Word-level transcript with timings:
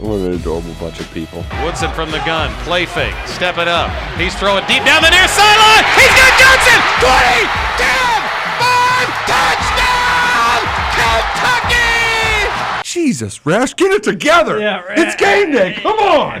what 0.00 0.20
an 0.20 0.32
adorable 0.32 0.74
bunch 0.80 1.00
of 1.00 1.10
people. 1.12 1.44
Woodson 1.62 1.90
from 1.92 2.10
the 2.10 2.18
gun. 2.24 2.50
Play 2.64 2.86
fake. 2.86 3.14
Step 3.26 3.58
it 3.58 3.68
up. 3.68 3.90
He's 4.16 4.34
throwing 4.36 4.64
deep 4.66 4.84
down 4.84 5.02
the 5.02 5.10
near 5.10 5.28
sideline. 5.28 5.84
He's 5.94 6.12
got 6.16 6.32
Johnson. 6.40 6.80
20, 7.04 7.44
10, 7.76 8.22
5, 8.60 9.08
touchdown! 9.28 10.60
Kentucky! 10.96 12.82
Jesus, 12.84 13.44
Rash, 13.44 13.74
get 13.76 13.92
it 13.92 14.02
together. 14.02 14.58
Yeah, 14.58 14.82
It's 14.90 15.14
game 15.16 15.52
day. 15.52 15.74
Come 15.82 15.98
on. 15.98 16.40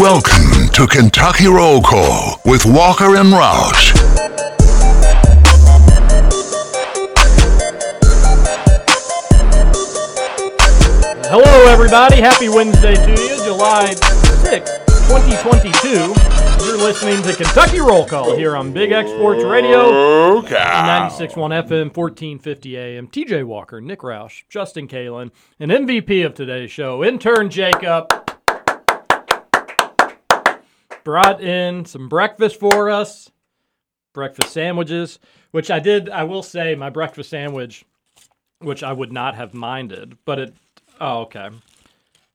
Welcome 0.00 0.68
to 0.74 0.86
Kentucky 0.86 1.48
Roll 1.48 1.82
Call 1.82 2.40
with 2.44 2.64
Walker 2.64 3.16
and 3.16 3.30
Roush. 3.32 3.90
Hello, 11.32 11.70
everybody. 11.72 12.16
Happy 12.20 12.48
Wednesday 12.48 12.94
to 12.94 13.10
you, 13.10 13.36
July 13.44 13.94
6th, 13.94 14.84
2022. 15.06 16.66
You're 16.66 16.76
listening 16.76 17.22
to 17.22 17.32
Kentucky 17.36 17.78
Roll 17.78 18.04
Call 18.04 18.34
here 18.36 18.56
on 18.56 18.72
Big 18.72 18.90
X 18.90 19.08
Sports 19.10 19.44
Radio, 19.44 20.38
Okay. 20.38 20.56
96.1 20.56 21.34
FM, 21.36 21.94
1450 21.96 22.76
AM. 22.76 23.06
TJ 23.06 23.44
Walker, 23.44 23.80
Nick 23.80 24.00
Roush, 24.00 24.42
Justin 24.48 24.88
Kalen, 24.88 25.30
and 25.60 25.70
MVP 25.70 26.26
of 26.26 26.34
today's 26.34 26.72
show, 26.72 27.04
intern 27.04 27.48
Jacob. 27.48 28.12
Brought 31.04 31.40
in 31.40 31.84
some 31.84 32.08
breakfast 32.08 32.58
for 32.58 32.90
us, 32.90 33.30
breakfast 34.12 34.52
sandwiches, 34.52 35.20
which 35.52 35.70
I 35.70 35.78
did, 35.78 36.10
I 36.10 36.24
will 36.24 36.42
say, 36.42 36.74
my 36.74 36.90
breakfast 36.90 37.30
sandwich, 37.30 37.84
which 38.58 38.82
I 38.82 38.92
would 38.92 39.12
not 39.12 39.36
have 39.36 39.54
minded, 39.54 40.18
but 40.24 40.38
it, 40.38 40.54
oh, 41.00 41.20
okay. 41.22 41.48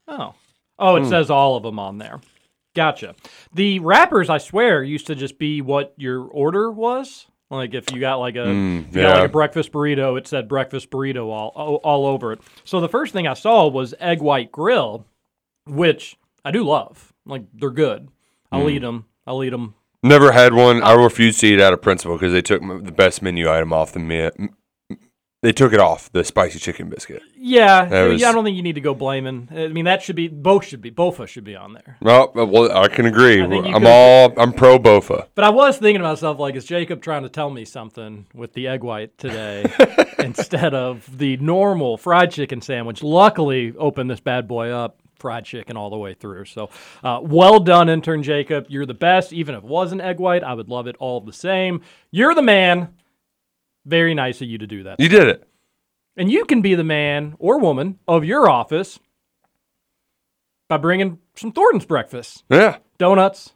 Oh. 0.08 0.33
Oh, 0.77 0.95
it 0.97 1.03
hmm. 1.03 1.09
says 1.09 1.30
all 1.30 1.55
of 1.55 1.63
them 1.63 1.80
on 1.80 1.97
there. 1.97 2.19
Gotcha. 2.75 3.16
The 3.53 3.80
wrappers, 3.80 4.30
I 4.30 4.38
swear, 4.38 4.83
used 4.83 5.08
to 5.08 5.16
just 5.16 5.39
be 5.39 5.61
what 5.61 5.94
your 5.97 6.21
order 6.21 6.71
was. 6.71 7.27
Like 7.49 7.73
if 7.73 7.91
you 7.91 7.99
got 7.99 8.16
like 8.16 8.36
a, 8.36 8.45
hmm, 8.45 8.80
if 8.89 8.95
you 8.95 9.02
got 9.02 9.09
yeah. 9.09 9.13
like 9.21 9.30
a 9.30 9.31
breakfast 9.31 9.71
burrito, 9.71 10.17
it 10.17 10.27
said 10.27 10.49
breakfast 10.49 10.89
burrito 10.89 11.27
all, 11.30 11.53
all 11.55 11.75
all 11.75 12.05
over 12.08 12.33
it. 12.33 12.42
So 12.64 12.81
the 12.81 12.89
first 12.89 13.14
thing 13.14 13.27
I 13.27 13.33
saw 13.33 13.67
was 13.67 13.93
egg 13.99 14.20
white 14.21 14.52
grill, 14.52 15.05
which 15.65 16.17
I 16.43 16.52
do 16.52 16.64
love. 16.64 17.14
Like 17.25 17.43
they're 17.54 17.70
good. 17.70 18.09
I'll 18.52 18.64
hmm. 18.64 18.70
eat 18.70 18.80
them. 18.80 19.05
I'll 19.27 19.43
eat 19.43 19.52
them. 19.52 19.75
Never 20.04 20.31
had 20.31 20.54
one. 20.54 20.83
I 20.83 20.93
refused 20.93 21.39
to 21.39 21.48
eat 21.48 21.61
out 21.61 21.73
of 21.73 21.81
principle 21.81 22.15
because 22.15 22.33
they 22.33 22.42
took 22.42 22.61
the 22.61 22.92
best 22.92 23.21
menu 23.21 23.49
item 23.49 23.71
off 23.71 23.93
the 23.93 23.99
me- 23.99 24.49
They 25.45 25.52
took 25.54 25.73
it 25.73 25.80
off 25.80 26.11
the 26.11 26.23
spicy 26.23 26.58
chicken 26.58 26.89
biscuit. 26.89 27.22
Yeah, 27.38 27.86
That 27.86 28.06
was- 28.08 28.20
yeah. 28.20 28.30
I 28.30 28.32
don't 28.32 28.44
think 28.44 28.58
you 28.58 28.64
need 28.64 28.73
to 28.73 28.82
go 28.82 28.95
blaming. 28.95 29.48
I 29.56 29.67
mean, 29.67 29.86
that 29.86 30.02
should 30.02 30.16
be 30.16 30.28
both 30.28 30.66
should 30.66 30.82
be 30.82 30.89
both 30.89 31.30
should 31.30 31.44
be 31.44 31.56
on 31.56 31.73
there. 31.73 31.98
Well, 32.02 32.33
uh, 32.36 32.48
well, 32.48 32.76
I 32.76 32.88
can 32.88 33.06
agree. 33.06 33.44
I 33.44 33.48
think 33.48 33.67
you 33.67 33.76
I'm 33.76 33.86
all 33.86 34.34
I'm 34.38 34.54
pro 34.54 34.80
Bofa. 34.80 35.28
But 35.36 35.45
I 35.45 35.50
was 35.52 35.78
thinking 35.78 36.02
to 36.02 36.08
myself, 36.08 36.39
like, 36.39 36.55
is 36.55 36.66
Jacob 36.66 37.04
trying 37.04 37.22
to 37.22 37.30
tell 37.30 37.52
me 37.52 37.64
something 37.64 38.26
with 38.34 38.54
the 38.54 38.67
egg 38.67 38.84
white 38.84 39.16
today 39.20 39.72
instead 40.17 40.73
of 40.73 41.16
the 41.16 41.38
normal 41.38 41.98
fried 41.98 42.32
chicken 42.32 42.60
sandwich? 42.60 43.04
Luckily, 43.04 43.72
opened 43.78 44.10
this 44.10 44.20
bad 44.22 44.48
boy 44.48 44.72
up, 44.72 44.98
fried 45.20 45.45
chicken 45.45 45.78
all 45.78 45.92
the 45.92 45.98
way 46.00 46.16
through. 46.16 46.45
So, 46.45 46.72
uh, 47.04 47.20
well 47.22 47.60
done, 47.60 47.88
intern 47.88 48.23
Jacob. 48.23 48.66
You're 48.70 48.88
the 48.88 48.95
best. 48.95 49.32
Even 49.32 49.54
if 49.54 49.64
it 49.64 49.70
wasn't 49.70 50.02
egg 50.02 50.17
white, 50.17 50.44
I 50.44 50.55
would 50.55 50.70
love 50.70 50.88
it 50.88 50.95
all 50.98 51.22
the 51.22 51.34
same. 51.34 51.82
You're 52.10 52.34
the 52.34 52.42
man. 52.42 52.95
Very 53.86 54.14
nice 54.14 54.42
of 54.42 54.48
you 54.48 54.58
to 54.58 54.68
do 54.68 54.84
that. 54.84 55.00
You 55.00 55.10
did 55.10 55.28
it. 55.28 55.48
And 56.18 56.32
you 56.32 56.46
can 56.46 56.62
be 56.62 56.76
the 56.76 56.84
man 56.84 57.36
or 57.40 57.60
woman 57.60 58.00
of 58.08 58.23
your 58.26 58.50
office 58.50 59.00
by 60.70 60.78
bringing 60.78 61.20
some 61.36 61.52
Thornton's 61.52 61.86
breakfast 61.86 62.44
Yeah. 62.50 62.78
donuts, 62.98 63.54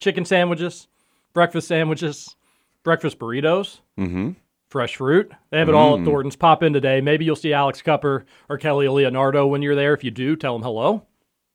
chicken 0.00 0.24
sandwiches, 0.24 0.88
breakfast 1.34 1.68
sandwiches, 1.68 2.34
breakfast 2.82 3.18
burritos, 3.18 3.80
Mm-hmm. 3.98 4.30
fresh 4.70 4.96
fruit. 4.96 5.30
They 5.50 5.58
have 5.58 5.68
it 5.68 5.74
all 5.74 5.98
at 5.98 6.04
Thornton's. 6.04 6.36
Pop 6.36 6.62
in 6.62 6.72
today. 6.72 7.00
Maybe 7.00 7.24
you'll 7.24 7.36
see 7.36 7.52
Alex 7.52 7.82
Cupper 7.82 8.24
or 8.48 8.58
Kelly 8.58 8.88
Leonardo 8.88 9.46
when 9.46 9.62
you're 9.62 9.74
there. 9.74 9.94
If 9.94 10.02
you 10.04 10.10
do, 10.10 10.36
tell 10.36 10.54
them 10.54 10.62
hello. 10.62 11.06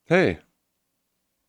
Hey. 0.06 0.40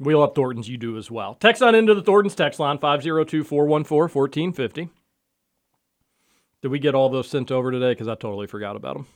Wheel 0.01 0.23
up 0.23 0.35
Thornton's. 0.35 0.69
You 0.69 0.77
do 0.79 0.97
as 0.97 1.11
well. 1.11 1.35
Text 1.35 1.63
on 1.63 1.75
into 1.75 1.95
the 1.95 2.03
Thornton's 2.03 2.35
text 2.35 2.59
line 2.61 2.79
502 2.79 3.45
414 3.45 4.09
1450. 4.13 4.91
Did 6.65 6.71
we 6.71 6.79
get 6.79 6.95
all 6.95 7.11
those 7.11 7.29
sent 7.29 7.53
over 7.53 7.71
today? 7.71 7.91
Because 7.91 8.09
I 8.09 8.15
totally 8.15 8.47
forgot 8.47 8.75
about 8.75 8.95
them. 8.95 9.07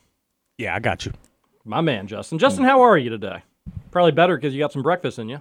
Yeah, 0.58 0.74
I 0.74 0.80
got 0.80 1.06
you. 1.06 1.14
My 1.64 1.80
man, 1.80 2.06
Justin. 2.06 2.38
Justin, 2.38 2.64
how 2.64 2.82
are 2.82 2.98
you 2.98 3.08
today? 3.08 3.42
Probably 3.90 4.12
better 4.12 4.36
because 4.36 4.52
you 4.52 4.58
got 4.58 4.70
some 4.70 4.82
breakfast 4.82 5.18
in 5.18 5.30
you. 5.30 5.40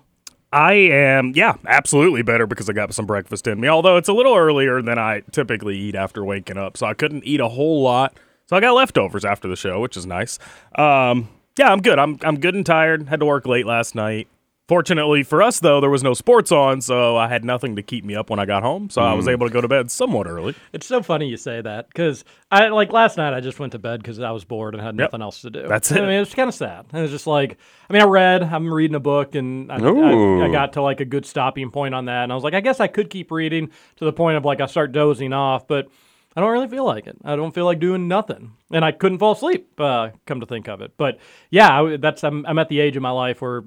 I 0.53 0.72
am, 0.72 1.34
yeah, 1.35 1.56
absolutely 1.66 2.22
better 2.22 2.47
because 2.47 2.69
I 2.69 2.72
got 2.72 2.94
some 2.94 3.06
breakfast 3.06 3.46
in 3.46 3.59
me. 3.59 3.67
Although 3.67 3.97
it's 3.97 4.07
a 4.07 4.13
little 4.13 4.38
earlier 4.38 4.81
than 4.81 4.97
I 4.97 5.23
typically 5.34 5.78
eat 5.78 5.96
after 5.96 6.23
waking 6.23 6.57
up, 6.57 6.78
so 6.78 6.85
I 6.85 6.94
couldn't 6.94 7.25
eat 7.25 7.41
a 7.41 7.50
whole 7.50 7.81
lot. 7.81 8.17
So 8.46 8.56
I 8.56 8.62
got 8.62 8.72
leftovers 8.72 9.25
after 9.25 9.50
the 9.50 9.57
show, 9.57 9.81
which 9.81 9.97
is 9.97 10.06
nice. 10.06 10.40
Um, 10.75 11.28
yeah, 11.59 11.73
I'm 11.73 11.81
good. 11.81 12.00
I'm 12.00 12.19
I'm 12.22 12.40
good 12.40 12.56
and 12.56 12.66
tired. 12.66 13.09
Had 13.09 13.19
to 13.19 13.25
work 13.25 13.46
late 13.46 13.66
last 13.66 13.96
night. 13.96 14.29
Fortunately 14.67 15.23
for 15.23 15.41
us, 15.41 15.61
though, 15.61 15.79
there 15.79 15.89
was 15.89 16.03
no 16.03 16.13
sports 16.13 16.51
on, 16.51 16.81
so 16.81 17.16
I 17.16 17.29
had 17.29 17.45
nothing 17.45 17.78
to 17.78 17.81
keep 17.81 18.03
me 18.03 18.16
up 18.16 18.29
when 18.29 18.38
I 18.38 18.45
got 18.45 18.63
home. 18.63 18.89
So 18.89 19.01
I 19.01 19.13
was 19.13 19.25
able 19.29 19.47
to 19.47 19.53
go 19.53 19.61
to 19.61 19.67
bed 19.69 19.89
somewhat 19.89 20.28
early. 20.28 20.55
It's 20.73 20.85
so 20.85 21.01
funny 21.01 21.29
you 21.29 21.38
say 21.38 21.61
that 21.61 21.88
because 21.88 22.25
I 22.51 22.67
like 22.67 22.91
last 22.91 23.16
night 23.16 23.33
I 23.33 23.39
just 23.39 23.59
went 23.59 23.72
to 23.72 23.79
bed 23.79 24.01
because 24.01 24.19
I 24.19 24.31
was 24.31 24.44
bored 24.44 24.73
and 24.75 24.83
had 24.83 24.95
Yep. 24.95 25.11
nothing 25.13 25.22
else 25.22 25.41
to 25.44 25.50
do. 25.50 25.67
That's 25.69 25.89
it. 25.91 26.00
I 26.01 26.03
it. 26.03 26.07
mean, 26.07 26.19
it's 26.22 26.33
kind 26.33 26.50
of 26.50 26.53
sad. 26.55 26.85
And 26.91 27.01
it's 27.01 27.11
just 27.13 27.28
like 27.28 27.57
I 27.89 27.94
mean, 27.94 28.01
I 28.01 28.05
read. 28.05 28.44
I'm 28.44 28.73
reading 28.73 28.95
a 28.95 29.00
book 29.00 29.35
and 29.35 29.72
I, 29.72 29.78
I, 29.78 30.45
I 30.47 30.51
got 30.51 30.73
to 30.73 30.81
like 30.81 30.99
a 30.99 31.05
good 31.05 31.25
stopping 31.25 31.72
point 31.72 31.95
on 31.95 32.05
that, 32.05 32.23
and 32.23 32.31
I 32.34 32.35
was 32.35 32.44
like, 32.44 32.53
I 32.53 32.59
guess 32.59 32.81
I 32.81 32.88
could 32.88 33.09
keep 33.09 33.31
reading 33.31 33.69
to 33.95 34.05
the 34.05 34.11
point 34.11 34.35
of 34.35 34.44
like 34.44 34.59
I 34.59 34.66
start 34.66 34.91
dozing 34.91 35.31
off, 35.31 35.66
but 35.66 35.88
I 36.35 36.41
don't 36.41 36.51
really 36.51 36.67
feel 36.67 36.84
like 36.85 37.07
it. 37.07 37.16
I 37.23 37.38
don't 37.38 37.53
feel 37.53 37.63
like 37.66 37.79
doing 37.79 38.09
nothing, 38.09 38.51
and 38.69 38.84
I 38.84 38.91
couldn't 38.91 39.19
fall 39.19 39.31
asleep. 39.31 39.79
Uh, 39.79 40.09
come 40.25 40.41
to 40.41 40.45
think 40.45 40.67
of 40.67 40.81
it, 40.81 40.91
but 40.97 41.19
yeah, 41.49 41.81
I, 41.84 41.95
that's 41.97 42.23
I'm, 42.25 42.45
I'm 42.45 42.59
at 42.59 42.67
the 42.67 42.81
age 42.81 42.97
of 42.97 43.01
my 43.01 43.11
life 43.11 43.41
where 43.41 43.63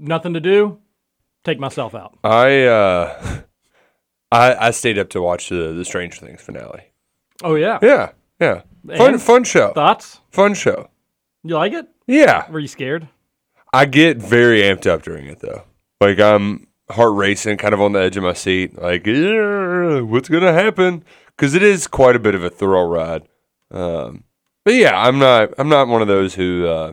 nothing 0.00 0.34
to 0.34 0.40
do. 0.40 0.78
Take 1.44 1.58
myself 1.58 1.94
out. 1.94 2.18
I 2.24 2.64
uh, 2.64 3.40
I 4.32 4.68
I 4.68 4.70
stayed 4.72 4.98
up 4.98 5.08
to 5.10 5.22
watch 5.22 5.48
the 5.48 5.72
the 5.72 5.84
Stranger 5.84 6.24
Things 6.24 6.40
finale. 6.40 6.92
Oh 7.42 7.54
yeah. 7.54 7.78
Yeah. 7.82 8.12
Yeah. 8.40 8.62
Fun 8.96 9.14
And? 9.14 9.22
fun 9.22 9.44
show. 9.44 9.72
Thoughts? 9.72 10.20
Fun 10.30 10.54
show. 10.54 10.88
You 11.44 11.54
like 11.54 11.72
it? 11.72 11.86
Yeah. 12.06 12.50
Were 12.50 12.58
you 12.60 12.68
scared? 12.68 13.08
I 13.72 13.84
get 13.84 14.16
very 14.16 14.62
amped 14.62 14.86
up 14.86 15.02
during 15.02 15.26
it 15.26 15.40
though. 15.40 15.64
Like 16.00 16.18
I'm 16.18 16.66
heart 16.90 17.14
racing, 17.14 17.56
kind 17.58 17.72
of 17.74 17.80
on 17.80 17.92
the 17.92 18.00
edge 18.00 18.16
of 18.16 18.22
my 18.22 18.32
seat. 18.32 18.76
Like, 18.80 19.06
"Yeah, 19.06 20.00
what's 20.00 20.28
gonna 20.28 20.52
happen? 20.52 21.04
Because 21.36 21.54
it 21.54 21.62
is 21.62 21.86
quite 21.86 22.16
a 22.16 22.18
bit 22.18 22.34
of 22.34 22.42
a 22.42 22.50
thrill 22.50 22.86
ride. 22.86 23.28
Um, 23.70 24.24
but 24.64 24.74
yeah, 24.74 24.98
I'm 25.00 25.18
not. 25.18 25.50
I'm 25.58 25.68
not 25.68 25.88
one 25.88 26.02
of 26.02 26.08
those 26.08 26.34
who, 26.34 26.66
uh, 26.66 26.92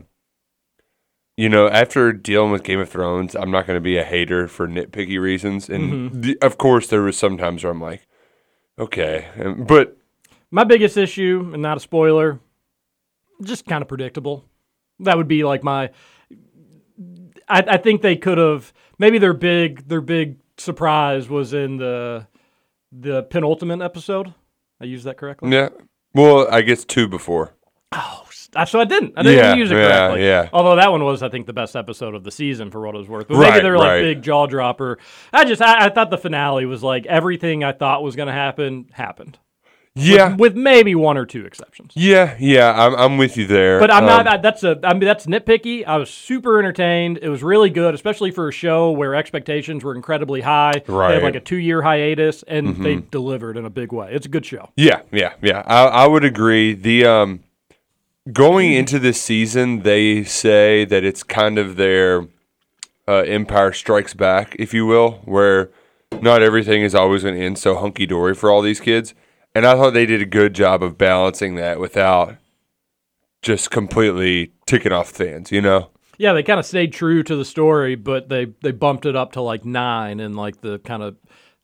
you 1.37 1.49
know, 1.49 1.69
after 1.69 2.11
dealing 2.11 2.51
with 2.51 2.63
Game 2.63 2.79
of 2.79 2.89
Thrones, 2.89 3.35
I'm 3.35 3.51
not 3.51 3.67
going 3.67 3.77
to 3.77 3.81
be 3.81 3.97
a 3.97 4.03
hater 4.03 4.47
for 4.47 4.67
nitpicky 4.67 5.21
reasons. 5.21 5.69
And 5.69 5.93
mm-hmm. 5.93 6.21
the, 6.21 6.37
of 6.41 6.57
course, 6.57 6.87
there 6.87 7.03
was 7.03 7.15
some 7.15 7.37
times 7.37 7.63
where 7.63 7.71
I'm 7.71 7.79
like, 7.79 8.07
okay, 8.79 9.27
but 9.57 9.97
My 10.49 10.63
biggest 10.63 10.97
issue, 10.97 11.51
and 11.53 11.61
not 11.61 11.77
a 11.77 11.79
spoiler, 11.79 12.39
just 13.43 13.65
kind 13.65 13.81
of 13.81 13.87
predictable. 13.87 14.45
That 14.99 15.17
would 15.17 15.27
be 15.27 15.43
like 15.43 15.63
my. 15.63 15.91
I, 17.49 17.63
I 17.67 17.77
think 17.77 18.01
they 18.01 18.15
could 18.15 18.37
have 18.37 18.73
maybe 18.97 19.19
their 19.19 19.33
big 19.33 19.87
their 19.87 20.01
big 20.01 20.37
surprise 20.57 21.29
was 21.29 21.53
in 21.53 21.77
the 21.77 22.27
the 22.91 23.23
penultimate 23.23 23.81
episode. 23.81 24.33
I 24.81 24.85
used 24.85 25.05
that 25.05 25.17
correctly. 25.17 25.51
Yeah. 25.51 25.69
Well, 26.13 26.47
I 26.49 26.61
guess 26.61 26.85
two 26.85 27.07
before. 27.07 27.53
That's 27.91 28.26
so 28.65 28.79
I 28.79 28.85
didn't. 28.85 29.13
I 29.17 29.23
didn't 29.23 29.37
Yeah, 29.39 29.55
use 29.55 29.71
it 29.71 29.75
correctly. 29.75 30.23
yeah. 30.25 30.49
Although 30.53 30.75
that 30.75 30.91
one 30.91 31.03
was, 31.03 31.23
I 31.23 31.29
think, 31.29 31.45
the 31.47 31.53
best 31.53 31.75
episode 31.75 32.15
of 32.15 32.23
the 32.23 32.31
season 32.31 32.71
for 32.71 32.81
what 32.85 32.95
it 32.95 32.97
was 32.99 33.07
worth. 33.09 33.27
But 33.27 33.37
Right, 33.37 33.51
maybe 33.53 33.63
they 33.63 33.69
were 33.69 33.77
like 33.77 33.87
right. 33.87 34.01
big 34.01 34.21
jaw 34.21 34.45
dropper. 34.47 34.97
I 35.33 35.45
just, 35.45 35.61
I, 35.61 35.85
I 35.85 35.89
thought 35.89 36.09
the 36.09 36.17
finale 36.17 36.65
was 36.65 36.83
like 36.83 37.05
everything 37.05 37.63
I 37.63 37.71
thought 37.73 38.03
was 38.03 38.15
going 38.15 38.27
to 38.27 38.33
happen 38.33 38.87
happened. 38.93 39.37
Yeah. 39.99 40.29
With, 40.29 40.39
with 40.53 40.55
maybe 40.55 40.93
one 40.93 41.17
or 41.17 41.25
two 41.25 41.47
exceptions. 41.47 41.93
Yeah, 41.95 42.35
yeah, 42.39 42.71
I'm, 42.71 42.93
I'm 42.95 43.17
with 43.17 43.35
you 43.35 43.47
there. 43.47 43.79
But 43.79 43.89
I'm 43.89 44.05
not. 44.05 44.27
Um, 44.27 44.33
I, 44.33 44.37
that's 44.37 44.63
a. 44.63 44.79
I 44.83 44.93
mean, 44.93 45.05
that's 45.05 45.25
nitpicky. 45.25 45.87
I 45.87 45.97
was 45.97 46.11
super 46.11 46.59
entertained. 46.59 47.17
It 47.23 47.29
was 47.29 47.41
really 47.41 47.71
good, 47.71 47.95
especially 47.95 48.29
for 48.29 48.47
a 48.47 48.51
show 48.51 48.91
where 48.91 49.15
expectations 49.15 49.83
were 49.83 49.95
incredibly 49.95 50.41
high. 50.41 50.83
Right, 50.85 51.07
they 51.07 51.13
had 51.15 51.23
like 51.23 51.33
a 51.33 51.39
two 51.39 51.57
year 51.57 51.81
hiatus, 51.81 52.43
and 52.43 52.75
they 52.85 52.97
Mhm. 52.97 53.09
delivered 53.09 53.57
in 53.57 53.65
a 53.65 53.71
big 53.71 53.91
way. 53.91 54.09
It's 54.11 54.27
a 54.27 54.29
good 54.29 54.45
show. 54.45 54.69
Yeah, 54.75 55.01
yeah, 55.11 55.33
yeah. 55.41 55.63
I, 55.65 55.85
I 55.85 56.07
would 56.07 56.23
agree. 56.23 56.73
The 56.75 57.05
um, 57.07 57.39
going 58.31 58.73
into 58.73 58.99
this 58.99 59.21
season, 59.21 59.81
they 59.81 60.23
say 60.23 60.85
that 60.85 61.03
it's 61.03 61.23
kind 61.23 61.57
of 61.57 61.75
their 61.75 62.27
uh, 63.07 63.23
Empire 63.25 63.73
Strikes 63.73 64.13
Back, 64.13 64.55
if 64.59 64.73
you 64.73 64.85
will, 64.85 65.21
where 65.25 65.69
not 66.21 66.41
everything 66.41 66.81
is 66.81 66.95
always 66.95 67.23
going 67.23 67.35
to 67.35 67.45
end 67.45 67.57
so 67.57 67.75
hunky 67.75 68.05
dory 68.05 68.33
for 68.33 68.51
all 68.51 68.61
these 68.61 68.79
kids. 68.79 69.13
And 69.55 69.65
I 69.65 69.73
thought 69.73 69.93
they 69.93 70.05
did 70.05 70.21
a 70.21 70.25
good 70.25 70.53
job 70.53 70.83
of 70.83 70.97
balancing 70.97 71.55
that 71.55 71.79
without 71.79 72.35
just 73.41 73.71
completely 73.71 74.51
ticking 74.65 74.91
off 74.91 75.09
fans. 75.09 75.51
You 75.51 75.61
know? 75.61 75.89
Yeah, 76.17 76.33
they 76.33 76.43
kind 76.43 76.59
of 76.59 76.65
stayed 76.65 76.93
true 76.93 77.23
to 77.23 77.35
the 77.35 77.45
story, 77.45 77.95
but 77.95 78.29
they 78.29 78.47
they 78.61 78.71
bumped 78.71 79.05
it 79.05 79.15
up 79.15 79.33
to 79.33 79.41
like 79.41 79.65
nine 79.65 80.19
and 80.19 80.35
like 80.35 80.61
the 80.61 80.79
kind 80.79 81.03
of 81.03 81.15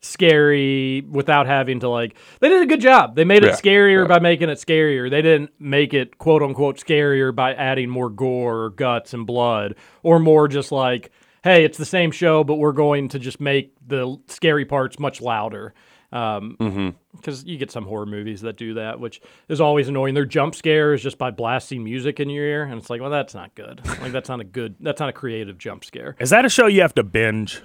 scary 0.04 1.00
without 1.10 1.46
having 1.46 1.80
to 1.80 1.88
like 1.88 2.14
they 2.40 2.48
did 2.48 2.62
a 2.62 2.66
good 2.66 2.80
job. 2.80 3.16
They 3.16 3.24
made 3.24 3.44
it 3.44 3.48
Yeah, 3.48 3.56
scarier 3.56 4.08
by 4.08 4.18
making 4.20 4.48
it 4.48 4.58
scarier. 4.58 5.10
They 5.10 5.22
didn't 5.22 5.50
make 5.58 5.94
it 5.94 6.18
quote 6.18 6.42
unquote 6.42 6.76
scarier 6.78 7.34
by 7.34 7.54
adding 7.54 7.88
more 7.90 8.10
gore 8.10 8.62
or 8.64 8.70
guts 8.70 9.14
and 9.14 9.26
blood 9.26 9.74
or 10.02 10.18
more 10.18 10.48
just 10.48 10.70
like 10.72 11.10
hey, 11.42 11.64
it's 11.64 11.76
the 11.78 11.84
same 11.84 12.10
show 12.10 12.42
but 12.44 12.54
we're 12.54 12.72
going 12.72 13.08
to 13.08 13.18
just 13.18 13.40
make 13.40 13.72
the 13.86 14.16
scary 14.28 14.64
parts 14.64 14.98
much 14.98 15.20
louder. 15.20 15.74
Um, 16.12 16.56
Mhm. 16.60 16.94
because 17.16 17.44
you 17.44 17.58
get 17.58 17.72
some 17.72 17.86
horror 17.86 18.06
movies 18.06 18.42
that 18.42 18.56
do 18.56 18.74
that, 18.74 19.00
which 19.00 19.20
is 19.48 19.60
always 19.60 19.88
annoying. 19.88 20.14
Their 20.14 20.24
jump 20.24 20.54
scares 20.54 21.02
just 21.02 21.18
by 21.18 21.32
blasting 21.32 21.82
music 21.82 22.20
in 22.20 22.30
your 22.30 22.44
ear, 22.44 22.62
and 22.62 22.74
it's 22.80 22.88
like, 22.88 23.00
well, 23.00 23.10
that's 23.10 23.34
not 23.34 23.52
good. 23.56 23.80
Like 24.00 24.12
that's 24.12 24.28
not 24.28 24.38
a 24.38 24.44
good. 24.44 24.76
That's 24.78 25.00
not 25.00 25.08
a 25.08 25.12
creative 25.12 25.58
jump 25.58 25.84
scare. 25.84 26.14
Is 26.20 26.30
that 26.30 26.44
a 26.44 26.48
show 26.48 26.68
you 26.68 26.82
have 26.82 26.94
to 26.94 27.02
binge? 27.02 27.62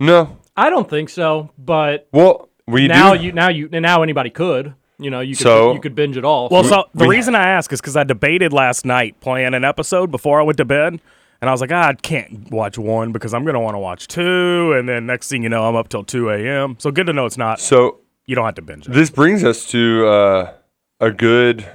No. 0.00 0.38
I 0.56 0.70
don't 0.70 0.88
think 0.88 1.08
so. 1.08 1.50
But 1.58 2.08
Well, 2.12 2.48
we 2.66 2.86
now 2.88 3.14
do. 3.14 3.24
you 3.24 3.32
now 3.32 3.48
you 3.48 3.68
now 3.68 4.02
anybody 4.02 4.30
could. 4.30 4.74
You 4.98 5.10
know, 5.10 5.20
you 5.20 5.34
could 5.34 5.42
So- 5.42 5.72
you 5.74 5.80
could 5.80 5.94
binge 5.94 6.16
it 6.16 6.24
all. 6.24 6.48
Well, 6.50 6.62
so 6.64 6.84
the 6.94 7.08
reason 7.08 7.34
I 7.34 7.48
ask 7.48 7.72
is 7.72 7.80
because 7.80 7.96
I 7.96 8.04
debated 8.04 8.52
last 8.52 8.84
night 8.86 9.18
playing 9.20 9.52
an 9.54 9.64
episode 9.64 10.10
before 10.12 10.38
I 10.40 10.44
went 10.44 10.56
to 10.58 10.64
bed, 10.64 11.00
and 11.40 11.50
I 11.50 11.52
was 11.52 11.60
like, 11.60 11.72
ah, 11.72 11.88
I 11.88 11.94
can't 11.94 12.48
watch 12.50 12.78
one 12.78 13.10
because 13.10 13.34
I'm 13.34 13.44
gonna 13.44 13.60
want 13.60 13.74
to 13.74 13.80
watch 13.80 14.06
two, 14.06 14.72
and 14.72 14.88
then 14.88 15.04
next 15.06 15.28
thing 15.28 15.42
you 15.42 15.48
know, 15.48 15.64
I'm 15.68 15.74
up 15.74 15.88
till 15.88 16.04
two 16.04 16.30
a.m. 16.30 16.76
So 16.78 16.90
good 16.92 17.06
to 17.08 17.12
know 17.12 17.26
it's 17.26 17.36
not. 17.36 17.58
So 17.60 17.98
you 18.26 18.36
don't 18.36 18.44
have 18.44 18.54
to 18.54 18.62
binge 18.62 18.86
it. 18.86 18.92
This 18.92 19.10
brings 19.10 19.42
us 19.42 19.64
to 19.66 20.06
uh, 20.06 20.52
a 21.00 21.10
good, 21.10 21.66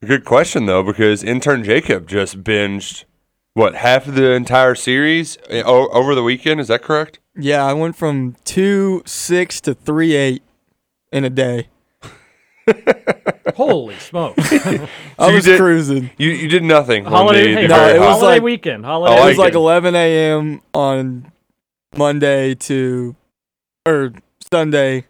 a 0.00 0.06
good 0.06 0.24
question 0.24 0.66
though, 0.66 0.84
because 0.84 1.24
intern 1.24 1.64
Jacob 1.64 2.06
just 2.08 2.44
binged 2.44 3.04
what 3.54 3.74
half 3.74 4.06
of 4.06 4.14
the 4.14 4.30
entire 4.30 4.76
series 4.76 5.36
uh, 5.50 5.62
over 5.64 6.14
the 6.14 6.22
weekend. 6.22 6.60
Is 6.60 6.68
that 6.68 6.82
correct? 6.82 7.18
Yeah, 7.36 7.64
I 7.64 7.72
went 7.72 7.96
from 7.96 8.36
two 8.44 9.02
six 9.06 9.60
to 9.62 9.74
three 9.74 10.14
eight 10.14 10.42
in 11.10 11.24
a 11.24 11.30
day. 11.30 11.68
Holy 13.56 13.96
smokes! 13.96 14.52
I 15.18 15.28
you 15.28 15.34
was 15.34 15.44
did- 15.44 15.58
cruising. 15.58 16.10
You 16.18 16.30
you 16.30 16.48
did 16.48 16.62
nothing. 16.62 17.06
on 17.06 17.12
Holiday- 17.12 17.54
the- 17.54 17.60
hey, 17.60 17.62
the 17.62 17.68
No, 17.68 17.76
very 17.76 17.96
it 17.96 17.98
was 18.00 18.06
hot- 18.08 18.12
holiday 18.20 18.34
like- 18.36 18.42
weekend. 18.42 18.84
I 18.86 18.88
Holiday. 18.88 19.14
it 19.22 19.28
was 19.28 19.38
like 19.38 19.46
like 19.46 19.54
11 19.54 19.94
a.m. 19.94 20.60
on 20.74 21.32
Monday 21.96 22.54
to 22.54 23.16
or 23.86 24.12
Sunday 24.52 25.06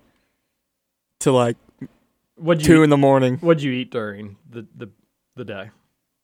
to 1.21 1.33
like 1.33 1.57
What'd 2.37 2.63
you 2.63 2.75
two 2.75 2.81
eat- 2.81 2.85
in 2.85 2.91
the 2.91 2.97
morning. 2.97 3.39
What'd 3.39 3.63
you 3.63 3.73
eat 3.73 3.91
during 3.91 4.37
the 4.49 4.67
the, 4.77 4.89
the 5.37 5.45
day? 5.45 5.71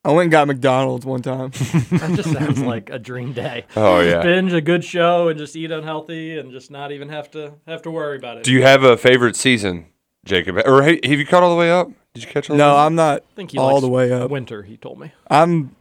I 0.04 0.12
went 0.12 0.24
and 0.26 0.30
got 0.32 0.46
McDonald's 0.46 1.04
one 1.04 1.22
time. 1.22 1.50
That 1.90 2.12
just 2.14 2.32
sounds 2.32 2.60
like 2.74 2.88
a 2.90 2.98
dream 2.98 3.32
day. 3.32 3.64
Oh, 3.76 4.02
Just 4.02 4.14
yeah. 4.16 4.22
binge 4.22 4.52
a 4.52 4.60
good 4.60 4.84
show 4.84 5.28
and 5.28 5.38
just 5.38 5.56
eat 5.56 5.70
unhealthy 5.70 6.38
and 6.38 6.50
just 6.52 6.70
not 6.70 6.92
even 6.92 7.08
have 7.08 7.30
to 7.32 7.54
have 7.66 7.82
to 7.82 7.90
worry 7.90 8.16
about 8.16 8.38
it. 8.38 8.44
Do 8.44 8.52
you 8.52 8.62
have 8.62 8.84
a 8.84 8.96
favorite 8.96 9.36
season, 9.36 9.86
Jacob? 10.24 10.56
Or 10.64 10.82
have 10.82 10.98
you 11.04 11.26
caught 11.26 11.42
all 11.42 11.50
the 11.50 11.56
way 11.56 11.70
up? 11.70 11.90
Did 12.14 12.22
you 12.24 12.30
catch 12.30 12.48
all? 12.48 12.56
no, 12.56 12.68
the 12.70 12.74
way? 12.74 12.80
I'm 12.80 12.94
not 12.94 13.22
I 13.22 13.34
think 13.36 13.50
he 13.50 13.58
all 13.58 13.72
likes 13.72 13.80
the 13.82 13.88
way 13.88 14.12
up. 14.12 14.30
Winter, 14.30 14.62
he 14.62 14.76
told 14.76 14.98
me. 15.00 15.12
I'm 15.28 15.74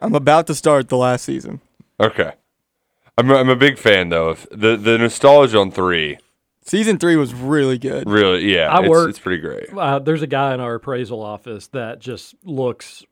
I'm 0.00 0.14
about 0.14 0.46
to 0.48 0.54
start 0.54 0.88
the 0.88 0.96
last 0.96 1.24
season. 1.24 1.60
Okay. 2.00 2.32
I'm 3.18 3.30
a, 3.30 3.34
I'm 3.36 3.48
a 3.50 3.56
big 3.56 3.78
fan 3.78 4.08
though. 4.08 4.30
of 4.30 4.48
The 4.50 4.76
the 4.76 4.96
nostalgia 4.98 5.58
on 5.58 5.70
three. 5.70 6.18
Season 6.64 6.96
three 6.96 7.16
was 7.16 7.34
really 7.34 7.76
good. 7.76 8.08
Really, 8.08 8.54
yeah, 8.54 8.68
I 8.68 8.80
it's, 8.80 8.88
work- 8.88 9.10
it's 9.10 9.18
pretty 9.18 9.40
great. 9.42 9.68
Uh, 9.76 9.98
there's 9.98 10.22
a 10.22 10.26
guy 10.28 10.54
in 10.54 10.60
our 10.60 10.76
appraisal 10.76 11.20
office 11.22 11.66
that 11.68 11.98
just 11.98 12.34
looks 12.44 13.04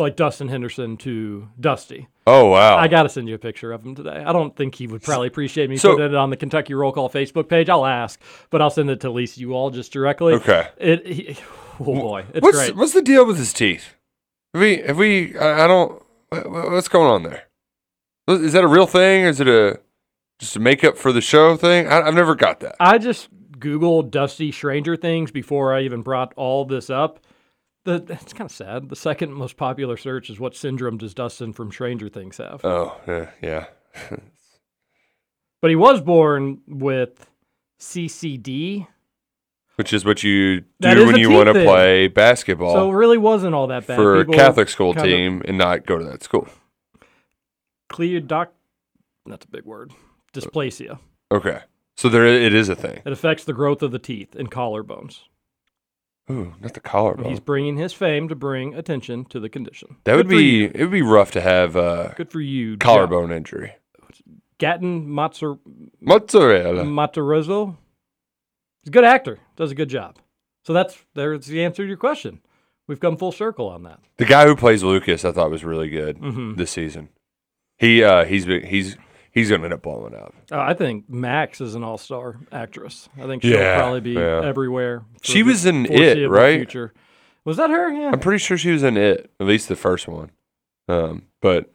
like 0.00 0.16
Dustin 0.16 0.48
Henderson 0.48 0.96
to 0.98 1.48
Dusty. 1.60 2.08
Oh 2.26 2.46
wow. 2.46 2.76
I 2.76 2.88
got 2.88 3.04
to 3.04 3.08
send 3.08 3.28
you 3.28 3.34
a 3.34 3.38
picture 3.38 3.72
of 3.72 3.84
him 3.84 3.94
today. 3.94 4.22
I 4.26 4.32
don't 4.32 4.56
think 4.56 4.74
he 4.74 4.86
would 4.86 5.02
probably 5.02 5.28
appreciate 5.28 5.70
me 5.70 5.76
So- 5.76 5.92
putting 5.92 6.06
it 6.06 6.14
on 6.16 6.30
the 6.30 6.36
Kentucky 6.36 6.74
Roll 6.74 6.92
Call 6.92 7.08
Facebook 7.10 7.48
page. 7.48 7.68
I'll 7.68 7.86
ask, 7.86 8.20
but 8.50 8.60
I'll 8.62 8.70
send 8.70 8.90
it 8.90 9.00
to 9.00 9.08
at 9.08 9.14
least 9.14 9.38
you 9.38 9.52
all 9.54 9.70
just 9.70 9.92
directly. 9.92 10.34
Okay. 10.34 10.68
It. 10.78 11.06
He, 11.06 11.36
oh 11.78 11.84
boy, 11.84 12.24
it's 12.34 12.42
what's 12.42 12.56
great. 12.58 12.76
what's 12.76 12.92
the 12.92 13.02
deal 13.02 13.24
with 13.26 13.38
his 13.38 13.52
teeth? 13.52 13.94
Have 14.54 14.60
we 14.62 14.78
have 14.78 14.96
we? 14.98 15.38
I, 15.38 15.64
I 15.64 15.66
don't. 15.66 16.02
what- 16.30 16.50
what- 16.50 16.70
What's 16.72 16.88
going 16.88 17.10
on 17.10 17.22
there? 17.24 17.44
Is 18.28 18.52
that 18.52 18.62
a 18.64 18.68
real 18.68 18.86
thing? 18.86 19.24
Is 19.24 19.40
it 19.40 19.48
a 19.48 19.80
just 20.38 20.56
a 20.56 20.60
makeup 20.60 20.96
for 20.96 21.12
the 21.12 21.20
show 21.20 21.56
thing? 21.56 21.86
I, 21.88 22.02
I've 22.02 22.14
never 22.14 22.34
got 22.34 22.60
that. 22.60 22.76
I 22.80 22.98
just 22.98 23.28
Googled 23.58 24.10
Dusty 24.10 24.52
Stranger 24.52 24.96
Things 24.96 25.30
before 25.30 25.74
I 25.74 25.82
even 25.82 26.02
brought 26.02 26.32
all 26.36 26.64
this 26.64 26.88
up. 26.90 27.20
The, 27.84 28.04
it's 28.08 28.32
kind 28.32 28.50
of 28.50 28.54
sad. 28.54 28.88
The 28.90 28.96
second 28.96 29.32
most 29.32 29.56
popular 29.56 29.96
search 29.96 30.28
is 30.28 30.38
what 30.38 30.54
syndrome 30.54 30.98
does 30.98 31.14
Dustin 31.14 31.52
from 31.52 31.72
Stranger 31.72 32.08
Things 32.08 32.36
have? 32.36 32.64
Oh 32.64 33.00
yeah, 33.06 33.30
yeah. 33.42 33.66
But 35.62 35.70
he 35.70 35.76
was 35.76 36.00
born 36.00 36.60
with 36.66 37.26
CCD, 37.78 38.86
Which 39.76 39.92
is 39.92 40.04
what 40.04 40.22
you 40.22 40.62
do 40.80 41.06
when 41.06 41.16
you 41.16 41.30
want 41.30 41.46
to 41.48 41.52
play 41.54 42.08
basketball 42.08 42.74
so 42.74 42.90
it 42.90 42.94
really 42.94 43.18
wasn't 43.18 43.54
all 43.54 43.66
that 43.68 43.86
bad. 43.86 43.96
for 43.96 44.20
a 44.20 44.26
Catholic 44.26 44.68
school 44.68 44.94
team 44.94 45.42
and 45.46 45.56
not 45.58 45.86
go 45.86 45.98
to 45.98 46.04
that 46.04 46.22
school. 46.22 46.48
Clear 47.88 48.20
doc. 48.20 48.52
That's 49.26 49.44
a 49.46 49.48
big 49.48 49.64
word. 49.64 49.92
Dysplasia. 50.32 50.98
Okay, 51.32 51.60
so 51.96 52.08
there 52.08 52.26
it 52.26 52.54
is 52.54 52.68
a 52.68 52.76
thing. 52.76 53.02
It 53.04 53.12
affects 53.12 53.44
the 53.44 53.52
growth 53.52 53.82
of 53.82 53.90
the 53.90 53.98
teeth 53.98 54.34
and 54.34 54.50
collarbones. 54.50 55.20
Ooh, 56.30 56.54
not 56.60 56.74
the 56.74 56.80
collarbone. 56.80 57.30
He's 57.30 57.40
bringing 57.40 57.76
his 57.76 57.92
fame 57.92 58.28
to 58.28 58.34
bring 58.34 58.74
attention 58.74 59.24
to 59.26 59.40
the 59.40 59.48
condition. 59.48 59.96
That 60.04 60.16
would 60.16 60.28
be 60.28 60.64
it 60.64 60.78
would 60.80 60.90
be 60.90 61.02
rough 61.02 61.30
to 61.32 61.40
have 61.40 61.76
uh, 61.76 62.12
good 62.16 62.30
for 62.30 62.40
you. 62.40 62.76
Collarbone 62.76 63.32
injury. 63.32 63.74
Gaten 64.58 65.06
Matsur 65.06 65.58
Mozzarella. 66.00 66.84
Matarazzo. 66.84 67.76
He's 68.82 68.88
a 68.88 68.90
good 68.92 69.04
actor. 69.04 69.38
Does 69.56 69.70
a 69.70 69.74
good 69.74 69.88
job. 69.88 70.16
So 70.64 70.72
that's 70.72 70.96
there's 71.14 71.46
the 71.46 71.64
answer 71.64 71.82
to 71.82 71.88
your 71.88 71.96
question. 71.96 72.40
We've 72.86 73.00
come 73.00 73.16
full 73.16 73.32
circle 73.32 73.68
on 73.68 73.84
that. 73.84 74.00
The 74.16 74.24
guy 74.24 74.46
who 74.46 74.56
plays 74.56 74.82
Lucas, 74.82 75.24
I 75.24 75.32
thought 75.32 75.50
was 75.50 75.64
really 75.64 75.88
good 75.88 76.18
Mhm. 76.18 76.56
this 76.56 76.70
season. 76.70 77.08
He 77.78 78.02
uh, 78.04 78.24
he's 78.24 78.44
been- 78.46 78.66
he's 78.66 78.96
he's 79.32 79.50
gonna 79.50 79.64
end 79.64 79.72
up 79.74 79.82
blowing 79.82 80.14
up. 80.14 80.34
Uh, 80.50 80.60
I 80.60 80.74
think 80.74 81.08
Max 81.08 81.60
is 81.60 81.74
an 81.74 81.82
all-star 81.84 82.36
actress. 82.52 83.08
I 83.18 83.26
think 83.26 83.42
she'll 83.42 83.52
Yeah, 83.58 83.78
probably 83.78 84.00
be 84.00 84.10
yeah. 84.12 84.42
everywhere. 84.44 85.02
She 85.22 85.42
was 85.42 85.66
in 85.66 85.86
It, 85.86 86.28
right? 86.28 86.58
Future. 86.58 86.92
Was 87.44 87.56
that 87.56 87.70
her? 87.70 87.90
Yeah. 87.90 88.10
I'm 88.12 88.20
pretty 88.20 88.38
sure 88.38 88.56
she 88.58 88.70
was 88.70 88.82
in 88.82 88.96
it, 88.96 89.30
at 89.40 89.46
least 89.46 89.68
the 89.68 89.76
first 89.76 90.06
one. 90.06 90.30
Um, 90.88 91.26
but 91.40 91.72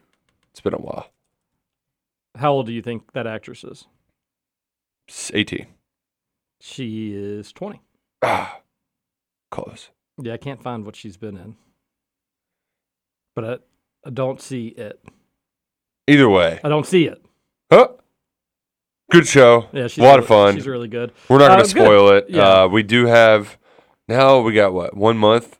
it's 0.50 0.60
been 0.60 0.74
a 0.74 0.78
while. 0.78 1.10
How 2.36 2.52
old 2.52 2.66
do 2.66 2.72
you 2.72 2.82
think 2.82 3.12
that 3.12 3.26
actress 3.26 3.64
is? 3.64 3.86
It's 5.08 5.30
18. 5.34 5.66
She 6.60 7.12
is 7.14 7.52
20. 7.52 7.80
Ah, 8.22 8.60
close. 9.50 9.90
Yeah, 10.20 10.34
I 10.34 10.36
can't 10.36 10.62
find 10.62 10.84
what 10.84 10.96
she's 10.96 11.16
been 11.16 11.36
in. 11.36 11.56
But 13.34 13.44
I, 13.44 14.08
I 14.08 14.10
don't 14.10 14.40
see 14.40 14.68
it. 14.68 15.02
Either 16.08 16.28
way, 16.28 16.60
I 16.62 16.68
don't 16.68 16.86
see 16.86 17.06
it. 17.06 17.24
Huh? 17.70 17.88
Good 19.10 19.26
show. 19.26 19.66
Yeah, 19.72 19.86
she's 19.86 19.98
a 19.98 20.02
lot 20.02 20.08
really, 20.14 20.18
of 20.22 20.26
fun. 20.26 20.54
She's 20.56 20.66
really 20.66 20.88
good. 20.88 21.12
We're 21.28 21.38
not 21.38 21.46
Uh, 21.52 21.54
gonna 21.54 21.62
good. 21.62 21.70
spoil 21.70 22.08
it. 22.10 22.26
Yeah. 22.28 22.62
Uh, 22.64 22.68
we 22.68 22.82
do 22.82 23.06
have 23.06 23.56
now. 24.08 24.40
We 24.40 24.52
got 24.52 24.72
what 24.72 24.96
one 24.96 25.16
month 25.16 25.58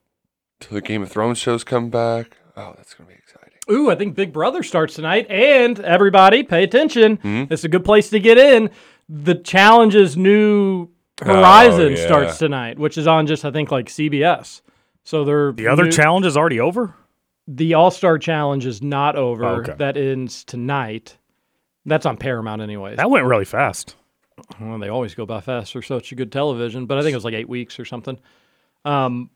till 0.61 0.75
the 0.75 0.81
Game 0.81 1.03
of 1.03 1.11
Thrones 1.11 1.39
shows 1.39 1.63
come 1.63 1.89
back. 1.89 2.37
Oh, 2.57 2.75
that's 2.77 2.95
gonna 2.95 3.09
be 3.09 3.15
exciting. 3.15 3.53
Ooh, 3.71 3.91
I 3.91 3.95
think 3.95 4.15
Big 4.17 4.33
Brother 4.33 4.63
starts 4.63 4.95
tonight, 4.95 5.27
and 5.31 5.79
everybody, 5.81 6.43
pay 6.43 6.63
attention. 6.65 7.17
Hmm? 7.17 7.45
It's 7.51 7.65
a 7.65 7.69
good 7.69 7.85
place 7.85 8.11
to 8.11 8.19
get 8.21 8.37
in. 8.39 8.71
The 9.09 9.35
Challenge's 9.37 10.17
new 10.17 10.89
Horizon 11.23 11.81
Oh, 11.81 11.89
yeah. 11.89 12.07
starts 12.07 12.39
tonight, 12.39 12.79
which 12.79 12.99
is 12.99 13.07
on 13.07 13.27
just 13.29 13.45
I 13.45 13.51
think 13.53 13.71
like 13.71 13.87
CBS. 13.89 14.61
So 15.05 15.25
they're 15.25 15.53
The 15.53 15.69
other 15.69 15.85
new- 15.85 15.93
challenge 15.93 16.27
is 16.27 16.37
already 16.37 16.59
over. 16.61 16.95
The 17.47 17.75
All 17.75 17.93
Star 17.93 18.19
Challenge 18.19 18.67
is 18.67 18.83
not 18.83 19.15
over. 19.15 19.45
Oh, 19.45 19.55
okay. 19.61 19.75
That 19.79 19.97
ends 19.97 20.43
tonight. 20.43 21.17
That's 21.87 22.05
on 22.05 22.17
Paramount, 22.17 22.61
anyways. 22.61 22.97
That 22.97 23.09
went 23.11 23.25
really 23.27 23.45
fast. 23.45 23.95
Well, 24.61 24.79
they 24.79 24.89
always 24.89 25.15
go 25.15 25.25
by 25.25 25.41
fast 25.41 25.73
for 25.73 25.81
such 25.81 26.13
a 26.13 26.15
good 26.15 26.31
television, 26.31 26.87
but 26.87 26.99
I 26.99 27.03
think 27.03 27.13
it 27.13 27.17
was 27.17 27.25
like 27.25 27.35
eight 27.35 27.49
weeks 27.49 27.79
or 27.81 27.85
something. 27.87 28.19
Um, 28.85 29.31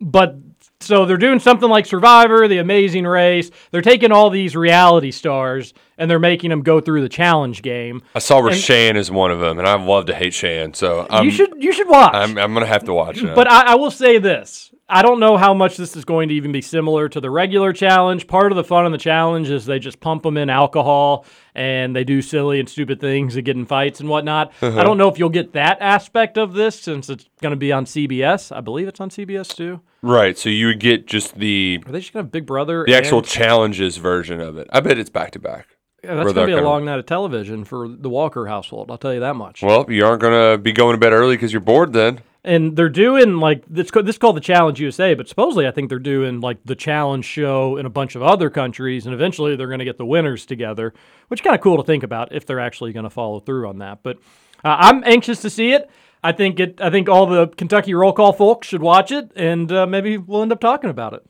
but 0.00 0.36
so 0.80 1.06
they're 1.06 1.16
doing 1.16 1.38
something 1.38 1.68
like 1.70 1.86
Survivor, 1.86 2.46
The 2.48 2.58
Amazing 2.58 3.06
Race. 3.06 3.50
They're 3.70 3.80
taking 3.80 4.12
all 4.12 4.28
these 4.28 4.54
reality 4.54 5.12
stars 5.12 5.72
and 5.96 6.10
they're 6.10 6.18
making 6.18 6.50
them 6.50 6.62
go 6.62 6.80
through 6.80 7.00
the 7.00 7.08
challenge 7.08 7.62
game. 7.62 8.02
I 8.14 8.18
saw 8.18 8.40
where 8.40 8.50
And- 8.50 8.60
Shan 8.60 8.96
is 8.96 9.10
one 9.10 9.30
of 9.30 9.40
them, 9.40 9.58
and 9.58 9.66
I 9.66 9.82
love 9.82 10.06
to 10.06 10.14
hate 10.14 10.34
Shan. 10.34 10.74
So 10.74 11.06
I'm, 11.08 11.24
you 11.24 11.30
should 11.30 11.54
you 11.62 11.72
should 11.72 11.88
watch. 11.88 12.12
I'm, 12.14 12.36
I'm 12.36 12.52
gonna 12.52 12.66
have 12.66 12.84
to 12.84 12.92
watch 12.92 13.22
it. 13.22 13.34
But 13.34 13.50
I, 13.50 13.72
I 13.72 13.74
will 13.76 13.92
say 13.92 14.18
this. 14.18 14.73
I 14.86 15.00
don't 15.00 15.18
know 15.18 15.38
how 15.38 15.54
much 15.54 15.78
this 15.78 15.96
is 15.96 16.04
going 16.04 16.28
to 16.28 16.34
even 16.34 16.52
be 16.52 16.60
similar 16.60 17.08
to 17.08 17.18
the 17.18 17.30
regular 17.30 17.72
challenge. 17.72 18.26
Part 18.26 18.52
of 18.52 18.56
the 18.56 18.64
fun 18.64 18.84
of 18.84 18.92
the 18.92 18.98
challenge 18.98 19.48
is 19.48 19.64
they 19.64 19.78
just 19.78 19.98
pump 19.98 20.24
them 20.24 20.36
in 20.36 20.50
alcohol 20.50 21.24
and 21.54 21.96
they 21.96 22.04
do 22.04 22.20
silly 22.20 22.60
and 22.60 22.68
stupid 22.68 23.00
things 23.00 23.34
and 23.36 23.46
get 23.46 23.56
in 23.56 23.64
fights 23.64 24.00
and 24.00 24.10
whatnot. 24.10 24.52
Uh-huh. 24.60 24.78
I 24.78 24.84
don't 24.84 24.98
know 24.98 25.08
if 25.08 25.18
you'll 25.18 25.30
get 25.30 25.54
that 25.54 25.78
aspect 25.80 26.36
of 26.36 26.52
this 26.52 26.78
since 26.78 27.08
it's 27.08 27.28
going 27.40 27.52
to 27.52 27.56
be 27.56 27.72
on 27.72 27.86
CBS. 27.86 28.54
I 28.54 28.60
believe 28.60 28.86
it's 28.86 29.00
on 29.00 29.08
CBS 29.08 29.56
too. 29.56 29.80
right. 30.02 30.36
So 30.36 30.50
you 30.50 30.66
would 30.66 30.80
get 30.80 31.06
just 31.06 31.36
the 31.38 31.82
Are 31.86 31.92
they 31.92 32.00
just 32.00 32.12
going 32.12 32.22
to 32.24 32.26
have 32.26 32.32
Big 32.32 32.44
Brother? 32.44 32.84
the 32.86 32.94
actual 32.94 33.22
challenges 33.22 33.96
version 33.96 34.38
of 34.40 34.58
it. 34.58 34.68
I 34.70 34.80
bet 34.80 34.98
it's 34.98 35.10
back 35.10 35.30
to 35.30 35.38
back. 35.38 35.68
Yeah, 36.02 36.16
that's 36.16 36.34
going 36.34 36.46
to 36.46 36.54
be 36.56 36.60
a 36.60 36.62
long 36.62 36.84
night 36.84 36.98
of 36.98 37.06
television 37.06 37.64
for 37.64 37.88
the 37.88 38.10
Walker 38.10 38.46
household. 38.46 38.90
I'll 38.90 38.98
tell 38.98 39.14
you 39.14 39.20
that 39.20 39.36
much. 39.36 39.62
Well, 39.62 39.86
you 39.90 40.04
aren't 40.04 40.20
gonna 40.20 40.58
be 40.58 40.72
going 40.72 40.92
to 40.92 40.98
bed 40.98 41.14
early 41.14 41.36
because 41.36 41.50
you're 41.54 41.62
bored 41.62 41.94
then. 41.94 42.20
And 42.44 42.76
they're 42.76 42.88
doing 42.88 43.38
like 43.38 43.64
this. 43.66 43.90
This 43.90 44.14
is 44.14 44.18
called 44.18 44.36
the 44.36 44.40
Challenge 44.40 44.78
USA, 44.80 45.14
but 45.14 45.28
supposedly 45.28 45.66
I 45.66 45.70
think 45.70 45.88
they're 45.88 45.98
doing 45.98 46.40
like 46.40 46.58
the 46.64 46.76
challenge 46.76 47.24
show 47.24 47.76
in 47.76 47.86
a 47.86 47.90
bunch 47.90 48.14
of 48.14 48.22
other 48.22 48.50
countries, 48.50 49.06
and 49.06 49.14
eventually 49.14 49.56
they're 49.56 49.66
going 49.68 49.78
to 49.78 49.84
get 49.84 49.98
the 49.98 50.06
winners 50.06 50.44
together, 50.44 50.92
which 51.28 51.42
kind 51.42 51.54
of 51.54 51.62
cool 51.62 51.78
to 51.78 51.82
think 51.82 52.02
about 52.02 52.32
if 52.32 52.46
they're 52.46 52.60
actually 52.60 52.92
going 52.92 53.04
to 53.04 53.10
follow 53.10 53.40
through 53.40 53.68
on 53.68 53.78
that. 53.78 54.02
But 54.02 54.18
uh, 54.64 54.76
I'm 54.78 55.02
anxious 55.04 55.40
to 55.42 55.50
see 55.50 55.72
it. 55.72 55.90
I 56.22 56.32
think 56.32 56.60
it. 56.60 56.80
I 56.80 56.90
think 56.90 57.08
all 57.08 57.26
the 57.26 57.48
Kentucky 57.48 57.94
roll 57.94 58.12
call 58.12 58.32
folks 58.32 58.68
should 58.68 58.82
watch 58.82 59.10
it, 59.10 59.30
and 59.36 59.70
uh, 59.72 59.86
maybe 59.86 60.16
we'll 60.18 60.42
end 60.42 60.52
up 60.52 60.60
talking 60.60 60.90
about 60.90 61.14
it. 61.14 61.22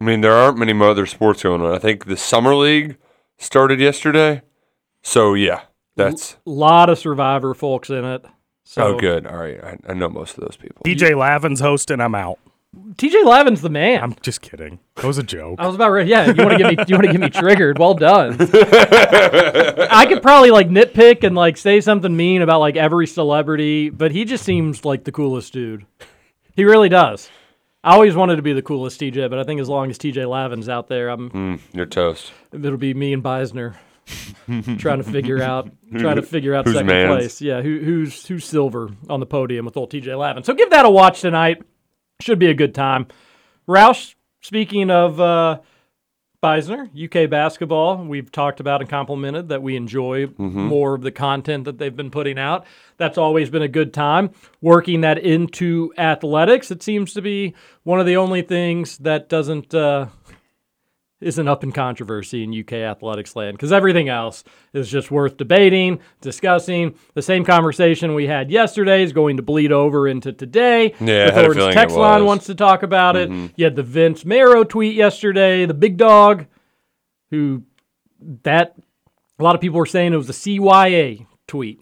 I 0.00 0.04
mean, 0.04 0.20
there 0.20 0.32
aren't 0.32 0.58
many 0.58 0.72
other 0.80 1.06
sports 1.06 1.42
going 1.42 1.60
on. 1.60 1.74
I 1.74 1.78
think 1.78 2.04
the 2.04 2.16
summer 2.16 2.54
league 2.54 2.96
started 3.38 3.80
yesterday. 3.80 4.42
So 5.02 5.34
yeah, 5.34 5.62
that's 5.96 6.36
A 6.46 6.50
lot 6.50 6.90
of 6.90 6.98
Survivor 6.98 7.54
folks 7.54 7.90
in 7.90 8.04
it. 8.04 8.24
So 8.68 8.82
oh 8.82 8.98
good. 8.98 9.26
All 9.26 9.38
right, 9.38 9.58
I, 9.64 9.78
I 9.88 9.94
know 9.94 10.10
most 10.10 10.36
of 10.36 10.44
those 10.44 10.58
people. 10.58 10.82
TJ 10.84 11.16
Lavin's 11.16 11.58
hosting. 11.58 12.02
I'm 12.02 12.14
out. 12.14 12.38
TJ 12.96 13.24
Lavin's 13.24 13.62
the 13.62 13.70
man. 13.70 14.02
I'm 14.02 14.14
just 14.20 14.42
kidding. 14.42 14.78
That 14.96 15.06
was 15.06 15.16
a 15.16 15.22
joke. 15.22 15.58
I 15.58 15.66
was 15.66 15.74
about 15.74 15.90
ready. 15.90 16.10
Yeah, 16.10 16.26
you 16.30 16.44
want 16.44 16.50
to 16.50 16.58
get 16.58 16.76
me? 16.76 16.84
You 16.86 16.96
want 16.96 17.06
to 17.06 17.12
get 17.12 17.18
me 17.18 17.30
triggered? 17.30 17.78
Well 17.78 17.94
done. 17.94 18.36
I 18.38 20.04
could 20.06 20.20
probably 20.20 20.50
like 20.50 20.68
nitpick 20.68 21.24
and 21.24 21.34
like 21.34 21.56
say 21.56 21.80
something 21.80 22.14
mean 22.14 22.42
about 22.42 22.60
like 22.60 22.76
every 22.76 23.06
celebrity, 23.06 23.88
but 23.88 24.12
he 24.12 24.26
just 24.26 24.44
seems 24.44 24.84
like 24.84 25.04
the 25.04 25.12
coolest 25.12 25.54
dude. 25.54 25.86
He 26.54 26.64
really 26.66 26.90
does. 26.90 27.30
I 27.82 27.94
always 27.94 28.14
wanted 28.14 28.36
to 28.36 28.42
be 28.42 28.52
the 28.52 28.60
coolest 28.60 29.00
TJ, 29.00 29.30
but 29.30 29.38
I 29.38 29.44
think 29.44 29.62
as 29.62 29.70
long 29.70 29.88
as 29.88 29.96
TJ 29.96 30.28
Lavin's 30.28 30.68
out 30.68 30.88
there, 30.88 31.08
I'm. 31.08 31.30
Mm, 31.30 31.60
you're 31.72 31.86
toast. 31.86 32.32
It'll 32.52 32.76
be 32.76 32.92
me 32.92 33.14
and 33.14 33.24
Beisner 33.24 33.76
trying 34.78 34.98
to 34.98 35.04
figure 35.04 35.42
out 35.42 35.70
trying 35.96 36.16
to 36.16 36.22
figure 36.22 36.54
out 36.54 36.64
Who's 36.64 36.74
second 36.74 36.86
mans? 36.88 37.08
place. 37.16 37.40
Yeah, 37.40 37.62
who, 37.62 37.78
who's 37.78 38.26
who's 38.26 38.44
silver 38.44 38.90
on 39.08 39.20
the 39.20 39.26
podium 39.26 39.64
with 39.64 39.76
old 39.76 39.90
TJ 39.90 40.18
Lavin. 40.18 40.44
So 40.44 40.54
give 40.54 40.70
that 40.70 40.86
a 40.86 40.90
watch 40.90 41.20
tonight. 41.20 41.62
Should 42.20 42.38
be 42.38 42.46
a 42.46 42.54
good 42.54 42.74
time. 42.74 43.06
Roush, 43.68 44.14
speaking 44.40 44.90
of 44.90 45.20
uh, 45.20 45.60
Beisner, 46.42 46.88
UK 46.94 47.28
basketball, 47.28 47.96
we've 48.04 48.30
talked 48.30 48.60
about 48.60 48.80
and 48.80 48.88
complimented 48.88 49.48
that 49.48 49.60
we 49.62 49.74
enjoy 49.76 50.28
more 50.38 50.94
of 50.94 51.02
the 51.02 51.10
content 51.10 51.64
that 51.64 51.78
they've 51.78 51.94
been 51.94 52.10
putting 52.10 52.38
out. 52.38 52.64
That's 52.96 53.18
always 53.18 53.50
been 53.50 53.62
a 53.62 53.68
good 53.68 53.92
time. 53.92 54.30
Working 54.60 55.00
that 55.00 55.18
into 55.18 55.92
athletics, 55.98 56.70
it 56.70 56.82
seems 56.82 57.12
to 57.14 57.22
be 57.22 57.54
one 57.82 57.98
of 58.00 58.06
the 58.06 58.16
only 58.16 58.42
things 58.42 58.98
that 58.98 59.28
doesn't 59.28 59.74
uh, 59.74 60.06
isn't 61.20 61.48
up 61.48 61.64
in 61.64 61.72
controversy 61.72 62.44
in 62.44 62.58
UK 62.58 62.74
athletics 62.74 63.34
land 63.34 63.56
because 63.56 63.72
everything 63.72 64.08
else 64.08 64.44
is 64.72 64.88
just 64.88 65.10
worth 65.10 65.36
debating, 65.36 65.98
discussing. 66.20 66.94
The 67.14 67.22
same 67.22 67.44
conversation 67.44 68.14
we 68.14 68.26
had 68.26 68.50
yesterday 68.50 69.02
is 69.02 69.12
going 69.12 69.36
to 69.36 69.42
bleed 69.42 69.72
over 69.72 70.06
into 70.06 70.32
today. 70.32 70.94
Yeah, 71.00 71.28
I 71.30 71.30
had 71.30 71.30
a 71.30 71.32
Thornton's 71.32 71.56
feeling 71.56 71.70
it 71.70 71.74
text 71.74 71.96
line 71.96 72.24
wants 72.24 72.46
to 72.46 72.54
talk 72.54 72.82
about 72.82 73.16
it. 73.16 73.30
You 73.56 73.64
had 73.64 73.76
the 73.76 73.82
Vince 73.82 74.24
Marrow 74.24 74.64
tweet 74.64 74.94
yesterday, 74.94 75.66
the 75.66 75.74
big 75.74 75.96
dog, 75.96 76.46
who 77.30 77.64
that 78.42 78.76
a 79.38 79.42
lot 79.42 79.54
of 79.54 79.60
people 79.60 79.78
were 79.78 79.86
saying 79.86 80.12
it 80.12 80.16
was 80.16 80.28
a 80.28 80.32
CYA 80.32 81.26
tweet. 81.46 81.80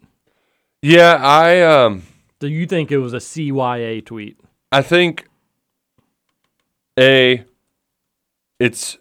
Yeah, 0.82 1.14
I 1.20 1.62
um, 1.62 2.02
Do 2.38 2.48
you 2.48 2.66
think 2.66 2.92
it 2.92 2.98
was 2.98 3.12
a 3.12 3.18
CYA 3.18 4.04
tweet? 4.04 4.38
I 4.72 4.82
think 4.82 5.28
a 6.98 7.44
it's 8.58 8.98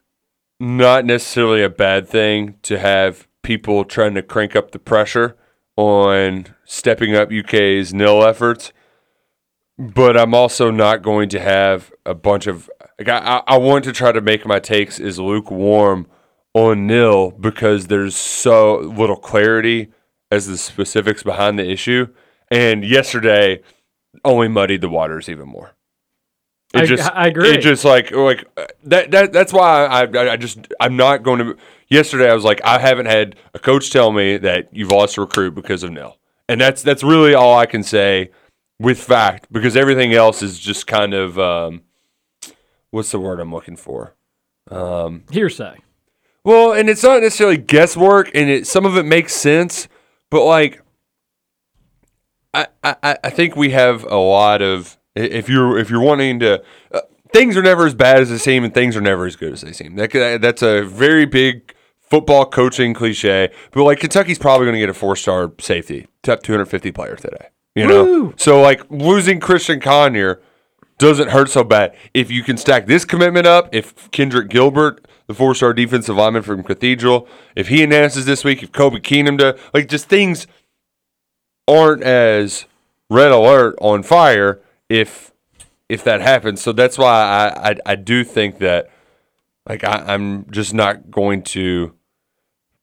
not 0.59 1.05
necessarily 1.05 1.63
a 1.63 1.69
bad 1.69 2.07
thing 2.07 2.55
to 2.63 2.79
have 2.79 3.27
people 3.43 3.85
trying 3.85 4.13
to 4.15 4.21
crank 4.21 4.55
up 4.55 4.71
the 4.71 4.79
pressure 4.79 5.38
on 5.77 6.47
stepping 6.63 7.15
up 7.15 7.31
UK's 7.31 7.93
nil 7.93 8.24
efforts. 8.25 8.71
But 9.77 10.15
I'm 10.17 10.33
also 10.33 10.71
not 10.71 11.01
going 11.01 11.27
to 11.29 11.39
have 11.39 11.91
a 12.05 12.13
bunch 12.15 12.47
of. 12.47 12.69
Like 12.97 13.09
I, 13.09 13.41
I- 13.45 13.57
want 13.57 13.83
to 13.85 13.91
try 13.91 14.13
to 14.13 14.21
make 14.21 14.45
my 14.45 14.57
takes 14.59 15.01
as 15.01 15.19
lukewarm 15.19 16.07
on 16.53 16.88
nil 16.88 17.31
because 17.31 17.88
there's 17.88 18.15
so 18.15 18.77
little 18.77 19.17
clarity 19.17 19.89
as 20.31 20.47
the 20.47 20.57
specifics 20.57 21.24
behind 21.24 21.59
the 21.59 21.69
issue. 21.69 22.07
And 22.50 22.85
yesterday 22.85 23.62
only 24.24 24.47
muddied 24.47 24.79
the 24.79 24.88
waters 24.89 25.27
even 25.27 25.50
more. 25.50 25.75
It 26.75 26.82
I- 26.82 26.86
just, 26.86 27.12
I 27.12 27.27
agree. 27.27 27.50
It 27.51 27.62
just 27.62 27.86
like 27.86 28.12
like 28.12 28.46
that. 28.84 29.12
That 29.12 29.34
that's 29.34 29.53
why 29.53 29.86
I, 29.86 30.03
I 30.05 30.32
I 30.34 30.38
just 30.38 30.60
I'm 30.79 30.96
not 30.98 31.24
going 31.24 31.39
to. 31.39 31.58
Yesterday 31.89 32.29
I 32.29 32.34
was 32.34 32.44
like 32.44 32.62
I 32.63 32.79
haven't 32.79 33.05
had 33.05 33.36
a 33.53 33.60
coach 33.60 33.91
tell 33.91 34.12
me 34.12 34.38
that 34.38 34.70
you've 34.72 34.89
lost 34.91 35.17
a 35.17 35.22
recruit 35.22 35.55
because 35.55 35.84
of 35.84 35.91
nil, 35.91 36.17
and 36.50 36.60
that's 36.60 36.82
that's 36.82 37.03
really 37.03 37.34
all 37.36 37.58
I 37.58 37.65
can 37.65 37.84
say 37.84 38.32
with 38.79 39.00
fact 39.01 39.48
because 39.51 39.75
everything 39.77 40.13
else 40.13 40.41
is 40.41 40.60
just 40.60 40.88
kind 40.88 41.13
of 41.13 41.38
um, 41.39 41.84
what's 42.91 43.12
the 43.12 43.20
word 43.20 43.39
I'm 43.39 43.53
looking 43.53 43.75
for? 43.75 44.15
Um, 44.72 45.24
Hearsay. 45.32 45.77
well, 46.44 46.74
and 46.74 46.89
it's 46.89 47.03
not 47.03 47.22
necessarily 47.22 47.58
guesswork, 47.58 48.32
and 48.34 48.50
it 48.50 48.65
some 48.67 48.86
of 48.86 48.98
it 48.98 49.05
makes 49.05 49.34
sense, 49.36 49.88
but 50.32 50.44
like, 50.44 50.82
I 52.53 52.67
I, 52.84 53.17
I 53.24 53.29
think 53.29 53.55
we 53.55 53.70
have 53.72 54.03
a 54.05 54.15
lot 54.17 54.62
of 54.63 54.98
if 55.15 55.50
you're 55.50 55.77
if 55.77 55.89
you're 55.89 56.01
wanting 56.01 56.39
to. 56.39 56.63
Uh, 56.91 57.01
Things 57.34 57.57
are 57.57 57.62
never 57.63 57.86
as 57.86 57.93
bad 57.93 58.22
as 58.22 58.29
they 58.29 58.38
seem, 58.38 58.63
and 58.63 58.74
things 58.74 58.95
are 58.95 59.01
never 59.01 59.25
as 59.25 59.36
good 59.36 59.51
as 59.51 59.60
they 59.60 59.74
seem. 59.74 59.95
That, 59.98 60.12
that- 60.13 60.41
that's 60.41 60.62
a 60.62 60.84
very 60.84 61.25
big 61.25 61.75
football 62.00 62.45
coaching 62.45 62.93
cliche. 62.93 63.51
But 63.72 63.84
like 63.84 64.00
Kentucky's 64.00 64.39
probably 64.39 64.67
going 64.67 64.75
to 64.75 64.79
get 64.79 64.88
a 64.89 64.93
four 64.93 65.17
star 65.17 65.51
safety, 65.60 66.07
top 66.24 66.43
250 66.43 66.91
player 66.93 67.17
today. 67.17 67.48
You 67.74 67.88
know, 67.88 68.03
Woo! 68.05 68.34
so 68.38 68.62
like 68.62 68.89
losing 68.89 69.41
Christian 69.41 69.81
Conyer 69.81 70.39
doesn't 70.98 71.31
hurt 71.31 71.50
so 71.50 71.65
bad. 71.65 71.93
If 72.13 72.31
you 72.31 72.41
can 72.41 72.55
stack 72.55 72.86
this 72.86 73.03
commitment 73.03 73.45
up, 73.48 73.67
if 73.75 74.10
Kendrick 74.12 74.48
Gilbert, 74.48 75.05
the 75.27 75.34
four 75.34 75.53
star 75.55 75.74
defensive 75.74 76.15
lineman 76.15 76.43
from 76.43 76.63
Cathedral, 76.63 77.27
if 77.53 77.67
he 77.67 77.84
announces 77.84 78.25
this 78.25 78.45
week, 78.45 78.63
if 78.63 78.72
Kobe 78.72 79.00
Keenum 79.00 79.38
to 79.39 79.60
like 79.74 79.89
just 79.89 80.07
things 80.07 80.48
aren't 81.67 82.03
as 82.03 82.65
red 83.10 83.31
alert 83.31 83.75
on 83.81 84.03
fire 84.03 84.62
if 84.89 85.32
if 85.89 86.04
that 86.04 86.22
happens. 86.22 86.62
So 86.62 86.72
that's 86.72 86.98
why 86.98 87.12
I 87.12 87.70
I, 87.70 87.75
I 87.86 87.96
do 87.96 88.24
think 88.24 88.60
that 88.60 88.89
like 89.68 89.84
I, 89.84 90.04
I'm 90.08 90.50
just 90.51 90.74
not 90.74 91.12
going 91.12 91.44
to 91.44 91.94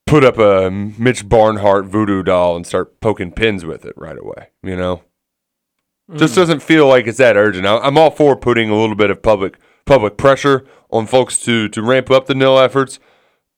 put 0.06 0.24
up 0.24 0.38
a 0.38 0.70
Mitch 0.70 1.28
Barnhart 1.28 1.86
voodoo 1.86 2.22
doll 2.22 2.56
and 2.56 2.66
start 2.66 3.00
poking 3.00 3.32
pins 3.32 3.64
with 3.64 3.84
it 3.84 3.94
right 3.96 4.18
away. 4.18 4.50
You 4.62 4.76
know, 4.76 5.02
just 6.16 6.34
mm. 6.34 6.36
doesn't 6.36 6.62
feel 6.62 6.88
like 6.88 7.06
it's 7.06 7.18
that 7.18 7.36
urgent. 7.36 7.66
I, 7.66 7.78
I'm 7.78 7.98
all 7.98 8.10
for 8.10 8.36
putting 8.36 8.70
a 8.70 8.78
little 8.78 8.96
bit 8.96 9.10
of 9.10 9.22
public 9.22 9.58
public 9.84 10.16
pressure 10.16 10.64
on 10.90 11.06
folks 11.06 11.38
to 11.44 11.68
to 11.68 11.82
ramp 11.82 12.10
up 12.10 12.26
the 12.26 12.34
nil 12.34 12.58
efforts, 12.58 12.98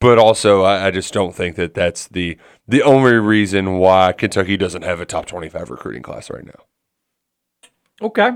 but 0.01 0.19
also 0.19 0.63
I, 0.63 0.87
I 0.87 0.91
just 0.91 1.13
don't 1.13 1.35
think 1.35 1.57
that 1.57 1.75
that's 1.75 2.07
the 2.07 2.39
the 2.69 2.83
only 2.83 3.15
reason 3.15 3.79
why 3.79 4.13
Kentucky 4.13 4.57
doesn't 4.57 4.83
have 4.83 5.01
a 5.01 5.07
top 5.07 5.27
25 5.27 5.71
recruiting 5.71 6.03
class 6.03 6.31
right 6.31 6.45
now. 6.45 6.65
Okay. 8.03 8.31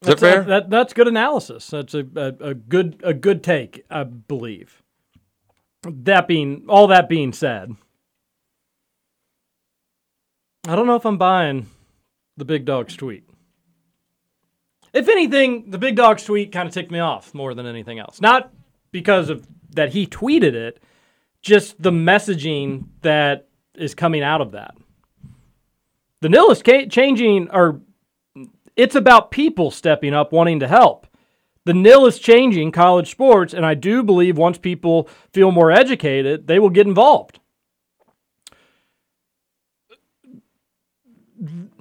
That's 0.00 0.20
fair? 0.20 0.44
that, 0.44 0.70
that's 0.70 0.92
good 0.92 1.08
analysis. 1.08 1.66
That's 1.68 1.94
a, 1.94 2.06
a, 2.14 2.50
a 2.50 2.54
good 2.54 3.00
a 3.02 3.12
good 3.12 3.42
take, 3.42 3.84
I 3.90 4.04
believe. 4.04 4.82
That 5.82 6.28
being 6.28 6.64
all 6.68 6.86
that 6.88 7.08
being 7.08 7.32
said, 7.32 7.74
I 10.68 10.76
don't 10.76 10.86
know 10.86 10.96
if 10.96 11.04
I'm 11.04 11.18
buying 11.18 11.66
the 12.36 12.44
big 12.44 12.64
dog's 12.64 12.96
tweet. 12.96 13.24
If 14.92 15.08
anything, 15.08 15.70
the 15.70 15.78
big 15.78 15.96
dog's 15.96 16.24
tweet 16.24 16.52
kind 16.52 16.68
of 16.68 16.74
ticked 16.74 16.90
me 16.90 16.98
off 16.98 17.34
more 17.34 17.54
than 17.54 17.66
anything 17.66 17.98
else. 17.98 18.20
Not 18.20 18.52
because 18.92 19.28
of 19.28 19.46
that 19.70 19.92
he 19.92 20.06
tweeted 20.06 20.54
it, 20.54 20.82
just 21.42 21.80
the 21.80 21.90
messaging 21.90 22.86
that 23.02 23.48
is 23.74 23.94
coming 23.94 24.22
out 24.22 24.40
of 24.40 24.52
that. 24.52 24.74
The 26.20 26.28
nil 26.28 26.50
is 26.50 26.62
ca- 26.62 26.88
changing, 26.88 27.50
or 27.50 27.80
it's 28.78 28.94
about 28.94 29.32
people 29.32 29.70
stepping 29.70 30.14
up 30.14 30.32
wanting 30.32 30.60
to 30.60 30.68
help. 30.68 31.06
The 31.64 31.74
nil 31.74 32.06
is 32.06 32.18
changing 32.18 32.72
college 32.72 33.10
sports, 33.10 33.52
and 33.52 33.66
I 33.66 33.74
do 33.74 34.02
believe 34.02 34.38
once 34.38 34.56
people 34.56 35.08
feel 35.34 35.50
more 35.50 35.70
educated, 35.70 36.46
they 36.46 36.58
will 36.58 36.70
get 36.70 36.86
involved. 36.86 37.40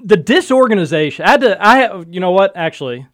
The 0.04 0.18
disorganization, 0.18 1.24
I 1.24 1.30
had 1.30 1.42
to, 1.42 1.66
I 1.66 1.78
have, 1.78 2.08
you 2.10 2.20
know 2.20 2.32
what, 2.32 2.52
actually, 2.58 3.08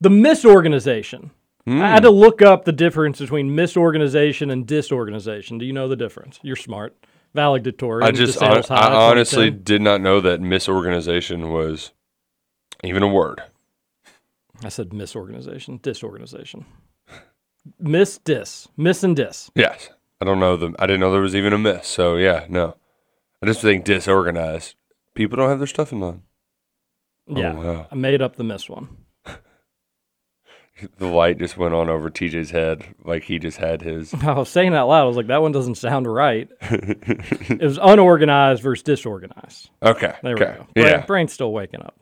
the 0.00 0.10
misorganization. 0.10 1.30
I 1.66 1.88
had 1.88 2.02
to 2.02 2.10
hmm. 2.10 2.16
look 2.16 2.42
up 2.42 2.64
the 2.64 2.72
difference 2.72 3.20
between 3.20 3.50
misorganization 3.50 4.50
and 4.50 4.66
disorganization. 4.66 5.58
Do 5.58 5.64
you 5.64 5.72
know 5.72 5.86
the 5.86 5.96
difference? 5.96 6.40
You're 6.42 6.56
smart. 6.56 6.96
Valedictorian. 7.32 8.08
I 8.08 8.10
just, 8.10 8.40
High, 8.40 8.60
I 8.70 8.92
honestly 8.92 9.50
did 9.50 9.80
not 9.80 10.00
know 10.00 10.20
that 10.20 10.40
misorganization 10.40 11.52
was 11.52 11.92
even 12.84 13.02
a 13.02 13.08
word. 13.08 13.42
I 14.62 14.68
said 14.68 14.90
misorganization, 14.90 15.80
disorganization. 15.80 16.64
Miss 17.78 18.18
dis, 18.18 18.68
miss 18.76 19.02
and 19.02 19.14
dis. 19.16 19.50
Yes. 19.54 19.90
I 20.20 20.24
don't 20.24 20.40
know 20.40 20.56
the. 20.56 20.74
I 20.78 20.86
didn't 20.86 21.00
know 21.00 21.12
there 21.12 21.20
was 21.22 21.34
even 21.36 21.52
a 21.52 21.58
miss. 21.58 21.86
So 21.86 22.16
yeah, 22.16 22.44
no. 22.48 22.76
I 23.42 23.46
just 23.46 23.62
think 23.62 23.84
disorganized. 23.84 24.74
People 25.14 25.36
don't 25.36 25.48
have 25.48 25.58
their 25.58 25.66
stuff 25.66 25.92
in 25.92 26.00
line. 26.00 26.22
Oh, 27.28 27.38
yeah, 27.40 27.52
Oh, 27.52 27.60
wow. 27.62 27.86
I 27.90 27.94
made 27.94 28.20
up 28.22 28.36
the 28.36 28.44
miss 28.44 28.68
one. 28.68 28.88
The 30.96 31.06
light 31.08 31.36
just 31.38 31.58
went 31.58 31.74
on 31.74 31.90
over 31.90 32.08
TJ's 32.08 32.52
head, 32.52 32.94
like 33.04 33.24
he 33.24 33.38
just 33.38 33.58
had 33.58 33.82
his. 33.82 34.14
I 34.22 34.32
was 34.32 34.48
saying 34.48 34.72
that 34.72 34.80
loud. 34.82 35.02
I 35.02 35.04
was 35.04 35.16
like, 35.16 35.26
that 35.26 35.42
one 35.42 35.52
doesn't 35.52 35.74
sound 35.74 36.06
right. 36.10 36.48
it 36.62 37.60
was 37.60 37.78
unorganized 37.82 38.62
versus 38.62 38.82
disorganized. 38.82 39.68
Okay. 39.82 40.14
There 40.22 40.34
okay. 40.34 40.52
we 40.52 40.56
go. 40.56 40.66
Brain, 40.74 40.86
Yeah. 40.86 41.04
brain's 41.06 41.34
still 41.34 41.52
waking 41.52 41.82
up. 41.82 42.00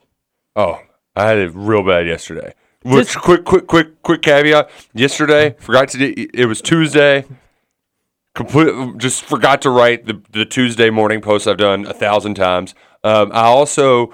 Oh, 0.59 0.81
I 1.17 1.27
had 1.29 1.39
it 1.39 1.53
real 1.55 1.83
bad 1.85 2.07
yesterday. 2.07 2.53
Which 2.83 3.13
Just- 3.13 3.19
quick, 3.25 3.45
quick, 3.45 3.67
quick, 3.67 4.03
quick 4.03 4.23
caveat. 4.23 4.69
Yesterday, 4.93 5.55
forgot 5.59 5.89
to. 5.91 5.99
do- 5.99 6.27
It 6.35 6.47
was 6.47 6.61
Tuesday. 6.61 7.25
Complete. 8.35 8.99
Just 8.99 9.25
forgot 9.25 9.63
to 9.63 9.71
write 9.71 10.07
the 10.07 10.21
the 10.31 10.45
Tuesday 10.45 10.91
morning 10.91 11.21
post 11.21 11.49
I've 11.49 11.57
done 11.57 11.87
a 11.87 11.93
thousand 11.93 12.35
times. 12.35 12.75
Um, 13.03 13.31
I 13.33 13.43
also 13.47 14.13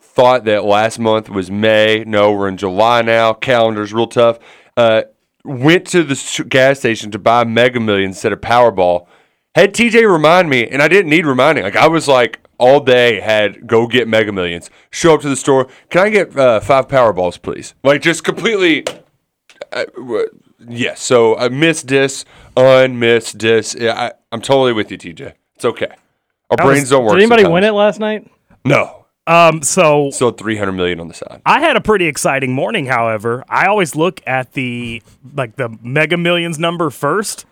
thought 0.00 0.44
that 0.44 0.64
last 0.64 0.98
month 0.98 1.28
was 1.30 1.50
May. 1.52 2.02
No, 2.06 2.32
we're 2.32 2.48
in 2.48 2.56
July 2.56 3.02
now. 3.02 3.32
Calendar's 3.32 3.92
real 3.92 4.08
tough. 4.08 4.38
Uh, 4.76 5.02
went 5.44 5.86
to 5.88 6.02
the 6.02 6.44
gas 6.48 6.80
station 6.80 7.12
to 7.12 7.18
buy 7.18 7.44
Mega 7.44 7.78
Millions 7.78 8.16
instead 8.16 8.32
of 8.32 8.40
Powerball. 8.40 9.06
Had 9.54 9.72
TJ 9.72 10.10
remind 10.10 10.50
me, 10.50 10.66
and 10.66 10.82
I 10.82 10.88
didn't 10.88 11.10
need 11.10 11.26
reminding. 11.26 11.62
Like 11.62 11.76
I 11.76 11.86
was 11.86 12.08
like 12.08 12.39
all 12.60 12.78
day 12.80 13.18
had 13.20 13.66
go 13.66 13.86
get 13.88 14.06
Mega 14.06 14.30
Millions. 14.32 14.70
Show 14.90 15.14
up 15.14 15.22
to 15.22 15.28
the 15.28 15.36
store. 15.36 15.66
Can 15.88 16.02
I 16.06 16.10
get 16.10 16.36
uh, 16.36 16.60
five 16.60 16.86
Powerballs, 16.88 17.40
please? 17.40 17.74
Like 17.82 18.02
just 18.02 18.22
completely. 18.22 18.84
Uh, 19.72 19.84
w- 19.96 20.28
yes. 20.68 21.02
So 21.02 21.36
I 21.36 21.48
missed 21.48 21.88
this, 21.88 22.24
unmissed 22.56 23.38
this. 23.38 23.74
Yeah, 23.74 23.94
I, 23.98 24.12
I'm 24.32 24.40
totally 24.40 24.72
with 24.72 24.90
you, 24.90 24.98
TJ. 24.98 25.32
It's 25.56 25.64
okay. 25.64 25.88
Our 26.50 26.56
That 26.56 26.64
was- 26.66 26.72
brains 26.74 26.90
don't 26.90 27.04
work. 27.04 27.14
Did 27.14 27.22
anybody 27.22 27.42
sometimes. 27.42 27.54
win 27.54 27.64
it 27.64 27.72
last 27.72 27.98
night? 28.00 28.30
No. 28.64 29.06
Um, 29.26 29.62
so 29.62 30.10
Still 30.10 30.32
300 30.32 30.72
million 30.72 30.98
on 30.98 31.06
the 31.08 31.14
side. 31.14 31.40
I 31.46 31.60
had 31.60 31.76
a 31.76 31.80
pretty 31.80 32.06
exciting 32.06 32.52
morning, 32.52 32.86
however. 32.86 33.44
I 33.48 33.66
always 33.66 33.94
look 33.94 34.20
at 34.26 34.54
the 34.54 35.02
like 35.34 35.56
the 35.56 35.76
Mega 35.82 36.16
Millions 36.16 36.58
number 36.58 36.90
first. 36.90 37.46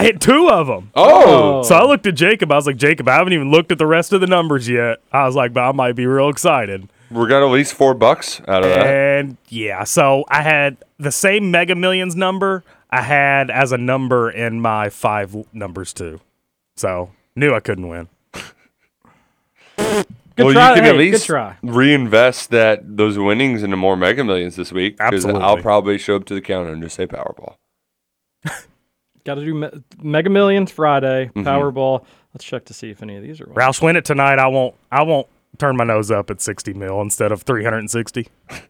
I 0.00 0.04
hit 0.04 0.20
two 0.20 0.48
of 0.48 0.66
them. 0.66 0.90
Oh. 0.94 1.62
So 1.62 1.74
I 1.74 1.84
looked 1.84 2.06
at 2.06 2.14
Jacob. 2.14 2.50
I 2.50 2.56
was 2.56 2.66
like, 2.66 2.76
Jacob, 2.76 3.06
I 3.08 3.16
haven't 3.16 3.32
even 3.34 3.50
looked 3.50 3.70
at 3.70 3.78
the 3.78 3.86
rest 3.86 4.12
of 4.12 4.20
the 4.22 4.26
numbers 4.26 4.68
yet. 4.68 4.98
I 5.12 5.26
was 5.26 5.36
like, 5.36 5.52
but 5.52 5.60
I 5.60 5.72
might 5.72 5.92
be 5.94 6.06
real 6.06 6.28
excited. 6.28 6.88
We 7.10 7.26
got 7.28 7.42
at 7.42 7.50
least 7.50 7.74
four 7.74 7.92
bucks 7.92 8.40
out 8.48 8.62
of 8.62 8.70
that. 8.70 8.86
And 8.86 9.36
yeah, 9.48 9.84
so 9.84 10.24
I 10.28 10.42
had 10.42 10.76
the 10.98 11.10
same 11.12 11.50
Mega 11.50 11.74
Millions 11.74 12.16
number 12.16 12.62
I 12.88 13.02
had 13.02 13.50
as 13.50 13.72
a 13.72 13.78
number 13.78 14.30
in 14.30 14.60
my 14.60 14.88
five 14.90 15.36
numbers 15.52 15.92
too. 15.92 16.20
So 16.76 17.10
knew 17.36 17.52
I 17.54 17.60
couldn't 17.60 17.88
win. 17.88 18.08
Good 19.76 20.06
well, 20.46 20.52
try. 20.52 20.70
you 20.70 20.74
can 20.76 20.84
Hey, 20.84 20.90
at 20.90 20.96
least 20.96 21.26
try. 21.26 21.56
reinvest 21.62 22.50
that 22.50 22.96
those 22.96 23.18
winnings 23.18 23.62
into 23.62 23.76
more 23.76 23.96
Mega 23.96 24.24
Millions 24.24 24.56
this 24.56 24.72
week. 24.72 24.96
Because 24.96 25.26
I'll 25.26 25.58
probably 25.58 25.98
show 25.98 26.16
up 26.16 26.24
to 26.26 26.34
the 26.34 26.40
counter 26.40 26.72
and 26.72 26.82
just 26.82 26.96
say 26.96 27.06
Powerball. 27.06 27.56
Got 29.24 29.34
to 29.36 29.44
do 29.44 29.54
me- 29.54 29.68
Mega 30.02 30.30
Millions 30.30 30.70
Friday, 30.70 31.26
Mm-hmm. 31.34 31.46
Powerball. 31.46 32.04
Let's 32.34 32.44
check 32.44 32.64
to 32.66 32.74
see 32.74 32.90
if 32.90 33.02
any 33.02 33.16
of 33.16 33.22
these 33.22 33.40
are. 33.40 33.46
Won. 33.46 33.54
Roush 33.56 33.82
win 33.82 33.96
it 33.96 34.04
tonight. 34.04 34.38
I 34.38 34.46
won't. 34.46 34.74
I 34.90 35.02
won't 35.02 35.26
turn 35.58 35.76
my 35.76 35.84
nose 35.84 36.10
up 36.10 36.30
at 36.30 36.40
sixty 36.40 36.72
mil 36.72 37.00
instead 37.00 37.32
of 37.32 37.42
three 37.42 37.64
hundred 37.64 37.78
and 37.78 37.90
sixty. 37.90 38.28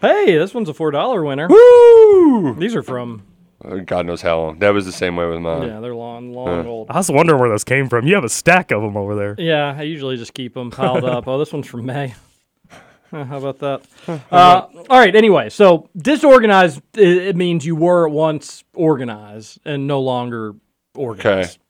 Hey, 0.00 0.38
this 0.38 0.54
one's 0.54 0.70
a 0.70 0.74
four 0.74 0.90
dollar 0.90 1.22
winner. 1.22 1.48
Woo! 1.48 2.54
These 2.54 2.74
are 2.74 2.82
from 2.82 3.22
Uh, 3.62 3.76
God 3.76 4.06
knows 4.06 4.22
how 4.22 4.38
long. 4.38 4.58
That 4.60 4.70
was 4.70 4.86
the 4.86 4.92
same 4.92 5.16
way 5.16 5.26
with 5.26 5.38
mine. 5.40 5.68
yeah, 5.68 5.80
they're 5.80 5.94
long, 5.94 6.32
long 6.32 6.66
old. 6.66 6.90
I 6.90 6.96
was 6.96 7.10
wondering 7.10 7.38
where 7.40 7.50
those 7.50 7.64
came 7.64 7.88
from. 7.90 8.06
You 8.06 8.14
have 8.14 8.24
a 8.24 8.28
stack 8.30 8.70
of 8.70 8.80
them 8.82 8.96
over 8.96 9.14
there. 9.14 9.34
Yeah, 9.38 9.74
I 9.76 9.82
usually 9.82 10.16
just 10.16 10.32
keep 10.34 10.54
them 10.54 10.70
piled 10.70 11.04
up. 11.14 11.28
Oh, 11.28 11.38
this 11.38 11.52
one's 11.52 11.66
from 11.66 11.84
May. 11.86 12.14
How 13.28 13.38
about 13.38 13.58
that? 13.60 13.82
Uh, 14.30 14.66
all 14.90 14.98
right. 14.98 15.14
Anyway, 15.14 15.48
so 15.48 15.88
disorganized 15.96 16.82
it, 16.96 17.28
it 17.28 17.36
means 17.36 17.64
you 17.64 17.76
were 17.76 18.08
once 18.08 18.64
organized 18.74 19.60
and 19.64 19.86
no 19.86 20.00
longer 20.00 20.54
organized. 20.96 21.50
Okay. 21.50 21.60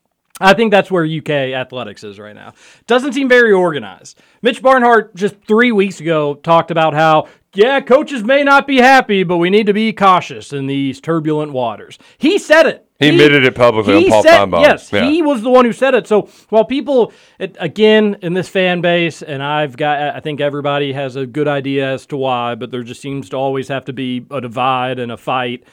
I 0.40 0.54
think 0.54 0.70
that's 0.70 0.90
where 0.90 1.04
UK 1.04 1.30
athletics 1.30 2.02
is 2.02 2.18
right 2.18 2.34
now. 2.34 2.54
Doesn't 2.86 3.12
seem 3.12 3.28
very 3.28 3.52
organized. 3.52 4.18
Mitch 4.42 4.62
Barnhart 4.62 5.14
just 5.14 5.36
three 5.46 5.70
weeks 5.70 6.00
ago 6.00 6.34
talked 6.34 6.70
about 6.70 6.94
how, 6.94 7.28
yeah, 7.54 7.80
coaches 7.80 8.22
may 8.24 8.42
not 8.42 8.66
be 8.66 8.78
happy, 8.78 9.22
but 9.22 9.38
we 9.38 9.50
need 9.50 9.66
to 9.66 9.72
be 9.72 9.92
cautious 9.92 10.52
in 10.52 10.66
these 10.66 11.00
turbulent 11.00 11.52
waters. 11.52 11.98
He 12.18 12.38
said 12.38 12.66
it. 12.66 12.86
He 12.98 13.08
admitted 13.08 13.44
it 13.44 13.54
publicly 13.54 13.94
on 13.96 14.02
he 14.02 14.08
Paul 14.08 14.22
said, 14.22 14.38
Finebaum. 14.38 14.60
Yes, 14.62 14.92
Yeah. 14.92 15.08
he 15.10 15.20
was 15.20 15.42
the 15.42 15.50
one 15.50 15.64
who 15.64 15.72
said 15.72 15.94
it. 15.94 16.06
So 16.06 16.28
while 16.48 16.64
people, 16.64 17.12
it, 17.38 17.56
again, 17.58 18.18
in 18.22 18.34
this 18.34 18.48
fan 18.48 18.80
base, 18.80 19.20
and 19.20 19.42
I've 19.42 19.76
got, 19.76 20.14
I 20.14 20.20
think 20.20 20.40
everybody 20.40 20.92
has 20.92 21.16
a 21.16 21.26
good 21.26 21.48
idea 21.48 21.92
as 21.92 22.06
to 22.06 22.16
why, 22.16 22.54
but 22.54 22.70
there 22.70 22.82
just 22.84 23.00
seems 23.00 23.28
to 23.30 23.36
always 23.36 23.68
have 23.68 23.84
to 23.86 23.92
be 23.92 24.24
a 24.30 24.40
divide 24.40 24.98
and 24.98 25.10
a 25.10 25.16
fight. 25.16 25.64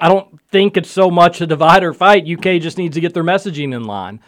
I 0.00 0.08
don't 0.08 0.40
think 0.50 0.76
it's 0.76 0.90
so 0.90 1.10
much 1.10 1.40
a 1.40 1.46
divide 1.46 1.82
or 1.82 1.92
fight. 1.92 2.26
UK 2.28 2.60
just 2.60 2.78
needs 2.78 2.94
to 2.94 3.00
get 3.00 3.14
their 3.14 3.24
messaging 3.24 3.74
in 3.74 3.84
line. 3.84 4.20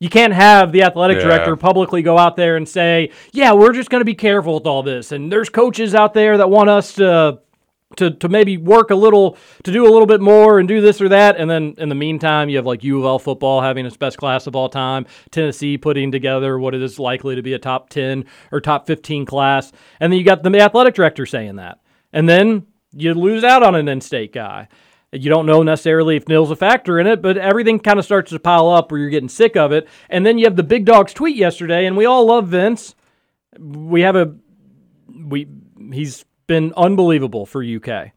You 0.00 0.08
can't 0.08 0.32
have 0.32 0.72
the 0.72 0.82
athletic 0.82 1.18
Yeah. 1.18 1.24
director 1.24 1.56
publicly 1.56 2.02
go 2.02 2.16
out 2.18 2.34
there 2.34 2.56
and 2.56 2.66
say, 2.66 3.10
"Yeah, 3.32 3.52
we're 3.52 3.72
just 3.72 3.90
going 3.90 4.00
to 4.00 4.06
be 4.06 4.14
careful 4.14 4.54
with 4.54 4.66
all 4.66 4.82
this." 4.82 5.12
And 5.12 5.30
there's 5.30 5.50
coaches 5.50 5.94
out 5.94 6.14
there 6.14 6.38
that 6.38 6.50
want 6.50 6.70
us 6.70 6.94
to 6.94 7.38
to 7.96 8.08
to 8.08 8.28
maybe 8.28 8.56
work 8.56 8.90
a 8.90 8.94
little 8.94 9.36
to 9.64 9.72
do 9.72 9.84
a 9.84 9.90
little 9.90 10.06
bit 10.06 10.20
more 10.20 10.58
and 10.60 10.68
do 10.68 10.80
this 10.80 11.00
or 11.00 11.08
that 11.08 11.36
and 11.36 11.50
then 11.50 11.74
in 11.76 11.88
the 11.88 11.94
meantime 11.96 12.48
you 12.48 12.56
have 12.56 12.64
like 12.64 12.84
U 12.84 13.00
of 13.00 13.04
L 13.04 13.18
football 13.18 13.60
having 13.62 13.84
its 13.84 13.96
best 13.96 14.16
class 14.16 14.46
of 14.46 14.54
all 14.54 14.68
time 14.68 15.06
Tennessee 15.32 15.76
putting 15.76 16.12
together 16.12 16.56
what 16.56 16.72
it 16.72 16.82
is 16.82 17.00
likely 17.00 17.34
to 17.34 17.42
be 17.42 17.52
a 17.52 17.58
top 17.58 17.90
10 17.90 18.24
or 18.52 18.60
top 18.60 18.86
15 18.86 19.26
class 19.26 19.72
and 19.98 20.12
then 20.12 20.20
you 20.20 20.24
got 20.24 20.44
the 20.44 20.56
athletic 20.60 20.94
director 20.94 21.26
saying 21.26 21.56
that 21.56 21.80
and 22.12 22.28
then 22.28 22.64
you 22.94 23.12
lose 23.12 23.42
out 23.42 23.64
on 23.64 23.74
an 23.74 23.88
in-state 23.88 24.32
guy 24.32 24.68
you 25.12 25.28
don't 25.28 25.46
know 25.46 25.62
necessarily 25.62 26.16
if 26.16 26.28
Nil's 26.28 26.50
a 26.50 26.56
factor 26.56 27.00
in 27.00 27.06
it, 27.06 27.20
but 27.20 27.36
everything 27.36 27.80
kind 27.80 27.98
of 27.98 28.04
starts 28.04 28.30
to 28.30 28.38
pile 28.38 28.68
up 28.68 28.90
where 28.90 29.00
you're 29.00 29.10
getting 29.10 29.28
sick 29.28 29.56
of 29.56 29.72
it. 29.72 29.88
And 30.08 30.24
then 30.24 30.38
you 30.38 30.44
have 30.44 30.56
the 30.56 30.62
big 30.62 30.84
dog's 30.84 31.12
tweet 31.12 31.36
yesterday, 31.36 31.86
and 31.86 31.96
we 31.96 32.04
all 32.04 32.26
love 32.26 32.48
Vince. 32.48 32.94
We 33.58 34.02
have 34.02 34.14
a 34.14 34.34
we 35.08 35.48
he's 35.92 36.24
been 36.46 36.72
unbelievable 36.76 37.46
for 37.46 37.64
UK. 37.64 38.12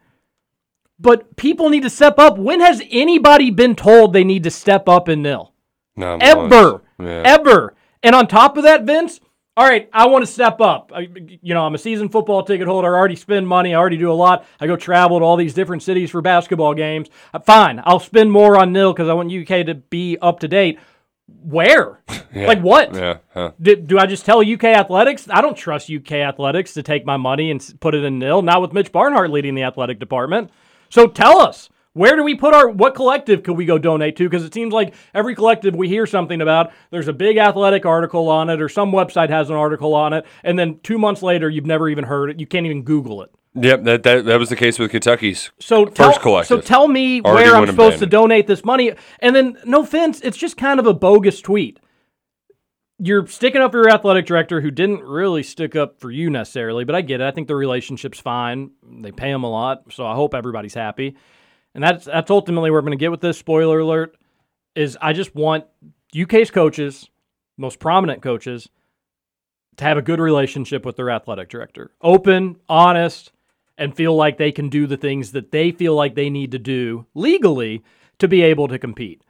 But 1.00 1.36
people 1.36 1.70
need 1.70 1.84
to 1.84 1.90
step 1.90 2.20
up. 2.20 2.38
When 2.38 2.62
has 2.62 2.82
anybody 2.92 3.50
been 3.50 3.76
told 3.76 4.14
they 4.14 4.24
need 4.24 4.44
to 4.44 4.52
step 4.52 4.88
up 4.88 5.10
in 5.10 5.22
nil? 5.22 5.54
Not 5.96 6.22
Ever. 6.22 6.82
Yeah. 7.00 7.24
Ever. 7.26 7.76
And 8.02 8.16
on 8.16 8.28
top 8.28 8.58
of 8.58 8.64
that, 8.64 8.84
Vince, 8.84 9.20
all 9.56 9.68
right, 9.68 9.88
I 9.94 10.08
want 10.08 10.26
to 10.26 10.32
step 10.32 10.62
up. 10.62 10.92
I, 10.96 11.08
you 11.42 11.54
know, 11.54 11.64
I'm 11.64 11.76
a 11.76 11.78
season 11.78 12.10
football 12.10 12.44
ticket 12.44 12.68
holder. 12.68 12.96
I 12.96 12.98
already 12.98 13.16
spend 13.16 13.48
money. 13.48 13.76
I 13.76 13.78
already 13.78 13.98
do 13.98 14.12
a 14.12 14.14
lot. 14.14 14.46
I 14.60 14.66
go 14.66 14.76
travel 14.76 15.20
to 15.20 15.26
all 15.26 15.38
these 15.38 15.54
different 15.54 15.84
cities 15.84 16.10
for 16.10 16.22
basketball 16.22 16.74
games. 16.74 17.10
Uh, 17.34 17.40
fine, 17.40 17.82
I'll 17.86 18.00
spend 18.00 18.32
more 18.32 18.58
on 18.58 18.74
nil 18.74 18.94
because 18.94 19.10
I 19.10 19.14
want 19.14 19.32
UK 19.32 19.66
to 19.68 19.76
be 19.76 20.18
up 20.22 20.40
to 20.40 20.48
date. 20.48 20.80
Where? 21.28 22.02
Yeah. 22.34 22.48
Like 22.48 22.62
what? 22.62 22.96
Yeah. 22.96 23.18
Huh. 23.32 23.52
Do, 23.62 23.76
do 23.76 24.00
I 24.00 24.08
just 24.08 24.26
tell 24.26 24.40
UK 24.40 24.64
Athletics? 24.64 25.28
I 25.30 25.40
don't 25.40 25.56
trust 25.56 25.88
UK 25.88 26.14
Athletics 26.14 26.74
to 26.74 26.82
take 26.82 27.06
my 27.06 27.16
money 27.16 27.52
and 27.52 27.76
put 27.80 27.94
it 27.94 28.04
in 28.04 28.18
nil. 28.18 28.42
Not 28.42 28.60
with 28.60 28.74
Mitch 28.74 28.92
Barnhart 28.92 29.30
leading 29.30 29.54
the 29.54 29.62
athletic 29.62 30.00
department. 30.00 30.50
So 30.90 31.06
tell 31.06 31.40
us, 31.40 31.70
where 31.94 32.16
do 32.16 32.24
we 32.24 32.36
put 32.36 32.54
our 32.54 32.70
what 32.70 32.96
collective 32.96 33.44
could 33.44 33.56
we 33.56 33.66
go 33.66 33.78
donate 33.78 34.16
to? 34.18 34.24
Because 34.24 34.44
it 34.44 34.54
seems 34.54 34.74
like 34.74 34.94
every 35.14 35.36
collective 35.36 35.76
we 35.76 35.88
hear 35.88 36.06
something 36.06 36.42
about, 36.42 36.72
there's 36.92 37.08
a 37.08 37.14
big 37.14 37.38
athletic 37.38 37.86
article 37.86 38.30
on 38.30 38.50
it, 38.50 38.62
or 38.62 38.70
some 38.70 38.92
website 38.92 39.30
has 39.30 39.50
an 39.50 39.56
article 39.56 39.94
on 39.94 40.14
it, 40.14 40.26
and 40.44 40.58
then 40.58 40.80
two 40.84 40.98
months 40.98 41.22
later, 41.22 41.50
you've 41.50 41.66
never 41.66 41.90
even 41.90 42.04
heard 42.04 42.30
it. 42.30 42.40
You 42.40 42.48
can't 42.48 42.66
even 42.66 42.84
Google 42.84 43.22
it. 43.22 43.32
Yep. 43.56 43.84
That, 43.84 44.04
that 44.04 44.26
that 44.26 44.40
was 44.40 44.50
the 44.50 44.56
case 44.56 44.80
with 44.80 44.90
Kentucky's 44.90 45.52
So 45.60 45.86
first 45.86 45.96
tell, 45.96 46.20
collective. 46.20 46.48
So 46.48 46.62
tell 46.62 46.88
me 46.88 47.22
Already 47.22 47.52
where 47.52 47.60
I'm 47.60 47.68
supposed 47.68 48.00
to 48.00 48.08
donate 48.08 48.48
this 48.48 48.66
money. 48.66 48.94
And 49.20 49.36
then, 49.36 49.60
no 49.64 49.84
offense, 49.84 50.20
it's 50.22 50.38
just 50.38 50.58
kind 50.58 50.80
of 50.80 50.88
a 50.88 50.94
bogus 50.94 51.40
tweet. 51.40 51.80
You're 52.98 53.28
sticking 53.28 53.62
up 53.62 53.72
for 53.72 53.78
your 53.78 53.92
athletic 53.92 54.26
director 54.26 54.62
who 54.62 54.72
didn't 54.72 55.04
really 55.04 55.44
stick 55.44 55.76
up 55.76 56.00
for 56.00 56.10
you 56.10 56.32
necessarily, 56.32 56.84
but 56.84 56.96
I 56.96 57.02
get 57.02 57.22
it. 57.22 57.28
I 57.28 57.32
think 57.32 57.48
the 57.48 57.56
relationship's 57.56 58.20
fine. 58.20 58.72
They 58.82 59.12
pay 59.12 59.30
him 59.30 59.44
a 59.44 59.50
lot, 59.50 59.84
so 59.92 60.06
I 60.06 60.16
hope 60.16 60.34
everybody's 60.34 60.74
happy. 60.74 61.16
And 61.76 61.84
that's 61.84 62.06
that's 62.06 62.32
ultimately 62.32 62.70
where 62.70 62.80
I'm 62.80 62.86
going 62.86 62.98
to 62.98 63.04
get 63.04 63.12
with 63.12 63.22
this. 63.22 63.38
Spoiler 63.38 63.80
alert: 63.80 64.16
is 64.76 64.98
I 65.02 65.14
just 65.14 65.34
want 65.36 65.66
UK's 66.20 66.52
coaches, 66.52 67.10
most 67.58 67.80
prominent 67.80 68.22
coaches, 68.22 68.70
to 69.78 69.84
have 69.84 69.98
a 69.98 70.04
good 70.04 70.20
relationship 70.20 70.86
with 70.86 70.96
their 70.96 71.10
athletic 71.10 71.50
director, 71.50 71.92
open, 72.02 72.58
honest, 72.70 73.32
and 73.78 73.96
feel 73.96 74.16
like 74.16 74.38
they 74.38 74.52
can 74.52 74.70
do 74.70 74.86
the 74.86 74.98
things 74.98 75.32
that 75.32 75.52
they 75.52 75.72
feel 75.72 75.96
like 75.96 76.16
they 76.16 76.30
need 76.30 76.52
to 76.52 76.60
do 76.60 77.06
legally 77.16 77.84
to 78.20 78.28
be 78.28 78.42
able 78.42 78.68
to 78.68 78.78
compete. 78.78 79.24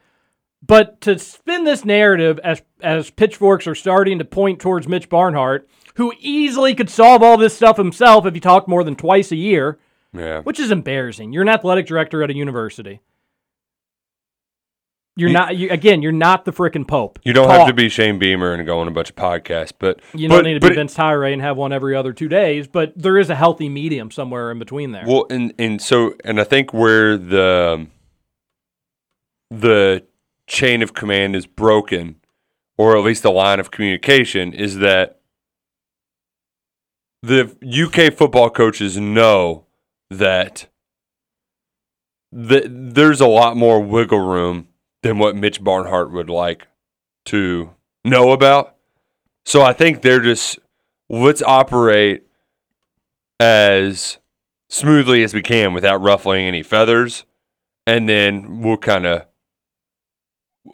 But 0.65 1.01
to 1.01 1.19
spin 1.19 1.63
this 1.65 1.83
narrative 1.83 2.39
as 2.43 2.61
as 2.81 3.09
pitchforks 3.09 3.67
are 3.67 3.75
starting 3.75 4.19
to 4.19 4.25
point 4.25 4.59
towards 4.59 4.87
Mitch 4.87 5.09
Barnhart, 5.09 5.67
who 5.95 6.13
easily 6.19 6.73
could 6.73 6.89
solve 6.89 7.21
all 7.21 7.37
this 7.37 7.55
stuff 7.55 7.77
himself 7.77 8.25
if 8.25 8.33
he 8.33 8.39
talked 8.39 8.67
more 8.67 8.83
than 8.83 8.95
twice 8.95 9.31
a 9.31 9.37
year, 9.37 9.79
yeah. 10.13 10.41
which 10.41 10.59
is 10.59 10.71
embarrassing. 10.71 11.33
You're 11.33 11.43
an 11.43 11.49
athletic 11.49 11.85
director 11.85 12.23
at 12.23 12.29
a 12.29 12.35
university. 12.35 13.01
You're 15.15 15.29
not 15.29 15.55
you, 15.55 15.69
again. 15.69 16.01
You're 16.01 16.11
not 16.11 16.43
the 16.43 16.51
frickin' 16.51 16.87
pope. 16.87 17.19
You 17.23 17.33
don't 17.33 17.49
have 17.49 17.67
to 17.67 17.73
be 17.73 17.87
Shane 17.87 18.17
Beamer 18.17 18.53
and 18.53 18.65
go 18.65 18.79
on 18.79 18.87
a 18.87 18.91
bunch 18.91 19.11
of 19.11 19.15
podcasts, 19.15 19.73
but 19.77 19.99
You 20.15 20.27
but, 20.27 20.37
don't 20.37 20.45
need 20.45 20.59
to 20.59 20.67
be 20.67 20.73
Vince 20.73 20.95
Tyre 20.95 21.25
and 21.25 21.39
have 21.39 21.55
one 21.55 21.71
every 21.71 21.95
other 21.95 22.13
two 22.13 22.27
days, 22.27 22.67
but 22.67 22.93
there 22.95 23.19
is 23.19 23.29
a 23.29 23.35
healthy 23.35 23.69
medium 23.69 24.09
somewhere 24.09 24.49
in 24.49 24.57
between 24.57 24.91
there. 24.91 25.03
Well, 25.05 25.27
and 25.29 25.53
and 25.59 25.79
so 25.79 26.15
and 26.23 26.39
I 26.39 26.43
think 26.43 26.73
where 26.73 27.15
the 27.15 27.85
the 29.51 30.03
chain 30.47 30.81
of 30.81 30.95
command 30.95 31.35
is 31.35 31.45
broken, 31.45 32.15
or 32.75 32.97
at 32.97 33.03
least 33.03 33.21
the 33.21 33.31
line 33.31 33.59
of 33.59 33.69
communication, 33.69 34.51
is 34.51 34.79
that 34.79 35.19
the 37.21 37.55
UK 37.61 38.11
football 38.11 38.49
coaches 38.49 38.97
know 38.97 39.67
that 40.13 40.67
the, 42.31 42.67
there's 42.67 43.21
a 43.21 43.27
lot 43.27 43.55
more 43.55 43.79
wiggle 43.79 44.19
room 44.19 44.67
than 45.03 45.17
what 45.19 45.35
Mitch 45.35 45.63
Barnhart 45.63 46.11
would 46.11 46.29
like 46.29 46.67
to 47.25 47.71
know 48.03 48.31
about. 48.31 48.75
So 49.45 49.61
I 49.61 49.73
think 49.73 50.01
they're 50.01 50.21
just 50.21 50.57
let's 51.09 51.41
operate 51.41 52.23
as 53.39 54.17
smoothly 54.69 55.23
as 55.23 55.33
we 55.33 55.41
can 55.41 55.73
without 55.73 56.01
ruffling 56.01 56.45
any 56.45 56.63
feathers, 56.63 57.25
and 57.85 58.07
then 58.07 58.61
we'll 58.61 58.77
kind 58.77 59.05
of 59.05 59.25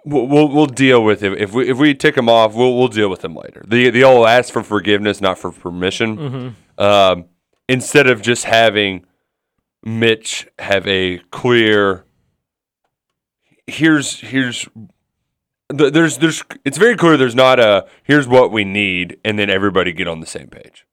we'll, 0.05 0.27
we'll 0.27 0.47
we'll 0.49 0.65
deal 0.67 1.03
with 1.03 1.23
it 1.23 1.41
if 1.41 1.51
we 1.53 1.69
if 1.69 1.77
we 1.77 1.93
tick 1.95 2.15
them 2.15 2.29
off. 2.29 2.53
We'll 2.53 2.77
we'll 2.77 2.87
deal 2.87 3.09
with 3.09 3.21
them 3.21 3.35
later. 3.35 3.63
The 3.67 3.89
the 3.89 4.03
old 4.03 4.27
ask 4.27 4.53
for 4.53 4.63
forgiveness, 4.63 5.19
not 5.19 5.37
for 5.39 5.51
permission. 5.51 6.55
Mhm. 6.77 6.83
Um, 6.83 7.25
instead 7.67 8.07
of 8.07 8.21
just 8.21 8.45
having 8.45 9.05
Mitch 9.83 10.47
have 10.59 10.87
a 10.87 11.19
clear. 11.31 12.05
Here's 13.67 14.19
here's. 14.19 14.67
There's 15.69 16.17
there's 16.17 16.43
it's 16.65 16.79
very 16.79 16.95
clear 16.95 17.15
there's 17.15 17.35
not 17.35 17.59
a 17.59 17.87
here's 18.03 18.27
what 18.27 18.51
we 18.51 18.63
need 18.63 19.19
and 19.23 19.37
then 19.37 19.51
everybody 19.51 19.93
get 19.93 20.07
on 20.07 20.19
the 20.19 20.25
same 20.25 20.47
page. 20.47 20.87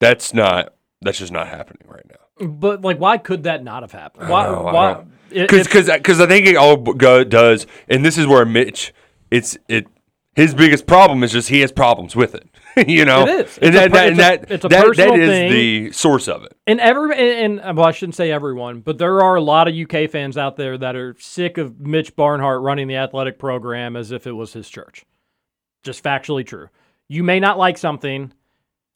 That's 0.00 0.32
not 0.32 0.74
that's 1.02 1.18
just 1.18 1.32
not 1.32 1.48
happening 1.48 1.86
right 1.86 2.06
now. 2.08 2.46
But 2.46 2.82
like, 2.82 2.98
why 2.98 3.18
could 3.18 3.42
that 3.42 3.62
not 3.62 3.82
have 3.82 3.92
happened? 3.92 4.28
Why? 4.28 4.44
know, 4.44 4.62
why? 4.62 5.04
because 5.30 5.68
because 5.68 6.20
I 6.20 6.26
think 6.26 6.46
it 6.46 6.56
all 6.56 6.76
go, 6.76 7.24
does, 7.24 7.66
and 7.88 8.04
this 8.04 8.16
is 8.16 8.26
where 8.26 8.44
Mitch, 8.44 8.92
it's 9.30 9.58
it. 9.68 9.86
His 10.34 10.54
biggest 10.54 10.86
problem 10.86 11.24
is 11.24 11.32
just 11.32 11.48
he 11.48 11.60
has 11.60 11.72
problems 11.72 12.14
with 12.14 12.34
it. 12.34 12.48
you 12.88 13.04
know, 13.04 13.26
It 13.26 13.46
is. 13.46 13.58
It's 13.60 13.68
a 13.68 13.70
that, 13.70 13.90
per- 13.90 13.96
that, 13.96 14.06
it's 14.08 14.14
a- 14.14 14.16
that, 14.16 14.50
it's 14.50 14.64
a 14.64 14.68
that- 14.68 14.96
that 14.96 15.18
is 15.18 15.28
thing. 15.28 15.52
the 15.52 15.92
source 15.92 16.28
of 16.28 16.44
it. 16.44 16.56
And 16.66 16.80
every 16.80 17.10
and, 17.42 17.60
and 17.60 17.76
well, 17.76 17.86
I 17.86 17.92
shouldn't 17.92 18.14
say 18.16 18.30
everyone, 18.30 18.80
but 18.80 18.98
there 18.98 19.20
are 19.22 19.36
a 19.36 19.40
lot 19.42 19.68
of 19.68 19.74
UK 19.74 20.10
fans 20.10 20.36
out 20.36 20.56
there 20.56 20.76
that 20.78 20.94
are 20.96 21.16
sick 21.18 21.58
of 21.58 21.80
Mitch 21.80 22.14
Barnhart 22.14 22.60
running 22.62 22.88
the 22.88 22.96
athletic 22.96 23.38
program 23.38 23.96
as 23.96 24.12
if 24.12 24.26
it 24.26 24.32
was 24.32 24.52
his 24.52 24.68
church. 24.68 25.04
Just 25.82 26.02
factually 26.04 26.46
true. 26.46 26.68
You 27.08 27.22
may 27.22 27.40
not 27.40 27.56
like 27.58 27.78
something. 27.78 28.32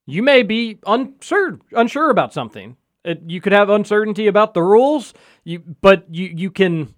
You 0.06 0.22
may 0.22 0.42
be 0.42 0.78
unsure 0.86 1.58
unsure 1.72 2.10
about 2.10 2.32
something. 2.32 2.76
It, 3.04 3.22
you 3.26 3.40
could 3.40 3.52
have 3.52 3.68
uncertainty 3.70 4.26
about 4.26 4.54
the 4.54 4.62
rules. 4.62 5.14
You 5.44 5.60
but 5.80 6.06
you 6.14 6.26
you 6.36 6.50
can 6.50 6.94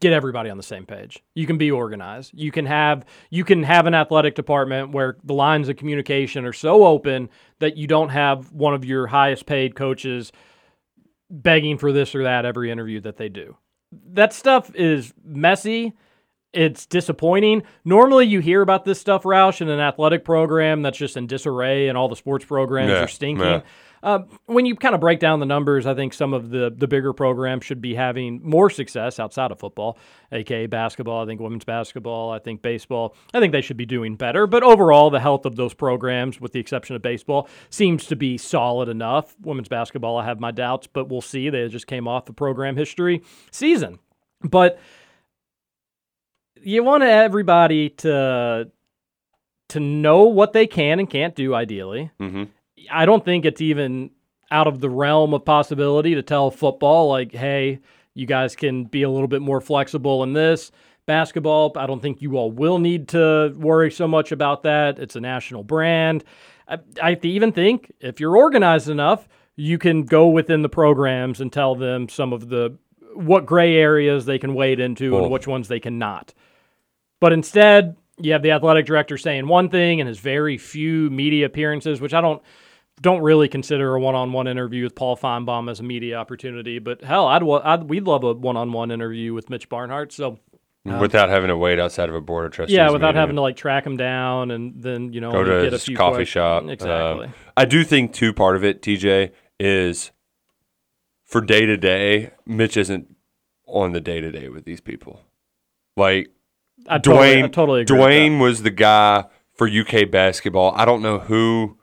get 0.00 0.12
everybody 0.12 0.48
on 0.50 0.56
the 0.56 0.62
same 0.62 0.86
page. 0.86 1.22
You 1.34 1.46
can 1.46 1.58
be 1.58 1.70
organized. 1.70 2.32
You 2.34 2.50
can 2.52 2.66
have 2.66 3.04
you 3.30 3.44
can 3.44 3.62
have 3.62 3.86
an 3.86 3.94
athletic 3.94 4.34
department 4.34 4.92
where 4.92 5.16
the 5.24 5.34
lines 5.34 5.68
of 5.68 5.76
communication 5.76 6.44
are 6.44 6.52
so 6.52 6.84
open 6.86 7.28
that 7.58 7.76
you 7.76 7.86
don't 7.86 8.10
have 8.10 8.52
one 8.52 8.74
of 8.74 8.84
your 8.84 9.06
highest 9.06 9.46
paid 9.46 9.74
coaches 9.74 10.32
begging 11.30 11.78
for 11.78 11.92
this 11.92 12.14
or 12.14 12.22
that 12.24 12.44
every 12.44 12.70
interview 12.70 13.00
that 13.00 13.16
they 13.16 13.28
do. 13.28 13.56
That 14.12 14.32
stuff 14.32 14.70
is 14.74 15.12
messy. 15.24 15.92
It's 16.52 16.84
disappointing. 16.84 17.62
Normally, 17.84 18.26
you 18.26 18.40
hear 18.40 18.60
about 18.60 18.84
this 18.84 19.00
stuff, 19.00 19.22
Roush, 19.22 19.62
in 19.62 19.70
an 19.70 19.80
athletic 19.80 20.22
program 20.24 20.82
that's 20.82 20.98
just 20.98 21.16
in 21.16 21.26
disarray, 21.26 21.88
and 21.88 21.96
all 21.96 22.08
the 22.10 22.16
sports 22.16 22.44
programs 22.44 22.90
Yeah, 22.90 23.04
are 23.04 23.08
stinking. 23.08 23.44
yeah. 23.44 23.62
Uh, 24.02 24.20
when 24.46 24.66
you 24.66 24.74
kind 24.74 24.96
of 24.96 25.00
break 25.00 25.20
down 25.20 25.38
the 25.38 25.46
numbers, 25.46 25.86
I 25.86 25.94
think 25.94 26.12
some 26.12 26.34
of 26.34 26.50
the 26.50 26.74
the 26.76 26.88
bigger 26.88 27.12
programs 27.12 27.64
should 27.64 27.80
be 27.80 27.94
having 27.94 28.40
more 28.42 28.68
success 28.68 29.20
outside 29.20 29.52
of 29.52 29.60
football, 29.60 29.96
aka 30.32 30.66
basketball. 30.66 31.22
I 31.22 31.26
think 31.26 31.40
women's 31.40 31.64
basketball. 31.64 32.30
I 32.30 32.40
think 32.40 32.62
baseball. 32.62 33.14
I 33.32 33.38
think 33.38 33.52
they 33.52 33.60
should 33.60 33.76
be 33.76 33.86
doing 33.86 34.16
better. 34.16 34.48
But 34.48 34.64
overall, 34.64 35.10
the 35.10 35.20
health 35.20 35.46
of 35.46 35.54
those 35.54 35.72
programs, 35.72 36.40
with 36.40 36.52
the 36.52 36.58
exception 36.58 36.96
of 36.96 37.02
baseball, 37.02 37.48
seems 37.70 38.06
to 38.06 38.16
be 38.16 38.38
solid 38.38 38.88
enough. 38.88 39.36
Women's 39.40 39.68
basketball, 39.68 40.16
I 40.16 40.24
have 40.24 40.40
my 40.40 40.50
doubts, 40.50 40.88
but 40.88 41.08
we'll 41.08 41.20
see. 41.20 41.48
They 41.48 41.68
just 41.68 41.86
came 41.86 42.08
off 42.08 42.24
the 42.24 42.32
program 42.32 42.76
history 42.76 43.22
season, 43.52 44.00
but 44.42 44.80
you 46.60 46.82
want 46.82 47.04
everybody 47.04 47.90
to 47.90 48.68
to 49.68 49.80
know 49.80 50.24
what 50.24 50.52
they 50.52 50.66
can 50.66 50.98
and 50.98 51.08
can't 51.08 51.34
do 51.34 51.54
ideally 51.54 52.10
Mm-hmm. 52.20 52.44
I 52.90 53.06
don't 53.06 53.24
think 53.24 53.44
it's 53.44 53.60
even 53.60 54.10
out 54.50 54.66
of 54.66 54.80
the 54.80 54.90
realm 54.90 55.34
of 55.34 55.44
possibility 55.44 56.14
to 56.14 56.22
tell 56.22 56.50
football 56.50 57.08
like, 57.08 57.32
hey, 57.32 57.80
you 58.14 58.26
guys 58.26 58.54
can 58.54 58.84
be 58.84 59.02
a 59.02 59.10
little 59.10 59.28
bit 59.28 59.42
more 59.42 59.60
flexible 59.60 60.22
in 60.22 60.32
this. 60.34 60.70
Basketball, 61.06 61.72
I 61.76 61.86
don't 61.86 62.00
think 62.00 62.22
you 62.22 62.36
all 62.36 62.50
will 62.52 62.78
need 62.78 63.08
to 63.08 63.52
worry 63.56 63.90
so 63.90 64.06
much 64.06 64.30
about 64.30 64.62
that. 64.62 64.98
It's 64.98 65.16
a 65.16 65.20
national 65.20 65.64
brand. 65.64 66.22
I, 66.68 66.78
I 67.02 67.18
even 67.22 67.52
think 67.52 67.92
if 68.00 68.20
you're 68.20 68.36
organized 68.36 68.88
enough, 68.88 69.26
you 69.56 69.78
can 69.78 70.04
go 70.04 70.28
within 70.28 70.62
the 70.62 70.68
programs 70.68 71.40
and 71.40 71.52
tell 71.52 71.74
them 71.74 72.08
some 72.08 72.32
of 72.32 72.48
the 72.48 72.76
what 73.14 73.44
gray 73.44 73.76
areas 73.76 74.24
they 74.24 74.38
can 74.38 74.54
wade 74.54 74.80
into 74.80 75.10
Cool. 75.10 75.24
and 75.24 75.32
which 75.32 75.46
ones 75.46 75.68
they 75.68 75.80
cannot. 75.80 76.32
But 77.20 77.32
instead, 77.32 77.96
you 78.18 78.32
have 78.32 78.42
the 78.42 78.52
athletic 78.52 78.86
director 78.86 79.18
saying 79.18 79.46
one 79.48 79.68
thing 79.68 80.00
and 80.00 80.08
his 80.08 80.18
very 80.18 80.56
few 80.56 81.10
media 81.10 81.46
appearances, 81.46 82.00
which 82.00 82.14
I 82.14 82.20
don't 82.20 82.42
don't 83.02 83.20
really 83.20 83.48
consider 83.48 83.94
a 83.94 84.00
one-on-one 84.00 84.46
interview 84.46 84.84
with 84.84 84.94
Paul 84.94 85.16
Finebaum 85.16 85.70
as 85.70 85.80
a 85.80 85.82
media 85.82 86.16
opportunity. 86.16 86.78
But 86.78 87.02
hell, 87.02 87.26
I'd, 87.26 87.42
I'd 87.42 87.90
we'd 87.90 88.04
love 88.04 88.24
a 88.24 88.32
one-on-one 88.32 88.90
interview 88.90 89.34
with 89.34 89.50
Mitch 89.50 89.68
Barnhart. 89.68 90.12
So 90.12 90.38
um, 90.86 91.00
without 91.00 91.28
having 91.28 91.48
to 91.48 91.56
wait 91.56 91.78
outside 91.78 92.08
of 92.08 92.14
a 92.14 92.20
board 92.20 92.46
of 92.46 92.52
trustees. 92.52 92.76
yeah, 92.76 92.90
without 92.90 93.08
meeting. 93.08 93.20
having 93.20 93.36
to 93.36 93.42
like 93.42 93.56
track 93.56 93.84
him 93.84 93.96
down 93.96 94.50
and 94.50 94.80
then 94.82 95.12
you 95.12 95.20
know 95.20 95.32
go 95.32 95.44
to 95.44 95.64
get 95.64 95.74
a 95.74 95.78
few 95.78 95.96
coffee 95.96 96.16
questions. 96.16 96.28
shop. 96.28 96.64
Exactly. 96.68 97.26
Um, 97.26 97.34
I 97.56 97.64
do 97.64 97.84
think 97.84 98.12
too. 98.12 98.32
Part 98.32 98.56
of 98.56 98.64
it, 98.64 98.82
TJ, 98.82 99.32
is 99.58 100.12
for 101.24 101.40
day 101.40 101.66
to 101.66 101.76
day. 101.76 102.30
Mitch 102.46 102.76
isn't 102.76 103.14
on 103.66 103.92
the 103.92 104.00
day 104.00 104.20
to 104.20 104.30
day 104.30 104.48
with 104.48 104.64
these 104.64 104.80
people. 104.80 105.20
Like 105.96 106.30
I 106.88 106.98
totally, 106.98 107.34
Dwayne, 107.34 107.44
I 107.44 107.48
totally 107.48 107.80
agree. 107.82 107.98
Dwayne 107.98 108.40
was 108.40 108.62
the 108.62 108.70
guy 108.70 109.24
for 109.54 109.68
UK 109.68 110.10
basketball. 110.10 110.72
I 110.76 110.84
don't 110.84 111.02
know 111.02 111.18
who 111.18 111.78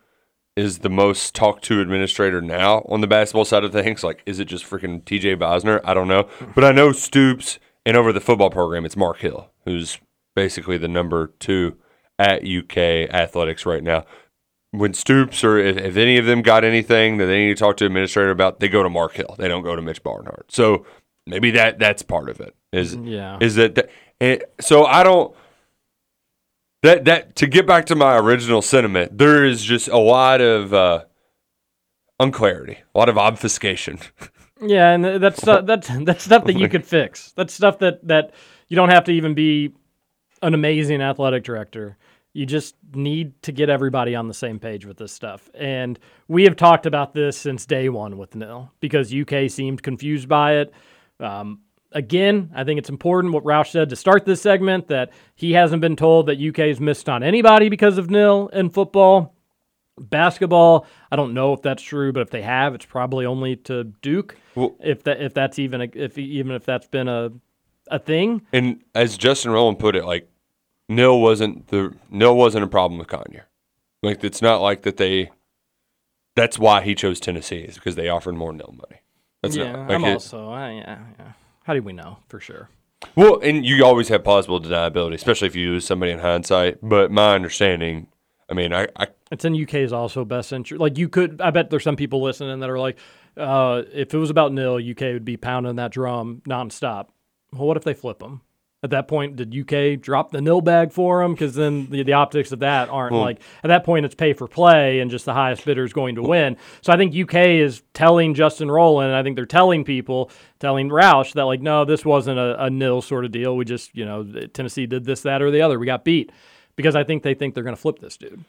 is 0.59 0.79
the 0.79 0.89
most 0.89 1.33
talked 1.33 1.63
to 1.63 1.79
administrator 1.79 2.41
now 2.41 2.85
on 2.89 2.99
the 2.99 3.07
basketball 3.07 3.45
side 3.45 3.63
of 3.63 3.71
things. 3.71 4.03
Like, 4.03 4.21
is 4.25 4.39
it 4.39 4.45
just 4.45 4.65
freaking 4.65 5.01
TJ 5.03 5.37
Beisner? 5.37 5.79
I 5.85 5.93
don't 5.93 6.09
know, 6.09 6.27
but 6.53 6.63
I 6.65 6.71
know 6.73 6.91
Stoops, 6.91 7.59
and 7.85 7.95
over 7.95 8.11
the 8.11 8.19
football 8.19 8.49
program, 8.49 8.85
it's 8.85 8.97
Mark 8.97 9.19
Hill 9.19 9.49
who's 9.65 9.99
basically 10.35 10.77
the 10.77 10.87
number 10.87 11.27
two 11.39 11.77
at 12.17 12.45
UK 12.45 12.77
athletics 12.77 13.65
right 13.65 13.83
now. 13.83 14.05
When 14.71 14.93
Stoops 14.93 15.43
or 15.43 15.57
if, 15.57 15.77
if 15.77 15.97
any 15.97 16.17
of 16.17 16.25
them 16.25 16.41
got 16.41 16.63
anything 16.63 17.17
that 17.17 17.25
they 17.25 17.39
need 17.45 17.55
to 17.57 17.59
talk 17.59 17.77
to 17.77 17.85
administrator 17.85 18.29
about, 18.31 18.59
they 18.59 18.67
go 18.67 18.83
to 18.83 18.89
Mark 18.89 19.13
Hill. 19.13 19.35
They 19.37 19.47
don't 19.47 19.63
go 19.63 19.75
to 19.75 19.81
Mitch 19.81 20.03
Barnhart. 20.03 20.51
So 20.51 20.85
maybe 21.25 21.51
that 21.51 21.79
that's 21.79 22.03
part 22.03 22.29
of 22.29 22.39
it. 22.41 22.53
Is 22.71 22.95
Yeah. 22.95 23.37
is 23.39 23.55
that, 23.55 23.75
that 23.75 23.89
and 24.19 24.43
so 24.59 24.85
I 24.85 25.03
don't 25.03 25.33
that 26.83 27.05
that 27.05 27.35
to 27.37 27.47
get 27.47 27.67
back 27.67 27.85
to 27.87 27.95
my 27.95 28.17
original 28.17 28.61
sentiment, 28.61 29.17
there 29.17 29.45
is 29.45 29.63
just 29.63 29.87
a 29.87 29.97
lot 29.97 30.41
of 30.41 30.73
uh, 30.73 31.05
unclarity, 32.19 32.77
a 32.93 32.97
lot 32.97 33.09
of 33.09 33.17
obfuscation. 33.17 33.99
Yeah, 34.61 34.91
and 34.91 35.23
that's 35.23 35.37
stuff, 35.41 35.65
that's 35.65 35.87
that's 36.03 36.23
stuff 36.23 36.45
that 36.45 36.57
you 36.57 36.67
could 36.67 36.85
fix. 36.85 37.31
That's 37.31 37.53
stuff 37.53 37.79
that 37.79 38.05
that 38.07 38.33
you 38.67 38.75
don't 38.75 38.89
have 38.89 39.05
to 39.05 39.11
even 39.11 39.33
be 39.33 39.73
an 40.41 40.53
amazing 40.53 41.01
athletic 41.01 41.43
director. 41.43 41.97
You 42.33 42.45
just 42.45 42.75
need 42.93 43.41
to 43.43 43.51
get 43.51 43.69
everybody 43.69 44.15
on 44.15 44.27
the 44.27 44.33
same 44.33 44.59
page 44.59 44.85
with 44.85 44.97
this 44.97 45.11
stuff. 45.11 45.49
And 45.55 45.97
we 46.27 46.43
have 46.43 46.55
talked 46.55 46.85
about 46.85 47.13
this 47.13 47.37
since 47.37 47.65
day 47.65 47.89
one 47.89 48.17
with 48.17 48.35
Nil 48.35 48.71
because 48.79 49.13
UK 49.13 49.49
seemed 49.49 49.81
confused 49.81 50.29
by 50.29 50.57
it. 50.57 50.73
Um, 51.19 51.61
again, 51.91 52.51
I 52.55 52.63
think 52.63 52.77
it's 52.79 52.89
important 52.89 53.33
what 53.33 53.43
Roush 53.43 53.71
said 53.71 53.89
to 53.89 53.95
start 53.95 54.25
this 54.25 54.41
segment 54.41 54.87
that 54.87 55.11
he 55.35 55.53
hasn't 55.53 55.81
been 55.81 55.95
told 55.95 56.27
that 56.27 56.39
UK's 56.39 56.79
missed 56.79 57.09
on 57.09 57.23
anybody 57.23 57.69
because 57.69 57.97
of 57.97 58.09
Nil 58.09 58.49
in 58.53 58.69
football. 58.69 59.35
Basketball, 59.99 60.85
I 61.11 61.17
don't 61.17 61.33
know 61.33 61.51
if 61.51 61.61
that's 61.61 61.83
true, 61.83 62.13
but 62.13 62.21
if 62.21 62.29
they 62.29 62.41
have, 62.41 62.73
it's 62.73 62.85
probably 62.85 63.25
only 63.25 63.57
to 63.57 63.83
Duke. 63.83 64.37
Well- 64.55 64.75
if 64.79 65.03
that 65.03 65.21
if 65.21 65.33
that's 65.33 65.59
even 65.59 65.81
a, 65.81 65.89
if 65.93 66.17
even 66.17 66.53
if 66.53 66.63
that's 66.65 66.87
been 66.87 67.07
a 67.09 67.31
a 67.91 67.99
thing. 67.99 68.41
And 68.53 68.81
as 68.95 69.17
Justin 69.17 69.51
Rowland 69.51 69.79
put 69.79 69.95
it, 69.95 70.05
like 70.05 70.29
Nil 70.87 71.19
wasn't 71.19 71.67
the 71.67 71.93
Nil 72.09 72.35
wasn't 72.35 72.63
a 72.63 72.67
problem 72.67 72.97
with 72.97 73.07
Conyer. 73.07 73.47
Like 74.01 74.23
it's 74.23 74.41
not 74.41 74.61
like 74.61 74.83
that 74.83 74.97
they. 74.97 75.31
That's 76.35 76.57
why 76.57 76.81
he 76.81 76.95
chose 76.95 77.19
Tennessee 77.19 77.57
is 77.59 77.75
because 77.75 77.95
they 77.95 78.07
offered 78.07 78.35
more 78.35 78.53
Nil 78.53 78.73
money. 78.77 79.01
That's 79.41 79.57
yeah, 79.57 79.71
not, 79.73 79.79
like 79.89 79.95
I'm 79.95 80.05
it- 80.05 80.13
also 80.13 80.49
I, 80.49 80.71
yeah, 80.71 80.99
yeah. 81.19 81.31
How 81.69 81.75
do 81.75 81.83
we 81.83 81.93
know 81.93 82.17
for 82.27 82.39
sure? 82.39 82.67
Well, 83.15 83.39
and 83.41 83.63
you 83.63 83.85
always 83.85 84.07
have 84.07 84.23
plausible 84.23 84.59
deniability, 84.59 85.13
especially 85.13 85.49
if 85.49 85.55
you 85.55 85.69
lose 85.69 85.85
somebody 85.85 86.11
in 86.11 86.17
hindsight. 86.17 86.79
But 86.81 87.11
my 87.11 87.35
understanding, 87.35 88.07
I 88.49 88.55
mean, 88.55 88.73
I, 88.73 88.87
I 88.95 89.09
It's 89.31 89.45
in 89.45 89.53
UK's 89.55 89.93
also 89.93 90.25
best 90.25 90.51
interest. 90.51 90.81
Like 90.81 90.97
you 90.97 91.07
could, 91.07 91.39
I 91.39 91.51
bet 91.51 91.69
there's 91.69 91.83
some 91.83 91.95
people 91.95 92.23
listening 92.23 92.59
that 92.61 92.71
are 92.71 92.79
like, 92.79 92.97
uh, 93.37 93.83
if 93.93 94.15
it 94.15 94.17
was 94.17 94.31
about 94.31 94.51
nil, 94.51 94.77
UK 94.77 95.01
would 95.01 95.25
be 95.25 95.37
pounding 95.37 95.75
that 95.75 95.91
drum 95.91 96.41
nonstop. 96.49 97.09
Well, 97.53 97.67
what 97.67 97.77
if 97.77 97.83
they 97.83 97.93
flip 97.93 98.17
them? 98.17 98.41
At 98.81 98.91
that 98.91 99.09
point, 99.09 99.35
did 99.35 99.53
UK 99.53 99.99
drop 99.99 100.31
the 100.31 100.39
nil 100.39 100.61
bag 100.61 100.93
for 100.93 101.21
him? 101.21 101.33
Because 101.33 101.53
then 101.55 101.87
the, 101.89 102.01
the 102.03 102.13
optics 102.13 102.53
of 102.53 102.59
that 102.59 102.87
aren't 102.87 103.11
Well- 103.11 103.23
like 103.23 103.41
at 103.61 103.67
that 103.67 103.83
point 103.83 104.05
it's 104.05 104.15
pay 104.15 104.31
for 104.31 104.47
play 104.47 105.01
and 105.01 105.11
just 105.11 105.25
the 105.25 105.33
highest 105.33 105.65
bidder 105.65 105.83
is 105.83 105.91
going 105.91 106.15
to 106.15 106.21
win. 106.21 106.55
So 106.81 106.93
I 106.93 106.97
think 106.97 107.13
UK 107.13 107.35
is 107.59 107.83
telling 107.93 108.33
Justin 108.35 108.71
Rowland, 108.71 109.09
and 109.09 109.17
I 109.17 109.23
think 109.23 109.35
they're 109.35 109.45
telling 109.45 109.83
people, 109.83 110.31
telling 110.59 110.87
Roush 110.89 111.33
that 111.33 111.43
like, 111.43 111.61
no, 111.61 111.83
this 111.83 112.05
wasn't 112.05 112.39
a, 112.39 112.63
a 112.63 112.69
nil 112.69 113.01
sort 113.01 113.25
of 113.25 113.31
deal. 113.31 113.57
We 113.57 113.65
just, 113.65 113.93
you 113.93 114.05
know, 114.05 114.23
Tennessee 114.53 114.85
did 114.85 115.03
this, 115.03 115.21
that, 115.23 115.41
or 115.41 115.51
the 115.51 115.61
other. 115.61 115.77
We 115.77 115.85
got 115.85 116.05
beat 116.05 116.31
because 116.77 116.95
I 116.95 117.03
think 117.03 117.23
they 117.23 117.33
think 117.33 117.55
they're 117.55 117.63
going 117.63 117.75
to 117.75 117.81
flip 117.81 117.99
this 117.99 118.15
dude. 118.15 118.45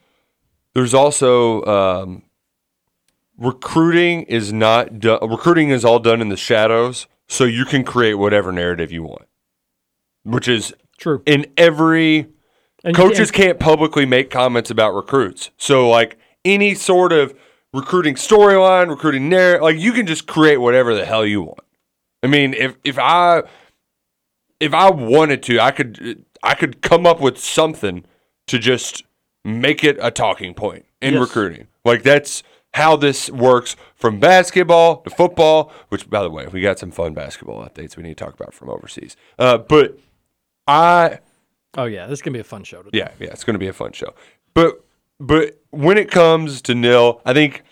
There's 0.74 0.94
also 0.94 1.64
um, 1.64 2.22
recruiting 3.36 4.22
is 4.22 4.52
not 4.52 5.00
done. 5.00 5.18
Recruiting 5.28 5.70
is 5.70 5.84
all 5.84 5.98
done 5.98 6.20
in 6.20 6.28
the 6.28 6.36
shadows, 6.36 7.08
so 7.28 7.42
you 7.44 7.64
can 7.64 7.82
create 7.82 8.14
whatever 8.14 8.52
narrative 8.52 8.92
you 8.92 9.02
want, 9.02 9.26
which 10.24 10.48
is 10.48 10.74
true 10.98 11.22
in 11.26 11.46
every. 11.56 12.28
And 12.82 12.96
coaches 12.96 13.30
can't- 13.30 13.46
can't 13.48 13.60
publicly 13.60 14.06
make 14.06 14.30
comments 14.30 14.70
about 14.70 14.94
recruits, 14.94 15.50
so 15.58 15.88
like 15.88 16.16
any 16.46 16.74
sort 16.74 17.12
of 17.12 17.34
recruiting 17.74 18.14
storyline, 18.14 18.88
recruiting 18.88 19.28
narrative, 19.28 19.62
like 19.62 19.78
you 19.78 19.92
can 19.92 20.06
just 20.06 20.26
create 20.26 20.56
whatever 20.56 20.94
the 20.94 21.04
hell 21.04 21.26
you 21.26 21.42
want. 21.42 21.60
I 22.22 22.26
mean, 22.26 22.54
if 22.54 22.76
if 22.84 22.98
I 22.98 23.42
if 24.60 24.72
I 24.74 24.90
wanted 24.90 25.42
to, 25.44 25.60
I 25.60 25.70
could 25.70 26.24
I 26.42 26.54
could 26.54 26.80
come 26.80 27.06
up 27.06 27.20
with 27.20 27.38
something 27.38 28.04
to 28.46 28.58
just 28.58 29.04
make 29.44 29.84
it 29.84 29.98
a 30.00 30.10
talking 30.10 30.54
point 30.54 30.86
in 31.02 31.14
Yes. 31.14 31.20
recruiting. 31.20 31.66
Like 31.84 32.02
that's 32.02 32.42
how 32.74 32.96
this 32.96 33.28
works 33.30 33.76
from 33.94 34.20
basketball 34.20 35.02
to 35.02 35.10
football. 35.10 35.70
Which, 35.90 36.08
by 36.08 36.22
the 36.22 36.30
way, 36.30 36.46
we 36.46 36.60
got 36.62 36.78
some 36.78 36.90
fun 36.90 37.12
basketball 37.14 37.62
updates 37.62 37.96
we 37.96 38.02
need 38.04 38.16
to 38.16 38.24
talk 38.24 38.34
about 38.34 38.54
from 38.54 38.70
overseas. 38.70 39.16
Uh, 39.38 39.58
but 39.58 39.98
I 40.70 41.18
Oh 41.76 41.84
yeah, 41.84 42.06
this 42.06 42.18
is 42.18 42.22
gonna 42.22 42.34
be 42.34 42.40
a 42.40 42.44
fun 42.44 42.64
show 42.64 42.82
today. 42.82 42.98
yeah, 42.98 43.10
yeah, 43.18 43.28
it's 43.28 43.44
going 43.44 43.54
to 43.54 43.58
be 43.58 43.68
a 43.68 43.72
fun 43.72 43.92
show. 43.92 44.14
But 44.54 44.84
but 45.18 45.60
when 45.70 45.98
it 45.98 46.10
comes 46.10 46.62
to 46.62 46.74
nil, 46.74 47.20
I 47.24 47.32
think 47.34 47.62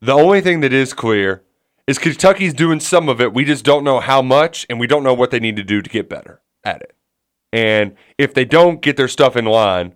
the 0.00 0.12
only 0.12 0.40
thing 0.40 0.60
that 0.60 0.72
is 0.72 0.92
clear 0.92 1.42
is 1.86 1.98
Kentucky's 1.98 2.54
doing 2.54 2.80
some 2.80 3.08
of 3.08 3.20
it. 3.20 3.34
We 3.34 3.44
just 3.44 3.64
don't 3.64 3.84
know 3.84 4.00
how 4.00 4.22
much, 4.22 4.66
and 4.70 4.78
we 4.78 4.86
don't 4.86 5.02
know 5.02 5.14
what 5.14 5.30
they 5.30 5.40
need 5.40 5.56
to 5.56 5.64
do 5.64 5.82
to 5.82 5.90
get 5.90 6.08
better 6.08 6.40
at 6.64 6.80
it. 6.82 6.94
And 7.52 7.96
if 8.18 8.32
they 8.32 8.44
don't 8.44 8.80
get 8.80 8.96
their 8.96 9.08
stuff 9.08 9.36
in 9.36 9.44
line, 9.44 9.94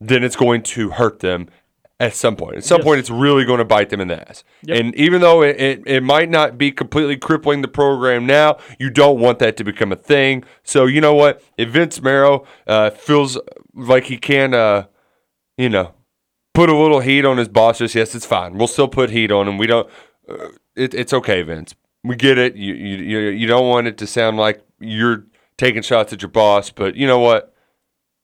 then 0.00 0.24
it's 0.24 0.36
going 0.36 0.62
to 0.62 0.90
hurt 0.90 1.20
them 1.20 1.48
at 1.98 2.14
some 2.14 2.36
point. 2.36 2.56
At 2.56 2.64
some 2.64 2.78
Yes. 2.78 2.84
point, 2.84 2.98
it's 3.00 3.10
really 3.10 3.44
going 3.44 3.58
to 3.58 3.64
bite 3.64 3.88
them 3.90 4.00
in 4.00 4.08
the 4.08 4.28
ass. 4.28 4.44
Yep. 4.64 4.78
And 4.78 4.94
even 4.96 5.20
though 5.20 5.42
it, 5.42 5.60
it, 5.60 5.82
it 5.86 6.02
might 6.02 6.28
not 6.30 6.58
be 6.58 6.70
completely 6.70 7.16
crippling 7.16 7.62
the 7.62 7.68
program 7.68 8.26
now, 8.26 8.58
you 8.78 8.90
don't 8.90 9.18
want 9.18 9.38
that 9.38 9.56
to 9.56 9.64
become 9.64 9.92
a 9.92 9.96
thing. 9.96 10.44
So, 10.62 10.84
you 10.86 11.00
know 11.00 11.14
what? 11.14 11.42
If 11.56 11.70
Vince 11.70 12.00
Marrow 12.02 12.46
uh, 12.66 12.90
feels 12.90 13.38
like 13.74 14.04
he 14.04 14.18
can, 14.18 14.52
uh, 14.52 14.86
you 15.56 15.68
know, 15.70 15.94
put 16.52 16.68
a 16.68 16.76
little 16.76 17.00
heat 17.00 17.24
on 17.24 17.38
his 17.38 17.48
bosses, 17.48 17.94
yes, 17.94 18.14
it's 18.14 18.26
fine. 18.26 18.58
We'll 18.58 18.68
still 18.68 18.88
put 18.88 19.10
heat 19.10 19.30
on 19.32 19.48
him. 19.48 19.56
We 19.56 19.66
don't. 19.66 19.88
Uh, 20.28 20.48
it, 20.74 20.92
it's 20.92 21.12
okay, 21.14 21.42
Vince. 21.42 21.74
We 22.04 22.14
get 22.16 22.36
it. 22.38 22.56
You, 22.56 22.74
you 22.74 22.96
you 22.98 23.18
you 23.30 23.46
don't 23.46 23.68
want 23.68 23.86
it 23.86 23.96
to 23.98 24.06
sound 24.06 24.36
like 24.36 24.62
you're 24.78 25.24
taking 25.56 25.82
shots 25.82 26.12
at 26.12 26.20
your 26.22 26.28
boss, 26.28 26.70
but 26.70 26.94
you 26.94 27.06
know 27.06 27.18
what? 27.18 27.54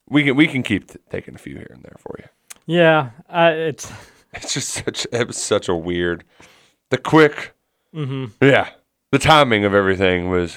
We 0.08 0.24
can 0.24 0.36
we 0.36 0.46
can 0.46 0.62
keep 0.62 0.88
t- 0.88 0.98
taking 1.10 1.34
a 1.34 1.38
few 1.38 1.54
here 1.56 1.70
and 1.74 1.82
there 1.82 1.96
for 1.98 2.14
you. 2.18 2.26
Yeah, 2.66 3.10
I, 3.28 3.50
it's 3.50 3.90
It's 4.34 4.54
just 4.54 4.70
such 4.70 5.06
it 5.12 5.26
was 5.26 5.36
such 5.36 5.68
a 5.68 5.74
weird, 5.74 6.24
the 6.90 6.96
quick, 6.98 7.52
Mhm. 7.94 8.30
yeah, 8.40 8.70
the 9.10 9.18
timing 9.18 9.64
of 9.66 9.74
everything 9.74 10.30
was. 10.30 10.56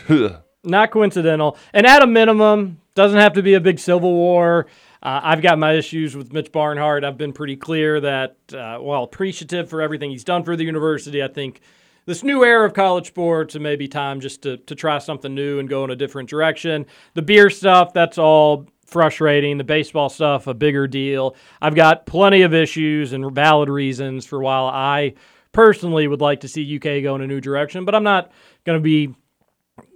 Not 0.63 0.91
coincidental. 0.91 1.57
And 1.73 1.85
at 1.85 2.01
a 2.01 2.07
minimum, 2.07 2.79
doesn't 2.95 3.19
have 3.19 3.33
to 3.33 3.43
be 3.43 3.53
a 3.53 3.59
big 3.59 3.77
civil 3.79 4.13
war. 4.13 4.65
Uh, 5.03 5.19
I've 5.23 5.41
got 5.41 5.59
my 5.59 5.73
issues 5.73 6.15
with 6.15 6.31
Mitch 6.33 6.51
Barnhart. 6.51 7.03
I've 7.03 7.17
been 7.17 7.33
pretty 7.33 7.55
clear 7.57 7.99
that, 7.99 8.37
uh, 8.53 8.79
well, 8.81 9.03
appreciative 9.03 9.69
for 9.69 9.81
everything 9.81 10.09
he's 10.09 10.23
done 10.23 10.43
for 10.43 10.55
the 10.55 10.63
university. 10.63 11.21
I 11.21 11.27
think 11.27 11.59
this 12.07 12.23
new 12.23 12.43
era 12.43 12.65
of 12.65 12.73
college 12.73 13.07
sports, 13.07 13.55
it 13.55 13.59
may 13.61 13.75
be 13.75 13.87
time 13.87 14.21
just 14.21 14.41
to, 14.43 14.57
to 14.57 14.73
try 14.73 14.97
something 14.99 15.35
new 15.35 15.59
and 15.59 15.67
go 15.69 15.83
in 15.83 15.91
a 15.91 15.95
different 15.95 16.29
direction. 16.29 16.85
The 17.13 17.21
beer 17.21 17.49
stuff, 17.51 17.93
that's 17.93 18.17
all 18.17 18.65
frustrating. 18.85 19.57
The 19.57 19.63
baseball 19.63 20.09
stuff, 20.09 20.47
a 20.47 20.53
bigger 20.53 20.87
deal. 20.87 21.35
I've 21.61 21.75
got 21.75 22.05
plenty 22.05 22.43
of 22.43 22.53
issues 22.53 23.13
and 23.13 23.33
valid 23.33 23.69
reasons 23.69 24.25
for 24.25 24.39
why 24.41 24.59
I 24.59 25.13
personally 25.51 26.07
would 26.07 26.21
like 26.21 26.41
to 26.41 26.47
see 26.47 26.75
UK 26.75 27.03
go 27.03 27.15
in 27.15 27.21
a 27.21 27.27
new 27.27 27.41
direction, 27.41 27.85
but 27.85 27.95
I'm 27.95 28.03
not 28.03 28.31
going 28.65 28.77
to 28.77 28.83
be 28.83 29.15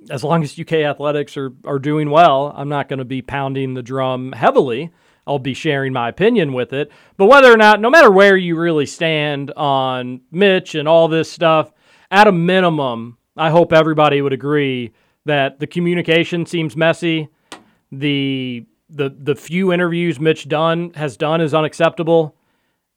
as 0.09 0.23
long 0.23 0.43
as 0.43 0.59
UK 0.59 0.73
athletics 0.73 1.37
are, 1.37 1.53
are 1.65 1.79
doing 1.79 2.09
well, 2.09 2.53
I'm 2.55 2.69
not 2.69 2.89
going 2.89 2.99
to 2.99 3.05
be 3.05 3.21
pounding 3.21 3.73
the 3.73 3.83
drum 3.83 4.31
heavily. 4.31 4.91
I'll 5.27 5.39
be 5.39 5.53
sharing 5.53 5.93
my 5.93 6.09
opinion 6.09 6.53
with 6.53 6.73
it. 6.73 6.91
But 7.17 7.27
whether 7.27 7.53
or 7.53 7.57
not, 7.57 7.79
no 7.79 7.89
matter 7.89 8.09
where 8.09 8.35
you 8.35 8.57
really 8.57 8.87
stand 8.87 9.51
on 9.51 10.21
Mitch 10.31 10.73
and 10.75 10.87
all 10.87 11.07
this 11.07 11.31
stuff, 11.31 11.71
at 12.09 12.27
a 12.27 12.31
minimum, 12.31 13.17
I 13.37 13.51
hope 13.51 13.71
everybody 13.71 14.21
would 14.21 14.33
agree 14.33 14.93
that 15.25 15.59
the 15.59 15.67
communication 15.67 16.45
seems 16.45 16.75
messy. 16.75 17.29
The 17.91 18.65
the 18.89 19.09
the 19.09 19.35
few 19.35 19.71
interviews 19.71 20.19
Mitch 20.19 20.47
Dunn 20.47 20.91
has 20.95 21.17
done 21.17 21.41
is 21.41 21.53
unacceptable. 21.53 22.35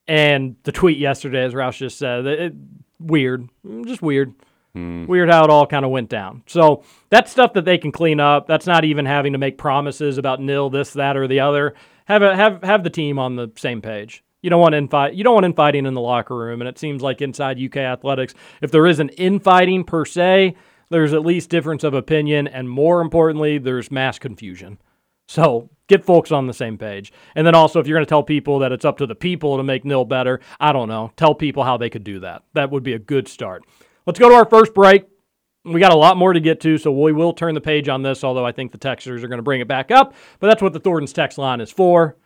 And 0.08 0.56
the 0.64 0.72
tweet 0.72 0.98
yesterday, 0.98 1.44
as 1.44 1.52
Roush 1.54 1.78
just 1.78 1.98
said, 1.98 2.26
it, 2.26 2.40
it- 2.40 2.54
weird, 2.98 3.48
just 3.84 4.02
weird. 4.02 4.34
Hmm. 4.74 5.04
Weird 5.06 5.28
how 5.30 5.44
it 5.44 5.50
all 5.50 5.66
kind 5.66 5.84
of 5.84 5.90
went 5.90 6.08
down. 6.08 6.42
So 6.46 6.82
that's 7.10 7.30
stuff 7.30 7.52
that 7.54 7.64
they 7.66 7.76
can 7.76 7.92
clean 7.92 8.20
up. 8.20 8.46
That's 8.46 8.66
not 8.66 8.84
even 8.84 9.04
having 9.04 9.32
to 9.32 9.38
make 9.38 9.58
promises 9.58 10.16
about 10.18 10.40
nil, 10.40 10.70
this, 10.70 10.94
that, 10.94 11.16
or 11.16 11.28
the 11.28 11.40
other. 11.40 11.74
Have 12.06 12.22
a, 12.22 12.34
have 12.34 12.62
have 12.62 12.82
the 12.82 12.90
team 12.90 13.18
on 13.18 13.36
the 13.36 13.50
same 13.56 13.82
page. 13.82 14.24
You 14.40 14.50
don't 14.50 14.60
want 14.60 14.74
infight. 14.74 15.14
You 15.14 15.24
don't 15.24 15.34
want 15.34 15.46
infighting 15.46 15.84
in 15.86 15.94
the 15.94 16.00
locker 16.00 16.36
room. 16.36 16.60
And 16.62 16.68
it 16.68 16.78
seems 16.78 17.02
like 17.02 17.20
inside 17.20 17.60
UK 17.62 17.76
athletics, 17.76 18.34
if 18.60 18.70
there 18.70 18.86
isn't 18.86 19.10
infighting 19.10 19.84
per 19.84 20.04
se, 20.04 20.56
there's 20.90 21.12
at 21.12 21.24
least 21.24 21.50
difference 21.50 21.84
of 21.84 21.94
opinion, 21.94 22.48
and 22.48 22.68
more 22.68 23.00
importantly, 23.02 23.58
there's 23.58 23.90
mass 23.90 24.18
confusion. 24.18 24.78
So 25.28 25.70
get 25.92 26.04
folks 26.04 26.32
on 26.32 26.46
the 26.46 26.54
same 26.54 26.78
page. 26.78 27.12
And 27.34 27.46
then 27.46 27.54
also, 27.54 27.80
if 27.80 27.86
you're 27.86 27.96
going 27.96 28.06
to 28.06 28.08
tell 28.08 28.22
people 28.22 28.58
that 28.60 28.72
it's 28.72 28.84
up 28.84 28.98
to 28.98 29.06
the 29.06 29.14
people 29.14 29.56
to 29.56 29.62
make 29.62 29.84
nil 29.84 30.04
better, 30.04 30.40
I 30.58 30.72
don't 30.72 30.88
know. 30.88 31.12
Tell 31.16 31.34
people 31.34 31.64
how 31.64 31.76
they 31.76 31.90
could 31.90 32.04
do 32.04 32.20
that. 32.20 32.42
That 32.54 32.70
would 32.70 32.82
be 32.82 32.94
a 32.94 32.98
good 32.98 33.28
start. 33.28 33.64
Let's 34.06 34.18
go 34.18 34.28
to 34.28 34.34
our 34.34 34.48
first 34.48 34.74
break. 34.74 35.04
We 35.64 35.78
got 35.78 35.92
a 35.92 35.96
lot 35.96 36.16
more 36.16 36.32
to 36.32 36.40
get 36.40 36.60
to, 36.62 36.76
so 36.76 36.90
we 36.90 37.12
will 37.12 37.32
turn 37.32 37.54
the 37.54 37.60
page 37.60 37.88
on 37.88 38.02
this, 38.02 38.24
although 38.24 38.44
I 38.44 38.50
think 38.50 38.72
the 38.72 38.78
Texters 38.78 39.22
are 39.22 39.28
going 39.28 39.38
to 39.38 39.44
bring 39.44 39.60
it 39.60 39.68
back 39.68 39.92
up. 39.92 40.14
But 40.40 40.48
that's 40.48 40.60
what 40.60 40.72
the 40.72 40.80
Thornton's 40.80 41.12
text 41.12 41.38
line 41.38 41.60
is 41.60 41.70
for, 41.70 42.16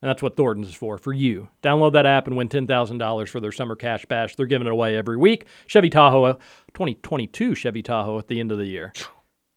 and 0.00 0.08
that's 0.08 0.22
what 0.22 0.36
Thornton's 0.36 0.68
is 0.68 0.74
for, 0.76 0.96
for 0.96 1.12
you. 1.12 1.48
Download 1.60 1.92
that 1.94 2.06
app 2.06 2.28
and 2.28 2.36
win 2.36 2.48
$10,000 2.48 3.28
for 3.28 3.40
their 3.40 3.50
summer 3.50 3.74
cash 3.74 4.06
bash. 4.06 4.36
They're 4.36 4.46
giving 4.46 4.68
it 4.68 4.72
away 4.72 4.96
every 4.96 5.16
week. 5.16 5.46
Chevy 5.66 5.90
Tahoe, 5.90 6.34
2022 6.74 7.56
Chevy 7.56 7.82
Tahoe 7.82 8.18
at 8.18 8.28
the 8.28 8.38
end 8.38 8.52
of 8.52 8.58
the 8.58 8.66
year. 8.66 8.92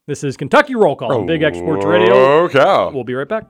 This 0.07 0.23
is 0.23 0.37
Kentucky 0.37 0.73
Roll 0.73 0.95
Call 0.95 1.11
on 1.11 1.25
Big 1.25 1.41
X 1.41 1.57
Sports 1.57 1.85
Radio. 1.85 2.13
Oh, 2.13 2.47
cow. 2.47 2.91
We'll 2.91 3.03
be 3.03 3.13
right 3.13 3.27
back. 3.27 3.43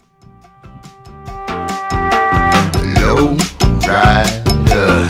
Low 2.99 3.37
rider, 3.87 5.07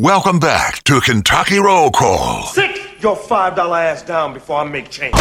Welcome 0.00 0.38
back 0.38 0.84
to 0.84 1.00
Kentucky 1.00 1.58
Roll 1.58 1.90
Call. 1.90 2.44
Sit 2.44 3.02
your 3.02 3.16
five 3.16 3.56
dollar 3.56 3.78
ass 3.78 4.04
down 4.04 4.32
before 4.32 4.60
I 4.60 4.62
make 4.62 4.90
change. 4.90 5.12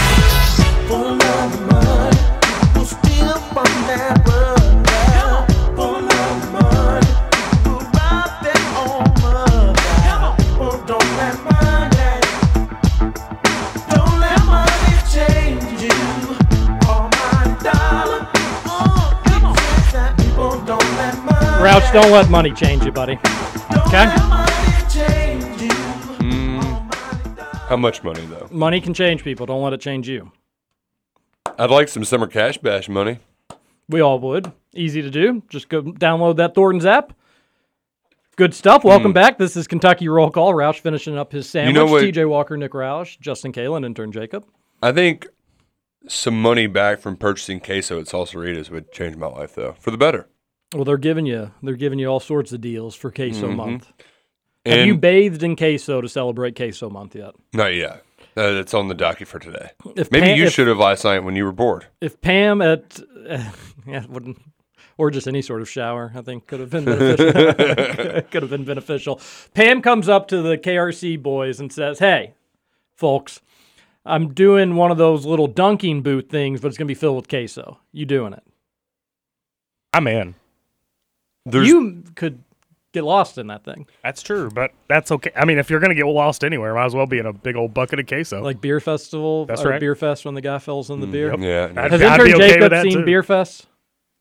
Roush, 21.59 21.91
don't 21.91 22.11
let 22.11 22.29
money 22.29 22.51
change 22.51 22.85
you, 22.85 22.91
buddy. 22.91 23.17
Okay? 23.87 24.46
How 27.67 27.75
much 27.77 28.03
money 28.03 28.25
though? 28.25 28.47
Money 28.49 28.80
can 28.80 28.93
change 28.93 29.23
people. 29.23 29.45
Don't 29.45 29.62
let 29.62 29.73
it 29.73 29.82
change 29.82 30.08
you. 30.08 30.32
I'd 31.60 31.69
like 31.69 31.89
some 31.89 32.06
summer 32.06 32.27
cash 32.27 32.58
bash 32.58 32.88
money. 32.88 33.19
We 33.89 33.99
all 34.01 34.19
would. 34.19 34.51
Easy 34.73 35.01
to 35.01 35.10
do. 35.10 35.43
Just 35.49 35.67
go 35.69 35.82
download 35.82 36.38
that 36.38 36.56
Thornton's 36.56 36.86
app. 36.86 37.13
Good 38.38 38.53
stuff. 38.53 38.84
Welcome 38.84 39.13
back. 39.13 39.38
This 39.38 39.58
is 39.58 39.67
Kentucky 39.67 40.08
Roll 40.08 40.30
Call. 40.30 40.53
Roush 40.53 40.80
finishing 40.80 41.17
up 41.17 41.32
his 41.32 41.49
sandwich. 41.49 41.75
know 41.75 41.86
what- 41.88 42.03
TJ 42.03 42.25
Walker, 42.30 42.56
Nick 42.56 42.71
Roush, 42.73 43.19
Justin 43.19 43.51
Kalen, 43.51 43.86
intern 43.86 44.12
Jacob. 44.12 44.45
I 44.82 44.91
think 44.91 45.27
some 46.08 46.39
money 46.41 46.67
back 46.67 46.99
from 46.99 47.17
purchasing 47.17 47.60
queso 47.60 47.99
at 47.99 48.06
Salsaritas 48.06 48.69
would 48.69 48.91
change 48.93 49.17
my 49.17 49.27
life 49.27 49.56
though, 49.56 49.75
for 49.80 49.91
the 49.91 49.97
better. 49.97 50.27
Well, 50.73 50.84
they're 50.86 50.97
giving 50.97 51.25
you 51.25 51.51
they're 51.63 51.75
giving 51.75 51.99
you 51.99 52.08
all 52.08 52.19
sorts 52.19 52.51
of 52.53 52.62
deals 52.62 52.95
for 52.95 53.10
queso 53.12 53.47
Mhm. 53.49 53.56
month. 53.56 53.91
Have 54.67 54.80
And 54.80 54.88
you 54.88 54.97
bathed 54.97 55.43
in 55.43 55.56
queso 55.56 56.01
to 56.01 56.10
celebrate 56.10 56.56
queso 56.56 56.89
month 56.89 57.15
yet? 57.15 57.34
not 57.53 57.73
yet. 57.75 58.03
Uh, 58.36 58.53
that's 58.53 58.73
on 58.75 58.88
the 58.88 58.93
docket 58.93 59.27
for 59.27 59.39
today. 59.39 59.71
If 59.95 60.12
Maybe 60.12 60.27
Pam- 60.27 60.38
you 60.38 60.45
if- 60.45 60.53
should 60.53 60.67
have 60.67 60.77
last 60.77 61.03
night 61.03 61.19
when 61.19 61.36
you 61.36 61.43
were 61.43 61.51
bored. 61.51 61.88
If 62.01 62.21
Pam 62.21 62.62
at 62.62 62.99
yeah, 63.88 64.06
wouldn't 64.08 64.39
or 64.99 65.10
just 65.12 65.27
any 65.27 65.41
sort 65.41 65.62
of 65.62 65.69
shower, 65.69 66.12
I 66.15 66.21
think 66.21 66.45
could 66.47 66.60
have 66.60 66.69
been 66.69 66.86
beneficial. 66.86 67.34
could 68.32 68.41
have 68.43 68.49
been 68.51 68.63
beneficial. 68.65 69.19
Pam 69.56 69.82
comes 69.82 70.08
up 70.10 70.27
to 70.30 70.41
the 70.43 70.58
KRC 70.58 71.21
boys 71.21 71.60
and 71.60 71.71
says, 71.73 71.97
"Hey, 71.99 72.34
folks, 72.95 73.41
I'm 74.06 74.34
doing 74.36 74.75
one 74.75 74.91
of 74.91 74.97
those 74.97 75.25
little 75.25 75.47
dunking 75.47 76.01
boot 76.03 76.30
things, 76.30 76.62
but 76.62 76.67
it's 76.67 76.77
gonna 76.77 76.88
be 76.88 76.93
filled 76.95 77.15
with 77.15 77.27
queso. 77.30 77.80
You 77.91 78.06
doing 78.06 78.34
it? 78.34 78.43
I'm 79.93 80.08
in. 80.08 80.36
There's 81.45 81.67
you 81.67 82.03
could 82.15 82.43
get 82.97 83.03
lost 83.05 83.38
in 83.38 83.47
that 83.47 83.63
thing, 83.63 83.88
That's 84.03 84.21
true, 84.21 84.49
but 84.49 84.71
that's 84.88 85.12
okay. 85.12 85.31
I 85.36 85.45
mean, 85.45 85.57
if 85.60 85.69
you're 85.69 85.79
gonna 85.79 85.95
get 85.95 86.05
lost 86.05 86.43
anywhere, 86.43 86.73
might 86.73 86.86
as 86.86 86.95
well 86.95 87.05
be 87.05 87.19
in 87.19 87.25
a 87.25 87.33
big 87.33 87.55
old 87.55 87.73
bucket 87.73 87.99
of 87.99 88.07
queso. 88.07 88.41
like 88.41 88.60
beer 88.62 88.79
festival. 88.79 89.45
That's 89.45 89.63
or 89.63 89.69
right. 89.69 89.79
Beer 89.79 89.95
fest 89.95 90.25
when 90.25 90.33
the 90.36 90.41
guy 90.41 90.60
falls 90.60 90.89
in 90.89 90.99
the 90.99 91.07
mm, 91.07 91.12
beer. 91.12 91.29
Yep. 91.31 91.39
Yeah. 91.39 91.81
I'd- 91.81 91.91
Has 91.91 92.01
I'd 92.01 92.19
intern 92.21 92.33
okay 92.41 92.49
Jacob 92.60 92.81
seen 92.83 92.91
too. 92.99 93.05
Beer 93.05 93.23
Fest? 93.23 93.67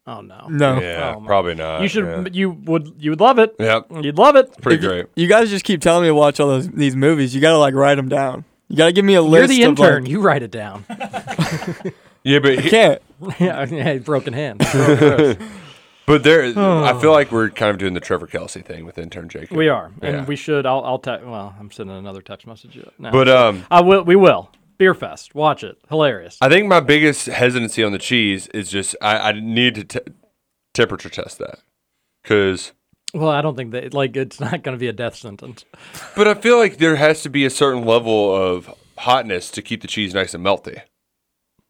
Oh 0.08 0.20
no. 0.20 0.46
No. 0.48 0.80
Yeah, 0.80 1.14
Oh, 1.16 1.20
probably 1.26 1.54
not. 1.56 1.82
You 1.82 1.88
should. 1.88 2.04
yeah. 2.04 2.24
You 2.32 2.50
would. 2.50 2.94
You 2.98 3.10
would 3.10 3.20
love 3.20 3.38
it. 3.40 3.56
Yep. 3.58 3.86
You'd 4.02 4.18
love 4.18 4.36
it. 4.36 4.56
Pretty 4.62 4.76
If 4.76 4.82
great. 4.88 5.06
You 5.16 5.26
guys 5.26 5.50
just 5.50 5.64
keep 5.64 5.80
telling 5.80 6.02
me 6.02 6.08
to 6.10 6.14
watch 6.14 6.38
all 6.38 6.46
those 6.48 6.68
these 6.68 6.94
movies. 6.94 7.34
You 7.34 7.40
gotta 7.40 7.58
like 7.58 7.74
write 7.74 7.96
them 7.96 8.08
down. 8.08 8.44
You 8.68 8.76
gotta 8.76 8.92
give 8.92 9.04
me 9.04 9.14
a 9.14 9.22
list. 9.22 9.32
You're 9.32 9.40
list. 9.48 9.50
the 9.50 9.62
of, 9.64 9.68
intern. 9.70 10.02
like- 10.04 10.10
you 10.12 10.20
write 10.20 10.42
it 10.44 10.50
down. 10.52 10.84
Yeah, 12.24 12.40
but 12.40 12.58
I 12.58 12.60
he- 12.60 12.70
can't. 12.70 13.02
yeah, 13.40 13.64
yeah, 13.66 13.98
broken 13.98 14.32
hand. 14.32 14.60
but 16.06 16.22
there, 16.22 16.44
I 16.44 16.98
feel 17.00 17.12
like 17.12 17.30
we're 17.32 17.50
kind 17.50 17.70
of 17.70 17.78
doing 17.78 17.94
the 17.94 18.00
Trevor 18.00 18.26
Kelsey 18.26 18.62
thing 18.62 18.84
with 18.86 18.98
intern 18.98 19.28
Jacob. 19.28 19.56
we 19.56 19.68
are, 19.68 19.90
Yeah. 20.02 20.08
and 20.10 20.28
we 20.28 20.36
should. 20.36 20.66
I'll. 20.66 20.82
I'll 20.84 20.98
text. 20.98 21.26
Well, 21.26 21.54
I'm 21.58 21.70
sending 21.70 21.96
another 21.96 22.22
text 22.22 22.46
message 22.46 22.78
now. 22.98 23.10
But 23.12 23.28
um, 23.28 23.64
I 23.70 23.80
will. 23.80 24.04
We 24.04 24.16
will. 24.16 24.50
Beer 24.78 24.94
Fest. 24.94 25.34
Watch 25.34 25.64
it. 25.64 25.78
Hilarious. 25.88 26.36
I 26.40 26.48
think 26.48 26.66
my 26.68 26.80
biggest 26.80 27.26
hesitancy 27.26 27.82
on 27.82 27.92
the 27.92 27.98
cheese 27.98 28.46
is 28.48 28.70
just 28.70 28.94
I, 29.00 29.30
I 29.30 29.32
need 29.32 29.74
to 29.76 29.84
te- 29.84 30.12
temperature 30.74 31.08
test 31.08 31.38
that 31.38 31.60
because. 32.22 32.72
well, 33.14 33.30
I 33.30 33.40
don't 33.40 33.56
think 33.56 33.72
that 33.72 33.94
like 33.94 34.16
it's 34.16 34.38
not 34.40 34.62
going 34.62 34.76
to 34.76 34.80
be 34.80 34.88
a 34.88 34.92
death 34.92 35.16
sentence. 35.16 35.64
But 36.14 36.28
I 36.28 36.34
feel 36.34 36.58
like 36.58 36.76
there 36.78 36.96
has 36.96 37.22
to 37.22 37.30
be 37.30 37.44
a 37.46 37.50
certain 37.50 37.84
level 37.86 38.34
of 38.34 38.70
hotness 38.98 39.50
to 39.52 39.62
keep 39.62 39.80
the 39.82 39.88
cheese 39.88 40.12
nice 40.14 40.34
and 40.34 40.44
melty. 40.44 40.82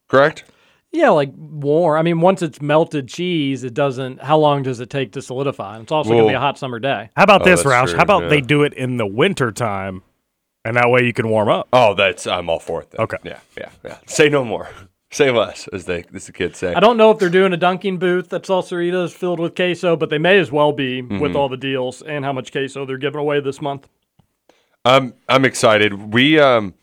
Correct? 0.09 0.43
Yeah, 0.91 1.09
like 1.09 1.31
warm. 1.35 1.99
I 1.99 2.01
mean, 2.01 2.21
once 2.21 2.41
it's 2.41 2.61
melted 2.61 3.07
cheese, 3.09 3.63
it 3.63 3.73
doesn't. 3.73 4.21
How 4.21 4.37
long 4.37 4.63
does 4.63 4.79
it 4.79 4.89
take 4.89 5.11
to 5.13 5.21
solidify? 5.21 5.75
And 5.75 5.83
It's 5.83 5.91
also 5.91 6.09
going 6.11 6.23
to 6.23 6.29
be 6.29 6.33
a 6.33 6.39
hot 6.39 6.57
summer 6.57 6.79
day. 6.79 7.09
How 7.15 7.23
about 7.23 7.41
Oh, 7.41 7.45
this, 7.45 7.63
that's 7.63 7.69
Roush? 7.75 7.87
true, 7.89 7.97
How 7.97 8.03
about 8.03 8.23
yeah. 8.23 8.29
they 8.29 8.41
do 8.41 8.63
it 8.63 8.73
in 8.73 8.97
the 8.97 9.05
winter 9.05 9.51
time, 9.51 10.01
and 10.63 10.75
that 10.77 10.89
way 10.89 11.03
you 11.03 11.13
can 11.13 11.27
warm 11.29 11.49
up. 11.49 11.67
Oh, 11.73 11.93
that's 11.93 12.25
I'm 12.25 12.49
all 12.49 12.59
for 12.59 12.81
it. 12.81 12.91
Then. 12.91 13.01
Okay. 13.01 13.17
Yeah, 13.23 13.39
yeah, 13.57 13.69
yeah. 13.83 13.97
Say 14.07 14.29
no 14.29 14.43
more. 14.45 14.69
Say 15.11 15.31
less, 15.31 15.69
as 15.69 15.85
they 15.85 16.03
as 16.13 16.25
the 16.25 16.33
kids 16.33 16.57
say. 16.59 16.73
I 16.73 16.81
don't 16.81 16.97
know 16.97 17.11
if 17.11 17.17
they're 17.19 17.29
doing 17.29 17.53
a 17.53 17.57
dunking 17.57 17.97
booth 17.97 18.33
at 18.33 18.43
Salsaritas 18.43 19.13
filled 19.13 19.39
with 19.39 19.55
queso, 19.55 19.95
but 19.95 20.09
they 20.09 20.17
may 20.17 20.37
as 20.37 20.51
well 20.51 20.73
be 20.73 21.01
Mm-hmm. 21.01 21.19
with 21.19 21.33
all 21.33 21.47
the 21.47 21.55
deals 21.55 22.01
and 22.01 22.25
how 22.25 22.33
much 22.33 22.51
queso 22.51 22.85
they're 22.85 22.97
giving 22.97 23.21
away 23.21 23.39
this 23.39 23.61
month. 23.61 23.87
I'm 24.83 25.13
I'm 25.29 25.45
excited. 25.45 26.13
We 26.13 26.39
um, 26.39 26.73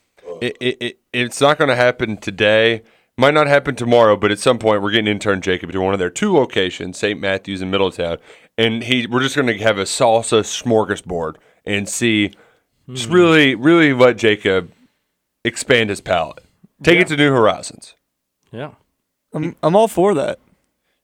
it, 0.41 0.57
it, 0.59 0.77
it 0.83 0.99
it's 1.13 1.41
not 1.43 1.59
going 1.59 1.69
to 1.69 1.77
happen 1.77 2.17
today. 2.17 2.83
Might 3.17 3.35
not 3.35 3.47
happen 3.47 3.77
tomorrow, 3.77 4.17
but 4.17 4.33
at 4.33 4.41
some 4.41 4.59
point 4.59 4.83
we're 4.83 4.91
getting 4.91 5.07
intern 5.07 5.41
Jacob 5.41 5.71
to 5.71 5.81
one 5.81 5.93
of 5.93 6.01
their 6.01 6.11
two 6.11 6.35
locations, 6.35 6.99
St. 6.99 7.21
Matthews 7.21 7.63
and 7.63 7.71
Middletown, 7.71 8.19
and 8.59 8.83
he 8.83 9.07
we're 9.07 9.23
just 9.23 9.37
going 9.37 9.47
to 9.47 9.59
have 9.59 9.79
a 9.79 9.85
salsa 9.85 10.41
smorgasbord 10.41 11.37
and 11.65 11.89
see, 11.89 12.33
just 12.91 13.09
really 13.09 13.55
really 13.55 13.93
let 13.93 14.17
Jacob 14.17 14.73
expand 15.45 15.91
his 15.91 16.01
palate, 16.01 16.43
take 16.83 16.99
it 16.99 17.07
to 17.09 17.17
new 17.17 17.31
horizons. 17.33 17.95
Yeah. 18.51 18.73
I'm 19.33 19.57
I'm 19.63 19.77
all 19.77 19.89
for 19.89 20.15
that. 20.15 20.39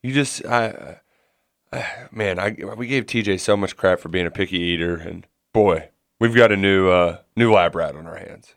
You 0.02 0.12
just 0.12 0.44
I, 0.46 1.00
I 1.72 1.86
man, 2.10 2.38
I 2.38 2.56
we 2.76 2.86
gave 2.86 3.06
TJ 3.06 3.40
so 3.40 3.56
much 3.56 3.76
crap 3.76 4.00
for 4.00 4.08
being 4.08 4.26
a 4.26 4.30
picky 4.30 4.58
eater, 4.58 4.96
and 4.96 5.26
boy, 5.52 5.90
we've 6.18 6.34
got 6.34 6.52
a 6.52 6.56
new 6.56 6.88
uh 6.88 7.18
new 7.36 7.52
lab 7.52 7.74
rat 7.74 7.96
on 7.96 8.06
our 8.06 8.16
hands. 8.16 8.54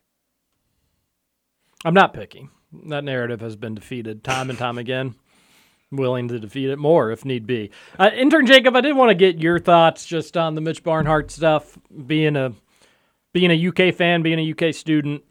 I'm 1.86 1.94
not 1.94 2.14
picky. 2.14 2.50
That 2.86 3.04
narrative 3.04 3.42
has 3.42 3.56
been 3.56 3.76
defeated 3.76 4.24
time 4.24 4.50
and 4.50 4.58
time 4.58 4.78
again. 4.78 5.16
Willing 5.92 6.28
to 6.30 6.40
defeat 6.40 6.70
it 6.70 6.80
more 6.80 7.12
if 7.12 7.24
need 7.24 7.46
be. 7.46 7.70
Uh, 8.00 8.10
Intern 8.16 8.48
Jacob, 8.48 8.76
I 8.76 8.82
did 8.82 8.96
want 8.96 9.10
to 9.10 9.16
get 9.16 9.40
your 9.40 9.60
thoughts 9.60 10.06
just 10.06 10.36
on 10.36 10.56
the 10.56 10.62
Mitch 10.62 10.84
Barnhart 10.84 11.30
stuff. 11.30 11.78
Being 12.08 12.36
a 12.36 12.54
being 13.32 13.52
a 13.52 13.68
UK 13.68 13.94
fan, 13.94 14.24
being 14.24 14.40
a 14.40 14.52
UK 14.52 14.74
student, 14.74 15.24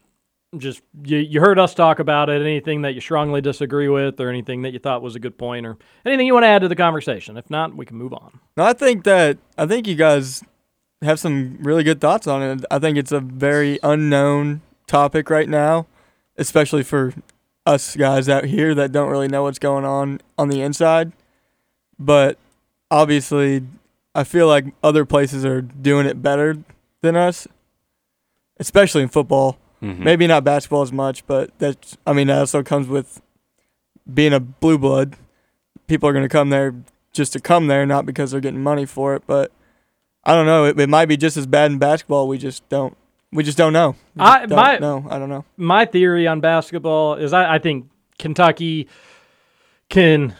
just 0.59 0.83
you, 1.05 1.19
you 1.19 1.41
heard 1.41 1.59
us 1.59 1.75
talk 1.75 1.99
about 1.99 2.29
it. 2.29 2.43
Anything 2.43 2.83
that 2.83 2.95
you 2.95 3.01
strongly 3.01 3.41
disagree 3.41 3.89
with, 3.89 4.21
or 4.21 4.29
anything 4.29 4.63
that 4.63 4.73
you 4.73 4.79
thought 4.79 5.03
was 5.03 5.17
a 5.17 5.19
good 5.19 5.37
point, 5.39 5.67
or 5.67 5.79
anything 6.05 6.27
you 6.27 6.35
want 6.35 6.45
to 6.45 6.49
add 6.49 6.63
to 6.63 6.69
the 6.69 6.77
conversation. 6.77 7.37
If 7.37 7.51
not, 7.51 7.75
we 7.75 7.87
can 7.87 7.97
move 7.97 8.13
on. 8.13 8.39
No, 8.57 8.65
I 8.65 8.73
think 8.73 9.05
that 9.05 9.39
I 9.59 9.67
think 9.67 9.89
you 9.89 9.95
guys 9.95 10.45
have 11.01 11.19
some 11.19 11.59
really 11.61 11.83
good 11.83 12.01
thoughts 12.01 12.27
on 12.27 12.43
it. 12.43 12.65
I 12.71 12.79
think 12.79 12.97
it's 12.97 13.13
a 13.13 13.21
very 13.21 13.79
unknown 13.83 14.63
topic 14.87 15.31
right 15.31 15.49
now, 15.49 15.87
especially 16.37 16.83
for 16.83 17.15
us 17.67 17.97
guys 17.97 18.29
out 18.29 18.45
here 18.45 18.75
that 18.75 18.93
don't 18.93 19.11
really 19.11 19.29
know 19.29 19.45
what's 19.45 19.59
going 19.59 19.85
on 19.85 20.21
on 20.37 20.49
the 20.49 20.61
inside. 20.61 21.13
But 21.99 22.39
obviously, 22.91 23.63
I 24.15 24.25
feel 24.25 24.47
like 24.47 24.67
other 24.83 25.05
places 25.05 25.45
are 25.45 25.63
doing 25.63 26.07
it 26.07 26.23
better 26.23 26.59
than 27.01 27.17
us, 27.17 27.47
especially 28.59 29.03
in 29.03 29.09
football. 29.09 29.59
Mm-hmm. 29.83 30.05
Maybe 30.05 30.27
not 30.27 30.45
basketball 30.45 30.83
as 30.83 30.93
much, 30.93 31.27
but 31.27 31.51
that's 31.59 31.97
I 32.07 32.13
mean 32.13 32.29
that 32.29 32.39
also 32.39 32.63
comes 32.63 32.87
with 32.87 33.21
being 34.13 34.33
a 34.33 34.41
blue 34.41 34.79
blood. 34.79 35.17
People 35.89 36.09
are 36.09 36.13
going 36.13 36.25
to 36.25 36.29
come 36.29 36.51
there 36.51 36.75
just 37.13 37.33
to 37.33 37.41
come 37.41 37.67
there, 37.67 37.85
not 37.85 38.07
because 38.07 38.31
they're 38.31 38.41
getting 38.41 38.63
money 38.63 38.87
for 38.87 39.15
it. 39.15 39.25
But 39.27 39.51
I 40.25 40.35
don't 40.35 40.47
know. 40.47 40.67
It, 40.67 40.79
it 40.79 40.89
might 40.89 41.07
be 41.07 41.17
just 41.17 41.37
as 41.37 41.47
bad 41.47 41.73
in 41.73 41.79
basketball. 41.79 42.29
We 42.29 42.39
just 42.39 42.69
don't. 42.69 42.97
We 43.33 43.43
just 43.45 43.57
don't 43.59 43.73
know. 43.73 43.97
We 44.15 44.23
I- 44.23 44.47
don't 44.47 44.57
my- 44.57 44.79
know. 44.79 45.07
I 45.09 45.19
don't 45.19 45.29
know. 45.31 45.45
my 45.57 45.85
theory 45.87 46.27
on 46.27 46.41
basketball 46.41 47.15
is 47.15 47.33
I, 47.33 47.55
I 47.55 47.59
think 47.59 47.87
Kentucky 48.19 48.89
can 49.89 50.35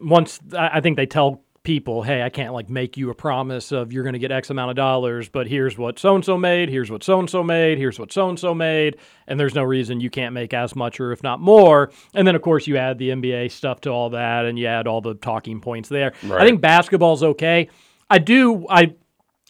once 0.00 0.40
I 0.56 0.68
I 0.74 0.80
think 0.80 0.96
they 0.96 1.06
tell 1.06 1.42
people, 1.62 2.02
hey, 2.02 2.22
I 2.22 2.28
can't 2.28 2.52
like 2.52 2.68
make 2.68 2.98
you 2.98 3.08
a 3.08 3.14
promise 3.14 3.72
of 3.72 3.90
you're 3.90 4.02
going 4.02 4.12
to 4.12 4.18
get 4.18 4.30
X 4.30 4.50
amount 4.50 4.68
of 4.68 4.76
dollars, 4.76 5.30
but 5.30 5.46
here's 5.46 5.78
what 5.78 5.98
so 5.98 6.14
and 6.14 6.22
so 6.24 6.36
made, 6.36 6.68
here's 6.68 6.90
what 6.90 7.02
so 7.02 7.18
and 7.18 7.28
so 7.30 7.42
made, 7.42 7.78
here's 7.78 7.98
what 7.98 8.12
so 8.12 8.28
and 8.28 8.38
so 8.38 8.54
made, 8.54 8.96
and 9.26 9.40
there's 9.40 9.54
no 9.54 9.62
reason 9.62 9.98
you 10.00 10.10
can't 10.10 10.34
make 10.34 10.52
as 10.52 10.76
much 10.76 11.00
or 11.00 11.12
if 11.12 11.22
not 11.22 11.40
more. 11.40 11.90
And 12.14 12.26
then 12.26 12.34
of 12.36 12.42
course 12.42 12.66
you 12.66 12.76
add 12.76 12.98
the 12.98 13.08
NBA 13.10 13.50
stuff 13.50 13.80
to 13.82 13.90
all 13.90 14.10
that, 14.10 14.44
and 14.44 14.58
you 14.58 14.66
add 14.66 14.86
all 14.86 15.00
the 15.00 15.14
talking 15.14 15.60
points 15.60 15.88
there. 15.88 16.12
I 16.22 16.26
Right. 16.26 16.46
think 16.46 16.60
basketball's 16.60 17.22
okay. 17.22 17.68
I 18.10 18.18
do 18.18 18.66
I 18.68 18.94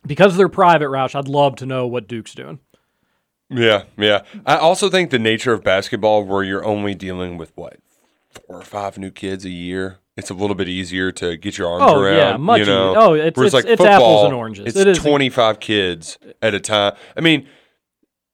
because 0.06 0.36
they're 0.36 0.48
private, 0.48 0.86
Roush. 0.88 1.14
I'd 1.16 1.26
love 1.28 1.56
to 1.56 1.66
know 1.66 1.86
what 1.88 2.06
Duke's 2.06 2.34
doing. 2.34 2.60
Yeah, 3.50 3.84
yeah. 3.96 4.22
I 4.46 4.56
also 4.56 4.88
think 4.90 5.10
the 5.10 5.18
nature 5.18 5.52
of 5.52 5.62
basketball, 5.62 6.24
where 6.24 6.42
you're 6.42 6.64
only 6.64 6.94
dealing 6.94 7.36
with 7.36 7.52
what 7.56 7.78
four 8.30 8.58
or 8.58 8.62
five 8.62 8.98
new 8.98 9.10
kids 9.10 9.44
a 9.44 9.50
year, 9.50 9.98
it's 10.16 10.30
a 10.30 10.34
little 10.34 10.56
bit 10.56 10.68
easier 10.68 11.12
to 11.12 11.36
get 11.36 11.58
your 11.58 11.68
arms 11.68 11.84
Oh, 11.86 12.00
around. 12.00 12.16
yeah, 12.16 12.36
much 12.36 12.60
you 12.60 12.66
know? 12.66 12.90
easier. 12.90 13.00
Oh, 13.00 13.14
it's- 13.14 13.32
Whereas, 13.36 13.54
it's- 13.54 13.64
like 13.64 13.72
it's 13.72 13.80
football, 13.80 13.96
apples 13.96 14.24
and 14.24 14.34
oranges. 14.34 14.66
It's 14.66 14.76
It 14.76 14.88
is- 14.88 14.98
25 14.98 15.60
kids 15.60 16.18
at 16.42 16.54
a 16.54 16.60
time. 16.60 16.94
I 17.16 17.20
mean, 17.20 17.46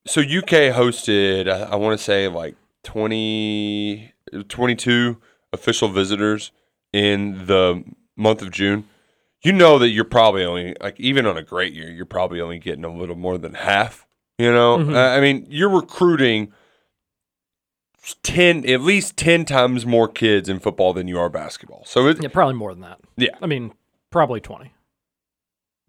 so 0.06 0.20
UK 0.20 0.70
hosted, 0.72 1.48
I, 1.50 1.72
I 1.72 1.76
want 1.76 1.98
to 1.98 2.02
say 2.02 2.28
like 2.28 2.54
20, 2.84 4.12
22 4.48 5.18
official 5.52 5.88
visitors 5.88 6.52
in 6.92 7.46
the 7.46 7.84
month 8.16 8.42
of 8.42 8.50
June. 8.50 8.84
You 9.42 9.52
know 9.52 9.78
that 9.78 9.88
you're 9.88 10.04
probably 10.04 10.44
only 10.44 10.76
like 10.80 10.98
even 11.00 11.26
on 11.26 11.36
a 11.36 11.42
great 11.42 11.72
year, 11.72 11.90
you're 11.90 12.04
probably 12.06 12.40
only 12.40 12.58
getting 12.58 12.84
a 12.84 12.92
little 12.94 13.16
more 13.16 13.38
than 13.38 13.54
half. 13.54 14.06
You 14.41 14.51
know, 14.53 14.78
Mhm. 14.78 14.95
Uh, 14.95 14.99
I 15.16 15.20
mean, 15.20 15.47
you're 15.51 15.68
recruiting 15.68 16.51
ten, 18.22 18.64
at 18.68 18.80
least 18.80 19.16
ten 19.18 19.45
times 19.45 19.84
more 19.84 20.09
kids 20.09 20.49
in 20.49 20.59
football 20.61 20.95
than 20.95 21.09
you 21.09 21.18
are 21.18 21.28
basketball. 21.28 21.82
So 21.84 22.07
it, 22.07 22.22
Yeah, 22.22 22.30
probably 22.30 22.55
more 22.55 22.72
than 22.72 22.80
that. 22.80 22.99
Yeah. 23.16 23.30
I 23.43 23.47
mean, 23.47 23.72
probably 24.11 24.41
20. 24.41 24.72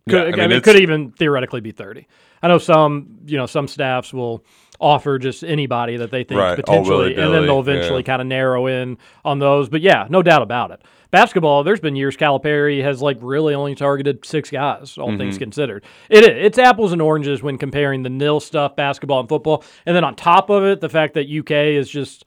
Yeah, 0.08 0.12
Could, 0.12 0.22
I 0.22 0.28
I 0.28 0.32
mean, 0.32 0.50
mean, 0.50 0.58
it 0.58 0.64
could 0.64 0.76
even 0.76 1.12
theoretically 1.12 1.62
be 1.62 1.72
30. 1.72 2.08
I 2.44 2.48
know 2.50 2.58
some, 2.58 3.20
you 3.26 3.38
know, 3.38 3.46
some 3.46 3.68
staffs 3.70 4.14
will 4.14 4.44
offer 4.82 5.20
just 5.20 5.44
anybody 5.44 5.96
that 5.98 6.12
they 6.12 6.24
think 6.24 6.40
Right. 6.42 6.52
Oh, 6.54 6.56
potentially, 6.56 7.16
and 7.16 7.34
then 7.34 7.44
they'll 7.46 7.60
eventually 7.60 8.00
yeah. 8.02 8.06
kind 8.06 8.22
of 8.22 8.28
narrow 8.28 8.68
in 8.68 8.98
on 9.24 9.40
those. 9.40 9.70
But 9.70 9.82
yeah, 9.82 10.08
no 10.10 10.22
doubt 10.24 10.42
about 10.42 10.72
it. 10.72 10.82
Basketball, 11.12 11.64
there's 11.64 11.82
been 11.82 11.96
years 11.98 12.16
Calipari 12.16 12.82
has 12.84 13.02
like 13.02 13.18
really 13.22 13.54
only 13.54 13.76
targeted 13.76 14.26
six 14.26 14.50
guys, 14.50 14.98
all 14.98 15.16
things 15.18 15.36
Mhm. 15.36 15.40
considered. 15.42 15.84
It 16.10 16.24
is. 16.24 16.30
It's 16.46 16.58
apples 16.58 16.94
and 16.94 17.02
oranges 17.02 17.44
when 17.44 17.58
comparing 17.58 18.04
the 18.04 18.10
nil 18.10 18.40
stuff, 18.40 18.76
basketball 18.78 19.20
and 19.20 19.28
football, 19.30 19.64
and 19.86 19.94
then 19.96 20.04
on 20.06 20.16
top 20.16 20.50
of 20.50 20.64
it, 20.64 20.80
the 20.82 20.88
fact 20.90 21.14
that 21.16 21.28
UK 21.28 21.76
is 21.76 21.90
just 21.90 22.24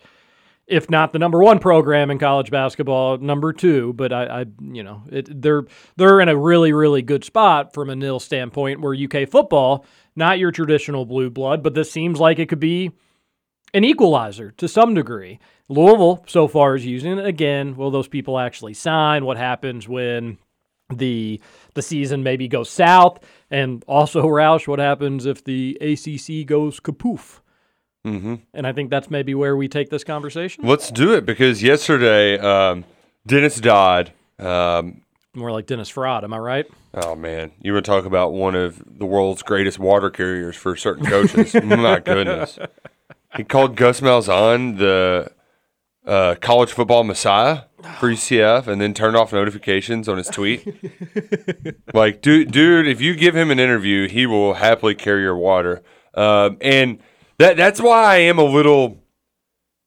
if 0.67 0.89
not 0.89 1.13
the 1.13 1.19
number 1.19 1.43
one 1.43 1.59
program 1.59 2.11
in 2.11 2.19
college 2.19 2.51
basketball, 2.51 3.19
number 3.19 3.53
two. 3.53 3.93
But 3.93 4.13
I, 4.13 4.25
I 4.43 4.45
you 4.61 4.83
know, 4.83 5.03
it, 5.11 5.43
they're 5.43 5.65
they're 5.97 6.21
in 6.21 6.29
a 6.29 6.37
really 6.37 6.73
really 6.73 7.03
good 7.03 7.25
spot 7.25 7.75
from 7.75 7.91
a 7.91 7.97
nil 7.97 8.21
standpoint. 8.21 8.81
Where 8.81 8.95
UK 8.95 9.29
football, 9.29 9.85
not 10.17 10.39
your 10.39 10.51
traditional 10.51 11.05
blue 11.05 11.31
blood, 11.31 11.63
but 11.63 11.75
this 11.75 11.91
seems 11.91 12.19
like 12.19 12.39
it 12.39 12.49
could 12.49 12.61
be 12.61 12.93
an 13.75 13.85
equalizer 13.85 14.53
to 14.53 14.69
some 14.69 14.95
degree. 14.95 15.39
Louisville 15.69 16.25
so 16.27 16.47
far 16.49 16.77
is 16.77 16.87
using 16.87 17.19
it 17.19 17.27
again. 17.27 17.77
Will 17.77 17.91
those 17.91 18.09
people 18.09 18.39
actually 18.39 18.75
sign? 18.75 19.25
What 19.25 19.37
happens 19.37 19.89
when 19.89 20.39
the 20.95 21.41
the 21.75 21.83
season 21.83 22.23
maybe 22.23 22.49
goes 22.49 22.71
south? 22.71 23.19
And 23.51 23.85
also, 23.87 24.23
Roush, 24.27 24.69
what 24.69 24.79
happens 24.79 25.27
if 25.27 25.45
the 25.45 25.77
ACC 25.81 26.47
goes 26.47 26.81
kapoof? 26.81 27.41
Mm-hmm. 28.05 28.35
And 28.53 28.67
I 28.67 28.73
think 28.73 28.91
that's 28.91 29.11
maybe 29.11 29.35
where 29.35 29.57
we 29.57 29.69
take 29.69 29.91
this 29.91 30.05
conversation. 30.05 30.65
let's 30.67 30.91
do 30.91 31.15
it 31.15 31.25
because 31.25 31.63
yesterday, 31.63 32.39
um, 32.39 32.85
Dennis 33.27 33.61
Dodd. 33.61 34.13
Um, 34.39 35.03
More 35.35 35.53
like 35.53 35.67
Dennis 35.67 35.89
Fraud, 35.89 36.25
am 36.25 36.33
I 36.33 36.39
right? 36.39 36.67
Oh 36.95 37.15
man, 37.17 37.53
you 37.61 37.73
were 37.73 37.83
talking 37.83 38.07
about 38.07 38.33
one 38.33 38.55
of 38.55 38.83
the 38.87 39.07
world's 39.07 39.43
greatest 39.43 39.79
water 39.79 40.11
carriers 40.11 40.57
for 40.57 40.77
certain 40.77 41.07
coaches. 41.07 41.55
My 41.65 41.99
goodness, 41.99 42.59
he 43.37 43.45
called 43.45 43.77
Gus 43.77 44.01
Malzahn 44.01 44.79
the 44.79 45.33
uh, 46.07 46.35
college 46.41 46.71
football 46.71 47.05
messiah 47.05 47.63
for 47.99 48.11
UCF, 48.11 48.67
and 48.67 48.81
then 48.81 48.95
turned 48.95 49.17
off 49.17 49.33
notifications 49.33 50.09
on 50.09 50.19
his 50.19 50.29
tweet. 50.29 50.67
like, 51.95 52.23
dude, 52.23 52.51
dude, 52.51 52.87
if 52.87 53.01
you 53.01 53.15
give 53.15 53.35
him 53.35 53.51
an 53.51 53.59
interview, 53.59 54.09
he 54.09 54.27
will 54.27 54.55
happily 54.55 54.95
carry 54.95 55.23
your 55.23 55.37
water. 55.37 55.83
Um, 56.15 56.59
and 56.61 56.99
that 57.39 57.57
that's 57.57 57.81
why 57.81 58.03
I 58.05 58.17
am 58.17 58.39
a 58.39 58.45
little 58.45 58.99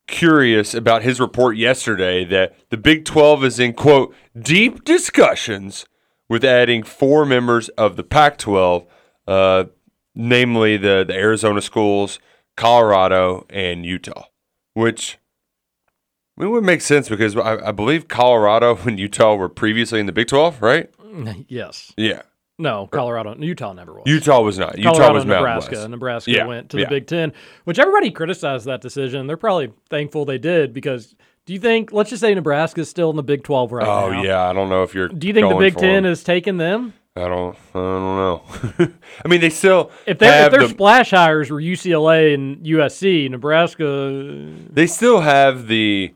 curious 0.08 0.74
about 0.74 1.04
his 1.04 1.20
report 1.20 1.58
yesterday 1.58 2.24
that 2.26 2.56
the 2.70 2.78
Big 2.78 3.06
12 3.06 3.44
is 3.44 3.60
in 3.60 3.74
quote 3.74 4.16
deep 4.38 4.84
discussions 4.84 5.86
with 6.30 6.44
adding 6.44 6.84
four 6.84 7.26
members 7.26 7.70
of 7.70 7.96
the 7.96 8.04
Pac 8.04 8.38
12, 8.38 8.86
uh, 9.28 9.66
namely 10.16 10.78
the, 10.78 11.06
the 11.08 11.14
Arizona 11.14 11.62
schools, 11.62 12.20
Colorado, 12.56 13.46
and 13.50 13.86
Utah, 13.86 14.26
which 14.74 15.18
I 16.38 16.44
mean, 16.44 16.52
would 16.52 16.64
make 16.64 16.82
sense 16.82 17.10
because 17.10 17.36
I, 17.36 17.68
I 17.68 17.72
believe 17.72 18.08
Colorado 18.08 18.78
and 18.86 19.00
Utah 19.00 19.36
were 19.36 19.50
previously 19.50 20.00
in 20.00 20.06
the 20.06 20.12
Big 20.12 20.28
12, 20.28 20.62
right? 20.62 20.90
yes. 21.48 21.94
Yeah. 21.98 22.24
No, 22.60 22.88
Colorado, 22.88 23.36
Utah 23.38 23.74
never 23.74 23.94
was. 23.94 24.04
Utah 24.08 24.42
was 24.42 24.58
not. 24.58 24.78
Utah 24.78 24.92
Colorado 24.94 25.14
was 25.14 25.26
Mountain 25.26 25.44
Nebraska. 25.44 25.76
West. 25.76 25.90
Nebraska 25.90 26.32
Yeah, 26.32 26.46
went 26.48 26.70
to 26.72 26.80
yeah. 26.80 26.86
the 26.86 26.90
Big 26.90 27.08
Ten, 27.08 27.34
which 27.66 27.78
everybody 27.78 28.10
criticized 28.10 28.66
that 28.66 28.82
decision. 28.82 29.28
They're 29.28 29.38
probably 29.38 29.72
thankful 29.90 30.26
they 30.26 30.40
did 30.40 30.74
because 30.74 31.16
do 31.46 31.54
you 31.54 31.60
think, 31.60 31.94
let's 31.94 32.10
just 32.10 32.20
say 32.22 32.34
Nebraska 32.34 32.82
is 32.82 32.90
still 32.90 33.10
in 33.10 33.16
the 33.16 33.24
Big 33.24 33.44
12 33.44 33.72
right 33.72 33.88
oh 33.88 34.12
now. 34.12 34.24
yeah, 34.24 34.50
I 34.50 34.54
don't 34.54 34.70
know 34.70 34.84
if 34.84 34.94
you're. 34.94 35.08
Do 35.08 35.28
you 35.28 35.34
think 35.34 35.50
the 35.50 35.56
Big 35.56 35.78
Ten 35.78 36.04
them. 36.04 36.12
is 36.12 36.24
taking 36.24 36.58
them? 36.58 36.94
I 37.16 37.28
don't. 37.28 37.58
I 37.74 37.80
don't 37.80 38.16
know. 38.18 38.42
I 39.26 39.28
mean, 39.28 39.42
they 39.42 39.50
still 39.50 39.92
If, 40.06 40.20
they're, 40.20 40.46
if 40.48 40.52
their 40.52 40.64
the, 40.64 40.70
splash 40.70 41.12
hires 41.12 41.50
were 41.50 41.62
UCLA 41.62 42.34
and 42.34 42.58
USC, 42.66 43.30
Nebraska, 43.30 44.54
they 44.72 44.88
still 44.88 45.22
have 45.22 45.68
the 45.68 46.14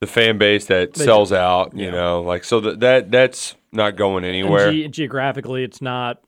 the 0.00 0.06
fan 0.06 0.38
base 0.38 0.66
that 0.66 0.94
They 0.94 1.04
sells 1.04 1.30
out. 1.30 1.76
You 1.76 1.90
know, 1.90 2.22
like 2.22 2.44
so 2.44 2.60
that 2.60 2.80
that 2.80 3.10
that's 3.10 3.54
not 3.72 3.96
going 3.96 4.24
anywhere. 4.24 4.72
ge- 4.72 4.90
geographically, 4.90 5.64
it's 5.64 5.80
not 5.82 6.20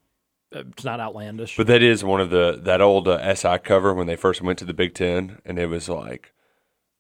uh, 0.55 0.63
it's 0.71 0.85
not 0.85 1.01
outlandish. 1.01 1.57
But 1.57 1.67
that 1.69 1.83
is 1.83 2.05
one 2.05 2.21
of 2.21 2.31
the 2.31 2.59
that 2.63 2.81
old 2.81 3.09
uh, 3.09 3.35
SI 3.35 3.59
cover 3.59 3.95
when 3.95 4.07
they 4.07 4.17
first 4.17 4.43
went 4.43 4.59
to 4.61 4.65
the 4.65 4.75
Big 4.75 4.95
Ten, 4.95 5.39
and 5.45 5.59
it 5.59 5.67
was 5.67 5.89
like, 5.89 6.33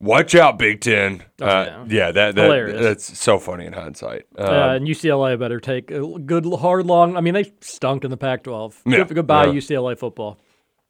"Watch 0.01 0.35
out, 0.35 0.59
Big 0.59 0.81
Ten. 0.81 1.23
Oh, 1.41 1.47
uh, 1.47 1.65
yeah. 1.65 1.85
yeah, 2.07 2.11
that, 2.13 2.35
that 2.35 2.45
Hilarious. 2.45 2.81
that's 2.81 3.19
so 3.19 3.39
funny 3.39 3.67
in 3.67 3.73
hindsight. 3.75 4.23
Um, 4.39 4.47
uh, 4.47 4.75
and 4.75 4.87
UCLA 4.87 5.39
better 5.39 5.61
take 5.61 5.91
a 5.91 6.01
good, 6.19 6.47
hard, 6.55 6.87
long. 6.87 7.17
I 7.17 7.21
mean, 7.21 7.35
they 7.35 7.53
stunk 7.61 8.05
in 8.05 8.11
the 8.11 8.17
Pac-12. 8.17 8.75
Yeah, 8.87 9.05
Good- 9.05 9.15
Goodbye, 9.15 9.47
yeah. 9.47 9.53
UCLA 9.53 9.99
football. 9.99 10.39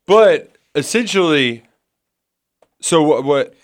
but 0.07 0.57
essentially, 0.75 1.65
so 2.81 3.03
what? 3.03 3.25
what 3.25 3.55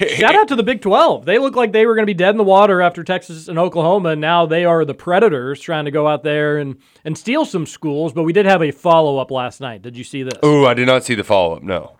Shout 0.00 0.36
out 0.36 0.46
to 0.48 0.56
the 0.56 0.62
Big 0.62 0.80
12. 0.80 1.24
They 1.24 1.38
look 1.38 1.56
like 1.56 1.72
they 1.72 1.84
were 1.84 1.96
going 1.96 2.04
to 2.04 2.10
be 2.10 2.14
dead 2.14 2.30
in 2.30 2.36
the 2.36 2.44
water 2.44 2.80
after 2.80 3.02
Texas 3.02 3.48
and 3.48 3.58
Oklahoma. 3.58 4.10
And 4.10 4.20
now 4.20 4.46
they 4.46 4.64
are 4.64 4.84
the 4.84 4.94
Predators 4.94 5.60
trying 5.60 5.86
to 5.86 5.90
go 5.90 6.06
out 6.06 6.22
there 6.22 6.58
and, 6.58 6.76
and 7.04 7.18
steal 7.18 7.44
some 7.44 7.66
schools. 7.66 8.12
But 8.12 8.22
we 8.22 8.32
did 8.32 8.46
have 8.46 8.62
a 8.62 8.70
follow 8.70 9.18
up 9.18 9.32
last 9.32 9.60
night. 9.60 9.82
Did 9.82 9.96
you 9.96 10.04
see 10.04 10.22
this? 10.22 10.34
Oh, 10.42 10.66
I 10.66 10.74
did 10.74 10.86
not 10.86 11.02
see 11.02 11.16
the 11.16 11.24
follow 11.24 11.56
up. 11.56 11.62
No. 11.64 11.96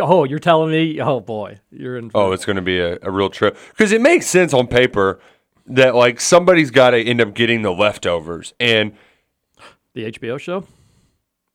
Oh, 0.00 0.24
you're 0.24 0.38
telling 0.38 0.70
me? 0.70 1.00
Oh, 1.02 1.20
boy. 1.20 1.60
You're 1.70 1.98
in. 1.98 2.10
Oh, 2.14 2.32
it's 2.32 2.46
going 2.46 2.56
to 2.56 2.62
be 2.62 2.80
a, 2.80 2.98
a 3.02 3.10
real 3.10 3.28
trip 3.28 3.58
because 3.70 3.92
it 3.92 4.00
makes 4.00 4.26
sense 4.26 4.54
on 4.54 4.66
paper 4.66 5.20
that 5.66 5.94
like 5.94 6.18
somebody's 6.18 6.70
got 6.70 6.90
to 6.90 7.02
end 7.02 7.20
up 7.20 7.34
getting 7.34 7.60
the 7.60 7.72
leftovers, 7.72 8.54
and 8.58 8.94
the 9.94 10.10
HBO 10.10 10.38
show? 10.38 10.66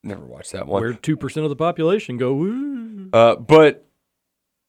never 0.04 0.24
watched 0.24 0.52
that 0.54 0.68
one. 0.68 0.82
Where 0.82 0.94
2% 0.94 1.44
of 1.44 1.50
the 1.50 1.56
population 1.56 2.18
go, 2.18 2.34
woo. 2.34 3.10
Uh, 3.12 3.36
but 3.36 3.87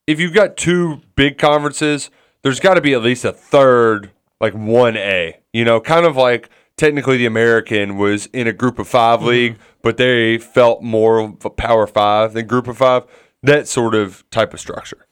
if 0.09 0.19
you've 0.19 0.33
got 0.33 0.57
two 0.57 1.01
big 1.15 1.37
conferences, 1.37 2.09
there's 2.41 2.59
got 2.59 2.73
to 2.73 2.81
be 2.81 2.93
at 2.93 3.03
least 3.03 3.25
a 3.25 3.31
third, 3.31 4.09
like 4.41 4.53
one 4.53 4.97
A. 4.97 5.39
You 5.53 5.63
know, 5.63 5.79
kind 5.79 6.03
of 6.03 6.15
like 6.15 6.49
technically 6.77 7.17
the 7.17 7.27
American 7.27 7.95
was 7.95 8.25
in 8.27 8.47
a 8.47 8.53
Group 8.53 8.79
of 8.79 8.87
5 8.87 9.19
mm-hmm. 9.19 9.27
league, 9.27 9.57
but 9.83 9.97
they 9.97 10.39
felt 10.39 10.81
more 10.81 11.19
of 11.19 11.45
a 11.45 11.51
Power 11.51 11.85
Five 11.85 12.33
than 12.33 12.47
Group 12.47 12.67
of 12.67 12.79
Five. 12.79 13.03
That 13.43 13.67
sort 13.67 13.93
of 13.93 14.27
type 14.31 14.51
of 14.51 14.59
structure. 14.59 15.05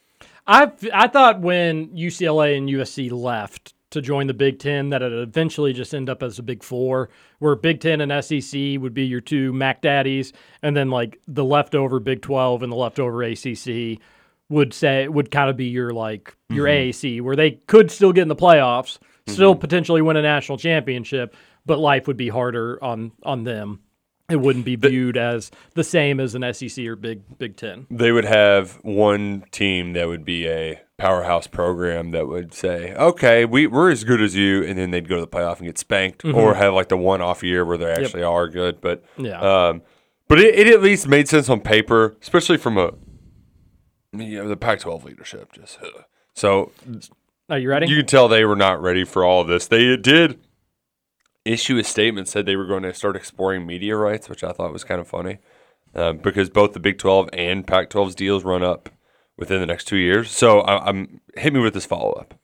I 0.48 0.72
I 0.92 1.08
thought 1.08 1.42
when 1.42 1.90
UCLA 1.90 2.58
and 2.58 2.68
USC 2.68 3.12
left 3.12 3.76
to 3.92 4.02
join 4.02 4.26
the 4.26 4.34
Big 4.34 4.58
Ten 4.58 4.90
that 4.90 5.04
it 5.04 5.14
eventually 5.14 5.74
just 5.74 5.94
end 5.94 6.10
up 6.10 6.24
as 6.24 6.40
a 6.40 6.44
Big 6.44 6.64
Four, 6.64 7.10
where 7.38 7.56
Big 7.56 7.82
Ten 7.82 8.02
and 8.02 8.26
SEC 8.26 8.80
would 8.80 8.96
be 8.96 9.06
your 9.06 9.22
two 9.22 9.54
Mac 9.54 9.82
Daddies, 9.84 10.34
and 10.64 10.76
then 10.76 10.90
like 10.90 11.20
the 11.28 11.46
leftover 11.46 12.00
Big 12.00 12.24
Twelve 12.24 12.64
and 12.64 12.72
the 12.72 12.76
leftover 12.76 13.22
ACC 13.22 14.00
would 14.50 14.74
say 14.74 15.08
would 15.08 15.32
kind 15.32 15.50
of 15.50 15.58
be 15.58 15.66
your 15.66 15.92
like 15.92 16.36
your 16.50 16.66
Mhm. 16.68 16.90
AAC, 16.90 17.22
where 17.22 17.36
they 17.36 17.52
could 17.68 17.92
still 17.92 18.14
get 18.14 18.22
in 18.24 18.28
the 18.28 18.36
playoffs, 18.36 18.98
still 19.28 19.56
potentially 19.56 20.02
win 20.02 20.16
a 20.18 20.22
national 20.22 20.58
championship, 20.58 21.36
but 21.66 21.80
life 21.80 22.08
would 22.08 22.18
be 22.18 22.30
harder 22.30 22.82
on 22.84 23.12
on 23.24 23.44
them. 23.44 23.80
It 24.30 24.42
wouldn't 24.42 24.66
be 24.66 24.76
viewed 24.76 25.16
as 25.16 25.52
the 25.74 25.86
same 25.86 26.20
as 26.20 26.36
an 26.36 26.44
SEC 26.44 26.86
or 26.88 26.96
Big 26.98 27.22
Big 27.38 27.56
Ten. 27.56 27.88
They 27.90 28.12
would 28.12 28.26
have 28.26 28.80
one 28.84 29.44
team 29.52 29.94
that 29.94 30.08
would 30.08 30.26
be 30.26 30.48
a 30.48 30.80
powerhouse 30.98 31.48
program 31.48 32.12
that 32.12 32.28
would 32.28 32.54
say, 32.54 32.94
"Okay, 32.96 33.46
we 33.46 33.68
we're 33.68 33.90
as 33.92 34.04
good 34.04 34.22
as 34.22 34.36
you," 34.36 34.64
and 34.64 34.78
then 34.78 34.92
they'd 34.92 35.08
go 35.08 35.16
to 35.16 35.22
the 35.22 35.28
playoff 35.28 35.58
and 35.60 35.66
get 35.68 35.78
spanked, 35.78 36.24
Mhm. 36.24 36.36
or 36.36 36.56
have 36.56 36.74
like 36.74 36.90
the 36.90 36.98
one 36.98 37.22
off 37.22 37.42
year 37.44 37.64
where 37.66 37.78
they 37.78 37.92
actually 37.92 38.24
are 38.24 38.48
good. 38.50 38.82
But 38.82 39.04
Yeah. 39.18 39.40
um, 39.40 39.82
but 40.28 40.40
it, 40.40 40.56
it 40.56 40.68
at 40.68 40.82
least 40.82 41.08
made 41.08 41.28
sense 41.30 41.48
on 41.50 41.60
paper, 41.62 42.18
especially 42.22 42.58
from 42.58 42.78
a 42.78 42.92
you 44.22 44.42
know 44.42 44.48
the 44.48 44.58
Pac-12 44.58 45.04
leadership. 45.04 45.54
Just 45.54 45.80
so 46.34 46.72
Are 47.50 47.60
you 47.60 47.70
ready? 47.70 47.88
you 47.88 47.98
can 47.98 48.06
tell 48.06 48.28
they 48.28 48.46
were 48.46 48.56
not 48.56 48.82
ready 48.82 49.04
for 49.04 49.24
all 49.24 49.42
of 49.42 49.48
this. 49.48 49.68
They 49.68 49.96
did 49.98 50.40
issue 51.46 51.78
a 51.78 51.84
statement 51.84 52.28
said 52.28 52.46
they 52.46 52.56
were 52.56 52.68
going 52.68 52.84
to 52.84 52.94
start 52.94 53.16
exploring 53.16 53.66
media 53.66 53.96
rights, 53.96 54.30
which 54.30 54.44
I 54.44 54.52
thought 54.52 54.74
was 54.74 54.84
kind 54.84 55.00
of 55.00 55.08
funny 55.08 55.38
um, 55.96 56.18
because 56.18 56.50
both 56.50 56.74
the 56.74 56.80
Big 56.80 56.98
12 56.98 57.30
and 57.34 57.66
Pac 57.66 57.90
12's 57.90 58.16
deals 58.16 58.44
run 58.44 58.64
up 58.64 58.90
within 59.38 59.60
the 59.60 59.66
next 59.66 59.86
two 59.86 59.98
years. 59.98 60.30
So 60.32 60.62
I, 60.62 60.88
I'm 60.88 61.22
hit 61.36 61.54
me 61.54 61.60
with 61.60 61.74
this 61.74 61.86
follow 61.86 62.12
up. 62.14 62.40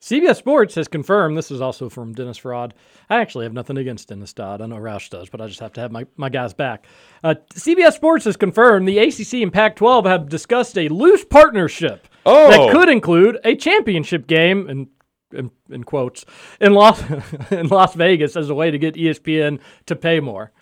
CBS 0.00 0.36
Sports 0.36 0.76
has 0.76 0.86
confirmed. 0.86 1.36
This 1.36 1.50
is 1.50 1.60
also 1.60 1.88
from 1.88 2.12
Dennis 2.12 2.38
Fraud. 2.38 2.72
I 3.10 3.20
actually 3.20 3.46
have 3.46 3.52
nothing 3.52 3.76
against 3.78 4.08
Dennis 4.08 4.32
Dodd. 4.32 4.60
I 4.62 4.66
know 4.66 4.76
Roush 4.76 5.10
does, 5.10 5.28
but 5.28 5.40
I 5.40 5.48
just 5.48 5.58
have 5.58 5.72
to 5.72 5.80
have 5.80 5.90
my, 5.90 6.06
my 6.16 6.28
guys 6.28 6.54
back. 6.54 6.86
Uh, 7.24 7.34
CBS 7.54 7.94
Sports 7.94 8.24
has 8.24 8.36
confirmed 8.36 8.86
the 8.86 8.98
ACC 8.98 9.34
and 9.42 9.52
Pac 9.52 9.74
12 9.74 10.04
have 10.06 10.28
discussed 10.28 10.78
a 10.78 10.88
loose 10.88 11.24
partnership 11.24 12.06
Oh. 12.24 12.50
that 12.50 12.72
could 12.72 12.88
include 12.88 13.38
a 13.42 13.56
championship 13.56 14.26
game, 14.28 14.68
in, 14.68 14.88
in, 15.32 15.50
in 15.70 15.82
quotes, 15.82 16.24
in 16.60 16.74
Las, 16.74 17.02
in 17.50 17.66
Las 17.68 17.94
Vegas 17.94 18.36
as 18.36 18.50
a 18.50 18.54
way 18.54 18.70
to 18.70 18.78
get 18.78 18.94
ESPN 18.94 19.58
to 19.86 19.96
pay 19.96 20.20
more. 20.20 20.52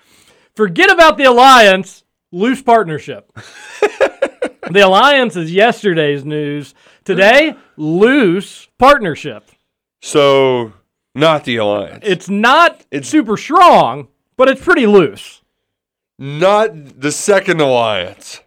Forget 0.55 0.91
about 0.91 1.19
the 1.19 1.25
alliance, 1.25 2.05
loose 2.33 2.63
partnership. 2.63 3.31
the 4.71 4.81
alliance 4.81 5.37
is 5.37 5.53
yesterday's 5.53 6.25
news. 6.25 6.73
Today, 7.07 7.55
loose 7.77 8.69
partnership. 8.79 9.51
So 10.03 10.73
not 11.15 11.45
the 11.45 11.57
alliance, 11.57 12.05
It's 12.07 12.29
not 12.29 12.85
it's 12.91 13.09
super 13.09 13.37
strong, 13.37 14.09
but 14.37 14.49
it's 14.49 14.63
pretty 14.63 14.87
loose. 14.87 15.41
not 16.19 17.01
the 17.01 17.13
second 17.13 17.61
alliance, 17.61 18.41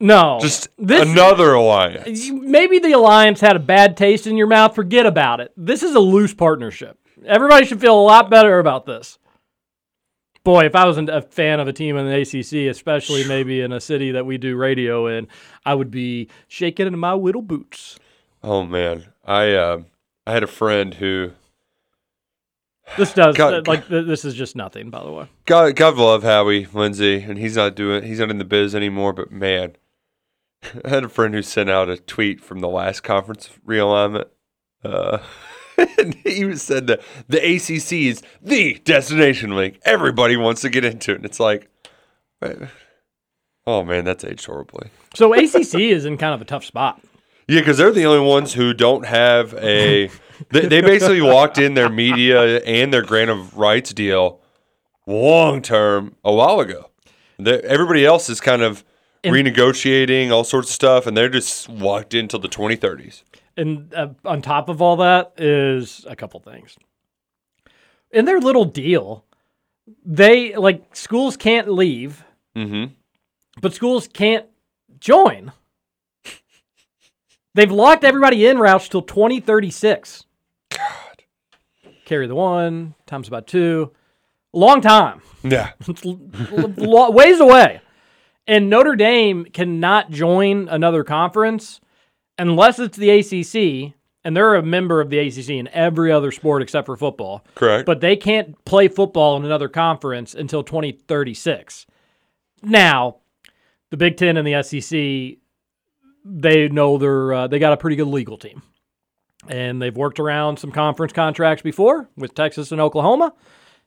No. 0.00 0.38
just 0.40 0.68
this, 0.78 1.02
another 1.10 1.52
alliance. 1.54 2.30
Maybe 2.30 2.78
the 2.78 2.92
alliance 2.92 3.40
had 3.40 3.56
a 3.56 3.60
bad 3.60 3.96
taste 3.96 4.26
in 4.26 4.36
your 4.36 4.46
mouth. 4.46 4.74
Forget 4.74 5.06
about 5.06 5.40
it. 5.40 5.52
This 5.56 5.82
is 5.82 5.94
a 5.94 6.00
loose 6.00 6.32
partnership. 6.34 6.96
Everybody 7.26 7.66
should 7.66 7.80
feel 7.80 7.98
a 7.98 8.02
lot 8.02 8.30
better 8.30 8.58
about 8.60 8.86
this. 8.86 9.18
Boy, 10.44 10.66
if 10.66 10.76
I 10.76 10.84
wasn't 10.84 11.08
a 11.08 11.22
fan 11.22 11.58
of 11.58 11.68
a 11.68 11.72
team 11.72 11.96
in 11.96 12.06
the 12.06 12.20
ACC, 12.20 12.68
especially 12.70 13.26
maybe 13.26 13.62
in 13.62 13.72
a 13.72 13.80
city 13.80 14.10
that 14.12 14.26
we 14.26 14.36
do 14.36 14.56
radio 14.56 15.06
in, 15.06 15.26
I 15.64 15.74
would 15.74 15.90
be 15.90 16.28
shaking 16.48 16.86
in 16.86 16.98
my 16.98 17.14
little 17.14 17.40
boots. 17.40 17.98
Oh 18.44 18.66
man, 18.66 19.06
I 19.24 19.52
uh, 19.54 19.82
I 20.26 20.32
had 20.32 20.42
a 20.42 20.46
friend 20.46 20.92
who 20.92 21.30
This 22.98 23.14
does 23.14 23.34
God- 23.36 23.66
like 23.66 23.88
this 23.88 24.24
is 24.24 24.34
just 24.34 24.54
nothing, 24.54 24.90
by 24.90 25.02
the 25.02 25.10
way. 25.10 25.28
God, 25.46 25.74
God 25.76 25.96
love 25.96 26.22
Howie 26.22 26.66
Lindsay, 26.66 27.22
and 27.22 27.38
he's 27.38 27.56
not 27.56 27.74
doing, 27.74 28.04
he's 28.04 28.18
not 28.20 28.30
in 28.30 28.36
the 28.36 28.44
biz 28.44 28.74
anymore. 28.74 29.14
But 29.14 29.32
man, 29.32 29.76
I 30.84 30.90
had 30.90 31.04
a 31.04 31.08
friend 31.08 31.32
who 31.32 31.40
sent 31.40 31.70
out 31.70 31.88
a 31.88 31.96
tweet 31.96 32.44
from 32.44 32.60
the 32.60 32.68
last 32.68 33.00
conference 33.00 33.48
realignment. 33.66 34.26
Uh, 34.84 35.18
and 35.98 36.14
he 36.16 36.54
said 36.56 36.86
that 36.88 37.00
the 37.26 37.38
ACC 37.38 37.92
is 37.92 38.22
the 38.42 38.74
destination 38.84 39.56
league. 39.56 39.80
Everybody 39.86 40.36
wants 40.36 40.60
to 40.60 40.68
get 40.68 40.84
into 40.84 41.12
it, 41.12 41.16
and 41.16 41.24
it's 41.24 41.40
like, 41.40 41.70
eh, 42.42 42.66
oh 43.66 43.82
man, 43.84 44.04
that's 44.04 44.22
aged 44.22 44.44
horribly. 44.44 44.90
So 45.14 45.32
ACC 45.32 45.76
is 45.76 46.04
in 46.04 46.18
kind 46.18 46.34
of 46.34 46.42
a 46.42 46.44
tough 46.44 46.66
spot. 46.66 47.00
Yeah, 47.46 47.60
because 47.60 47.76
they're 47.78 47.92
the 47.92 48.06
only 48.06 48.26
ones 48.26 48.54
who 48.54 48.72
don't 48.74 49.04
have 49.06 49.54
a. 49.54 50.10
they, 50.50 50.66
they 50.66 50.80
basically 50.80 51.20
locked 51.20 51.58
in 51.58 51.74
their 51.74 51.88
media 51.90 52.58
and 52.60 52.92
their 52.92 53.02
grant 53.02 53.30
of 53.30 53.56
rights 53.56 53.92
deal 53.92 54.40
long 55.06 55.60
term 55.62 56.16
a 56.24 56.32
while 56.32 56.60
ago. 56.60 56.90
they 57.38 57.60
everybody 57.60 58.04
else 58.06 58.28
is 58.30 58.40
kind 58.40 58.62
of 58.62 58.82
And- 59.22 59.34
renegotiating 59.34 60.30
all 60.30 60.44
sorts 60.44 60.68
of 60.70 60.74
stuff, 60.74 61.06
and 61.06 61.16
they're 61.16 61.28
just 61.28 61.68
locked 61.68 62.14
in 62.14 62.28
till 62.28 62.40
the 62.40 62.48
2030s. 62.48 63.22
And 63.56 63.92
uh, 63.94 64.08
on 64.24 64.42
top 64.42 64.68
of 64.68 64.80
all 64.82 64.96
that 64.96 65.34
is 65.38 66.04
a 66.08 66.16
couple 66.16 66.40
things. 66.40 66.76
In 68.10 68.24
their 68.24 68.40
little 68.40 68.64
deal, 68.64 69.24
they 70.04 70.54
like 70.56 70.96
schools 70.96 71.36
can't 71.36 71.68
leave, 71.68 72.24
Mm-hmm. 72.56 72.92
but 73.60 73.74
schools 73.74 74.08
can't 74.08 74.46
join. 75.00 75.52
They've 77.54 77.70
locked 77.70 78.04
everybody 78.04 78.46
in 78.46 78.58
routes 78.58 78.88
till 78.88 79.02
2036. 79.02 80.24
God. 80.70 80.80
Carry 82.04 82.26
the 82.26 82.34
one, 82.34 82.94
times 83.06 83.28
about 83.28 83.46
two. 83.46 83.92
Long 84.52 84.80
time. 84.80 85.20
Yeah. 85.42 85.72
It's 85.88 86.04
l- 86.04 86.20
l- 86.78 87.12
ways 87.12 87.40
away. 87.40 87.80
And 88.46 88.68
Notre 88.68 88.96
Dame 88.96 89.44
cannot 89.46 90.10
join 90.10 90.68
another 90.68 91.02
conference 91.04 91.80
unless 92.38 92.78
it's 92.78 92.96
the 92.98 93.10
ACC, 93.10 93.94
and 94.24 94.36
they're 94.36 94.54
a 94.56 94.62
member 94.62 95.00
of 95.00 95.08
the 95.10 95.18
ACC 95.18 95.50
in 95.50 95.68
every 95.68 96.10
other 96.12 96.30
sport 96.32 96.60
except 96.60 96.86
for 96.86 96.96
football. 96.96 97.44
Correct. 97.54 97.86
But 97.86 98.00
they 98.00 98.16
can't 98.16 98.62
play 98.64 98.88
football 98.88 99.36
in 99.36 99.44
another 99.44 99.68
conference 99.68 100.34
until 100.34 100.62
2036. 100.62 101.86
Now, 102.62 103.16
the 103.90 103.96
Big 103.96 104.16
Ten 104.16 104.36
and 104.36 104.46
the 104.46 104.62
SEC, 104.62 105.38
they 106.24 106.68
know 106.68 106.98
they're 106.98 107.32
uh, 107.32 107.46
they 107.46 107.58
got 107.58 107.72
a 107.72 107.76
pretty 107.76 107.96
good 107.96 108.08
legal 108.08 108.38
team, 108.38 108.62
and 109.48 109.80
they've 109.80 109.96
worked 109.96 110.18
around 110.18 110.58
some 110.58 110.72
conference 110.72 111.12
contracts 111.12 111.62
before 111.62 112.08
with 112.16 112.34
Texas 112.34 112.72
and 112.72 112.80
Oklahoma, 112.80 113.34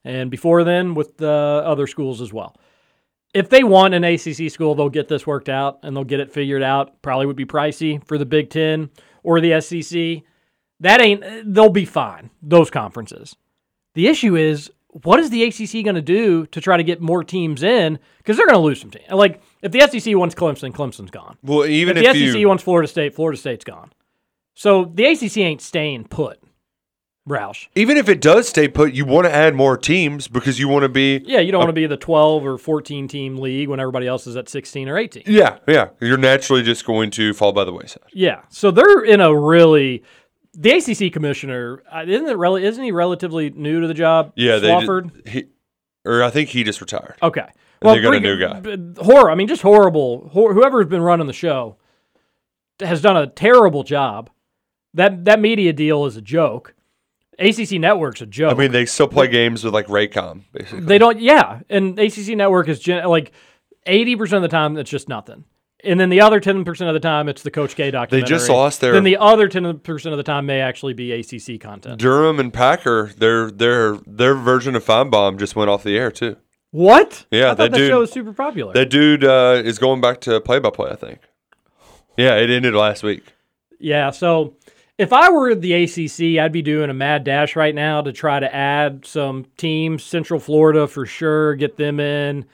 and 0.03 0.29
before 0.29 0.63
then 0.63 0.93
with 0.93 1.17
the 1.17 1.63
other 1.65 1.87
schools 1.87 2.21
as 2.21 2.31
well. 2.31 2.55
If 3.33 3.49
they 3.49 3.63
want 3.63 3.93
an 3.93 4.03
ACC 4.03 4.49
school, 4.49 4.73
they'll 4.73 4.89
get 4.89 5.09
this 5.09 5.27
worked 5.27 5.49
out 5.49 5.79
and 5.83 5.95
they'll 5.95 6.03
get 6.03 6.21
it 6.21 6.31
figured 6.31 6.63
out. 6.63 7.01
Probably 7.01 7.25
would 7.25 7.35
be 7.35 7.45
pricey 7.45 8.03
for 8.07 8.17
the 8.17 8.25
Big 8.25 8.49
Ten 8.49 8.89
or 9.21 9.41
the 9.41 9.59
SEC. 9.61 10.23
That 10.79 11.01
ain't. 11.01 11.53
They'll 11.53 11.69
be 11.69 11.85
fine. 11.85 12.29
Those 12.41 12.69
conferences. 12.69 13.35
The 13.95 14.07
issue 14.07 14.35
is, 14.35 14.71
what 15.03 15.19
is 15.19 15.29
the 15.29 15.43
ACC 15.43 15.83
going 15.83 15.95
to 15.95 16.01
do 16.01 16.45
to 16.47 16.61
try 16.61 16.77
to 16.77 16.83
get 16.83 17.01
more 17.01 17.23
teams 17.23 17.63
in? 17.63 17.99
Because 18.17 18.37
they're 18.37 18.47
going 18.47 18.55
to 18.57 18.61
lose 18.61 18.79
some 18.81 18.89
teams. 18.91 19.09
Like 19.11 19.41
if 19.61 19.71
the 19.71 19.81
SEC 19.81 20.15
wants 20.15 20.35
Clemson, 20.35 20.71
Clemson's 20.73 21.11
gone. 21.11 21.37
Well, 21.43 21.65
even 21.65 21.97
if 21.97 22.03
the 22.03 22.09
if 22.09 22.15
SEC 22.31 22.39
you- 22.39 22.47
wants 22.47 22.63
Florida 22.63 22.87
State, 22.87 23.13
Florida 23.15 23.37
State's 23.37 23.65
gone. 23.65 23.91
So 24.55 24.85
the 24.93 25.05
ACC 25.05 25.37
ain't 25.37 25.61
staying 25.61 26.05
put. 26.05 26.39
Roush. 27.29 27.67
Even 27.75 27.97
if 27.97 28.07
it 28.07 28.21
does 28.21 28.47
stay 28.47 28.69
put, 28.69 28.93
you 28.93 29.03
want 29.03 29.25
to 29.27 29.33
add 29.33 29.53
more 29.53 29.75
teams 29.77 30.29
because 30.29 30.59
you 30.59 30.69
want 30.69 30.83
to 30.83 30.89
be. 30.89 31.21
Yeah, 31.25 31.41
you 31.41 31.51
don't 31.51 31.59
a- 31.59 31.65
want 31.65 31.69
to 31.69 31.73
be 31.73 31.85
the 31.85 31.97
12 31.97 32.45
or 32.45 32.57
14 32.57 33.09
team 33.09 33.35
league 33.37 33.67
when 33.67 33.81
everybody 33.81 34.07
else 34.07 34.27
is 34.27 34.37
at 34.37 34.47
16 34.47 34.87
or 34.87 34.97
18. 34.97 35.23
Yeah, 35.25 35.57
yeah. 35.67 35.89
You're 35.99 36.17
naturally 36.17 36.63
just 36.63 36.85
going 36.85 37.11
to 37.11 37.33
fall 37.33 37.51
by 37.51 37.65
the 37.65 37.73
wayside. 37.73 38.03
Yeah, 38.13 38.43
so 38.47 38.71
they're 38.71 39.03
in 39.03 39.19
a 39.19 39.37
really 39.37 40.03
the 40.59 40.71
ACC 40.71 41.13
commissioner 41.13 41.81
uh, 41.91 42.03
isn't 42.07 42.27
it 42.27 42.63
isn't 42.63 42.83
he 42.83 42.91
relatively 42.91 43.49
new 43.51 43.79
to 43.81 43.87
the 43.87 43.93
job? 43.93 44.33
Yeah, 44.35 44.57
they 44.57 44.69
Swofford. 44.69 45.23
did, 45.23 45.27
he, 45.27 45.45
or 46.03 46.23
I 46.23 46.29
think 46.29 46.49
he 46.49 46.63
just 46.63 46.81
retired. 46.81 47.15
Okay, 47.21 47.45
And 47.81 47.95
they 47.95 48.01
got 48.01 48.15
a 48.15 48.19
new 48.19 48.39
guy. 48.39 48.59
b- 48.59 48.93
Horror. 49.01 49.29
I 49.31 49.35
mean, 49.35 49.47
just 49.47 49.61
horrible. 49.61 50.29
Hor- 50.29 50.53
whoever's 50.53 50.87
been 50.87 51.01
running 51.01 51.27
the 51.27 51.33
show 51.33 51.77
has 52.79 53.01
done 53.01 53.15
a 53.17 53.27
terrible 53.27 53.83
job. 53.83 54.29
That 54.93 55.25
that 55.25 55.39
media 55.39 55.73
deal 55.73 56.05
is 56.05 56.17
a 56.17 56.21
joke. 56.21 56.73
ACC 57.39 57.73
Network's 57.73 58.21
a 58.21 58.25
joke. 58.25 58.51
I 58.51 58.57
mean, 58.57 58.71
they 58.71 58.85
still 58.87 59.07
play 59.07 59.27
games 59.27 59.63
with 59.63 59.71
like 59.73 59.85
Raycom, 59.87 60.45
basically. 60.53 60.79
They 60.81 60.97
don't. 60.97 61.19
Yeah, 61.19 61.59
and 61.69 61.97
ACC 61.99 62.29
Network 62.35 62.67
is 62.67 62.79
gen- 62.79 63.05
like 63.05 63.31
eighty 63.85 64.15
percent 64.15 64.37
of 64.43 64.49
the 64.49 64.55
time 64.55 64.75
it's 64.77 64.89
just 64.89 65.07
nothing, 65.07 65.43
and 65.83 65.99
then 65.99 66.09
the 66.09 66.21
other 66.21 66.39
ten 66.39 66.63
percent 66.65 66.89
of 66.89 66.93
the 66.93 66.99
time 66.99 67.29
it's 67.29 67.43
the 67.43 67.51
Coach 67.51 67.75
K 67.75 67.91
documentary. 67.91 68.21
They 68.21 68.27
just 68.27 68.49
lost 68.49 68.81
their- 68.81 68.93
Then 68.93 69.03
the 69.03 69.17
other 69.17 69.47
ten 69.47 69.79
percent 69.79 70.13
of 70.13 70.17
the 70.17 70.23
time 70.23 70.45
may 70.45 70.59
actually 70.61 70.93
be 70.93 71.11
ACC 71.11 71.59
content. 71.59 71.99
Durham 71.99 72.39
and 72.39 72.53
Packer, 72.53 73.11
their 73.17 73.51
their 73.51 73.97
their 74.05 74.33
version 74.35 74.75
of 74.75 74.83
Finebaum 74.85 75.37
just 75.37 75.55
went 75.55 75.69
off 75.69 75.83
the 75.83 75.97
air 75.97 76.11
too. 76.11 76.37
What? 76.71 77.25
Yeah, 77.31 77.51
I 77.51 77.53
that 77.55 77.71
that 77.71 77.77
dude. 77.77 77.89
show 77.89 77.99
was 77.99 78.11
super 78.11 78.33
popular. 78.33 78.73
That 78.73 78.89
dude 78.89 79.23
uh, 79.23 79.61
is 79.63 79.79
going 79.79 80.01
back 80.01 80.21
to 80.21 80.39
play 80.41 80.59
by 80.59 80.69
play. 80.69 80.91
I 80.91 80.95
think. 80.95 81.19
Yeah, 82.17 82.35
it 82.35 82.49
ended 82.49 82.73
last 82.73 83.03
week. 83.03 83.23
Yeah, 83.79 84.09
so 84.09 84.55
if 84.97 85.13
I 85.13 85.29
were 85.29 85.53
the 85.53 85.73
ACC, 85.83 86.43
I'd 86.43 86.51
be 86.51 86.63
doing 86.63 86.89
a 86.89 86.93
mad 86.93 87.23
dash 87.23 87.55
right 87.55 87.75
now 87.75 88.01
to 88.01 88.11
try 88.11 88.39
to 88.39 88.53
add 88.53 89.05
some 89.05 89.45
teams. 89.55 90.03
Central 90.03 90.39
Florida 90.39 90.87
for 90.87 91.05
sure, 91.05 91.53
get 91.55 91.77
them 91.77 91.99
in. 91.99 92.45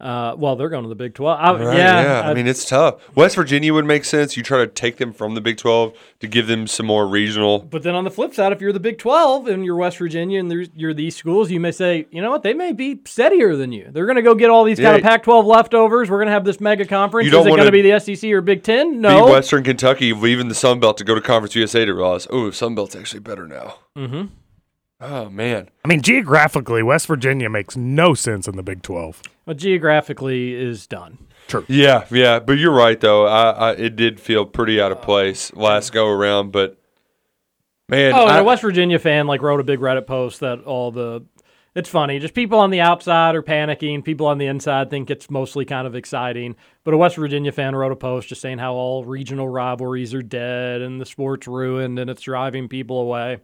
Uh, 0.00 0.32
well, 0.38 0.54
they're 0.54 0.68
going 0.68 0.84
to 0.84 0.88
the 0.88 0.94
Big 0.94 1.14
12. 1.14 1.38
I, 1.40 1.52
Right, 1.52 1.76
yeah, 1.76 2.22
I, 2.24 2.32
mean 2.32 2.46
it's 2.46 2.64
tough. 2.64 2.96
West 3.16 3.34
Virginia 3.34 3.74
would 3.74 3.84
make 3.84 4.04
sense. 4.04 4.36
You 4.36 4.44
try 4.44 4.58
to 4.58 4.68
take 4.68 4.98
them 4.98 5.12
from 5.12 5.34
the 5.34 5.40
Big 5.40 5.56
Twelve 5.56 5.92
to 6.20 6.28
give 6.28 6.46
them 6.46 6.68
some 6.68 6.86
more 6.86 7.04
regional. 7.08 7.58
But 7.58 7.82
then 7.82 7.96
on 7.96 8.04
the 8.04 8.10
flip 8.10 8.32
side, 8.32 8.52
if 8.52 8.60
you're 8.60 8.72
the 8.72 8.78
Big 8.78 8.98
12 8.98 9.48
and 9.48 9.64
you're 9.64 9.74
West 9.74 9.98
Virginia 9.98 10.38
and 10.38 10.48
there's- 10.48 10.68
you're 10.76 10.94
these 10.94 11.16
schools, 11.16 11.50
you 11.50 11.58
may 11.58 11.72
say, 11.72 12.06
you 12.12 12.22
know 12.22 12.30
what, 12.30 12.44
they 12.44 12.54
may 12.54 12.72
be 12.72 13.00
steadier 13.06 13.56
than 13.56 13.72
you. 13.72 13.88
They're 13.90 14.06
going 14.06 14.16
to 14.16 14.22
go 14.22 14.36
get 14.36 14.50
all 14.50 14.62
these 14.62 14.78
kind 14.78 14.94
of 14.94 15.02
Pac 15.02 15.24
12 15.24 15.44
leftovers. 15.46 16.08
We're 16.08 16.18
going 16.18 16.26
to 16.28 16.32
have 16.32 16.44
this 16.44 16.60
mega 16.60 16.84
conference. 16.84 17.24
You 17.24 17.30
Is 17.36 17.44
don't 17.44 17.52
it 17.52 17.56
going 17.56 17.66
to 17.66 17.72
be 17.72 17.82
the 17.82 17.98
SEC 17.98 18.30
or 18.30 18.40
Big 18.40 18.62
10? 18.62 18.92
Beat 18.92 18.98
No. 19.00 19.26
Western 19.26 19.64
Kentucky, 19.64 20.12
leaving 20.12 20.46
the 20.48 20.54
Sun 20.54 20.78
Belt 20.78 20.96
to 20.98 21.04
go 21.04 21.16
to 21.16 21.20
Conference 21.20 21.56
USA 21.56 21.84
to 21.84 21.92
realize, 21.92 22.28
oh, 22.30 22.52
Sun 22.52 22.76
Belt's 22.76 22.94
actually 22.94 23.20
better 23.20 23.48
now. 23.48 23.74
Mm-hmm. 23.96 24.26
Oh 25.00 25.30
man, 25.30 25.70
I 25.84 25.88
mean, 25.88 26.02
geographically, 26.02 26.82
West 26.82 27.06
Virginia 27.06 27.48
makes 27.48 27.76
no 27.76 28.14
sense 28.14 28.48
in 28.48 28.56
the 28.56 28.64
Big 28.64 28.82
12. 28.82 29.22
But 29.48 29.56
geographically 29.56 30.52
is 30.52 30.86
done. 30.86 31.16
True. 31.46 31.64
Yeah, 31.68 32.04
yeah, 32.10 32.38
but 32.38 32.58
you're 32.58 32.70
right 32.70 33.00
though. 33.00 33.26
I, 33.26 33.50
I 33.52 33.72
it 33.72 33.96
did 33.96 34.20
feel 34.20 34.44
pretty 34.44 34.78
out 34.78 34.92
of 34.92 35.00
place 35.00 35.54
last 35.54 35.90
go 35.90 36.06
around, 36.06 36.52
but 36.52 36.78
man, 37.88 38.12
oh, 38.12 38.24
and 38.24 38.30
I, 38.32 38.38
a 38.40 38.44
West 38.44 38.60
Virginia 38.60 38.98
fan 38.98 39.26
like 39.26 39.40
wrote 39.40 39.58
a 39.58 39.64
big 39.64 39.80
Reddit 39.80 40.06
post 40.06 40.40
that 40.40 40.64
all 40.64 40.90
the 40.90 41.24
it's 41.74 41.88
funny. 41.88 42.18
Just 42.18 42.34
people 42.34 42.58
on 42.58 42.68
the 42.68 42.82
outside 42.82 43.36
are 43.36 43.42
panicking. 43.42 44.04
People 44.04 44.26
on 44.26 44.36
the 44.36 44.44
inside 44.44 44.90
think 44.90 45.10
it's 45.10 45.30
mostly 45.30 45.64
kind 45.64 45.86
of 45.86 45.94
exciting. 45.94 46.54
But 46.84 46.92
a 46.92 46.98
West 46.98 47.16
Virginia 47.16 47.50
fan 47.50 47.74
wrote 47.74 47.92
a 47.92 47.96
post 47.96 48.28
just 48.28 48.42
saying 48.42 48.58
how 48.58 48.74
all 48.74 49.06
regional 49.06 49.48
rivalries 49.48 50.12
are 50.12 50.20
dead 50.20 50.82
and 50.82 51.00
the 51.00 51.06
sport's 51.06 51.48
ruined 51.48 51.98
and 51.98 52.10
it's 52.10 52.20
driving 52.20 52.68
people 52.68 53.00
away. 53.00 53.38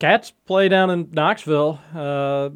Cats 0.00 0.32
play 0.44 0.68
down 0.68 0.90
in 0.90 1.08
Knoxville 1.12 1.78
uh, 1.94 2.50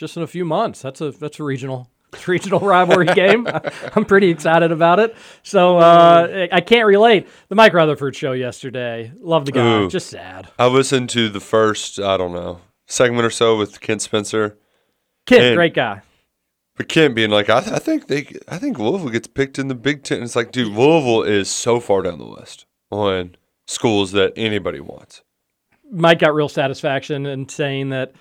just 0.00 0.16
in 0.16 0.22
a 0.22 0.26
few 0.26 0.44
months. 0.44 0.82
That's 0.82 1.00
a 1.00 1.12
that's 1.12 1.38
a 1.38 1.44
regional 1.44 1.88
regional 2.26 2.58
rivalry 2.60 3.06
game. 3.14 3.46
I'm 3.94 4.04
pretty 4.06 4.30
excited 4.30 4.72
about 4.72 4.98
it. 4.98 5.14
So 5.44 5.76
uh, 5.78 6.48
I 6.50 6.60
can't 6.62 6.86
relate. 6.86 7.28
The 7.48 7.54
Mike 7.54 7.74
Rutherford 7.74 8.16
show 8.16 8.32
yesterday. 8.32 9.12
Love 9.20 9.44
the 9.44 9.52
guy. 9.52 9.82
Ooh. 9.82 9.88
Just 9.90 10.08
sad. 10.08 10.48
I 10.58 10.66
listened 10.66 11.10
to 11.10 11.28
the 11.28 11.38
first, 11.40 12.00
I 12.00 12.16
don't 12.16 12.32
know, 12.32 12.60
segment 12.88 13.24
or 13.26 13.30
so 13.30 13.56
with 13.56 13.80
Kent 13.80 14.02
Spencer. 14.02 14.58
Kid, 15.26 15.42
And- 15.42 15.56
great 15.56 15.74
guy. 15.74 16.02
But 16.76 16.88
Kent 16.88 17.14
being 17.14 17.28
like, 17.30 17.50
I, 17.50 17.58
I 17.58 17.78
think 17.78 18.06
they, 18.06 18.26
I 18.48 18.56
think 18.56 18.78
Louisville 18.78 19.10
gets 19.10 19.26
picked 19.28 19.58
in 19.58 19.68
the 19.68 19.74
Big 19.74 20.02
Ten. 20.02 20.22
It's 20.22 20.34
like, 20.34 20.50
dude, 20.50 20.68
Louisville 20.72 21.22
is 21.24 21.50
so 21.50 21.78
far 21.78 22.00
down 22.00 22.18
the 22.18 22.24
list 22.24 22.64
on 22.90 23.36
schools 23.66 24.12
that 24.12 24.32
anybody 24.34 24.80
wants. 24.80 25.20
Mike 25.92 26.20
got 26.20 26.32
real 26.34 26.48
satisfaction 26.48 27.26
in 27.26 27.50
saying 27.50 27.90
that 27.90 28.12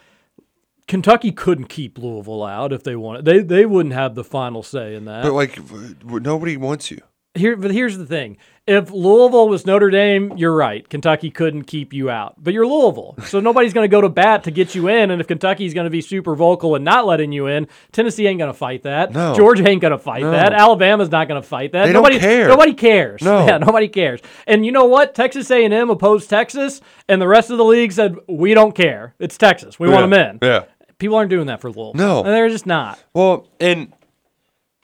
Kentucky 0.90 1.32
couldn't 1.32 1.68
keep 1.70 1.98
Louisville 1.98 2.44
out 2.44 2.74
if 2.74 2.84
they 2.84 2.96
wanted. 2.98 3.24
They 3.24 3.40
they 3.40 3.66
wouldn't 3.66 3.94
have 3.94 4.16
the 4.16 4.24
final 4.26 4.64
say 4.64 4.96
in 4.96 5.06
that. 5.06 5.24
But 5.24 5.34
like, 5.34 5.58
nobody 6.04 6.58
wants 6.58 6.92
you. 6.92 7.00
Here, 7.36 7.56
but 7.56 7.70
here's 7.72 7.96
the 7.96 8.08
thing: 8.08 8.38
if 8.66 8.90
Louisville 8.90 9.48
was 9.50 9.64
Notre 9.68 9.92
Dame, 9.92 10.34
you're 10.36 10.54
right. 10.54 10.90
Kentucky 10.90 11.30
couldn't 11.30 11.66
keep 11.66 11.94
you 11.94 12.10
out, 12.10 12.44
but 12.44 12.56
you're 12.56 12.66
Louisville, 12.66 13.16
so 13.26 13.40
nobody's 13.40 13.72
going 13.72 13.84
to 13.84 13.88
go 13.92 14.02
to 14.02 14.10
bat 14.10 14.46
to 14.46 14.52
get 14.52 14.74
you 14.74 14.88
in. 14.88 15.12
And 15.12 15.22
if 15.22 15.28
Kentucky's 15.28 15.76
going 15.76 15.86
to 15.86 15.92
be 15.92 16.02
super 16.02 16.36
vocal 16.36 16.74
and 16.74 16.84
not 16.84 17.06
letting 17.06 17.32
you 17.32 17.46
in, 17.46 17.68
Tennessee 17.92 18.26
ain't 18.26 18.40
going 18.40 18.52
to 18.52 18.58
fight 18.58 18.82
that. 18.82 19.14
No. 19.14 19.36
Georgia 19.36 19.66
ain't 19.70 19.80
going 19.80 19.92
to 19.92 20.00
fight 20.00 20.24
No. 20.24 20.32
that. 20.32 20.54
Alabama's 20.54 21.12
not 21.12 21.28
going 21.28 21.40
to 21.40 21.48
fight 21.48 21.72
that. 21.74 21.86
They 21.86 21.94
don't 21.94 22.02
nobody 22.02 22.20
care. 22.20 22.48
Nobody 22.48 22.74
cares. 22.74 23.22
No. 23.22 23.46
Yeah, 23.46 23.60
nobody 23.60 23.88
cares. 23.90 24.22
And 24.48 24.66
you 24.66 24.72
know 24.72 24.86
what? 24.86 25.14
Texas 25.14 25.52
A&M 25.52 25.90
opposed 25.92 26.32
Texas, 26.32 26.82
and 27.08 27.22
the 27.22 27.28
rest 27.28 27.52
of 27.52 27.60
the 27.60 27.66
league 27.66 27.92
said 27.92 28.16
we 28.28 28.56
don't 28.56 28.74
care. 28.74 29.14
It's 29.20 29.38
Texas. 29.38 29.80
We 29.80 29.88
want 29.88 30.10
them 30.10 30.14
in. 30.14 30.40
Yeah. 30.42 30.66
People 31.00 31.16
aren't 31.18 31.30
doing 31.30 31.48
that 31.48 31.62
for 31.62 31.70
Louisville. 31.72 31.94
No. 31.96 32.20
and 32.20 32.28
they're 32.28 32.50
just 32.50 32.66
not. 32.66 33.00
Well, 33.14 33.48
and 33.60 33.94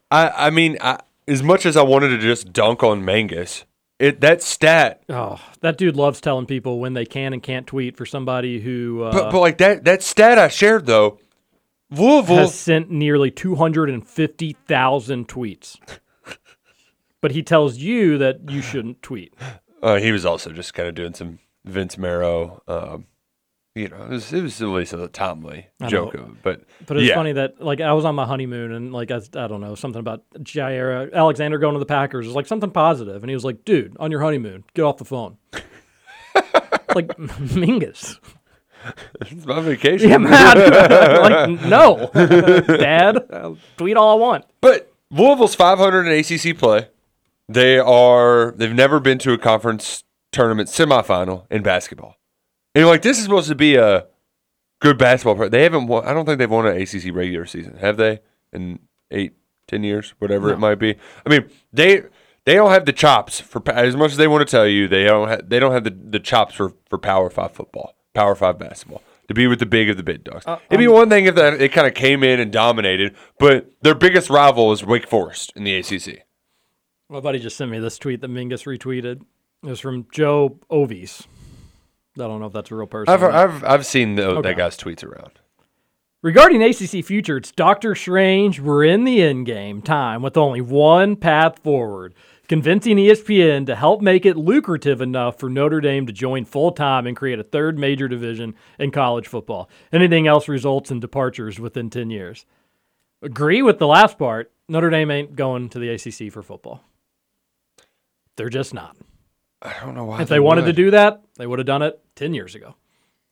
I, 0.10 0.48
I 0.48 0.50
mean, 0.50 0.78
I, 0.82 1.00
as 1.28 1.44
much 1.44 1.66
as 1.66 1.76
I 1.78 1.84
wanted 1.84 2.10
to 2.10 2.18
just 2.20 2.52
dunk 2.54 2.84
on 2.84 3.04
Mangus, 3.06 3.66
it 4.00 4.22
that 4.22 4.42
stat, 4.42 5.04
Oh, 5.10 5.40
that 5.62 5.78
dude 5.78 5.96
loves 5.96 6.20
telling 6.22 6.46
people 6.46 6.80
when 6.80 6.94
they 6.94 7.06
can 7.06 7.32
and 7.34 7.42
can't 7.44 7.66
tweet 7.68 7.96
for 7.98 8.06
somebody 8.06 8.60
who 8.60 9.04
uh, 9.04 9.12
but, 9.12 9.32
but 9.32 9.40
like 9.40 9.58
that 9.60 9.84
that 9.86 10.04
stat 10.04 10.38
I 10.38 10.48
shared 10.50 10.86
though, 10.86 11.20
Louisville. 11.90 12.38
has 12.38 12.54
sent 12.56 12.90
nearly 12.92 13.30
250,000 13.32 15.28
tweets. 15.28 15.78
but 17.22 17.32
he 17.32 17.42
tells 17.44 17.78
you 17.78 18.18
that 18.18 18.50
you 18.50 18.62
shouldn't 18.62 19.02
tweet. 19.02 19.34
Uh, 19.82 19.96
he 19.98 20.12
was 20.12 20.26
also 20.26 20.52
just 20.52 20.74
kind 20.74 20.88
of 20.90 20.96
doing 20.96 21.14
some 21.14 21.40
Vince 21.64 21.98
Marrow. 21.98 22.62
Um, 22.68 23.06
you 23.76 23.90
know, 23.90 24.04
it 24.04 24.10
was, 24.10 24.32
it 24.32 24.42
was 24.42 24.62
at 24.62 24.70
least 24.70 24.94
a 24.94 25.08
timely 25.10 25.68
joke 25.88 26.14
of 26.14 26.22
it. 26.22 26.44
But 26.44 26.62
But 26.88 26.98
it's 26.98 27.10
yeah. 27.10 27.16
funny 27.16 27.34
that 27.34 27.62
like 27.62 27.82
I 27.82 27.92
was 27.92 28.06
on 28.06 28.16
my 28.16 28.26
honeymoon 28.26 28.72
and 28.72 28.94
like 28.94 29.12
I, 29.12 29.18
I 29.18 29.48
don't 29.48 29.60
know 29.60 29.76
something 29.76 30.00
about 30.00 30.24
Jaire 30.40 31.14
uh, 31.14 31.16
Alexander 31.16 31.58
going 31.58 31.74
to 31.74 31.80
the 31.80 31.86
Packers 31.86 32.26
is 32.26 32.34
like 32.34 32.48
something 32.48 32.72
positive 32.72 33.22
and 33.22 33.30
he 33.30 33.36
was 33.36 33.44
like, 33.44 33.66
dude, 33.66 33.96
on 34.00 34.12
your 34.12 34.22
honeymoon, 34.22 34.64
get 34.74 34.84
off 34.84 34.98
the 34.98 35.06
phone. 35.06 35.38
like 36.96 37.10
Mingus. 37.18 38.18
It's 39.22 39.46
my 39.46 39.60
vacation. 39.60 40.10
Yeah, 40.10 40.18
man. 40.20 40.58
like 41.22 41.66
no, 41.66 42.10
Dad, 42.14 43.26
I'll 43.34 43.58
tweet 43.78 43.98
all 43.98 44.12
I 44.12 44.20
want. 44.20 44.46
But 44.62 44.94
Louisville's 45.12 45.56
500 45.56 46.08
in 46.08 46.20
ACC 46.20 46.58
play. 46.58 46.88
They 47.50 47.78
are. 47.78 48.54
They've 48.56 48.74
never 48.74 49.00
been 49.00 49.18
to 49.20 49.34
a 49.34 49.38
conference 49.38 50.04
tournament 50.32 50.70
semifinal 50.70 51.46
in 51.50 51.64
basketball. 51.64 52.18
And 52.76 52.82
you're 52.82 52.90
like, 52.90 53.02
this 53.04 53.18
is 53.18 53.24
supposed 53.24 53.48
to 53.48 53.56
be 53.56 53.76
a 53.78 54.06
good 54.82 54.98
basketball. 54.98 55.36
Pro- 55.36 55.50
they 55.50 55.64
haven't. 55.64 55.88
Won, 55.88 56.06
I 56.06 56.14
don't 56.14 56.26
think 56.26 56.40
they've 56.40 56.52
won 56.52 56.68
an 56.68 56.80
ACC 56.80 57.16
regular 57.16 57.46
season, 57.46 57.78
have 57.78 57.96
they? 57.96 58.20
In 58.52 58.80
eight, 59.12 59.34
ten 59.68 59.84
years, 59.84 60.14
whatever 60.20 60.52
it 60.52 60.60
might 60.60 60.76
be. 60.76 60.96
I 61.26 61.30
mean, 61.30 61.50
they 61.72 62.04
they 62.44 62.56
don't 62.56 62.72
have 62.72 62.86
the 62.86 62.94
chops 62.94 63.40
for 63.40 63.62
as 63.70 63.96
much 63.96 64.12
as 64.12 64.18
they 64.18 64.28
want 64.28 64.46
to 64.48 64.52
tell 64.52 64.68
you. 64.68 64.90
They 64.90 65.06
don't. 65.06 65.30
have. 65.30 65.50
they 65.50 65.60
don't 65.60 65.72
have 65.72 65.86
the, 65.86 65.90
the 65.92 66.20
chops 66.20 66.54
for 66.56 66.74
for 66.90 66.98
Power 66.98 67.30
Five 67.30 67.54
football, 67.54 67.96
Power 68.14 68.36
Five 68.36 68.60
basketball. 68.60 69.02
To 69.30 69.34
be 69.34 69.48
with 69.48 69.58
the 69.60 69.66
big 69.66 69.90
of 69.90 69.98
the 69.98 70.04
big 70.04 70.24
dogs. 70.24 70.46
Uh, 70.46 70.60
It'd 70.70 70.78
be 70.80 70.86
um, 70.86 70.94
one 70.94 71.10
thing 71.10 71.26
if 71.26 71.34
that 71.36 71.60
it 71.60 71.72
kind 71.72 71.88
of 71.88 71.96
came 71.96 72.24
in 72.24 72.40
and 72.40 72.52
dominated, 72.52 73.16
but 73.40 73.72
their 73.82 73.96
biggest 73.96 74.30
rival 74.30 74.72
is 74.72 74.86
Wake 74.86 75.08
Forest 75.08 75.52
in 75.56 75.64
the 75.64 75.76
ACC. 75.78 76.26
My 77.10 77.20
buddy 77.22 77.40
just 77.40 77.58
sent 77.58 77.72
me 77.72 77.80
this 77.80 77.98
tweet 77.98 78.22
that 78.22 78.30
Mingus 78.30 78.66
retweeted. 78.66 79.22
It 79.64 79.70
was 79.70 79.80
from 79.80 80.06
Joe 80.12 80.60
Ovies. 80.70 81.26
I 82.18 82.22
don't 82.28 82.40
know 82.40 82.46
if 82.48 82.54
that's 82.54 82.72
a 82.72 82.76
real 82.76 82.88
person. 82.88 83.14
I've 83.14 83.24
I've 83.24 83.64
I've 83.64 83.86
seen 83.86 84.16
the, 84.16 84.28
Okay. 84.30 84.50
that 84.50 84.58
guy's 84.58 84.78
tweets 84.78 85.04
around. 85.04 85.32
Regarding 86.22 86.64
ACC 86.64 87.06
future, 87.06 87.38
it's 87.38 87.52
Doctor 87.52 87.94
Strange. 87.94 88.60
We're 88.60 88.84
in 88.84 89.04
the 89.04 89.22
end 89.22 89.46
game 89.46 89.82
time 89.82 90.22
with 90.24 90.38
only 90.38 90.60
one 90.62 91.16
path 91.18 91.60
forward. 91.60 92.16
Convincing 92.48 92.98
ESPN 92.98 93.66
to 93.66 93.76
help 93.76 94.02
make 94.02 94.26
it 94.26 94.38
lucrative 94.38 95.02
enough 95.02 95.40
for 95.40 95.50
Notre 95.50 95.82
Dame 95.82 96.06
to 96.08 96.14
join 96.14 96.46
full 96.46 96.72
time 96.72 97.06
and 97.08 97.16
create 97.18 97.40
a 97.40 97.44
third 97.44 97.78
major 97.78 98.08
division 98.08 98.56
in 98.80 98.92
college 98.92 99.28
football. 99.28 99.70
Anything 99.92 100.28
else 100.28 100.48
results 100.48 100.90
in 100.92 101.00
departures 101.00 101.60
within 101.60 101.90
10 101.90 102.10
years. 102.12 102.46
Agree 103.22 103.62
with 103.64 103.80
the 103.80 103.88
last 103.88 104.18
part. 104.20 104.52
Notre 104.70 104.90
Dame 104.92 105.10
ain't 105.12 105.36
going 105.36 105.70
to 105.70 105.80
the 105.80 105.90
ACC 105.90 106.32
for 106.32 106.44
football. 106.44 106.84
They're 108.36 108.50
just 108.50 108.74
not. 108.74 108.96
I 109.66 109.86
don't 109.86 109.96
know 109.96 110.06
why. 110.06 110.22
If 110.22 110.30
they 110.30 110.40
wanted 110.40 110.66
to 110.66 110.74
do 110.74 110.92
that, 110.92 111.22
they 111.38 111.48
would 111.48 111.60
have 111.60 111.66
done 111.66 111.82
it 111.82 112.00
10 112.16 112.34
years 112.34 112.56
ago, 112.56 112.76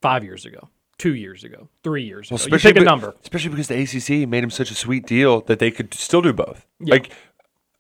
five 0.02 0.24
years 0.24 0.46
ago, 0.46 0.70
two 0.98 1.16
years 1.16 1.44
ago, 1.44 1.70
three 1.84 2.04
years 2.04 2.32
well, 2.32 2.42
ago. 2.42 2.56
You 2.56 2.60
pick 2.60 2.78
a 2.78 2.82
number. 2.82 3.16
especially 3.22 3.52
because 3.52 3.68
the 3.68 3.82
ACC 3.82 4.28
made 4.28 4.44
him 4.44 4.50
such 4.50 4.72
a 4.72 4.76
sweet 4.76 5.06
deal 5.06 5.42
that 5.42 5.60
they 5.60 5.72
could 5.72 5.94
still 5.94 6.22
do 6.22 6.34
both. 6.34 6.66
Yeah. 6.80 6.96
Like 6.96 7.12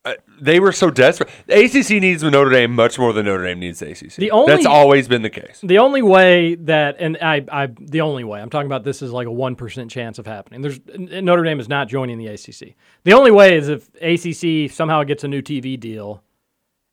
uh, 0.05 0.13
they 0.41 0.59
were 0.59 0.73
so 0.73 0.89
desperate. 0.89 1.29
The 1.47 1.63
ACC 1.63 2.01
needs 2.01 2.23
Notre 2.23 2.49
Dame 2.49 2.75
much 2.75 2.99
more 2.99 3.13
than 3.13 3.25
Notre 3.25 3.45
Dame 3.45 3.59
needs 3.59 3.79
the 3.79 3.91
ACC. 3.91 4.15
The 4.15 4.31
only- 4.31 4.51
That's 4.51 4.65
always 4.65 5.07
been 5.07 5.21
the 5.21 5.29
case. 5.29 5.61
The 5.63 5.77
only 5.77 6.01
way 6.01 6.55
that, 6.55 6.97
and 6.99 7.17
I, 7.21 7.45
I, 7.49 7.67
the 7.67 8.01
only 8.01 8.25
way 8.25 8.41
I'm 8.41 8.49
talking 8.49 8.65
about 8.65 8.83
this 8.83 9.01
is 9.01 9.11
like 9.11 9.27
a 9.27 9.31
one 9.31 9.55
percent 9.55 9.89
chance 9.89 10.19
of 10.19 10.27
happening. 10.27 10.61
There's 10.61 10.79
Notre 10.97 11.43
Dame 11.43 11.59
is 11.59 11.69
not 11.69 11.87
joining 11.87 12.17
the 12.17 12.27
ACC. 12.27 12.75
The 13.05 13.13
only 13.13 13.31
way 13.31 13.55
is 13.55 13.69
if 13.69 13.89
ACC 14.01 14.69
somehow 14.69 15.03
gets 15.03 15.23
a 15.23 15.29
new 15.29 15.41
TV 15.41 15.79
deal, 15.79 16.21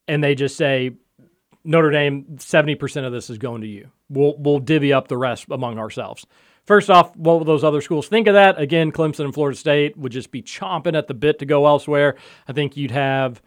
and 0.07 0.23
they 0.23 0.37
just 0.37 0.57
say 0.57 0.93
Notre 1.65 1.91
Dame 1.91 2.39
seventy 2.39 2.75
percent 2.75 3.07
of 3.07 3.13
this 3.13 3.31
is 3.31 3.39
going 3.39 3.61
to 3.63 3.67
you. 3.67 3.91
We'll 4.09 4.37
we'll 4.39 4.61
divvy 4.61 4.93
up 4.93 5.09
the 5.09 5.19
rest 5.19 5.47
among 5.51 5.79
ourselves. 5.79 6.27
First 6.65 6.91
off, 6.91 7.17
what 7.17 7.39
will 7.39 7.45
those 7.45 7.65
other 7.65 7.81
schools 7.81 8.09
think 8.09 8.27
of 8.27 8.35
that? 8.35 8.61
Again, 8.61 8.93
Clemson 8.93 9.25
and 9.25 9.35
Florida 9.35 9.57
State 9.57 9.97
would 9.97 10.13
just 10.13 10.31
be 10.31 10.43
chomping 10.43 10.97
at 10.97 11.09
the 11.09 11.15
bit 11.15 11.39
to 11.41 11.47
go 11.47 11.67
elsewhere. 11.67 12.17
I 12.47 12.53
think 12.53 12.77
you'd 12.77 12.91
have 12.91 13.43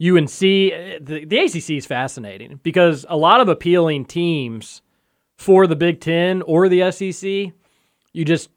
UNC. 0.00 0.38
The, 0.38 1.24
the 1.26 1.38
ACC 1.38 1.70
is 1.70 1.86
fascinating 1.86 2.60
because 2.62 3.04
a 3.08 3.16
lot 3.16 3.40
of 3.40 3.48
appealing 3.48 4.04
teams 4.04 4.82
for 5.36 5.66
the 5.66 5.76
Big 5.76 6.00
Ten 6.00 6.42
or 6.42 6.68
the 6.68 6.90
SEC, 6.90 7.52
you 8.12 8.24
just 8.24 8.50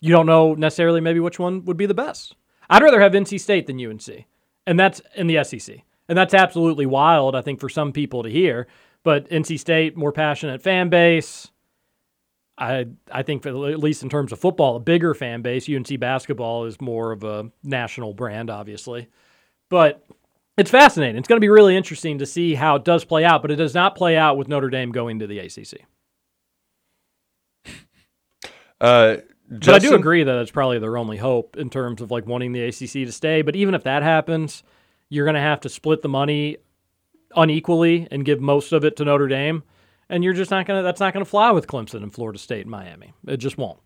you 0.00 0.10
don't 0.10 0.26
know 0.26 0.54
necessarily 0.54 1.00
maybe 1.00 1.20
which 1.20 1.38
one 1.38 1.64
would 1.64 1.76
be 1.76 1.86
the 1.86 1.94
best. 1.94 2.36
I'd 2.70 2.82
rather 2.82 3.00
have 3.00 3.12
NC 3.12 3.40
State 3.40 3.66
than 3.66 3.84
UNC, 3.84 4.24
and 4.66 4.78
that's 4.78 5.02
in 5.16 5.26
the 5.26 5.42
SEC, 5.44 5.78
and 6.08 6.16
that's 6.16 6.34
absolutely 6.34 6.86
wild. 6.86 7.34
I 7.34 7.42
think 7.42 7.60
for 7.60 7.68
some 7.68 7.92
people 7.92 8.22
to 8.22 8.28
hear, 8.28 8.66
but 9.02 9.28
NC 9.30 9.58
State 9.58 9.96
more 9.96 10.12
passionate 10.12 10.62
fan 10.62 10.88
base. 10.88 11.50
I 12.56 12.86
I 13.10 13.22
think 13.22 13.42
that 13.42 13.54
at 13.54 13.78
least 13.80 14.02
in 14.02 14.08
terms 14.08 14.32
of 14.32 14.38
football, 14.38 14.76
a 14.76 14.80
bigger 14.80 15.14
fan 15.14 15.42
base. 15.42 15.68
UNC 15.68 15.98
basketball 15.98 16.64
is 16.66 16.80
more 16.80 17.12
of 17.12 17.24
a 17.24 17.50
national 17.62 18.14
brand, 18.14 18.50
obviously, 18.50 19.08
but 19.68 20.04
it's 20.56 20.70
fascinating. 20.70 21.16
It's 21.16 21.26
going 21.26 21.38
to 21.38 21.44
be 21.44 21.48
really 21.48 21.76
interesting 21.76 22.18
to 22.18 22.26
see 22.26 22.54
how 22.54 22.76
it 22.76 22.84
does 22.84 23.04
play 23.04 23.24
out. 23.24 23.42
But 23.42 23.50
it 23.50 23.56
does 23.56 23.74
not 23.74 23.96
play 23.96 24.16
out 24.16 24.36
with 24.36 24.46
Notre 24.46 24.70
Dame 24.70 24.92
going 24.92 25.18
to 25.18 25.26
the 25.26 25.40
ACC. 25.40 25.80
Uh, 28.80 29.18
but 29.48 29.68
I 29.68 29.78
do 29.78 29.94
agree 29.94 30.24
that 30.24 30.36
it's 30.38 30.50
probably 30.50 30.78
their 30.78 30.96
only 30.96 31.16
hope 31.16 31.56
in 31.56 31.70
terms 31.70 32.00
of 32.00 32.10
like 32.10 32.26
wanting 32.26 32.52
the 32.52 32.62
ACC 32.64 33.06
to 33.06 33.12
stay. 33.12 33.42
But 33.42 33.56
even 33.56 33.74
if 33.74 33.84
that 33.84 34.02
happens, 34.02 34.62
you're 35.08 35.24
going 35.24 35.34
to 35.34 35.40
have 35.40 35.60
to 35.60 35.68
split 35.68 36.02
the 36.02 36.08
money 36.08 36.58
unequally 37.36 38.08
and 38.10 38.24
give 38.24 38.40
most 38.40 38.72
of 38.72 38.84
it 38.84 38.96
to 38.96 39.04
Notre 39.04 39.28
Dame, 39.28 39.62
and 40.08 40.22
you're 40.24 40.34
just 40.34 40.50
not 40.50 40.66
going 40.66 40.78
to. 40.78 40.82
That's 40.82 41.00
not 41.00 41.12
going 41.12 41.24
to 41.24 41.30
fly 41.30 41.50
with 41.50 41.66
Clemson 41.66 42.02
and 42.02 42.12
Florida 42.12 42.38
State 42.38 42.62
and 42.62 42.70
Miami. 42.70 43.12
It 43.26 43.38
just 43.38 43.58
won't. 43.58 43.78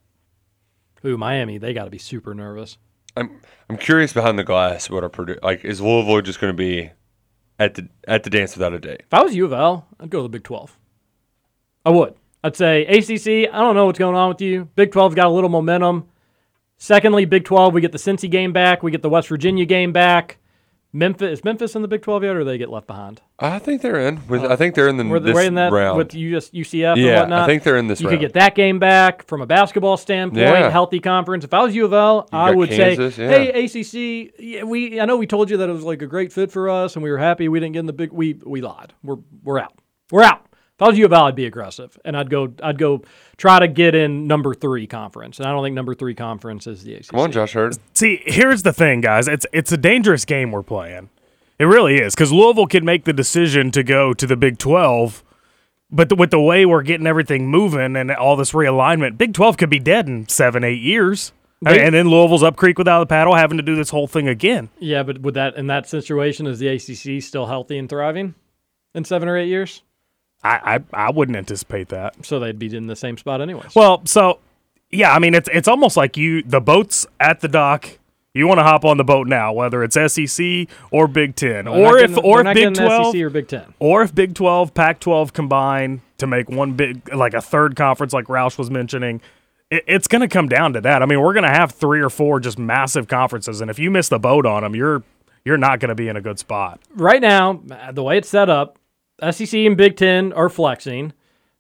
Ooh, 1.05 1.17
Miami, 1.17 1.59
they 1.59 1.73
got 1.73 1.85
to 1.85 1.91
be 1.91 1.99
super 1.99 2.35
nervous. 2.35 2.79
I'm 3.17 3.41
I'm 3.69 3.79
curious 3.79 4.13
behind 4.13 4.39
the 4.39 4.45
glass 4.45 4.91
what 4.91 5.03
our 5.03 5.09
Purdue 5.09 5.39
like 5.43 5.65
is 5.65 5.81
Louisville 5.81 6.21
just 6.23 6.41
going 6.41 6.53
to 6.53 6.57
be 6.57 6.91
at 7.59 7.75
the 7.75 7.89
at 8.07 8.23
the 8.23 8.31
dance 8.31 8.55
without 8.55 8.73
a 8.73 8.79
date? 8.79 9.03
If 9.05 9.15
I 9.15 9.23
was 9.23 9.35
U 9.35 9.45
of 9.45 9.53
L, 9.53 9.87
I'd 9.99 10.11
go 10.11 10.19
to 10.19 10.23
the 10.23 10.29
Big 10.29 10.45
12. 10.45 10.79
I 11.85 11.91
would. 11.91 12.15
I'd 12.45 12.57
say 12.57 12.87
ACC, 12.87 13.53
I 13.53 13.59
don't 13.59 13.75
know 13.75 13.87
what's 13.87 13.99
going 13.99 14.15
on 14.15 14.29
with 14.29 14.41
you. 14.41 14.69
Big 14.77 14.93
12's 14.93 15.15
got 15.15 15.27
a 15.27 15.31
little 15.31 15.51
momentum. 15.51 16.09
Secondly, 16.77 17.25
Big 17.25 17.45
12, 17.45 17.75
we 17.75 17.81
get 17.81 17.91
the 17.91 17.99
Cincy 17.99 18.31
game 18.31 18.53
back. 18.53 18.83
We 18.83 18.93
get 18.93 19.03
the 19.03 19.09
West 19.09 19.29
Virginia 19.29 19.65
game 19.65 19.93
back. 19.93 20.39
Memphis 20.91 21.39
is 21.41 21.45
Memphis 21.45 21.77
in 21.77 21.83
the 21.83 21.89
Big 21.89 22.01
12 22.01 22.25
yet, 22.25 22.35
or 22.35 22.45
they 22.45 22.57
get 22.57 22.71
left 22.71 22.87
behind? 22.87 23.21
I 23.39 23.59
think 23.59 23.83
they're 23.83 24.01
in. 24.09 24.27
With 24.27 24.43
uh, 24.43 24.49
I 24.49 24.57
think 24.57 24.75
they're 24.75 24.89
in 24.89 24.97
the 24.97 25.05
Were 25.05 25.21
they 25.21 25.27
this 25.33 25.37
right 25.37 25.47
in 25.47 25.55
that 25.57 25.71
round. 25.71 25.99
with 25.99 26.15
US, 26.15 26.49
UCF 26.51 26.93
and 26.95 27.01
Yeah, 27.03 27.43
I 27.43 27.47
think 27.47 27.63
they're 27.63 27.77
in 27.77 27.89
this 27.89 28.01
You 28.01 28.09
round. 28.09 28.19
could 28.19 28.25
get 28.25 28.33
that 28.35 28.55
game 28.55 28.79
back 28.79 29.27
from 29.27 29.43
a 29.43 29.47
basketball 29.47 29.99
standpoint, 29.99 30.41
Yeah. 30.41 30.71
healthy 30.71 30.99
conference. 30.99 31.45
If 31.45 31.53
I 31.53 31.63
was 31.63 31.75
U 31.75 31.85
of 31.85 31.93
L, 31.93 32.27
I 32.33 32.53
would 32.53 32.71
Kansas, 32.71 33.17
say, 33.17 33.25
yeah. 33.25 33.53
"Hey, 33.53 33.65
ACC, 33.67 34.33
yeah, 34.39 34.63
we 34.65 34.99
I 34.99 35.05
know 35.05 35.19
we 35.19 35.27
told 35.27 35.51
you 35.51 35.59
that 35.59 35.69
it 35.69 35.73
was 35.73 35.85
like 35.85 36.01
a 36.01 36.07
great 36.07 36.33
fit 36.33 36.51
for 36.51 36.71
us, 36.71 36.97
and 36.97 37.03
we 37.03 37.11
were 37.11 37.19
happy 37.19 37.49
we 37.49 37.61
didn't 37.61 37.75
get 37.75 37.81
in 37.81 37.87
the 37.87 37.93
big. 37.93 38.11
We 38.13 38.39
we 38.47 38.63
lied. 38.63 38.95
We're 39.05 39.19
we're 39.45 39.59
out. 39.59 39.75
We're 40.11 40.25
out." 40.25 40.47
If 40.79 40.83
I 40.83 40.89
was 40.91 40.99
U 40.99 41.07
of 41.07 41.13
L, 41.13 41.25
I'd 41.25 41.35
be 41.35 41.45
aggressive, 41.47 41.99
and 42.05 42.17
I'd 42.17 42.31
go 42.31 42.53
I'd 42.63 42.79
go 42.79 43.03
try 43.37 43.59
to 43.59 43.67
get 43.67 43.97
in 43.97 44.29
number 44.29 44.55
three 44.55 44.87
conference, 44.87 45.41
and 45.41 45.49
I 45.49 45.51
don't 45.51 45.65
think 45.65 45.75
number 45.75 45.93
three 45.93 46.15
conference 46.15 46.69
is 46.69 46.85
the 46.85 46.95
ACC. 46.95 47.09
Come 47.09 47.19
on, 47.19 47.33
Josh 47.33 47.57
Heird. 47.57 47.77
See, 47.95 48.23
here's 48.25 48.63
the 48.63 48.73
thing, 48.73 49.01
guys. 49.01 49.27
It's 49.27 49.45
it's 49.53 49.73
a 49.73 49.77
dangerous 49.77 50.25
game 50.25 50.53
we're 50.53 50.63
playing. 50.63 51.11
It 51.59 51.65
really 51.65 51.97
is 51.97 52.15
because 52.15 52.31
Louisville 52.31 52.69
can 52.69 52.85
make 52.85 53.07
the 53.07 53.13
decision 53.13 53.73
to 53.73 53.83
go 53.83 54.15
to 54.15 54.25
the 54.25 54.37
Big 54.37 54.59
Twelve, 54.59 55.25
but 55.91 56.11
the, 56.11 56.15
with 56.15 56.31
the 56.31 56.39
way 56.41 56.65
we're 56.65 56.83
getting 56.83 57.09
everything 57.09 57.49
moving 57.49 57.97
and 57.97 58.13
all 58.13 58.37
this 58.37 58.53
realignment, 58.53 59.19
Big 59.19 59.35
Twelve 59.35 59.57
could 59.57 59.71
be 59.71 59.81
dead 59.81 60.07
in 60.07 60.29
seven, 60.29 60.63
eight 60.63 60.81
years. 60.81 61.33
They- 61.61 61.85
and 61.85 61.93
then 61.93 62.09
Louisville's 62.09 62.45
up 62.45 62.55
creek 62.55 62.79
without 62.79 63.03
a 63.03 63.07
paddle, 63.07 63.35
having 63.35 63.57
to 63.57 63.65
do 63.65 63.75
this 63.75 63.91
whole 63.91 64.07
thing 64.07 64.29
again. 64.29 64.69
Yeah, 64.79 65.03
but 65.03 65.23
with 65.23 65.35
that 65.35 65.57
in 65.57 65.67
that 65.67 65.89
situation, 65.89 66.47
is 66.47 66.61
the 66.61 66.69
ACC 66.69 67.21
still 67.21 67.47
healthy 67.47 67.79
and 67.79 67.89
thriving 67.89 68.37
in 68.95 69.03
seven 69.05 69.29
or 69.29 69.37
eight 69.37 69.49
years? 69.49 69.83
I 70.45 70.77
I, 70.93 71.07
I 71.07 71.11
wouldn't 71.11 71.37
anticipate 71.37 71.89
that. 71.89 72.25
So 72.25 72.39
they'd 72.39 72.59
be 72.59 72.75
in 72.77 72.87
the 72.87 72.97
same 72.97 73.17
spot 73.17 73.41
anyways. 73.41 73.75
Well, 73.75 74.03
so 74.07 74.39
yeah, 74.91 75.13
I 75.13 75.19
mean 75.19 75.35
it's 75.35 75.49
it's 75.53 75.69
almost 75.69 75.97
like 75.97 76.17
you 76.17 76.43
the 76.43 76.61
boat's 76.61 77.07
at 77.21 77.41
the 77.41 77.49
dock. 77.49 77.89
You 78.35 78.47
want 78.47 78.59
to 78.59 78.65
hop 78.65 78.85
on 78.85 78.99
the 78.99 79.05
boat 79.05 79.27
now, 79.27 79.53
whether 79.53 79.83
it's 79.83 79.97
SEC 79.97 80.69
or 80.93 81.09
Big 81.09 81.35
Ten, 81.35 81.65
They're 81.65 81.75
or 81.75 81.99
if 81.99 82.11
getting- 82.11 82.25
or 82.25 82.47
if 82.47 82.55
Big 82.55 82.75
Twelve 82.75 83.13
SEC 83.13 83.23
or 83.23 83.31
Big 83.31 83.49
Ten. 83.49 83.75
or 83.81 84.03
if 84.03 84.15
Big 84.15 84.35
Twelve, 84.35 84.75
Pac 84.75 85.01
twelve 85.01 85.33
combine 85.33 86.03
to 86.19 86.27
make 86.27 86.49
one 86.49 86.73
big 86.75 87.13
like 87.13 87.35
a 87.35 87.41
third 87.41 87.75
conference, 87.75 88.13
like 88.13 88.27
Roush 88.27 88.57
was 88.59 88.71
mentioning. 88.71 89.21
It, 89.71 89.83
it's 89.89 90.07
going 90.09 90.21
to 90.21 90.29
come 90.29 90.49
down 90.49 90.73
to 90.75 90.81
that. 90.83 91.03
I 91.03 91.07
mean, 91.07 91.21
we're 91.21 91.33
going 91.33 91.45
to 91.45 91.51
have 91.51 91.73
three 91.73 92.01
or 92.01 92.11
four 92.11 92.39
just 92.39 92.59
massive 92.59 93.09
conferences, 93.09 93.61
and 93.61 93.71
if 93.71 93.79
you 93.79 93.91
miss 93.91 94.09
the 94.09 94.19
boat 94.21 94.47
on 94.47 94.63
them, 94.63 94.75
you're 94.77 95.03
you're 95.45 95.57
not 95.59 95.81
going 95.81 95.89
to 95.89 95.95
be 95.97 96.07
in 96.09 96.17
a 96.17 96.21
good 96.21 96.39
spot. 96.39 96.79
right 96.95 97.21
now, 97.23 97.61
uh, 97.71 97.91
the 97.93 98.03
way 98.05 98.19
it's 98.19 98.29
set 98.29 98.49
up, 98.51 98.79
SEC 99.31 99.55
and 99.55 99.77
Big 99.77 99.97
Ten 99.97 100.33
are 100.33 100.49
flexing. 100.49 101.13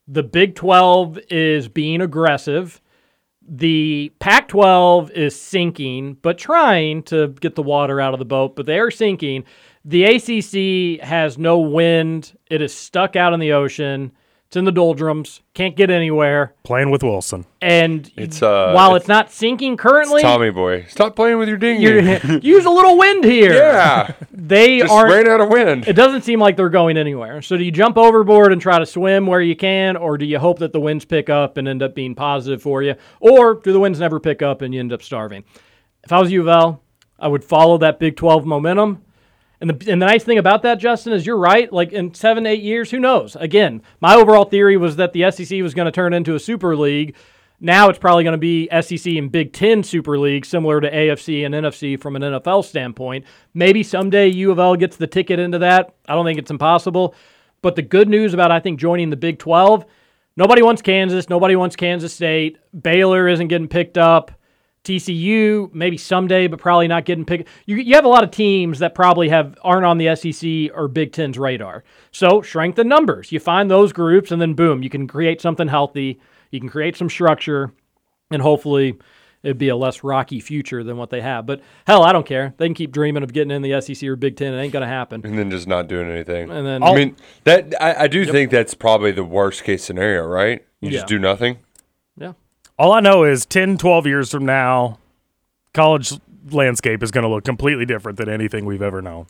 The 0.06 0.22
Big 0.22 0.54
12 0.54 1.18
is 1.30 1.68
being 1.68 2.00
aggressive. 2.00 2.80
The 3.46 4.12
Pac 4.18 4.48
12 4.48 5.10
is 5.12 5.40
sinking, 5.40 6.18
but 6.22 6.38
trying 6.38 7.02
to 7.04 7.28
get 7.28 7.54
the 7.54 7.62
water 7.62 8.00
out 8.00 8.12
of 8.12 8.18
the 8.18 8.24
boat, 8.24 8.54
but 8.56 8.66
they 8.66 8.78
are 8.78 8.90
sinking. 8.90 9.44
The 9.84 10.04
ACC 10.04 11.02
has 11.02 11.38
no 11.38 11.58
wind. 11.58 12.36
It 12.50 12.60
is 12.60 12.74
stuck 12.74 13.16
out 13.16 13.32
in 13.32 13.40
the 13.40 13.52
ocean. 13.52 14.12
It's 14.48 14.56
in 14.56 14.64
the 14.64 14.72
doldrums. 14.72 15.42
Can't 15.52 15.76
get 15.76 15.90
anywhere. 15.90 16.54
Playing 16.64 16.90
with 16.90 17.02
Wilson. 17.02 17.44
And 17.60 18.10
It's, 18.16 18.42
uh, 18.42 18.72
while 18.72 18.92
it's- 18.92 19.02
it's, 19.02 19.08
not 19.08 19.30
sinking 19.30 19.76
currently, 19.76 20.22
Tommy 20.22 20.48
boy, 20.48 20.86
stop 20.88 21.14
playing 21.14 21.36
with 21.36 21.48
your 21.50 21.58
dinghy. 21.58 21.82
use 22.42 22.64
a 22.64 22.70
little 22.70 22.96
wind 22.96 23.24
here. 23.24 23.52
yeah, 23.52 24.12
They 24.32 24.80
aren't. 24.80 25.12
ran 25.12 25.28
out 25.28 25.42
of 25.42 25.50
wind. 25.50 25.86
It 25.86 25.92
doesn't 25.92 26.22
seem 26.22 26.40
like 26.40 26.56
they're 26.56 26.70
going 26.70 26.96
anywhere. 26.96 27.42
So 27.42 27.58
do 27.58 27.62
you 27.62 27.70
jump 27.70 27.98
overboard 27.98 28.50
and 28.50 28.58
try 28.58 28.78
to 28.78 28.86
swim 28.86 29.26
where 29.26 29.42
you 29.42 29.54
can, 29.54 29.98
or 29.98 30.16
do 30.16 30.24
you 30.24 30.38
hope 30.38 30.60
that 30.60 30.72
the 30.72 30.80
winds 30.80 31.04
pick 31.04 31.28
up 31.28 31.58
and 31.58 31.68
end 31.68 31.82
up 31.82 31.94
being 31.94 32.14
positive 32.14 32.62
for 32.62 32.82
you, 32.82 32.94
or 33.20 33.52
do 33.56 33.70
the 33.70 33.80
winds 33.80 34.00
never 34.00 34.18
pick 34.18 34.40
up 34.40 34.62
and 34.62 34.72
you 34.72 34.80
end 34.80 34.94
up 34.94 35.02
starving? 35.02 35.44
If 36.04 36.10
I 36.10 36.20
was 36.20 36.32
U 36.32 36.40
of 36.40 36.48
L, 36.48 36.82
I 37.18 37.28
would 37.28 37.44
follow 37.44 37.76
that 37.78 37.98
Big 37.98 38.16
12 38.16 38.46
momentum. 38.46 39.02
And 39.60 39.70
the, 39.70 39.92
and 39.92 40.00
the 40.00 40.06
nice 40.06 40.22
thing 40.22 40.38
about 40.38 40.62
that, 40.62 40.78
Justin, 40.78 41.12
is 41.12 41.26
you're 41.26 41.36
right. 41.36 41.72
Like 41.72 41.92
in 41.92 42.14
seven, 42.14 42.46
eight 42.46 42.62
years, 42.62 42.90
who 42.90 43.00
knows? 43.00 43.36
Again, 43.36 43.82
my 44.00 44.14
overall 44.14 44.44
theory 44.44 44.76
was 44.76 44.96
that 44.96 45.12
the 45.12 45.30
SEC 45.30 45.62
was 45.62 45.74
going 45.74 45.86
to 45.86 45.92
turn 45.92 46.12
into 46.12 46.34
a 46.34 46.40
super 46.40 46.76
league. 46.76 47.16
Now 47.60 47.88
it's 47.88 47.98
probably 47.98 48.22
going 48.22 48.32
to 48.32 48.38
be 48.38 48.68
SEC 48.80 49.14
and 49.14 49.32
Big 49.32 49.52
Ten 49.52 49.82
Super 49.82 50.16
League, 50.16 50.46
similar 50.46 50.80
to 50.80 50.88
AFC 50.88 51.44
and 51.44 51.54
NFC 51.54 52.00
from 52.00 52.14
an 52.14 52.22
NFL 52.22 52.64
standpoint. 52.64 53.24
Maybe 53.52 53.82
someday 53.82 54.28
U 54.28 54.52
of 54.52 54.60
L 54.60 54.76
gets 54.76 54.96
the 54.96 55.08
ticket 55.08 55.40
into 55.40 55.58
that. 55.58 55.92
I 56.08 56.14
don't 56.14 56.24
think 56.24 56.38
it's 56.38 56.52
impossible. 56.52 57.16
But 57.60 57.74
the 57.74 57.82
good 57.82 58.08
news 58.08 58.32
about, 58.32 58.52
I 58.52 58.60
think, 58.60 58.78
joining 58.78 59.10
the 59.10 59.16
Big 59.16 59.40
12, 59.40 59.84
nobody 60.36 60.62
wants 60.62 60.82
Kansas. 60.82 61.28
Nobody 61.28 61.56
wants 61.56 61.74
Kansas 61.74 62.14
State. 62.14 62.58
Baylor 62.80 63.26
isn't 63.26 63.48
getting 63.48 63.66
picked 63.66 63.98
up. 63.98 64.30
TCU 64.84 65.72
maybe 65.74 65.96
someday, 65.96 66.46
but 66.46 66.58
probably 66.58 66.88
not 66.88 67.04
getting 67.04 67.24
picked. 67.24 67.48
You, 67.66 67.76
you 67.76 67.94
have 67.94 68.04
a 68.04 68.08
lot 68.08 68.24
of 68.24 68.30
teams 68.30 68.78
that 68.78 68.94
probably 68.94 69.28
have 69.28 69.56
aren't 69.62 69.84
on 69.84 69.98
the 69.98 70.14
SEC 70.16 70.70
or 70.76 70.88
Big 70.88 71.12
Ten's 71.12 71.38
radar. 71.38 71.84
So 72.10 72.42
shrink 72.42 72.76
the 72.76 72.84
numbers. 72.84 73.30
You 73.32 73.40
find 73.40 73.70
those 73.70 73.92
groups, 73.92 74.30
and 74.30 74.40
then 74.40 74.54
boom, 74.54 74.82
you 74.82 74.90
can 74.90 75.06
create 75.06 75.40
something 75.40 75.68
healthy. 75.68 76.20
You 76.50 76.60
can 76.60 76.68
create 76.68 76.96
some 76.96 77.10
structure, 77.10 77.72
and 78.30 78.40
hopefully 78.40 78.98
it'd 79.42 79.58
be 79.58 79.68
a 79.68 79.76
less 79.76 80.02
rocky 80.02 80.40
future 80.40 80.82
than 80.82 80.96
what 80.96 81.10
they 81.10 81.20
have. 81.20 81.44
But 81.46 81.60
hell, 81.86 82.02
I 82.02 82.12
don't 82.12 82.26
care. 82.26 82.54
They 82.56 82.66
can 82.66 82.74
keep 82.74 82.90
dreaming 82.90 83.22
of 83.22 83.32
getting 83.32 83.50
in 83.50 83.62
the 83.62 83.80
SEC 83.80 84.02
or 84.08 84.16
Big 84.16 84.36
Ten. 84.36 84.54
It 84.54 84.60
ain't 84.60 84.72
gonna 84.72 84.86
happen. 84.88 85.20
and 85.24 85.38
then 85.38 85.50
just 85.50 85.68
not 85.68 85.86
doing 85.86 86.10
anything. 86.10 86.50
And 86.50 86.66
then 86.66 86.82
I 86.82 86.94
mean 86.94 87.14
that 87.44 87.74
I, 87.80 88.04
I 88.04 88.06
do 88.08 88.24
think 88.24 88.50
that's 88.50 88.74
probably 88.74 89.12
the 89.12 89.22
worst 89.24 89.64
case 89.64 89.84
scenario, 89.84 90.24
right? 90.26 90.64
You 90.80 90.88
Yeah. 90.90 90.96
just 90.98 91.06
do 91.08 91.18
nothing. 91.18 91.58
yeah. 92.16 92.32
All 92.78 92.92
I 92.92 93.00
know 93.00 93.24
is 93.24 93.44
10, 93.44 93.78
12 93.78 94.06
years 94.06 94.30
from 94.30 94.46
now, 94.46 94.98
college 95.74 96.12
landscape 96.50 97.02
is 97.02 97.10
going 97.10 97.22
to 97.22 97.28
look 97.28 97.44
completely 97.44 97.84
different 97.84 98.18
than 98.18 98.28
anything 98.28 98.64
we've 98.64 98.82
ever 98.82 99.02
known. 99.02 99.26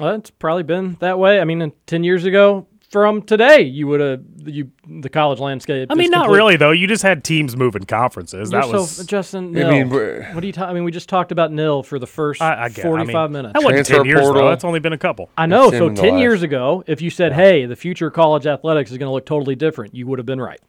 Well, 0.00 0.14
it's 0.14 0.30
probably 0.30 0.62
been 0.62 0.96
that 1.00 1.18
way. 1.18 1.40
I 1.40 1.44
mean, 1.44 1.60
uh, 1.60 1.68
ten 1.86 2.02
years 2.02 2.24
ago 2.24 2.66
from 2.90 3.20
today, 3.22 3.60
you 3.60 3.86
would 3.88 4.00
have 4.00 4.22
you 4.44 4.70
the 4.88 5.10
college 5.10 5.38
landscape. 5.38 5.88
I 5.90 5.94
mean, 5.94 6.10
not 6.10 6.24
complete- 6.24 6.36
really 6.38 6.56
though. 6.56 6.70
You 6.70 6.86
just 6.86 7.02
had 7.02 7.22
teams 7.22 7.56
moving 7.56 7.84
conferences. 7.84 8.50
You're 8.50 8.62
That 8.62 8.70
so 8.70 8.80
was 8.80 9.04
Justin. 9.06 9.54
I 9.56 9.70
mean, 9.70 9.90
what 9.90 10.42
are 10.42 10.46
you 10.46 10.52
talking? 10.52 10.70
I 10.70 10.72
mean, 10.72 10.84
we 10.84 10.92
just 10.92 11.10
talked 11.10 11.30
about 11.30 11.52
nil 11.52 11.82
for 11.82 11.98
the 11.98 12.06
first 12.06 12.40
I, 12.40 12.64
I 12.64 12.68
get. 12.70 12.86
I 12.86 12.88
mean, 12.88 12.96
forty-five 12.96 13.30
minutes. 13.30 13.52
That 13.52 13.62
wasn't 13.62 13.86
Transfer 13.86 13.96
ten 13.96 14.06
years 14.06 14.20
portal. 14.22 14.42
though. 14.42 14.48
That's 14.48 14.64
only 14.64 14.80
been 14.80 14.94
a 14.94 14.98
couple. 14.98 15.28
I 15.36 15.44
know. 15.44 15.68
It's 15.68 15.76
So 15.76 15.90
ten 15.94 16.16
years 16.16 16.42
ago, 16.42 16.82
if 16.86 17.02
you 17.02 17.10
said, 17.10 17.34
"Hey, 17.34 17.66
the 17.66 17.76
future 17.76 18.06
of 18.06 18.14
college 18.14 18.46
athletics 18.46 18.90
is 18.90 18.96
going 18.96 19.08
to 19.08 19.12
look 19.12 19.26
totally 19.26 19.56
different," 19.56 19.94
you 19.94 20.06
would 20.06 20.18
have 20.18 20.26
been 20.26 20.40
right. 20.40 20.60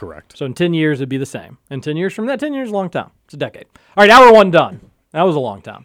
Correct. 0.00 0.38
So 0.38 0.46
in 0.46 0.54
ten 0.54 0.72
years, 0.72 1.00
it'd 1.00 1.10
be 1.10 1.18
the 1.18 1.26
same. 1.26 1.58
And 1.68 1.82
ten 1.82 1.94
years 1.94 2.14
from 2.14 2.24
that, 2.24 2.40
ten 2.40 2.54
years 2.54 2.68
is 2.68 2.72
a 2.72 2.74
long 2.74 2.88
time. 2.88 3.10
It's 3.26 3.34
a 3.34 3.36
decade. 3.36 3.66
All 3.98 4.02
right, 4.02 4.08
hour 4.08 4.32
one 4.32 4.50
done. 4.50 4.80
That 5.12 5.24
was 5.24 5.36
a 5.36 5.40
long 5.40 5.60
time. 5.60 5.84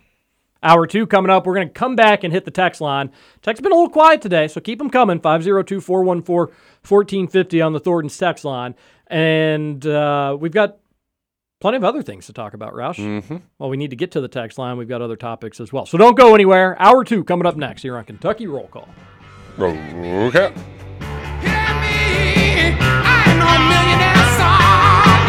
Hour 0.63 0.87
two 0.87 1.05
coming 1.05 1.29
up. 1.29 1.45
We're 1.45 1.55
going 1.55 1.67
to 1.67 1.73
come 1.73 1.97
back 1.97 2.23
and 2.23 2.31
hit 2.31 2.45
the 2.45 2.49
text 2.49 2.79
line. 2.79 3.09
Text 3.41 3.59
has 3.59 3.61
been 3.61 3.73
a 3.73 3.75
little 3.75 3.89
quiet 3.89 4.21
today, 4.21 4.47
so 4.47 4.61
keep 4.61 4.79
them 4.79 4.89
coming. 4.89 5.19
502 5.19 5.81
414 5.81 6.55
1450 6.87 7.61
on 7.61 7.73
the 7.73 7.79
Thornton's 7.81 8.17
text 8.17 8.45
line. 8.45 8.73
And 9.07 9.85
uh, 9.85 10.37
we've 10.39 10.53
got 10.53 10.77
plenty 11.59 11.75
of 11.75 11.83
other 11.83 12.01
things 12.01 12.25
to 12.27 12.33
talk 12.33 12.53
about, 12.53 12.71
Roush. 12.71 12.95
Mm-hmm. 12.95 13.35
Well, 13.59 13.69
we 13.69 13.75
need 13.75 13.89
to 13.89 13.97
get 13.97 14.11
to 14.11 14.21
the 14.21 14.29
text 14.29 14.57
line. 14.57 14.77
We've 14.77 14.87
got 14.87 15.01
other 15.01 15.17
topics 15.17 15.59
as 15.59 15.73
well. 15.73 15.85
So 15.85 15.97
don't 15.97 16.15
go 16.15 16.33
anywhere. 16.33 16.81
Hour 16.81 17.03
two 17.03 17.25
coming 17.25 17.45
up 17.45 17.57
next 17.57 17.81
here 17.81 17.97
on 17.97 18.05
Kentucky 18.05 18.47
Roll 18.47 18.67
Call. 18.69 18.87
Okay. 19.59 20.53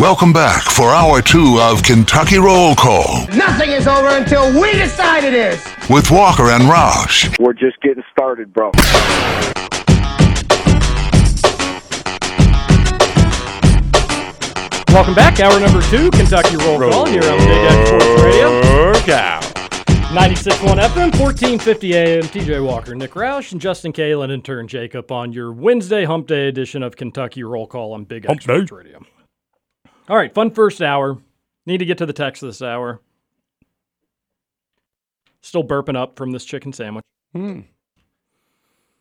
Welcome 0.00 0.32
back 0.32 0.62
for 0.62 0.94
hour 0.94 1.20
two 1.20 1.58
of 1.60 1.82
Kentucky 1.82 2.38
Roll 2.38 2.74
Call 2.74 3.26
Nothing 3.36 3.68
is 3.72 3.86
over 3.86 4.08
until 4.08 4.50
we 4.58 4.72
decide 4.72 5.24
it 5.24 5.34
is. 5.34 5.62
with 5.90 6.10
Walker 6.10 6.44
and 6.44 6.62
Roush. 6.64 7.38
We're 7.38 7.52
just 7.52 7.78
getting 7.82 8.02
started, 8.10 8.50
bro. 8.50 8.70
Welcome 14.88 15.14
back. 15.14 15.38
Hour 15.38 15.60
number 15.60 15.82
two, 15.82 16.10
Kentucky 16.12 16.56
Roll 16.56 16.78
Call 16.78 17.04
here 17.04 17.22
on 17.22 17.38
Big 17.38 17.50
X 17.50 17.88
Sports 17.88 18.22
Radio. 18.22 18.92
Cow. 19.02 19.40
96.1 20.10 20.78
FM, 20.78 21.20
1450 21.20 21.94
AM. 21.94 22.22
TJ 22.22 22.64
Walker, 22.66 22.94
Nick 22.94 23.12
Roush, 23.12 23.52
and 23.52 23.60
Justin 23.60 23.92
Kalen, 23.92 24.32
intern 24.32 24.66
Jacob 24.66 25.12
on 25.12 25.32
your 25.32 25.52
Wednesday 25.52 26.06
Hump 26.06 26.26
Day 26.26 26.48
edition 26.48 26.82
of 26.82 26.96
Kentucky 26.96 27.42
Roll 27.44 27.66
Call 27.66 27.92
on 27.92 28.04
Big 28.04 28.24
X 28.24 28.44
Sports 28.44 28.72
Radio. 28.72 29.00
All 30.10 30.16
right, 30.16 30.34
fun 30.34 30.50
first 30.50 30.82
hour. 30.82 31.18
Need 31.66 31.78
to 31.78 31.84
get 31.86 31.96
to 31.98 32.06
the 32.06 32.12
text 32.12 32.42
this 32.42 32.60
hour. 32.60 33.00
Still 35.40 35.62
burping 35.64 35.96
up 35.96 36.16
from 36.16 36.32
this 36.32 36.44
chicken 36.44 36.72
sandwich. 36.72 37.04
Hmm. 37.32 37.60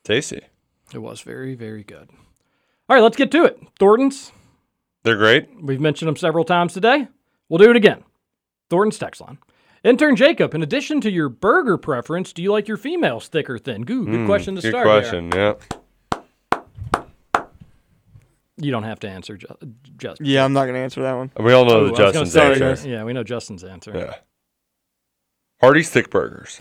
Tasty. 0.03 0.41
It 0.93 0.99
was 0.99 1.21
very, 1.21 1.55
very 1.55 1.83
good. 1.83 2.09
All 2.87 2.95
right, 2.95 3.01
let's 3.01 3.17
get 3.17 3.31
to 3.31 3.43
it. 3.43 3.59
Thornton's. 3.79 4.31
They're 5.03 5.17
great. 5.17 5.49
We've 5.61 5.81
mentioned 5.81 6.07
them 6.09 6.15
several 6.15 6.45
times 6.45 6.73
today. 6.73 7.07
We'll 7.49 7.57
do 7.57 7.71
it 7.71 7.75
again. 7.75 8.03
Thornton's 8.69 8.99
text 8.99 9.19
line. 9.19 9.39
Intern 9.83 10.15
Jacob, 10.15 10.53
in 10.53 10.61
addition 10.61 11.01
to 11.01 11.09
your 11.09 11.29
burger 11.29 11.77
preference, 11.77 12.33
do 12.33 12.43
you 12.43 12.51
like 12.51 12.67
your 12.67 12.77
females 12.77 13.27
thick 13.29 13.49
or 13.49 13.57
thin? 13.57 13.81
Goo, 13.83 14.05
good 14.05 14.13
Mm, 14.19 14.25
question 14.27 14.55
to 14.55 14.61
good 14.61 14.71
start. 14.71 14.85
there. 14.85 14.99
question. 15.01 15.31
Yeah. 15.33 15.78
You 18.61 18.71
don't 18.71 18.83
have 18.83 18.99
to 18.99 19.09
answer, 19.09 19.37
Ju- 19.37 19.47
Justin. 19.97 20.25
Yeah, 20.25 20.43
I'm 20.43 20.53
not 20.53 20.65
gonna 20.65 20.79
answer 20.79 21.01
that 21.03 21.13
one. 21.13 21.31
We 21.39 21.53
all 21.53 21.65
know 21.65 21.87
the 21.87 21.93
oh, 21.93 22.03
I 22.03 22.05
was 22.07 22.13
gonna 22.13 22.25
Justin's 22.25 22.31
say, 22.33 22.69
answer. 22.69 22.89
Yeah, 22.89 23.03
we 23.03 23.13
know 23.13 23.23
Justin's 23.23 23.63
answer. 23.63 23.91
Yeah. 23.95 24.15
Hardee's 25.61 25.89
thick 25.89 26.09
burgers. 26.09 26.59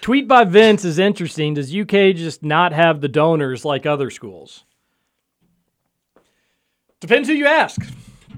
Tweet 0.00 0.28
by 0.28 0.44
Vince 0.44 0.84
is 0.84 0.98
interesting. 0.98 1.54
Does 1.54 1.74
UK 1.74 2.14
just 2.14 2.42
not 2.42 2.72
have 2.72 3.00
the 3.00 3.08
donors 3.08 3.64
like 3.64 3.86
other 3.86 4.10
schools? 4.10 4.64
Depends 7.00 7.28
who 7.28 7.34
you 7.34 7.46
ask. 7.46 7.80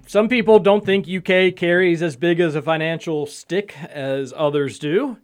Some 0.06 0.28
people 0.28 0.58
don't 0.58 0.84
think 0.84 1.06
UK 1.06 1.54
carries 1.54 2.02
as 2.02 2.16
big 2.16 2.40
as 2.40 2.54
a 2.54 2.62
financial 2.62 3.26
stick 3.26 3.76
as 3.90 4.32
others 4.34 4.78
do. 4.78 5.18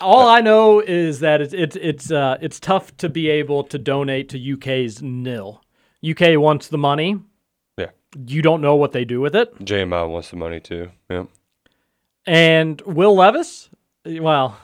All 0.00 0.28
I 0.28 0.40
know 0.40 0.80
is 0.80 1.20
that 1.20 1.40
it's 1.40 1.52
it's 1.52 1.76
it's 1.76 2.10
uh, 2.10 2.38
it's 2.40 2.60
tough 2.60 2.96
to 2.98 3.08
be 3.08 3.28
able 3.28 3.64
to 3.64 3.78
donate 3.78 4.28
to 4.30 4.52
UK's 4.52 5.02
nil. 5.02 5.62
UK 6.08 6.38
wants 6.38 6.68
the 6.68 6.78
money. 6.78 7.20
Yeah. 7.76 7.90
You 8.26 8.42
don't 8.42 8.60
know 8.60 8.76
what 8.76 8.92
they 8.92 9.04
do 9.04 9.20
with 9.20 9.34
it. 9.34 9.58
JMI 9.58 10.08
wants 10.08 10.30
the 10.30 10.36
money 10.36 10.60
too. 10.60 10.90
Yeah. 11.10 11.24
And 12.26 12.80
Will 12.82 13.14
Levis, 13.14 13.70
well, 14.04 14.58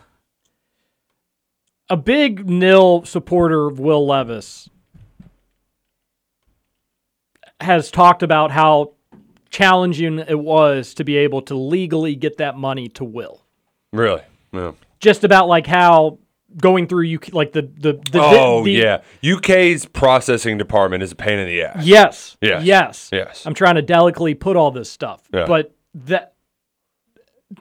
a 1.89 1.97
big 1.97 2.49
nil 2.49 3.05
supporter 3.05 3.67
of 3.67 3.79
Will 3.79 4.07
Levis 4.07 4.69
has 7.61 7.91
talked 7.91 8.23
about 8.23 8.51
how 8.51 8.93
challenging 9.51 10.19
it 10.19 10.39
was 10.39 10.95
to 10.95 11.05
be 11.05 11.17
able 11.17 11.43
to 11.43 11.55
legally 11.55 12.15
get 12.15 12.37
that 12.39 12.57
money 12.57 12.89
to 12.91 13.05
Will. 13.05 13.43
Really? 13.93 14.23
Yeah. 14.53 14.73
Just 15.01 15.25
about 15.25 15.49
like 15.49 15.67
how 15.67 16.19
going 16.59 16.87
through 16.87 17.15
UK, 17.17 17.33
like 17.33 17.53
the 17.53 17.63
the, 17.63 17.93
the 18.11 18.21
oh 18.23 18.65
the- 18.65 18.73
yeah. 18.73 19.03
UK's 19.25 19.87
processing 19.87 20.59
department 20.59 21.03
is 21.03 21.13
a 21.13 21.17
pain 21.17 21.39
in 21.39 21.47
the 21.47 21.63
ass. 21.63 21.85
Yes. 21.85 22.37
Yes. 22.41 22.65
Yes. 22.65 23.11
Yes. 23.13 23.47
I'm 23.47 23.55
trying 23.55 23.75
to 23.77 23.83
delicately 23.83 24.35
put 24.35 24.57
all 24.57 24.71
this 24.71 24.91
stuff. 24.91 25.23
Yeah. 25.33 25.47
But 25.47 25.75
that 26.07 26.35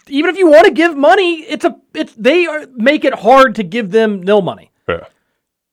even 0.07 0.29
if 0.29 0.38
you 0.38 0.47
want 0.49 0.65
to 0.65 0.71
give 0.71 0.95
money, 0.95 1.41
it's 1.41 1.65
a 1.65 1.75
it's 1.93 2.13
they 2.15 2.45
are 2.45 2.65
make 2.75 3.05
it 3.05 3.13
hard 3.13 3.55
to 3.55 3.63
give 3.63 3.91
them 3.91 4.21
nil 4.21 4.41
money. 4.41 4.71
Yeah. 4.88 5.05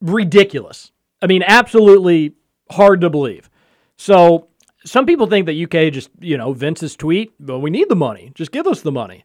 Ridiculous. 0.00 0.90
I 1.20 1.26
mean, 1.26 1.42
absolutely 1.46 2.34
hard 2.70 3.00
to 3.02 3.10
believe. 3.10 3.48
So 3.96 4.48
some 4.84 5.06
people 5.06 5.26
think 5.28 5.46
that 5.46 5.54
UK 5.56 5.92
just, 5.92 6.10
you 6.20 6.36
know, 6.36 6.52
Vince's 6.52 6.96
tweet, 6.96 7.32
well, 7.38 7.60
we 7.60 7.70
need 7.70 7.88
the 7.88 7.94
money. 7.94 8.32
Just 8.34 8.50
give 8.50 8.66
us 8.66 8.80
the 8.80 8.90
money. 8.90 9.24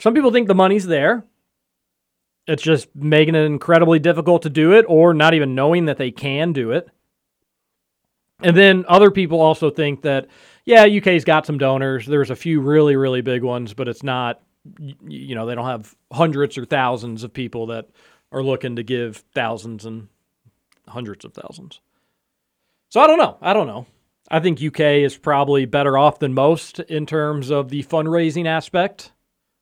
Some 0.00 0.14
people 0.14 0.32
think 0.32 0.48
the 0.48 0.54
money's 0.54 0.86
there. 0.86 1.24
It's 2.48 2.62
just 2.62 2.88
making 2.96 3.34
it 3.34 3.44
incredibly 3.44 3.98
difficult 3.98 4.42
to 4.42 4.50
do 4.50 4.72
it 4.72 4.86
or 4.88 5.12
not 5.12 5.34
even 5.34 5.54
knowing 5.54 5.84
that 5.84 5.98
they 5.98 6.10
can 6.10 6.54
do 6.54 6.70
it. 6.70 6.88
And 8.40 8.56
then 8.56 8.86
other 8.88 9.10
people 9.10 9.40
also 9.40 9.68
think 9.70 10.02
that, 10.02 10.28
yeah, 10.64 10.86
UK's 10.86 11.24
got 11.24 11.44
some 11.44 11.58
donors. 11.58 12.06
There's 12.06 12.30
a 12.30 12.36
few 12.36 12.60
really, 12.60 12.96
really 12.96 13.20
big 13.20 13.42
ones, 13.42 13.74
but 13.74 13.86
it's 13.86 14.02
not, 14.02 14.40
you 15.06 15.34
know, 15.34 15.44
they 15.44 15.54
don't 15.54 15.66
have 15.66 15.94
hundreds 16.10 16.56
or 16.56 16.64
thousands 16.64 17.22
of 17.22 17.34
people 17.34 17.66
that 17.66 17.86
are 18.32 18.42
looking 18.42 18.76
to 18.76 18.82
give 18.82 19.18
thousands 19.34 19.84
and 19.84 20.08
hundreds 20.86 21.26
of 21.26 21.34
thousands. 21.34 21.80
So 22.88 23.00
I 23.00 23.06
don't 23.06 23.18
know. 23.18 23.36
I 23.42 23.52
don't 23.52 23.66
know. 23.66 23.86
I 24.30 24.40
think 24.40 24.62
UK 24.62 24.80
is 24.80 25.18
probably 25.18 25.66
better 25.66 25.98
off 25.98 26.18
than 26.18 26.32
most 26.32 26.80
in 26.80 27.04
terms 27.04 27.50
of 27.50 27.68
the 27.68 27.82
fundraising 27.82 28.46
aspect 28.46 29.12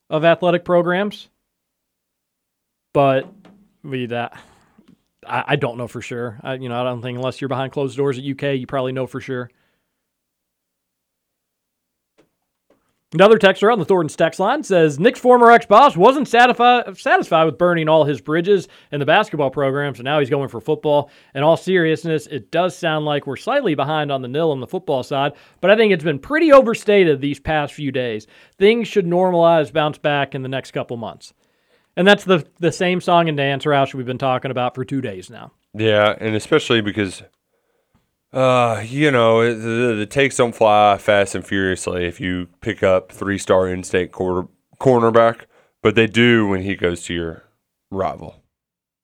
of 0.08 0.24
athletic 0.24 0.64
programs. 0.64 1.30
But 2.96 3.30
we 3.84 4.06
that 4.06 4.40
I, 5.26 5.44
I 5.48 5.56
don't 5.56 5.76
know 5.76 5.86
for 5.86 6.00
sure. 6.00 6.40
I, 6.42 6.54
you 6.54 6.70
know, 6.70 6.80
I 6.80 6.82
don't 6.82 7.02
think 7.02 7.18
unless 7.18 7.42
you're 7.42 7.48
behind 7.48 7.70
closed 7.70 7.94
doors 7.94 8.18
at 8.18 8.24
UK, 8.24 8.58
you 8.58 8.66
probably 8.66 8.92
know 8.92 9.06
for 9.06 9.20
sure. 9.20 9.50
Another 13.12 13.36
texter 13.36 13.70
on 13.70 13.78
the 13.78 13.84
Thornton's 13.84 14.16
text 14.16 14.40
line 14.40 14.62
says 14.62 14.98
Nick's 14.98 15.20
former 15.20 15.52
ex 15.52 15.66
boss 15.66 15.94
wasn't 15.94 16.26
satisfied 16.26 16.96
satisfied 16.96 17.44
with 17.44 17.58
burning 17.58 17.86
all 17.86 18.04
his 18.04 18.22
bridges 18.22 18.66
in 18.90 18.98
the 18.98 19.04
basketball 19.04 19.50
program, 19.50 19.94
so 19.94 20.02
now 20.02 20.18
he's 20.18 20.30
going 20.30 20.48
for 20.48 20.62
football. 20.62 21.10
In 21.34 21.42
all 21.42 21.58
seriousness, 21.58 22.26
it 22.28 22.50
does 22.50 22.74
sound 22.74 23.04
like 23.04 23.26
we're 23.26 23.36
slightly 23.36 23.74
behind 23.74 24.10
on 24.10 24.22
the 24.22 24.28
nil 24.28 24.52
on 24.52 24.60
the 24.60 24.66
football 24.66 25.02
side, 25.02 25.34
but 25.60 25.70
I 25.70 25.76
think 25.76 25.92
it's 25.92 26.02
been 26.02 26.18
pretty 26.18 26.50
overstated 26.50 27.20
these 27.20 27.40
past 27.40 27.74
few 27.74 27.92
days. 27.92 28.26
Things 28.56 28.88
should 28.88 29.04
normalize, 29.04 29.70
bounce 29.70 29.98
back 29.98 30.34
in 30.34 30.40
the 30.40 30.48
next 30.48 30.70
couple 30.70 30.96
months. 30.96 31.34
And 31.96 32.06
that's 32.06 32.24
the 32.24 32.46
the 32.58 32.72
same 32.72 33.00
song 33.00 33.28
and 33.28 33.36
dance 33.36 33.64
Roush 33.64 33.94
we've 33.94 34.06
been 34.06 34.18
talking 34.18 34.50
about 34.50 34.74
for 34.74 34.84
two 34.84 35.00
days 35.00 35.30
now. 35.30 35.52
Yeah, 35.74 36.14
and 36.20 36.34
especially 36.34 36.80
because, 36.80 37.22
uh, 38.32 38.82
you 38.86 39.10
know, 39.10 39.42
the, 39.42 39.94
the 39.94 40.06
takes 40.06 40.36
don't 40.36 40.54
fly 40.54 40.98
fast 40.98 41.34
and 41.34 41.46
furiously 41.46 42.04
if 42.06 42.20
you 42.20 42.48
pick 42.60 42.82
up 42.82 43.12
three 43.12 43.38
star 43.38 43.68
in 43.68 43.82
state 43.82 44.12
quarter, 44.12 44.48
cornerback, 44.78 45.42
but 45.82 45.94
they 45.94 46.06
do 46.06 46.46
when 46.46 46.62
he 46.62 46.76
goes 46.76 47.02
to 47.04 47.14
your 47.14 47.44
rival 47.90 48.42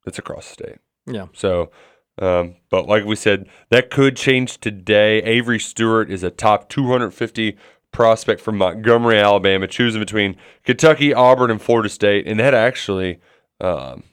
that's 0.04 0.18
across 0.18 0.48
the 0.48 0.52
state. 0.52 0.78
Yeah. 1.06 1.26
So, 1.32 1.70
um, 2.18 2.56
but 2.70 2.86
like 2.86 3.04
we 3.04 3.16
said, 3.16 3.48
that 3.70 3.90
could 3.90 4.16
change 4.16 4.58
today. 4.58 5.22
Avery 5.22 5.58
Stewart 5.58 6.10
is 6.10 6.22
a 6.22 6.30
top 6.30 6.68
250 6.68 7.56
prospect 7.92 8.40
from 8.40 8.58
Montgomery, 8.58 9.18
Alabama, 9.18 9.66
choosing 9.66 10.00
between 10.00 10.36
Kentucky, 10.64 11.14
Auburn, 11.14 11.50
and 11.50 11.62
Florida 11.62 11.88
State. 11.88 12.26
And 12.26 12.40
that 12.40 12.54
actually, 12.54 13.20
um, 13.60 14.04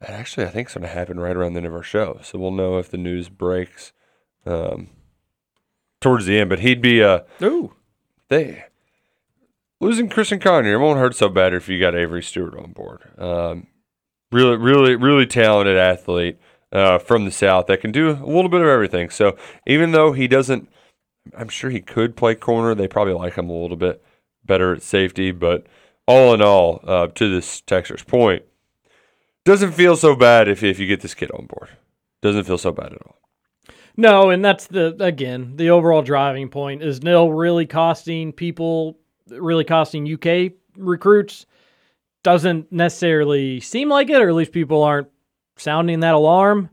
that 0.00 0.10
actually, 0.10 0.46
I 0.46 0.48
think 0.50 0.68
is 0.68 0.74
going 0.74 0.86
to 0.86 0.92
happen 0.92 1.20
right 1.20 1.36
around 1.36 1.52
the 1.52 1.58
end 1.58 1.66
of 1.66 1.74
our 1.74 1.82
show. 1.82 2.18
So 2.22 2.38
we'll 2.38 2.50
know 2.50 2.78
if 2.78 2.90
the 2.90 2.96
news 2.96 3.28
breaks 3.28 3.92
um, 4.46 4.88
towards 6.00 6.26
the 6.26 6.38
end. 6.38 6.50
But 6.50 6.60
he'd 6.60 6.82
be 6.82 7.00
a 7.00 7.24
Ooh. 7.42 7.74
they 8.28 8.64
losing 9.80 10.08
Christian 10.08 10.38
Conyer. 10.38 10.74
It 10.74 10.78
won't 10.78 10.98
hurt 10.98 11.14
so 11.14 11.28
bad 11.28 11.54
if 11.54 11.68
you 11.68 11.80
got 11.80 11.94
Avery 11.94 12.22
Stewart 12.22 12.56
on 12.56 12.72
board. 12.72 13.02
Um, 13.18 13.66
really, 14.32 14.56
really, 14.56 14.96
really 14.96 15.26
talented 15.26 15.76
athlete 15.76 16.38
uh, 16.72 16.98
from 16.98 17.24
the 17.24 17.30
South 17.30 17.66
that 17.66 17.80
can 17.80 17.92
do 17.92 18.10
a 18.10 18.26
little 18.26 18.48
bit 18.48 18.60
of 18.60 18.68
everything. 18.68 19.10
So 19.10 19.36
even 19.66 19.92
though 19.92 20.12
he 20.12 20.28
doesn't, 20.28 20.68
I'm 21.36 21.48
sure 21.48 21.70
he 21.70 21.80
could 21.80 22.16
play 22.16 22.34
corner. 22.34 22.74
They 22.74 22.88
probably 22.88 23.14
like 23.14 23.34
him 23.34 23.48
a 23.48 23.60
little 23.60 23.76
bit 23.76 24.02
better 24.44 24.74
at 24.74 24.82
safety. 24.82 25.32
But 25.32 25.66
all 26.06 26.34
in 26.34 26.42
all, 26.42 26.80
uh, 26.84 27.08
to 27.08 27.30
this 27.30 27.60
Texer's 27.60 28.02
point, 28.02 28.42
doesn't 29.44 29.72
feel 29.72 29.96
so 29.96 30.14
bad 30.14 30.48
if 30.48 30.62
if 30.62 30.78
you 30.78 30.86
get 30.86 31.00
this 31.00 31.14
kid 31.14 31.30
on 31.32 31.46
board. 31.46 31.70
Doesn't 32.22 32.44
feel 32.44 32.58
so 32.58 32.72
bad 32.72 32.92
at 32.92 33.02
all. 33.06 33.16
No, 33.96 34.30
and 34.30 34.44
that's 34.44 34.66
the 34.66 34.96
again 35.00 35.56
the 35.56 35.70
overall 35.70 36.02
driving 36.02 36.48
point 36.48 36.82
is 36.82 37.02
nil 37.02 37.32
really 37.32 37.66
costing 37.66 38.32
people, 38.32 38.98
really 39.28 39.64
costing 39.64 40.12
UK 40.12 40.52
recruits. 40.76 41.46
Doesn't 42.22 42.70
necessarily 42.70 43.60
seem 43.60 43.88
like 43.88 44.10
it, 44.10 44.20
or 44.20 44.28
at 44.28 44.34
least 44.34 44.52
people 44.52 44.82
aren't 44.82 45.08
sounding 45.56 46.00
that 46.00 46.14
alarm. 46.14 46.70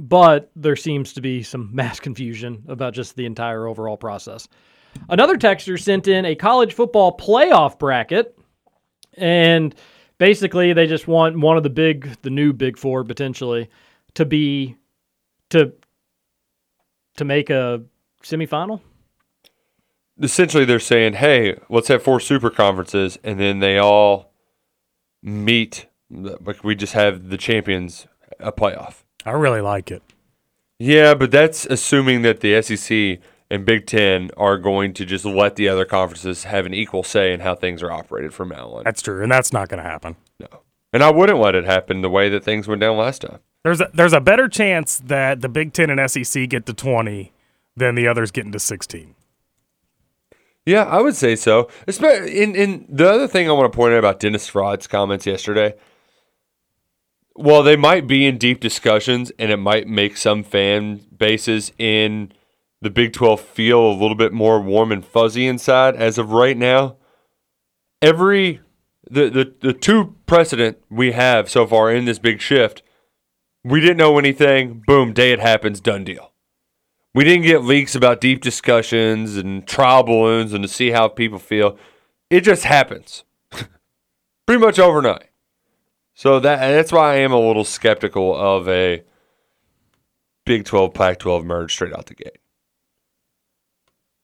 But 0.00 0.50
there 0.56 0.76
seems 0.76 1.12
to 1.12 1.20
be 1.20 1.42
some 1.42 1.68
mass 1.74 2.00
confusion 2.00 2.64
about 2.68 2.94
just 2.94 3.16
the 3.16 3.26
entire 3.26 3.66
overall 3.66 3.96
process. 3.96 4.48
Another 5.08 5.36
texter 5.36 5.78
sent 5.78 6.08
in 6.08 6.24
a 6.24 6.34
college 6.34 6.72
football 6.74 7.16
playoff 7.16 7.78
bracket, 7.78 8.36
and 9.14 9.74
basically 10.18 10.72
they 10.72 10.86
just 10.86 11.06
want 11.06 11.38
one 11.38 11.56
of 11.56 11.62
the 11.62 11.70
big, 11.70 12.16
the 12.22 12.30
new 12.30 12.52
Big 12.52 12.76
Four 12.76 13.04
potentially 13.04 13.68
to 14.14 14.24
be 14.24 14.76
to 15.50 15.72
to 17.16 17.24
make 17.24 17.50
a 17.50 17.82
semifinal? 18.24 18.80
essentially 20.22 20.64
they're 20.64 20.78
saying, 20.80 21.14
"Hey, 21.14 21.56
let's 21.68 21.88
have 21.88 22.02
four 22.02 22.20
super 22.20 22.50
conferences, 22.50 23.18
and 23.24 23.38
then 23.38 23.60
they 23.60 23.78
all 23.78 24.32
meet. 25.22 25.86
Like 26.10 26.64
we 26.64 26.74
just 26.74 26.92
have 26.94 27.28
the 27.28 27.38
champions 27.38 28.06
a 28.38 28.52
playoff." 28.52 29.04
I 29.24 29.32
really 29.32 29.60
like 29.60 29.90
it. 29.90 30.02
Yeah, 30.78 31.14
but 31.14 31.30
that's 31.30 31.66
assuming 31.66 32.22
that 32.22 32.40
the 32.40 32.60
SEC 32.62 33.18
and 33.50 33.66
Big 33.66 33.86
Ten 33.86 34.30
are 34.36 34.56
going 34.56 34.94
to 34.94 35.04
just 35.04 35.24
let 35.24 35.56
the 35.56 35.68
other 35.68 35.84
conferences 35.84 36.44
have 36.44 36.64
an 36.66 36.72
equal 36.72 37.02
say 37.02 37.32
in 37.32 37.40
how 37.40 37.54
things 37.54 37.82
are 37.82 37.92
operated 37.92 38.32
from 38.32 38.48
now 38.48 38.68
on. 38.70 38.84
That's 38.84 39.02
true, 39.02 39.22
and 39.22 39.30
that's 39.30 39.52
not 39.52 39.68
going 39.68 39.82
to 39.82 39.88
happen. 39.88 40.16
No, 40.38 40.62
and 40.92 41.02
I 41.02 41.10
wouldn't 41.10 41.38
let 41.38 41.54
it 41.54 41.64
happen 41.64 42.00
the 42.00 42.10
way 42.10 42.28
that 42.30 42.44
things 42.44 42.66
went 42.66 42.80
down 42.80 42.96
last 42.96 43.22
time. 43.22 43.40
There's 43.62 43.80
a, 43.80 43.90
there's 43.92 44.14
a 44.14 44.20
better 44.20 44.48
chance 44.48 44.98
that 45.04 45.42
the 45.42 45.48
Big 45.48 45.74
Ten 45.74 45.90
and 45.90 46.10
SEC 46.10 46.48
get 46.48 46.64
to 46.66 46.72
20 46.72 47.32
than 47.76 47.94
the 47.94 48.08
others 48.08 48.30
getting 48.30 48.52
to 48.52 48.58
16. 48.58 49.14
Yeah, 50.64 50.84
I 50.84 51.00
would 51.00 51.16
say 51.16 51.36
so. 51.36 51.68
In 51.86 52.54
in 52.54 52.86
the 52.88 53.10
other 53.10 53.26
thing 53.26 53.48
I 53.48 53.52
want 53.52 53.70
to 53.70 53.76
point 53.76 53.92
out 53.92 53.98
about 53.98 54.20
Dennis 54.20 54.48
Fraud's 54.48 54.86
comments 54.86 55.26
yesterday. 55.26 55.74
Well, 57.40 57.62
they 57.62 57.76
might 57.76 58.06
be 58.06 58.26
in 58.26 58.36
deep 58.36 58.60
discussions, 58.60 59.32
and 59.38 59.50
it 59.50 59.56
might 59.56 59.88
make 59.88 60.18
some 60.18 60.42
fan 60.44 61.00
bases 61.16 61.72
in 61.78 62.32
the 62.82 62.90
Big 62.90 63.14
Twelve 63.14 63.40
feel 63.40 63.80
a 63.80 63.96
little 63.96 64.14
bit 64.14 64.34
more 64.34 64.60
warm 64.60 64.92
and 64.92 65.02
fuzzy 65.02 65.46
inside. 65.46 65.96
As 65.96 66.18
of 66.18 66.32
right 66.32 66.54
now, 66.54 66.98
every 68.02 68.60
the 69.10 69.30
the 69.30 69.54
the 69.58 69.72
two 69.72 70.16
precedent 70.26 70.84
we 70.90 71.12
have 71.12 71.48
so 71.48 71.66
far 71.66 71.90
in 71.90 72.04
this 72.04 72.18
big 72.18 72.42
shift, 72.42 72.82
we 73.64 73.80
didn't 73.80 73.96
know 73.96 74.18
anything. 74.18 74.82
Boom, 74.86 75.14
day 75.14 75.32
it 75.32 75.40
happens, 75.40 75.80
done 75.80 76.04
deal. 76.04 76.34
We 77.14 77.24
didn't 77.24 77.46
get 77.46 77.64
leaks 77.64 77.94
about 77.94 78.20
deep 78.20 78.42
discussions 78.42 79.38
and 79.38 79.66
trial 79.66 80.02
balloons 80.02 80.52
and 80.52 80.62
to 80.62 80.68
see 80.68 80.90
how 80.90 81.08
people 81.08 81.38
feel. 81.38 81.78
It 82.28 82.42
just 82.42 82.64
happens. 82.64 83.24
Pretty 84.46 84.60
much 84.62 84.78
overnight. 84.78 85.29
So 86.20 86.38
that 86.38 86.58
that's 86.58 86.92
why 86.92 87.14
I 87.14 87.16
am 87.20 87.32
a 87.32 87.40
little 87.40 87.64
skeptical 87.64 88.36
of 88.36 88.68
a 88.68 89.02
Big 90.44 90.66
12 90.66 90.92
Pac 90.92 91.18
12 91.18 91.46
merge 91.46 91.72
straight 91.72 91.94
out 91.94 92.04
the 92.04 92.14
gate. 92.14 92.36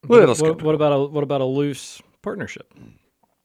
Little 0.07 0.29
What, 0.29 0.37
skeptical. 0.37 0.67
what 0.67 0.75
about 0.75 0.93
a 0.93 1.07
what 1.07 1.25
about 1.25 1.41
a 1.41 1.47
loose 1.47 2.03
partnership? 2.21 2.71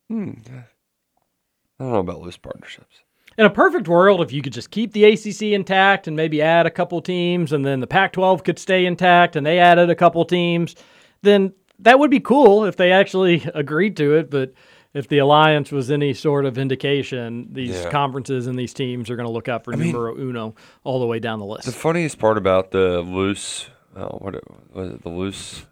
Hmm. 0.09 0.31
I 0.49 1.83
don't 1.83 1.93
know 1.93 1.99
about 1.99 2.19
loose 2.19 2.35
partnerships. 2.35 2.97
In 3.37 3.45
a 3.45 3.49
perfect 3.49 3.87
world, 3.87 4.19
if 4.19 4.33
you 4.33 4.41
could 4.41 4.51
just 4.51 4.69
keep 4.69 4.91
the 4.91 5.05
ACC 5.05 5.53
intact 5.53 6.09
and 6.09 6.17
maybe 6.17 6.41
add 6.41 6.65
a 6.65 6.71
couple 6.71 7.01
teams, 7.01 7.53
and 7.53 7.65
then 7.65 7.79
the 7.79 7.87
Pac 7.87 8.11
12 8.11 8.43
could 8.43 8.59
stay 8.59 8.85
intact 8.85 9.37
and 9.37 9.45
they 9.45 9.59
added 9.59 9.89
a 9.89 9.95
couple 9.95 10.25
teams, 10.25 10.75
then 11.21 11.53
that 11.79 11.99
would 11.99 12.11
be 12.11 12.19
cool 12.19 12.65
if 12.65 12.75
they 12.75 12.91
actually 12.91 13.49
agreed 13.55 13.95
to 13.95 14.17
it. 14.17 14.29
But 14.29 14.51
if 14.93 15.07
the 15.07 15.19
alliance 15.19 15.71
was 15.71 15.89
any 15.89 16.13
sort 16.13 16.45
of 16.45 16.57
indication, 16.57 17.47
these 17.51 17.71
Yeah. 17.81 17.89
conferences 17.89 18.47
and 18.47 18.57
these 18.59 18.73
teams 18.73 19.09
are 19.09 19.15
going 19.15 19.27
to 19.27 19.31
look 19.31 19.47
out 19.47 19.63
for 19.63 19.71
mean- 19.71 19.87
numero 19.91 20.17
uno 20.17 20.55
all 20.83 20.99
the 20.99 21.05
way 21.07 21.19
down 21.19 21.39
the 21.39 21.45
list. 21.45 21.65
The 21.65 21.71
funniest 21.71 22.19
part 22.19 22.37
about 22.37 22.71
the 22.71 23.01
loose, 23.01 23.69
oh, 23.95 24.17
what 24.19 24.35
was 24.73 24.91
it? 24.91 25.01
The 25.03 25.09
loose, 25.09 25.65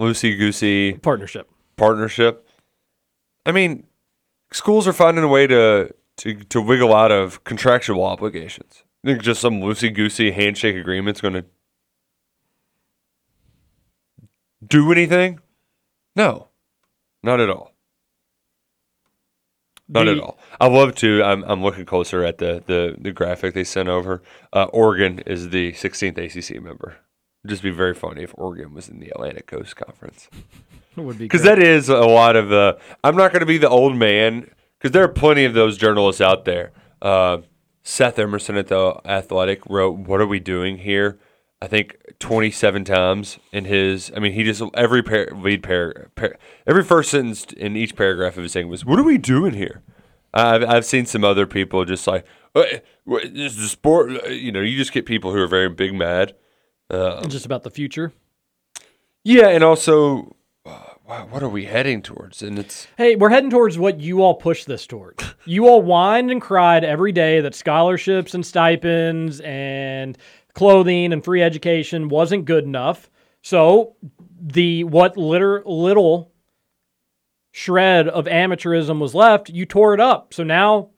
loosey 0.00 0.36
goosey 0.38 0.94
partnership. 0.94 1.48
Partnership. 1.76 2.48
I 3.44 3.52
mean, 3.52 3.86
schools 4.52 4.86
are 4.88 4.92
finding 4.92 5.24
a 5.24 5.28
way 5.28 5.46
to 5.46 5.92
to 6.18 6.34
to 6.34 6.60
wiggle 6.62 6.94
out 6.94 7.12
of 7.12 7.42
contractual 7.44 8.02
obligations. 8.04 8.82
I 9.04 9.08
think 9.08 9.22
just 9.22 9.40
some 9.40 9.60
loosey 9.60 9.92
goosey 9.94 10.30
handshake 10.32 10.74
agreement's 10.76 11.20
going 11.20 11.34
to 11.34 11.44
do 14.66 14.90
anything? 14.90 15.40
No, 16.16 16.48
not 17.22 17.40
at 17.40 17.50
all. 17.50 17.72
Not 19.88 20.08
at 20.08 20.18
all. 20.18 20.38
I 20.60 20.66
love 20.66 20.94
to. 20.96 21.22
I'm, 21.22 21.44
I'm 21.44 21.62
looking 21.62 21.84
closer 21.84 22.24
at 22.24 22.38
the, 22.38 22.62
the, 22.66 22.96
the 22.98 23.12
graphic 23.12 23.54
they 23.54 23.64
sent 23.64 23.88
over. 23.88 24.22
Uh, 24.52 24.64
Oregon 24.64 25.20
is 25.20 25.50
the 25.50 25.72
16th 25.72 26.18
ACC 26.18 26.60
member. 26.60 26.96
It'd 27.44 27.50
just 27.50 27.62
be 27.62 27.70
very 27.70 27.94
funny 27.94 28.22
if 28.22 28.34
Oregon 28.36 28.74
was 28.74 28.88
in 28.88 28.98
the 28.98 29.10
Atlantic 29.10 29.46
Coast 29.46 29.76
Conference. 29.76 30.28
It 30.96 31.00
would 31.02 31.18
be 31.18 31.24
Because 31.24 31.42
that 31.42 31.60
is 31.60 31.88
a 31.88 31.98
lot 31.98 32.36
of 32.36 32.48
the. 32.48 32.78
I'm 33.04 33.16
not 33.16 33.30
going 33.30 33.40
to 33.40 33.46
be 33.46 33.58
the 33.58 33.68
old 33.68 33.96
man 33.96 34.50
because 34.78 34.92
there 34.92 35.04
are 35.04 35.08
plenty 35.08 35.44
of 35.44 35.54
those 35.54 35.76
journalists 35.76 36.20
out 36.20 36.44
there. 36.44 36.72
Uh, 37.00 37.38
Seth 37.82 38.18
Emerson 38.18 38.56
at 38.56 38.68
the 38.68 39.00
Athletic 39.04 39.60
wrote, 39.68 39.98
"What 39.98 40.20
are 40.20 40.26
we 40.26 40.40
doing 40.40 40.78
here?" 40.78 41.18
I 41.62 41.68
think 41.68 41.96
27 42.18 42.84
times 42.84 43.38
in 43.52 43.64
his. 43.64 44.12
I 44.14 44.20
mean, 44.20 44.32
he 44.32 44.42
just 44.44 44.62
every 44.74 45.02
par- 45.02 45.28
lead 45.34 45.62
par, 45.62 46.10
par 46.14 46.36
every 46.66 46.84
first 46.84 47.10
sentence 47.10 47.46
in 47.56 47.76
each 47.76 47.96
paragraph 47.96 48.36
of 48.36 48.42
his 48.42 48.52
thing 48.52 48.68
was, 48.68 48.84
"What 48.84 48.98
are 48.98 49.02
we 49.04 49.16
doing 49.18 49.54
here?" 49.54 49.82
I've 50.34 50.62
I've 50.62 50.84
seen 50.84 51.06
some 51.06 51.24
other 51.24 51.46
people 51.46 51.84
just 51.86 52.06
like, 52.06 52.26
"What- 52.52 52.84
what- 53.04 53.34
"This 53.34 53.56
is 53.56 53.64
a 53.64 53.68
sport." 53.68 54.28
You 54.30 54.52
know, 54.52 54.60
you 54.60 54.76
just 54.76 54.92
get 54.92 55.06
people 55.06 55.32
who 55.32 55.40
are 55.40 55.46
very 55.46 55.70
big 55.70 55.94
mad. 55.94 56.34
Uh, 56.90 57.24
just 57.26 57.46
about 57.46 57.62
the 57.62 57.70
future. 57.70 58.12
yeah, 59.24 59.48
and 59.48 59.64
also, 59.64 60.36
uh, 60.66 60.82
wow, 61.08 61.26
what 61.30 61.42
are 61.42 61.48
we 61.48 61.64
heading 61.64 62.00
towards? 62.02 62.42
And 62.42 62.58
it's 62.58 62.86
Hey, 62.96 63.16
we're 63.16 63.30
heading 63.30 63.50
towards 63.50 63.76
what 63.78 63.98
you 64.00 64.22
all 64.22 64.34
push 64.34 64.64
this 64.64 64.86
towards. 64.86 65.24
You 65.46 65.66
all 65.68 65.82
whined 65.82 66.30
and 66.30 66.40
cried 66.40 66.84
every 66.84 67.12
day 67.12 67.40
that 67.40 67.54
scholarships 67.54 68.34
and 68.34 68.44
stipends 68.46 69.40
and 69.40 70.16
clothing 70.56 71.12
and 71.12 71.22
free 71.22 71.42
education 71.42 72.08
wasn't 72.08 72.46
good 72.46 72.64
enough. 72.64 73.08
So 73.42 73.94
the 74.40 74.82
what 74.82 75.16
litter, 75.16 75.62
little 75.64 76.32
shred 77.52 78.08
of 78.08 78.24
amateurism 78.24 78.98
was 78.98 79.14
left, 79.14 79.50
you 79.50 79.64
tore 79.66 79.94
it 79.94 80.00
up. 80.00 80.34
So 80.34 80.42
now 80.42 80.90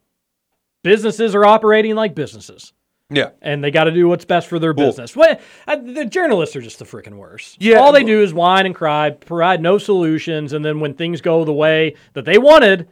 businesses 0.83 1.35
are 1.35 1.45
operating 1.45 1.95
like 1.95 2.15
businesses. 2.15 2.73
yeah. 3.11 3.31
And 3.43 3.63
they 3.63 3.71
got 3.71 3.85
to 3.85 3.91
do 3.91 4.09
what's 4.09 4.25
best 4.25 4.47
for 4.49 4.59
their 4.59 4.73
business. 4.73 5.15
What 5.15 5.41
uh, 5.67 5.77
the 5.77 6.05
journalists 6.05 6.57
are 6.57 6.63
just 6.63 6.79
the 6.79 6.85
freaking 6.85 7.17
worst. 7.17 7.57
Yeah, 7.61 7.77
all 7.79 7.93
they 7.93 8.05
do 8.05 8.23
is 8.23 8.33
whine 8.33 8.65
and 8.65 8.75
cry, 8.75 9.11
provide 9.11 9.61
no 9.61 9.79
solutions, 9.79 10.53
and 10.53 10.65
then 10.65 10.81
when 10.81 10.95
things 10.95 11.21
go 11.21 11.45
the 11.45 11.53
way 11.53 11.95
that 12.15 12.25
they 12.25 12.39
wanted, 12.39 12.89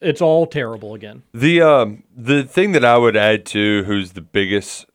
it's 0.00 0.20
all 0.20 0.46
terrible 0.46 0.94
again. 0.94 1.22
The 1.32 1.62
um 1.62 2.02
the 2.14 2.44
thing 2.44 2.72
that 2.72 2.84
I 2.84 2.96
would 2.98 3.16
add 3.16 3.46
to 3.46 3.84
who's 3.84 4.12
the 4.12 4.20
biggest 4.20 4.86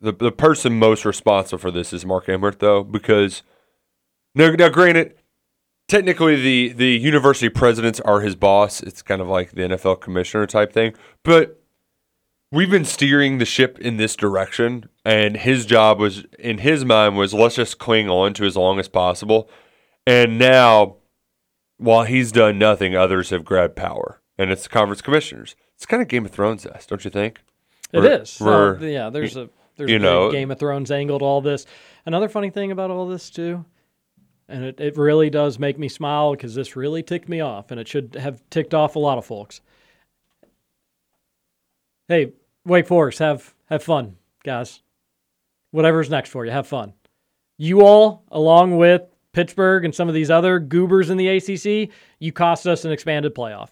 the 0.00 0.12
the 0.12 0.32
person 0.32 0.78
most 0.78 1.04
responsible 1.04 1.58
for 1.58 1.70
this 1.70 1.92
is 1.92 2.04
Mark 2.06 2.28
Emmert 2.28 2.58
though 2.60 2.82
because 2.84 3.42
now, 4.34 4.50
now 4.50 4.68
granted 4.68 5.14
technically 5.88 6.36
the 6.40 6.72
the 6.72 6.96
university 6.96 7.48
presidents 7.48 8.00
are 8.00 8.20
his 8.20 8.36
boss 8.36 8.82
it's 8.82 9.02
kind 9.02 9.20
of 9.20 9.28
like 9.28 9.52
the 9.52 9.62
NFL 9.62 10.00
commissioner 10.00 10.46
type 10.46 10.72
thing 10.72 10.94
but 11.24 11.60
we've 12.52 12.70
been 12.70 12.84
steering 12.84 13.38
the 13.38 13.44
ship 13.44 13.78
in 13.78 13.96
this 13.96 14.14
direction 14.16 14.88
and 15.04 15.38
his 15.38 15.66
job 15.66 15.98
was 15.98 16.24
in 16.38 16.58
his 16.58 16.84
mind 16.84 17.16
was 17.16 17.32
let's 17.34 17.56
just 17.56 17.78
cling 17.78 18.08
on 18.08 18.34
to 18.34 18.44
as 18.44 18.56
long 18.56 18.78
as 18.78 18.88
possible 18.88 19.48
and 20.06 20.38
now 20.38 20.96
while 21.80 22.02
he's 22.02 22.32
done 22.32 22.58
nothing, 22.58 22.96
others 22.96 23.30
have 23.30 23.44
grabbed 23.44 23.76
power, 23.76 24.20
and 24.36 24.50
it's 24.50 24.64
the 24.64 24.68
conference 24.68 25.00
commissioners. 25.00 25.54
It's 25.76 25.86
kind 25.86 26.02
of 26.02 26.08
Game 26.08 26.24
of 26.24 26.32
Thrones 26.32 26.66
esque, 26.66 26.88
don't 26.88 27.04
you 27.04 27.10
think? 27.10 27.38
It 27.92 28.00
Where- 28.00 28.20
is. 28.22 28.40
where, 28.40 28.74
Well, 28.74 28.84
yeah, 28.84 29.10
there's 29.10 29.36
a 29.36 29.48
there's 29.78 29.90
you 29.90 29.98
know- 29.98 30.30
Game 30.30 30.50
of 30.50 30.58
Thrones 30.58 30.90
angle 30.90 31.18
to 31.20 31.24
all 31.24 31.40
this. 31.40 31.64
Another 32.04 32.28
funny 32.28 32.50
thing 32.50 32.70
about 32.72 32.90
all 32.90 33.06
this 33.06 33.30
too, 33.30 33.64
and 34.48 34.64
it, 34.64 34.80
it 34.80 34.96
really 34.98 35.30
does 35.30 35.58
make 35.58 35.78
me 35.78 35.88
smile 35.88 36.32
because 36.32 36.54
this 36.54 36.76
really 36.76 37.02
ticked 37.02 37.28
me 37.28 37.40
off, 37.40 37.70
and 37.70 37.80
it 37.80 37.88
should 37.88 38.16
have 38.20 38.42
ticked 38.50 38.74
off 38.74 38.96
a 38.96 38.98
lot 38.98 39.16
of 39.18 39.24
folks. 39.24 39.60
Hey, 42.08 42.32
Wake 42.64 42.86
Forest, 42.86 43.18
have 43.20 43.54
have 43.66 43.82
fun, 43.82 44.16
guys. 44.44 44.82
Whatever's 45.70 46.08
next 46.10 46.30
for 46.30 46.44
you, 46.44 46.50
have 46.50 46.66
fun. 46.66 46.94
You 47.58 47.82
all, 47.82 48.24
along 48.30 48.76
with 48.76 49.02
Pittsburgh 49.32 49.84
and 49.84 49.94
some 49.94 50.08
of 50.08 50.14
these 50.14 50.30
other 50.30 50.58
goobers 50.58 51.10
in 51.10 51.18
the 51.18 51.28
ACC, 51.28 51.90
you 52.18 52.32
cost 52.32 52.66
us 52.66 52.84
an 52.84 52.92
expanded 52.92 53.34
playoff. 53.34 53.70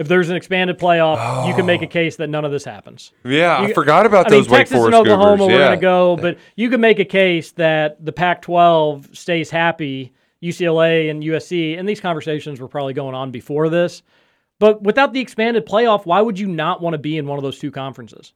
If 0.00 0.08
there's 0.08 0.30
an 0.30 0.36
expanded 0.36 0.78
playoff, 0.78 1.46
you 1.46 1.54
can 1.54 1.66
make 1.66 1.82
a 1.82 1.84
oh. 1.84 1.88
case 1.88 2.16
that 2.16 2.30
none 2.30 2.46
of 2.46 2.50
this 2.50 2.64
happens. 2.64 3.12
Yeah, 3.22 3.60
I 3.60 3.70
forgot 3.74 4.06
about 4.06 4.28
I 4.28 4.30
those 4.30 4.46
mean, 4.46 4.52
Wake 4.52 4.60
Texas 4.60 4.78
Forest 4.78 4.96
and 4.96 5.06
Oklahoma, 5.06 5.36
Goobers, 5.36 5.46
we're 5.52 5.58
yeah. 5.58 5.66
going 5.66 5.78
to 5.78 5.82
go, 5.82 6.16
but 6.16 6.38
you 6.56 6.70
can 6.70 6.80
make 6.80 6.98
a 7.00 7.04
case 7.04 7.52
that 7.52 8.02
the 8.02 8.10
Pac-12 8.10 9.14
stays 9.14 9.50
happy, 9.50 10.14
UCLA 10.42 11.10
and 11.10 11.22
USC, 11.22 11.78
and 11.78 11.86
these 11.86 12.00
conversations 12.00 12.60
were 12.60 12.66
probably 12.66 12.94
going 12.94 13.14
on 13.14 13.30
before 13.30 13.68
this. 13.68 14.02
But 14.58 14.82
without 14.82 15.12
the 15.12 15.20
expanded 15.20 15.66
playoff, 15.66 16.06
why 16.06 16.22
would 16.22 16.38
you 16.38 16.46
not 16.46 16.80
want 16.80 16.94
to 16.94 16.98
be 16.98 17.18
in 17.18 17.26
one 17.26 17.38
of 17.38 17.42
those 17.42 17.58
two 17.58 17.70
conferences? 17.70 18.32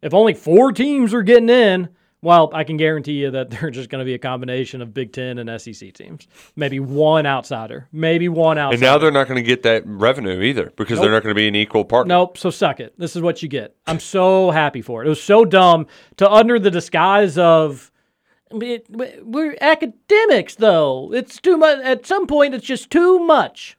If 0.00 0.14
only 0.14 0.32
four 0.32 0.72
teams 0.72 1.12
are 1.12 1.22
getting 1.22 1.50
in, 1.50 1.90
Well, 2.26 2.50
I 2.52 2.64
can 2.64 2.76
guarantee 2.76 3.12
you 3.12 3.30
that 3.30 3.50
they're 3.50 3.70
just 3.70 3.88
going 3.88 4.00
to 4.00 4.04
be 4.04 4.14
a 4.14 4.18
combination 4.18 4.82
of 4.82 4.92
Big 4.92 5.12
Ten 5.12 5.38
and 5.38 5.62
SEC 5.62 5.94
teams. 5.94 6.26
Maybe 6.56 6.80
one 6.80 7.24
outsider. 7.24 7.86
Maybe 7.92 8.28
one 8.28 8.58
outsider. 8.58 8.74
And 8.74 8.80
now 8.82 8.98
they're 8.98 9.12
not 9.12 9.28
going 9.28 9.36
to 9.36 9.46
get 9.46 9.62
that 9.62 9.84
revenue 9.86 10.42
either 10.42 10.72
because 10.76 10.98
they're 10.98 11.12
not 11.12 11.22
going 11.22 11.32
to 11.36 11.38
be 11.38 11.46
an 11.46 11.54
equal 11.54 11.84
partner. 11.84 12.08
Nope. 12.12 12.36
So 12.36 12.50
suck 12.50 12.80
it. 12.80 12.98
This 12.98 13.14
is 13.14 13.22
what 13.22 13.44
you 13.44 13.48
get. 13.48 13.76
I'm 13.86 14.00
so 14.00 14.50
happy 14.50 14.82
for 14.82 15.04
it. 15.04 15.06
It 15.06 15.10
was 15.10 15.22
so 15.22 15.44
dumb 15.44 15.86
to 16.16 16.28
under 16.28 16.58
the 16.58 16.68
disguise 16.68 17.38
of 17.38 17.92
"It- 18.50 18.88
we're 18.90 19.56
academics, 19.60 20.56
though. 20.56 21.12
It's 21.12 21.40
too 21.40 21.56
much. 21.56 21.78
At 21.78 22.06
some 22.06 22.26
point, 22.26 22.56
it's 22.56 22.66
just 22.66 22.90
too 22.90 23.20
much. 23.20 23.78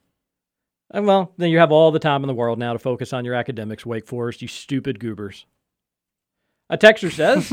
And 0.89 1.05
well, 1.05 1.33
then 1.35 1.49
you 1.49 1.59
have 1.59 1.73
all 1.73 1.91
the 1.91 1.99
time 1.99 2.23
in 2.23 2.27
the 2.29 2.33
world 2.33 2.59
now 2.59 2.71
to 2.71 2.79
focus 2.79 3.11
on 3.11 3.25
your 3.25 3.33
academics, 3.33 3.85
Wake 3.85 4.07
Forest, 4.07 4.41
you 4.41 4.47
stupid 4.47 5.01
goobers. 5.01 5.45
A 6.69 6.77
texter 6.77 7.09
says, 7.09 7.49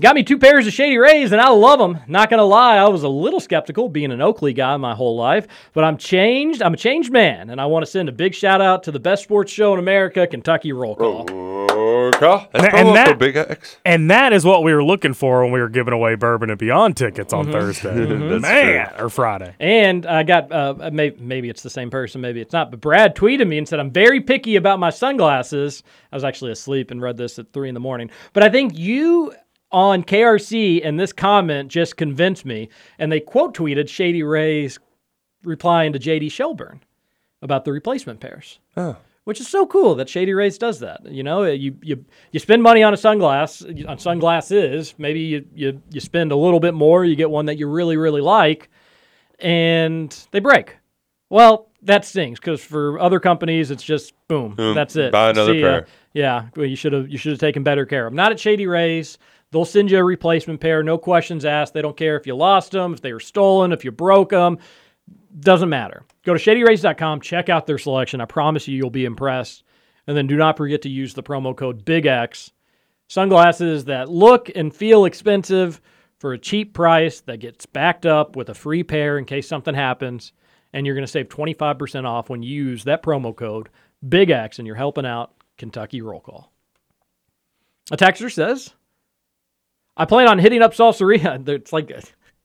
Got 0.00 0.14
me 0.14 0.22
two 0.22 0.38
pairs 0.38 0.66
of 0.66 0.72
Shady 0.72 0.96
Rays 0.96 1.32
and 1.32 1.40
I 1.40 1.50
love 1.50 1.78
them. 1.78 1.98
Not 2.06 2.30
going 2.30 2.38
to 2.38 2.44
lie, 2.44 2.76
I 2.78 2.88
was 2.88 3.02
a 3.02 3.08
little 3.10 3.38
skeptical 3.40 3.90
being 3.90 4.10
an 4.10 4.22
Oakley 4.22 4.54
guy 4.54 4.74
my 4.78 4.94
whole 4.94 5.16
life, 5.16 5.46
but 5.74 5.84
I'm 5.84 5.98
changed. 5.98 6.62
I'm 6.62 6.72
a 6.72 6.78
changed 6.78 7.12
man, 7.12 7.50
and 7.50 7.60
I 7.60 7.66
want 7.66 7.84
to 7.84 7.90
send 7.90 8.08
a 8.08 8.12
big 8.12 8.34
shout 8.34 8.62
out 8.62 8.82
to 8.84 8.90
the 8.90 8.98
best 8.98 9.22
sports 9.22 9.52
show 9.52 9.74
in 9.74 9.78
America, 9.78 10.26
Kentucky 10.26 10.72
Roll 10.72 10.96
Call. 10.96 11.26
Oh, 11.30 11.63
Call. 12.12 12.48
That's 12.52 12.64
And 12.64 12.72
promo 12.88 12.94
that- 12.94 13.06
code 13.08 13.18
Big 13.18 13.36
X. 13.36 13.76
And 13.84 14.10
that 14.10 14.32
is 14.32 14.44
what 14.44 14.62
we 14.62 14.72
were 14.74 14.84
looking 14.84 15.14
for 15.14 15.42
when 15.42 15.52
we 15.52 15.60
were 15.60 15.68
giving 15.68 15.92
away 15.94 16.14
Bourbon 16.14 16.50
and 16.50 16.58
Beyond 16.58 16.96
tickets 16.96 17.32
on 17.32 17.46
Mhm. 17.46 17.52
Thursday. 17.52 17.90
Mhm. 17.94 18.40
Man, 18.40 18.90
or 18.98 19.08
Friday. 19.08 19.54
And 19.60 20.06
I 20.06 20.22
got, 20.22 20.50
uh, 20.52 20.90
maybe, 20.92 21.16
maybe 21.20 21.48
it's 21.48 21.62
the 21.62 21.70
same 21.70 21.90
person, 21.90 22.20
maybe 22.20 22.40
it's 22.40 22.52
not, 22.52 22.70
but 22.70 22.80
Brad 22.80 23.14
tweeted 23.16 23.46
me 23.48 23.58
and 23.58 23.68
said, 23.68 23.80
I'm 23.80 23.90
very 23.90 24.20
picky 24.20 24.56
about 24.56 24.78
my 24.78 24.90
sunglasses. 24.90 25.82
I 26.12 26.16
was 26.16 26.24
actually 26.24 26.52
asleep 26.52 26.90
and 26.90 27.00
read 27.02 27.16
this 27.16 27.38
at 27.38 27.52
three 27.52 27.68
in 27.68 27.74
the 27.74 27.80
morning. 27.80 28.10
But 28.32 28.42
I 28.42 28.48
think 28.48 28.76
you 28.78 29.32
on 29.72 30.04
KRC 30.04 30.80
and 30.84 31.00
this 31.00 31.12
comment 31.12 31.68
just 31.68 31.96
convinced 31.96 32.44
me. 32.44 32.68
And 32.98 33.10
they 33.10 33.18
quote 33.20 33.56
tweeted 33.56 33.88
Shady 33.88 34.22
Ray's 34.22 34.78
replying 35.42 35.92
to 35.92 35.98
JD 35.98 36.30
Shelburne 36.30 36.80
about 37.42 37.64
the 37.64 37.72
replacement 37.72 38.20
pairs. 38.20 38.58
Oh. 38.76 38.96
Which 39.24 39.40
is 39.40 39.48
so 39.48 39.66
cool 39.66 39.94
that 39.94 40.08
Shady 40.10 40.34
Rays 40.34 40.58
does 40.58 40.80
that. 40.80 41.00
You 41.10 41.22
know, 41.22 41.44
you 41.44 41.76
you 41.82 42.04
you 42.30 42.38
spend 42.40 42.62
money 42.62 42.82
on 42.82 42.92
a 42.92 42.96
sunglass 42.96 43.88
on 43.88 43.98
sunglasses. 43.98 44.94
Maybe 44.98 45.20
you, 45.20 45.46
you 45.54 45.82
you 45.90 46.00
spend 46.00 46.30
a 46.30 46.36
little 46.36 46.60
bit 46.60 46.74
more. 46.74 47.06
You 47.06 47.16
get 47.16 47.30
one 47.30 47.46
that 47.46 47.56
you 47.58 47.66
really 47.66 47.96
really 47.96 48.20
like, 48.20 48.68
and 49.38 50.14
they 50.30 50.40
break. 50.40 50.76
Well, 51.30 51.68
that 51.82 52.04
stings 52.04 52.38
because 52.38 52.62
for 52.62 52.98
other 53.00 53.18
companies 53.18 53.70
it's 53.70 53.82
just 53.82 54.12
boom, 54.28 54.54
Boom, 54.54 54.74
that's 54.74 54.96
it. 54.96 55.10
buy 55.12 55.30
another 55.30 55.54
See 55.54 55.60
pair. 55.62 55.86
Yeah, 56.12 56.46
well, 56.54 56.66
you 56.66 56.76
should 56.76 56.92
have 56.92 57.08
you 57.08 57.18
should 57.18 57.32
have 57.32 57.40
taken 57.40 57.62
better 57.62 57.86
care 57.86 58.06
of. 58.06 58.12
'em. 58.12 58.16
Not 58.16 58.30
at 58.32 58.38
Shady 58.38 58.66
Rays. 58.66 59.18
They'll 59.50 59.64
send 59.64 59.90
you 59.90 59.98
a 59.98 60.04
replacement 60.04 60.60
pair, 60.60 60.82
no 60.82 60.98
questions 60.98 61.44
asked. 61.44 61.74
They 61.74 61.82
don't 61.82 61.96
care 61.96 62.16
if 62.16 62.26
you 62.26 62.34
lost 62.34 62.72
them, 62.72 62.92
if 62.92 63.00
they 63.00 63.12
were 63.12 63.20
stolen, 63.20 63.72
if 63.72 63.84
you 63.84 63.92
broke 63.92 64.30
them. 64.30 64.58
Doesn't 65.38 65.68
matter. 65.68 66.04
Go 66.24 66.34
to 66.34 66.38
shadyrays.com, 66.38 67.20
check 67.20 67.48
out 67.48 67.66
their 67.66 67.78
selection. 67.78 68.20
I 68.20 68.24
promise 68.26 68.68
you, 68.68 68.76
you'll 68.76 68.90
be 68.90 69.04
impressed. 69.04 69.64
And 70.06 70.16
then 70.16 70.26
do 70.26 70.36
not 70.36 70.56
forget 70.56 70.82
to 70.82 70.88
use 70.88 71.14
the 71.14 71.22
promo 71.22 71.56
code 71.56 71.84
BIGX. 71.84 72.50
Sunglasses 73.08 73.84
that 73.86 74.08
look 74.08 74.50
and 74.54 74.74
feel 74.74 75.04
expensive 75.04 75.80
for 76.18 76.32
a 76.32 76.38
cheap 76.38 76.72
price 76.72 77.20
that 77.22 77.40
gets 77.40 77.66
backed 77.66 78.06
up 78.06 78.36
with 78.36 78.48
a 78.48 78.54
free 78.54 78.82
pair 78.82 79.18
in 79.18 79.24
case 79.24 79.48
something 79.48 79.74
happens. 79.74 80.32
And 80.72 80.86
you're 80.86 80.94
going 80.94 81.06
to 81.06 81.10
save 81.10 81.28
25% 81.28 82.04
off 82.04 82.30
when 82.30 82.42
you 82.42 82.64
use 82.64 82.84
that 82.84 83.02
promo 83.02 83.34
code 83.34 83.68
BIGX 84.06 84.58
and 84.58 84.66
you're 84.66 84.76
helping 84.76 85.06
out 85.06 85.34
Kentucky 85.58 86.00
Roll 86.00 86.20
Call. 86.20 86.52
A 87.90 87.96
texter 87.96 88.32
says, 88.32 88.72
I 89.96 90.04
plan 90.04 90.28
on 90.28 90.38
hitting 90.38 90.62
up 90.62 90.74
Salsarita. 90.74 91.48
It's 91.54 91.72
like 91.72 91.90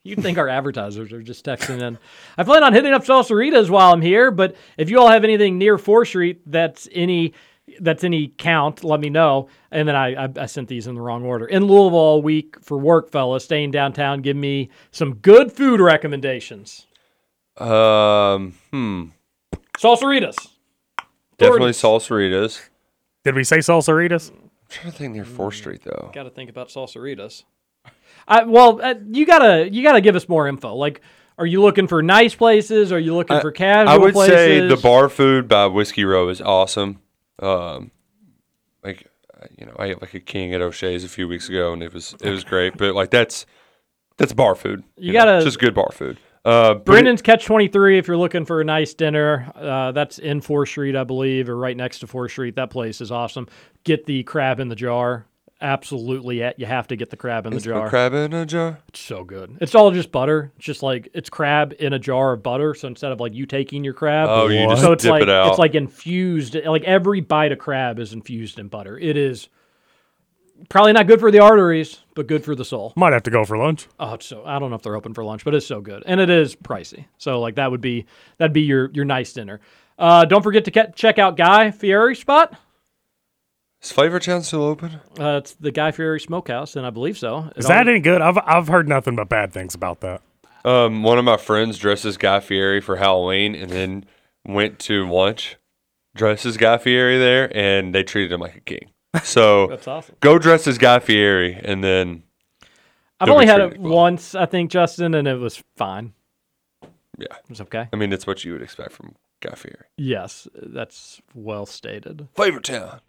you'd 0.03 0.21
think 0.21 0.37
our 0.37 0.47
advertisers 0.47 1.11
are 1.11 1.21
just 1.21 1.45
texting 1.45 1.81
in. 1.81 1.97
I 2.37 2.43
plan 2.43 2.63
on 2.63 2.73
hitting 2.73 2.93
up 2.93 3.03
Salsaritas 3.03 3.69
while 3.69 3.93
I'm 3.93 4.01
here, 4.01 4.31
but 4.31 4.55
if 4.77 4.89
you 4.89 4.99
all 4.99 5.09
have 5.09 5.23
anything 5.23 5.57
near 5.57 5.77
4th 5.77 6.07
Street 6.07 6.41
that's 6.45 6.87
any 6.91 7.33
that's 7.79 8.03
any 8.03 8.29
count, 8.29 8.83
let 8.83 8.99
me 8.99 9.09
know. 9.09 9.47
And 9.71 9.87
then 9.87 9.95
I, 9.95 10.25
I, 10.25 10.29
I 10.37 10.45
sent 10.47 10.67
these 10.67 10.87
in 10.87 10.95
the 10.95 11.01
wrong 11.01 11.23
order. 11.23 11.45
In 11.45 11.65
Louisville 11.65 11.99
all 11.99 12.21
week 12.21 12.55
for 12.61 12.77
work, 12.77 13.11
fellas, 13.11 13.43
staying 13.43 13.71
downtown. 13.71 14.21
Give 14.21 14.35
me 14.35 14.69
some 14.91 15.15
good 15.15 15.51
food 15.51 15.79
recommendations. 15.79 16.87
Um, 17.57 18.55
hmm. 18.71 19.05
Salsaritas. 19.77 20.35
Definitely 21.37 21.71
salsaritas. 21.71 22.69
Did 23.23 23.35
we 23.35 23.43
say 23.43 23.57
salsaritas? 23.57 24.31
I'm 24.31 24.49
trying 24.69 24.91
to 24.91 24.97
think 24.97 25.13
near 25.13 25.25
4th 25.25 25.53
Street, 25.53 25.81
though. 25.83 26.11
Got 26.13 26.23
to 26.23 26.29
think 26.29 26.49
about 26.49 26.69
salsaritas. 26.69 27.43
I 28.29 28.43
well, 28.43 28.79
uh, 28.81 28.93
you 29.09 29.25
gotta 29.25 29.69
you 29.69 29.83
gotta 29.83 30.01
give 30.01 30.15
us 30.15 30.29
more 30.29 30.47
info. 30.47 30.75
Like, 30.75 31.01
are 31.37 31.45
you 31.45 31.61
looking 31.61 31.87
for 31.87 32.03
nice 32.03 32.35
places? 32.35 32.91
Are 32.91 32.99
you 32.99 33.15
looking 33.15 33.41
for 33.41 33.51
casual 33.51 33.89
I 33.93 33.97
would 33.97 34.13
places? 34.13 34.35
say 34.35 34.67
the 34.67 34.77
bar 34.77 35.09
food 35.09 35.47
by 35.47 35.65
Whiskey 35.65 36.05
Row 36.05 36.29
is 36.29 36.39
awesome. 36.39 36.99
Um, 37.39 37.91
like 38.83 39.07
you 39.57 39.65
know, 39.65 39.75
I 39.79 39.85
ate 39.87 40.01
like 40.01 40.13
a 40.13 40.19
king 40.19 40.53
at 40.53 40.61
O'Shea's 40.61 41.03
a 41.03 41.09
few 41.09 41.27
weeks 41.27 41.49
ago, 41.49 41.73
and 41.73 41.81
it 41.81 41.93
was 41.93 42.15
it 42.21 42.29
was 42.29 42.43
great. 42.43 42.77
But 42.77 42.93
like 42.93 43.09
that's 43.09 43.45
that's 44.17 44.33
bar 44.33 44.53
food. 44.55 44.83
You 44.97 45.11
know, 45.13 45.19
gotta- 45.19 45.43
just 45.43 45.59
good 45.59 45.73
bar 45.73 45.89
food. 45.91 46.17
Uh, 46.45 46.73
Brendon's 46.73 47.21
Catch 47.21 47.45
23, 47.45 47.97
if 47.97 48.07
you're 48.07 48.15
looking 48.15 48.45
for 48.45 48.61
a 48.61 48.63
nice 48.63 48.93
dinner, 48.93 49.51
uh, 49.55 49.91
that's 49.91 50.19
in 50.19 50.39
4th 50.39 50.69
Street, 50.69 50.95
I 50.95 51.03
believe, 51.03 51.49
or 51.49 51.57
right 51.57 51.75
next 51.75 51.99
to 51.99 52.07
4th 52.07 52.31
Street. 52.31 52.55
That 52.55 52.69
place 52.69 53.01
is 53.01 53.11
awesome. 53.11 53.47
Get 53.83 54.05
the 54.05 54.23
crab 54.23 54.61
in 54.61 54.69
the 54.69 54.75
jar. 54.75 55.25
Absolutely, 55.61 56.39
it. 56.39 56.55
you 56.57 56.65
have 56.65 56.87
to 56.87 56.95
get 56.95 57.09
the 57.09 57.17
crab 57.17 57.45
in 57.45 57.51
the 57.51 57.57
It's 57.57 57.65
a 57.65 57.69
jar. 57.69 57.89
crab 57.89 58.13
in 58.13 58.31
a 58.33 58.45
jar. 58.45 58.79
It's 58.87 59.01
so 59.01 59.25
good. 59.25 59.57
It's 59.59 59.75
all 59.75 59.91
just 59.91 60.09
butter. 60.11 60.53
It's 60.55 60.65
just 60.65 60.81
like 60.81 61.09
it's 61.13 61.29
crab 61.29 61.73
in 61.79 61.91
a 61.91 61.99
jar 61.99 62.31
of 62.33 62.41
butter. 62.43 62.73
So 62.73 62.87
instead 62.87 63.11
of 63.11 63.19
like 63.19 63.33
you 63.33 63.45
taking 63.45 63.83
your 63.83 63.93
crab, 63.93 64.29
Oh, 64.31 64.47
you 64.47 64.67
just 64.69 64.81
so 64.81 64.93
it's 64.93 65.03
dip 65.03 65.11
like 65.11 65.23
it 65.23 65.29
out. 65.29 65.49
it's 65.49 65.59
like 65.59 65.75
infused. 65.75 66.55
Like 66.55 66.83
every 66.83 67.19
bite 67.19 67.51
of 67.51 67.59
crab 67.59 67.99
is 67.99 68.13
infused 68.13 68.57
in 68.57 68.69
butter. 68.69 68.97
It 68.97 69.17
is 69.17 69.49
probably 70.69 70.93
not 70.93 71.07
good 71.07 71.19
for 71.19 71.29
the 71.29 71.39
arteries, 71.39 71.99
but 72.15 72.27
good 72.27 72.45
for 72.45 72.55
the 72.55 72.63
soul. 72.65 72.93
Might 72.95 73.11
have 73.13 73.23
to 73.23 73.31
go 73.31 73.43
for 73.43 73.57
lunch. 73.57 73.87
Oh, 73.99 74.13
it's 74.13 74.25
so 74.27 74.43
I 74.45 74.59
don't 74.59 74.69
know 74.69 74.77
if 74.77 74.81
they're 74.81 74.95
open 74.95 75.13
for 75.13 75.25
lunch, 75.25 75.43
but 75.43 75.53
it's 75.55 75.65
so 75.67 75.81
good, 75.81 76.03
and 76.05 76.21
it 76.21 76.29
is 76.29 76.55
pricey. 76.55 77.03
So 77.17 77.41
like 77.41 77.55
that 77.55 77.69
would 77.69 77.81
be 77.81 78.05
that'd 78.37 78.53
be 78.53 78.61
your 78.61 78.89
your 78.93 79.03
nice 79.05 79.33
dinner. 79.33 79.59
Uh, 79.97 80.23
don't 80.23 80.41
forget 80.43 80.63
to 80.63 80.71
ke- 80.71 80.95
check 80.95 81.19
out 81.19 81.35
Guy 81.35 81.71
Fieri 81.71 82.15
spot. 82.15 82.55
Is 83.81 83.91
Flavor 83.91 84.19
Town 84.19 84.43
still 84.43 84.63
open? 84.63 84.99
Uh, 85.17 85.37
it's 85.37 85.53
the 85.53 85.71
Guy 85.71 85.91
Fieri 85.91 86.19
Smokehouse, 86.19 86.75
and 86.75 86.85
I 86.85 86.89
believe 86.89 87.17
so. 87.17 87.49
Is 87.55 87.65
that 87.67 87.87
al- 87.87 87.89
any 87.89 87.99
good? 87.99 88.21
I've 88.21 88.37
I've 88.37 88.67
heard 88.67 88.87
nothing 88.89 89.15
but 89.15 89.29
bad 89.29 89.53
things 89.53 89.73
about 89.73 90.01
that. 90.01 90.21
Um, 90.65 91.03
one 91.03 91.17
of 91.17 91.23
my 91.23 91.37
friends 91.37 91.77
dressed 91.77 92.03
as 92.03 92.17
Guy 92.17 92.41
Fieri 92.41 92.81
for 92.81 92.97
Halloween, 92.97 93.55
and 93.55 93.69
then 93.71 94.05
went 94.45 94.79
to 94.79 95.07
lunch 95.09 95.55
dressed 96.15 96.45
as 96.45 96.57
Guy 96.57 96.77
Fieri 96.77 97.17
there, 97.17 97.55
and 97.55 97.95
they 97.95 98.03
treated 98.03 98.31
him 98.33 98.41
like 98.41 98.57
a 98.57 98.59
king. 98.61 98.91
So 99.23 99.67
That's 99.69 99.87
awesome. 99.87 100.15
Go 100.19 100.37
dress 100.37 100.67
as 100.67 100.77
Guy 100.77 100.99
Fieri, 100.99 101.53
and 101.63 101.81
then 101.81 102.23
I've 103.19 103.29
only 103.29 103.45
had 103.45 103.61
it 103.61 103.69
treated 103.69 103.81
once, 103.87 104.35
I 104.35 104.45
think, 104.45 104.71
Justin, 104.71 105.13
and 105.13 105.27
it 105.27 105.35
was 105.35 105.63
fine. 105.77 106.13
Yeah, 107.17 107.27
it 107.31 107.49
was 107.49 107.61
okay. 107.61 107.87
I 107.91 107.95
mean, 107.95 108.11
it's 108.11 108.27
what 108.27 108.43
you 108.43 108.53
would 108.53 108.61
expect 108.61 108.91
from 108.91 109.15
Guy 109.41 109.55
Fieri. 109.55 109.85
Yes, 109.97 110.47
that's 110.53 111.21
well 111.33 111.65
stated. 111.65 112.27
Flavor 112.35 112.59
Town. 112.59 112.99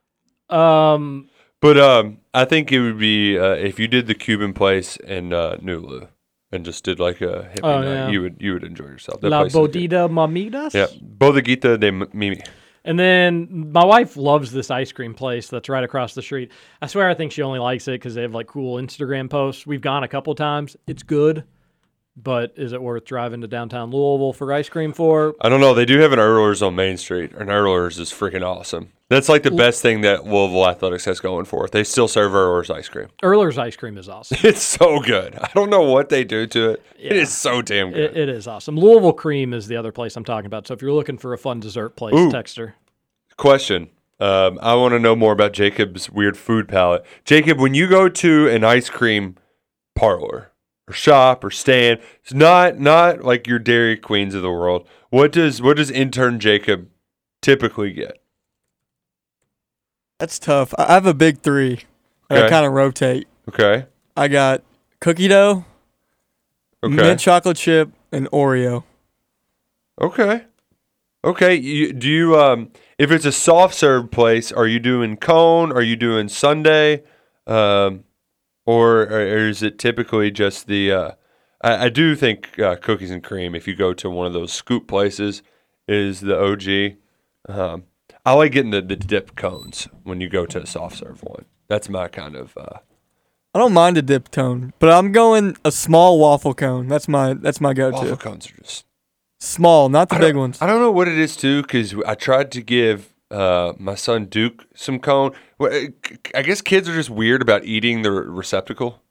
Um, 0.53 1.29
But 1.61 1.79
um, 1.79 2.19
I 2.35 2.45
think 2.45 2.73
it 2.73 2.81
would 2.81 2.99
be 2.99 3.39
uh, 3.39 3.53
if 3.55 3.79
you 3.79 3.87
did 3.89 4.07
the 4.07 4.15
Cuban 4.15 4.53
place 4.53 4.97
in 4.97 5.33
uh, 5.33 5.57
Nulu 5.63 6.09
and 6.53 6.65
just 6.65 6.85
did 6.85 6.99
like 6.99 7.21
a 7.21 7.51
hippie 7.55 7.61
Oh, 7.63 7.81
night, 7.81 7.85
yeah. 7.95 8.09
you 8.09 8.23
would 8.23 8.37
you 8.41 8.53
would 8.55 8.65
enjoy 8.65 8.87
yourself. 8.87 9.21
That 9.21 9.29
La 9.31 9.41
place 9.43 9.53
is 9.53 9.59
good. 9.59 9.73
Bodida 9.73 10.09
Mamitas. 10.11 10.75
Yeah, 10.75 10.87
Bodeguita 11.19 11.79
de 11.79 11.93
Mima. 11.93 12.37
And 12.83 12.99
then 12.99 13.71
my 13.73 13.85
wife 13.85 14.17
loves 14.17 14.53
this 14.53 14.71
ice 14.71 14.91
cream 14.91 15.13
place 15.13 15.49
that's 15.49 15.69
right 15.69 15.85
across 15.85 16.15
the 16.15 16.23
street. 16.23 16.51
I 16.81 16.87
swear 16.87 17.11
I 17.11 17.15
think 17.15 17.31
she 17.31 17.43
only 17.43 17.59
likes 17.59 17.87
it 17.89 17.93
because 17.93 18.15
they 18.15 18.23
have 18.23 18.33
like 18.33 18.47
cool 18.47 18.81
Instagram 18.81 19.29
posts. 19.29 19.67
We've 19.67 19.83
gone 19.83 20.03
a 20.03 20.09
couple 20.09 20.35
times. 20.35 20.79
It's 20.87 21.03
good, 21.03 21.45
but 22.17 22.53
is 22.57 22.73
it 22.73 22.83
worth 22.83 23.05
driving 23.05 23.41
to 23.41 23.47
downtown 23.49 23.91
Louisville 23.91 24.33
for 24.33 24.53
ice 24.53 24.69
cream 24.69 24.93
for? 24.93 25.35
I 25.41 25.49
don't 25.49 25.61
know. 25.61 25.75
They 25.75 25.85
do 25.85 25.99
have 26.01 26.13
an 26.13 26.19
Ehrler's 26.19 26.63
on 26.63 26.75
Main 26.75 26.97
Street, 26.97 27.33
and 27.33 27.49
Ehrler's 27.49 27.99
is 27.99 28.11
freaking 28.13 28.45
awesome. 28.45 28.93
That's 29.09 29.29
like 29.29 29.43
the 29.43 29.51
best 29.51 29.83
thing 29.83 30.03
that 30.03 30.25
Louisville 30.25 30.69
Athletics 30.69 31.05
has 31.07 31.19
going 31.19 31.45
for 31.45 31.65
it. 31.65 31.73
They 31.73 31.83
still 31.83 32.07
serve 32.07 32.31
Ehrler's 32.33 32.71
ice 32.71 32.89
cream. 32.89 33.09
Ehrler's 33.23 33.59
ice 33.59 33.75
cream 33.75 33.99
is 33.99 34.09
awesome. 34.09 34.39
It's 34.45 34.63
so 34.63 35.01
good. 35.01 35.35
I 35.37 35.51
don't 35.55 35.69
know 35.71 35.83
what 35.83 36.11
they 36.11 36.23
do 36.23 36.47
to 36.49 36.71
it. 36.71 36.83
It 36.97 37.13
Yeah. 37.13 37.23
is 37.23 37.33
so 37.37 37.61
damn 37.61 37.91
good. 37.91 38.17
It, 38.17 38.17
it 38.17 38.29
is 38.29 38.47
awesome. 38.47 38.77
Louisville 38.77 39.13
Cream 39.13 39.53
is 39.53 39.67
the 39.67 39.77
other 39.77 39.91
place 39.91 40.17
I'm 40.17 40.25
talking 40.25 40.47
about. 40.47 40.67
So 40.69 40.75
if 40.75 40.83
you're 40.83 40.93
looking 40.93 41.19
for 41.19 41.33
a 41.33 41.39
fun 41.39 41.59
dessert 41.59 41.97
place, 41.97 42.15
Ooh. 42.15 42.31
text 42.31 42.57
her. 42.59 42.77
Question. 43.37 43.89
Um, 44.21 44.59
I 44.63 44.75
want 44.75 44.93
to 44.93 44.99
know 45.01 45.17
more 45.17 45.33
about 45.33 45.55
Jacob's 45.55 46.09
weird 46.11 46.37
food 46.37 46.69
palette. 46.69 47.05
Jacob, 47.25 47.59
when 47.59 47.73
you 47.75 47.89
go 47.89 48.09
to 48.09 48.49
an 48.49 48.63
ice 48.65 48.91
cream 48.91 49.37
parlor 49.97 50.50
or 50.91 50.93
shop 50.93 51.45
or 51.45 51.51
stand, 51.51 52.01
it's 52.23 52.35
not 52.35 52.79
not 52.79 53.23
like 53.23 53.47
your 53.47 53.59
Dairy 53.59 53.97
Queens 53.97 54.35
of 54.35 54.43
the 54.43 54.51
world. 54.51 54.87
What 55.11 55.33
does 55.33 55.63
what 55.63 55.77
does 55.77 55.91
intern 55.91 56.41
Jacob 56.41 56.89
typically 57.41 57.93
get? 57.93 58.21
That's 60.19 60.39
tough. 60.39 60.75
I 60.77 60.93
have 60.93 61.07
a 61.07 61.15
big 61.15 61.41
three. 61.41 61.81
and 62.29 62.45
I 62.45 62.49
kind 62.49 62.67
of 62.67 62.73
rotate. 62.73 63.27
Okay. 63.49 63.87
I 64.17 64.29
got 64.29 64.63
cookie 65.01 65.29
dough, 65.29 65.65
Okay. 66.85 66.95
mint 66.95 67.21
chocolate 67.21 67.57
chip, 67.57 67.91
and 68.13 68.29
Oreo. 68.31 68.85
Okay. 70.01 70.45
Okay. 71.25 71.55
You, 71.55 71.93
do 71.93 72.09
you 72.09 72.39
um 72.39 72.71
if 72.99 73.11
it's 73.11 73.25
a 73.25 73.33
soft 73.33 73.75
serve 73.75 74.11
place, 74.11 74.53
are 74.53 74.67
you 74.67 74.79
doing 74.79 75.17
cone? 75.17 75.73
Are 75.73 75.83
you 75.83 75.97
doing 75.97 76.29
Sunday? 76.29 77.03
Um 77.47 78.05
or, 78.67 79.03
or 79.03 79.49
is 79.49 79.63
it 79.63 79.79
typically 79.79 80.31
just 80.31 80.67
the 80.67 80.93
uh 80.93 81.11
I, 81.63 81.87
I 81.87 81.89
do 81.89 82.15
think 82.17 82.59
uh, 82.59 82.77
cookies 82.77 83.11
and 83.11 83.23
cream 83.23 83.55
if 83.55 83.69
you 83.69 83.75
go 83.75 83.93
to 83.95 84.09
one 84.11 84.27
of 84.27 84.33
those 84.33 84.53
scoop 84.53 84.89
places 84.89 85.43
is 85.89 86.21
the 86.21 86.39
OG. 86.39 86.97
Um 87.49 87.85
I 88.25 88.35
like 88.35 88.53
getting 88.53 88.71
the, 88.71 88.83
the 88.83 88.97
dip 88.97 89.35
cones 89.37 89.89
when 90.05 90.21
you 90.21 90.29
go 90.29 90.45
to 90.47 90.63
a 90.63 90.67
soft 90.67 90.99
serve 90.99 91.23
one. 91.23 91.47
That's 91.69 91.89
my 91.89 92.09
kind 92.09 92.37
of 92.37 92.57
uh 92.57 92.79
I 93.53 93.59
don't 93.59 93.73
mind 93.73 93.99
a 93.99 94.03
dip 94.03 94.31
cone, 94.31 94.73
but 94.79 94.91
I'm 94.91 95.11
going 95.11 95.57
a 95.65 95.73
small 95.73 96.21
waffle 96.21 96.55
cone. 96.55 96.87
That's 96.87 97.09
my 97.09 97.35
that's 97.35 97.61
my 97.61 97.75
go-to. 97.75 97.97
waffle 97.97 98.17
cones 98.17 98.49
are 98.51 98.57
just 98.63 98.85
Small, 99.41 99.89
not 99.89 100.11
the 100.11 100.19
big 100.19 100.37
ones. 100.37 100.61
I 100.61 100.67
don't 100.67 100.81
know 100.81 100.91
what 100.91 101.09
it 101.09 101.19
is 101.19 101.35
too, 101.35 101.63
because 101.63 101.95
I 102.07 102.15
tried 102.15 102.53
to 102.53 102.61
give 102.61 103.15
uh, 103.31 103.73
my 103.79 103.95
son 103.95 104.27
Duke 104.27 104.67
some 104.75 104.99
cone. 104.99 105.33
Well, 105.61 105.71
uh, 106.35 106.43
guess 106.43 106.63
kids 106.63 106.89
are 106.89 106.95
just 106.95 107.11
weird 107.11 107.43
about 107.43 107.65
eating 107.67 108.01
the 108.01 108.11
receptacle. 108.11 109.03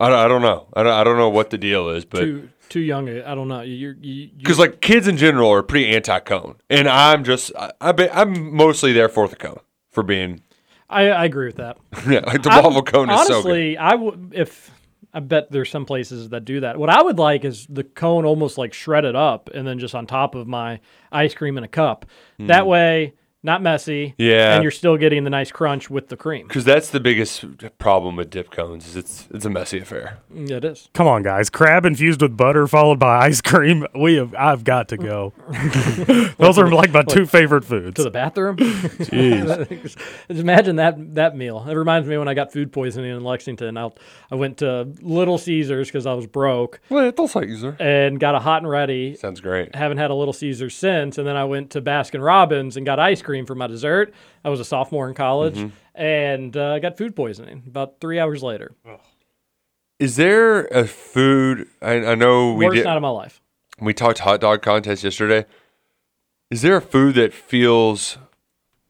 I 0.00 0.08
don't, 0.08 0.18
I 0.18 0.26
don't 0.28 0.42
know. 0.42 0.66
I 0.74 0.82
don't, 0.82 0.92
I 0.92 1.04
don't 1.04 1.18
know 1.18 1.28
what 1.28 1.50
the 1.50 1.58
deal 1.58 1.90
is, 1.90 2.04
but 2.06 2.20
too 2.20 2.48
too 2.70 2.80
young. 2.80 3.08
I 3.08 3.34
don't 3.34 3.48
know. 3.48 3.60
You're 3.60 3.94
you, 4.00 4.12
you 4.14 4.30
because 4.38 4.58
like 4.58 4.80
kids 4.80 5.06
in 5.06 5.18
general 5.18 5.50
are 5.52 5.62
pretty 5.62 5.88
anti-cone, 5.94 6.56
and 6.70 6.88
I'm 6.88 7.22
just 7.22 7.52
I, 7.58 7.72
I 7.82 8.08
I'm 8.12 8.54
mostly 8.54 8.92
there 8.94 9.10
for 9.10 9.28
the 9.28 9.36
cone 9.36 9.60
for 9.90 10.02
being 10.02 10.40
I, 10.88 11.10
I 11.10 11.24
agree 11.26 11.46
with 11.46 11.56
that. 11.56 11.76
yeah 12.08 12.20
like 12.20 12.42
the 12.42 12.48
waffle 12.48 12.82
cone 12.82 13.10
is 13.10 13.20
so 13.26 13.42
good. 13.42 13.50
honestly, 13.50 13.76
I 13.76 13.94
would 13.94 14.32
if 14.34 14.70
I 15.12 15.20
bet 15.20 15.50
there's 15.50 15.70
some 15.70 15.84
places 15.84 16.30
that 16.30 16.44
do 16.46 16.60
that. 16.60 16.78
What 16.78 16.88
I 16.88 17.02
would 17.02 17.18
like 17.18 17.44
is 17.44 17.66
the 17.68 17.84
cone 17.84 18.24
almost 18.24 18.56
like 18.56 18.72
shredded 18.72 19.16
up 19.16 19.50
and 19.52 19.66
then 19.66 19.78
just 19.78 19.94
on 19.94 20.06
top 20.06 20.34
of 20.34 20.46
my 20.46 20.80
ice 21.12 21.34
cream 21.34 21.58
in 21.58 21.64
a 21.64 21.68
cup. 21.68 22.06
That 22.38 22.62
Hmm. 22.62 22.68
way, 22.68 23.14
not 23.42 23.62
messy. 23.62 24.14
Yeah. 24.18 24.54
and 24.54 24.62
you're 24.62 24.72
still 24.72 24.96
getting 24.96 25.22
the 25.24 25.30
nice 25.30 25.52
crunch 25.52 25.88
with 25.88 26.08
the 26.08 26.16
cream. 26.16 26.48
Because 26.48 26.64
that's 26.64 26.90
the 26.90 26.98
biggest 26.98 27.44
problem 27.78 28.16
with 28.16 28.30
dip 28.30 28.50
cones 28.50 28.86
is 28.88 28.96
it's 28.96 29.28
it's 29.30 29.44
a 29.44 29.50
messy 29.50 29.78
affair. 29.78 30.18
Yeah, 30.34 30.56
it 30.56 30.64
is. 30.64 30.88
Come 30.92 31.06
on, 31.06 31.22
guys. 31.22 31.48
Crab 31.48 31.84
infused 31.84 32.20
with 32.20 32.36
butter 32.36 32.66
followed 32.66 32.98
by 32.98 33.26
ice 33.26 33.40
cream. 33.40 33.86
We 33.98 34.16
have. 34.16 34.34
I've 34.34 34.64
got 34.64 34.88
to 34.88 34.96
go. 34.96 35.32
Those 36.38 36.58
are 36.58 36.68
like 36.70 36.92
my 36.92 37.02
two 37.02 37.26
favorite 37.26 37.64
foods. 37.64 37.94
To 37.94 38.02
the 38.02 38.10
bathroom. 38.10 38.56
Jeez. 38.56 39.96
Just 40.28 40.40
imagine 40.40 40.76
that 40.76 41.14
that 41.14 41.36
meal. 41.36 41.64
It 41.68 41.74
reminds 41.74 42.08
me 42.08 42.18
when 42.18 42.28
I 42.28 42.34
got 42.34 42.52
food 42.52 42.72
poisoning 42.72 43.16
in 43.16 43.22
Lexington. 43.22 43.76
I 43.76 43.90
I 44.30 44.34
went 44.34 44.58
to 44.58 44.92
Little 45.00 45.38
Caesars 45.38 45.88
because 45.88 46.06
I 46.06 46.14
was 46.14 46.26
broke. 46.26 46.80
Little 46.90 47.28
Caesar. 47.28 47.76
And 47.78 48.18
got 48.18 48.34
a 48.34 48.40
hot 48.40 48.62
and 48.62 48.70
ready. 48.70 49.14
Sounds 49.14 49.40
great. 49.40 49.76
Haven't 49.76 49.98
had 49.98 50.10
a 50.10 50.14
Little 50.14 50.32
Caesars 50.34 50.74
since. 50.74 51.18
And 51.18 51.26
then 51.26 51.36
I 51.36 51.44
went 51.44 51.70
to 51.70 51.80
Baskin 51.80 52.22
Robbins 52.22 52.76
and 52.76 52.84
got 52.84 52.98
ice 52.98 53.22
cream 53.22 53.27
for 53.46 53.54
my 53.54 53.66
dessert. 53.66 54.12
I 54.44 54.48
was 54.50 54.60
a 54.60 54.64
sophomore 54.64 55.08
in 55.08 55.14
college 55.14 55.56
Mhm. 55.56 55.72
and 55.94 56.56
uh, 56.56 56.78
got 56.78 56.96
food 56.96 57.14
poisoning 57.14 57.62
about 57.66 58.00
three 58.00 58.18
hours 58.18 58.42
later. 58.42 58.72
Is 59.98 60.16
there 60.16 60.64
a 60.66 60.86
food? 60.86 61.66
I, 61.82 61.92
I 62.06 62.14
know 62.14 62.54
we 62.54 62.64
Worst 62.66 62.76
did. 62.76 62.84
night 62.84 62.96
of 62.96 63.02
my 63.02 63.08
life. 63.10 63.40
We 63.80 63.92
talked 63.94 64.20
hot 64.20 64.40
dog 64.40 64.62
contest 64.62 65.04
yesterday. 65.04 65.44
Is 66.50 66.62
there 66.62 66.76
a 66.76 66.80
food 66.80 67.14
that 67.16 67.32
feels 67.34 68.16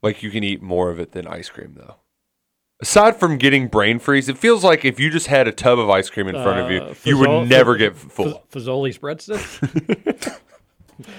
like 0.02 0.23
you 0.23 0.31
can 0.31 0.44
eat 0.44 0.62
more 0.62 0.90
of 0.90 0.98
it 1.01 1.12
than 1.12 1.27
ice 1.27 1.48
cream, 1.48 1.74
though? 1.77 1.97
Aside 2.81 3.16
from 3.16 3.39
getting 3.39 3.66
brain 3.66 3.98
freeze, 3.98 4.28
it 4.28 4.39
feels 4.39 4.62
like 4.62 4.85
if 4.85 5.01
you 5.01 5.10
just 5.10 5.27
had 5.27 5.48
a 5.48 5.52
tub 5.52 5.78
of 5.81 5.90
ice 5.90 6.09
cream 6.10 6.28
in 6.28 6.36
front 6.36 6.60
of 6.60 6.70
you, 6.70 6.81
Uh, 6.81 6.94
you 7.05 7.19
would 7.19 7.48
never 7.48 7.77
get 7.77 7.97
full. 7.97 8.44
Fazoli's 8.52 8.98
breadsticks. 8.98 10.39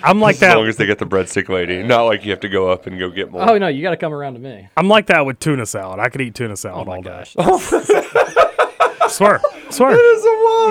I'm 0.03 0.19
like 0.19 0.35
as 0.35 0.39
that. 0.41 0.49
As 0.51 0.55
long 0.57 0.67
as 0.67 0.77
they 0.77 0.85
get 0.85 0.99
the 0.99 1.05
breadstick 1.05 1.47
lady. 1.49 1.81
Not 1.83 2.03
like 2.03 2.25
you 2.25 2.31
have 2.31 2.39
to 2.41 2.49
go 2.49 2.69
up 2.69 2.85
and 2.87 2.99
go 2.99 3.09
get 3.09 3.31
more. 3.31 3.49
oh 3.49 3.57
no, 3.57 3.67
you 3.67 3.81
got 3.81 3.91
to 3.91 3.97
come 3.97 4.13
around 4.13 4.33
to 4.33 4.39
me. 4.39 4.67
I'm 4.75 4.87
like 4.89 5.05
that 5.07 5.25
with 5.25 5.39
tuna 5.39 5.65
salad. 5.65 5.99
I 5.99 6.09
could 6.09 6.21
eat 6.21 6.35
tuna 6.35 6.57
salad 6.57 6.87
Oh 6.87 6.89
my 6.89 6.97
all 6.97 7.01
day. 7.01 7.09
gosh. 7.35 7.35
swear, 9.11 9.39
swear. 9.69 9.91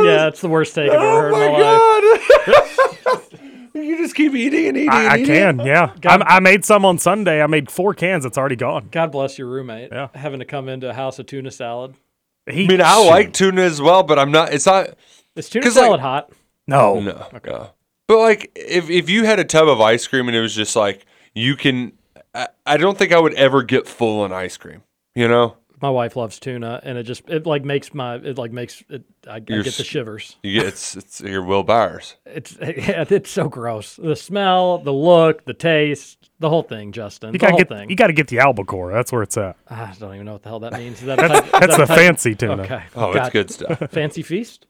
Yeah, 0.05 0.29
it's 0.29 0.41
the 0.41 0.49
worst 0.49 0.75
take 0.75 0.91
I've 0.91 1.01
ever 1.01 1.33
heard 1.33 1.33
in 1.35 1.39
my 1.39 1.59
oh 1.65 2.19
life. 3.15 3.29
you 3.75 3.97
just 3.97 4.15
keep 4.15 4.35
eating 4.35 4.67
and 4.69 4.77
eating. 4.77 4.91
I, 4.91 4.97
I 5.07 5.13
and 5.15 5.23
eating. 5.23 5.35
can, 5.35 5.59
yeah. 5.61 5.93
God- 6.01 6.23
I, 6.23 6.37
I 6.37 6.41
made 6.41 6.65
some 6.65 6.85
on 6.85 6.99
Sunday. 6.99 7.43
I 7.43 7.47
made 7.47 7.71
four 7.71 7.95
cans. 7.95 8.25
It's 8.25 8.39
already 8.39 8.57
gone. 8.57 8.89
God 8.91 9.11
bless 9.13 9.39
your 9.39 9.49
roommate. 9.49 9.91
Yeah. 9.91 10.09
Having 10.15 10.41
to 10.41 10.45
come 10.47 10.69
into 10.69 10.89
a 10.91 10.95
house 10.95 11.19
of 11.19 11.27
tuna 11.27 11.51
salad. 11.51 11.95
He, 12.49 12.65
I 12.65 12.69
mean, 12.69 12.81
I 12.83 13.05
like 13.05 13.33
tuna 13.33 13.63
as 13.63 13.81
well, 13.81 14.03
but 14.03 14.19
I'm 14.19 14.31
not. 14.31 14.53
It's 14.53 14.67
not. 14.67 14.91
Is 15.35 15.49
tuna 15.49 15.65
'Cause, 15.65 15.77
like- 15.77 15.85
salad 15.87 16.01
hot? 16.01 16.31
no. 16.67 17.01
No. 17.01 17.27
no. 17.45 17.71
But 18.09 18.19
like, 18.19 18.51
if 18.57 18.89
if 18.91 19.09
you 19.11 19.25
had 19.25 19.39
a 19.39 19.45
tub 19.45 19.69
of 19.69 19.81
ice 19.81 20.07
cream 20.07 20.27
and 20.29 20.37
it 20.37 20.41
was 20.41 20.55
just 20.55 20.75
like 20.75 21.05
you 21.35 21.55
can, 21.57 21.93
I, 22.35 22.49
I 22.67 22.77
don't 22.79 22.97
think 22.99 23.13
I 23.13 23.21
would 23.21 23.35
ever 23.35 23.63
get 23.63 23.87
full 23.87 24.23
on 24.23 24.33
ice 24.33 24.57
cream. 24.57 24.83
You 25.15 25.29
know, 25.29 25.57
My 25.83 25.91
wife 25.91 26.17
loves 26.17 26.39
tuna, 26.39 26.81
and 26.85 26.97
it 26.97 27.03
just 27.03 27.29
it 27.29 27.45
like 27.47 27.65
makes 27.65 27.93
my 27.93 28.15
it 28.17 28.39
like 28.39 28.51
makes 28.51 28.83
it. 28.89 29.03
I, 29.29 29.35
I 29.37 29.41
get 29.41 29.65
the 29.65 29.85
shivers. 29.85 30.37
you 30.43 30.55
get 30.61 30.69
it's 30.69 30.97
it's 30.97 31.21
your 31.21 31.43
Will 31.43 31.63
Byers. 31.65 32.17
It's 32.25 32.57
it's 32.61 33.31
so 33.31 33.49
gross. 33.51 33.97
The 33.97 34.17
smell, 34.17 34.79
the 34.79 34.93
look, 34.93 35.45
the 35.45 35.53
taste, 35.55 36.31
the 36.39 36.49
whole 36.49 36.63
thing, 36.63 36.93
Justin. 36.93 37.29
You 37.29 37.33
the 37.33 37.39
gotta 37.39 37.51
whole 37.53 37.59
get 37.59 37.69
thing. 37.69 37.91
you 37.91 37.97
gotta 37.97 38.13
get 38.15 38.29
the 38.29 38.39
albacore. 38.39 38.91
That's 38.93 39.13
where 39.13 39.23
it's 39.23 39.37
at. 39.37 39.57
I 39.69 39.93
don't 39.99 40.15
even 40.15 40.25
know 40.25 40.33
what 40.33 40.43
the 40.45 40.49
hell 40.49 40.61
that 40.61 40.73
means. 40.73 41.01
Is 41.01 41.07
that 41.09 41.19
a 41.19 41.29
That's- 41.29 41.41
type- 41.43 41.45
is 41.45 41.61
that's 41.61 41.67
that 41.77 41.83
a 41.83 41.83
the 41.83 41.87
type- 41.87 41.99
fancy 41.99 42.35
tuna. 42.35 42.63
Okay. 42.63 42.83
Oh, 42.97 43.13
it's 43.13 43.29
good 43.31 43.51
stuff. 43.51 43.79
Fancy 43.91 44.23
feast. 44.23 44.67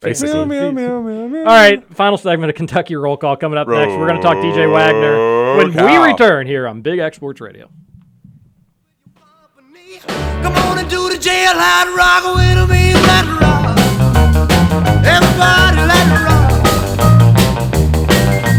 Basically. 0.00 0.32
All 0.38 1.44
right, 1.44 1.82
final 1.94 2.16
segment 2.16 2.50
of 2.50 2.56
Kentucky 2.56 2.94
Roll 2.94 3.16
Call 3.16 3.36
coming 3.36 3.58
up 3.58 3.66
next. 3.66 3.90
We're 3.92 4.06
going 4.06 4.20
to 4.20 4.22
talk 4.22 4.36
DJ 4.36 4.72
Wagner 4.72 5.56
when 5.56 5.72
we 5.74 5.96
return 5.96 6.46
here 6.46 6.68
on 6.68 6.82
Big 6.82 7.00
X 7.00 7.16
Sports 7.16 7.40
Radio. 7.40 7.68
Come 10.06 10.54
on 10.54 10.78
and 10.78 10.88
do 10.88 11.08
the 11.08 11.16
jailhouse 11.16 11.96
rock 11.96 12.36
with 12.36 12.70
me, 12.70 12.94
let 12.94 13.24
it 13.24 13.40
rock. 13.40 13.76
Everybody 15.04 15.82
let 15.82 16.06
it 16.06 16.22
rock. 16.22 16.52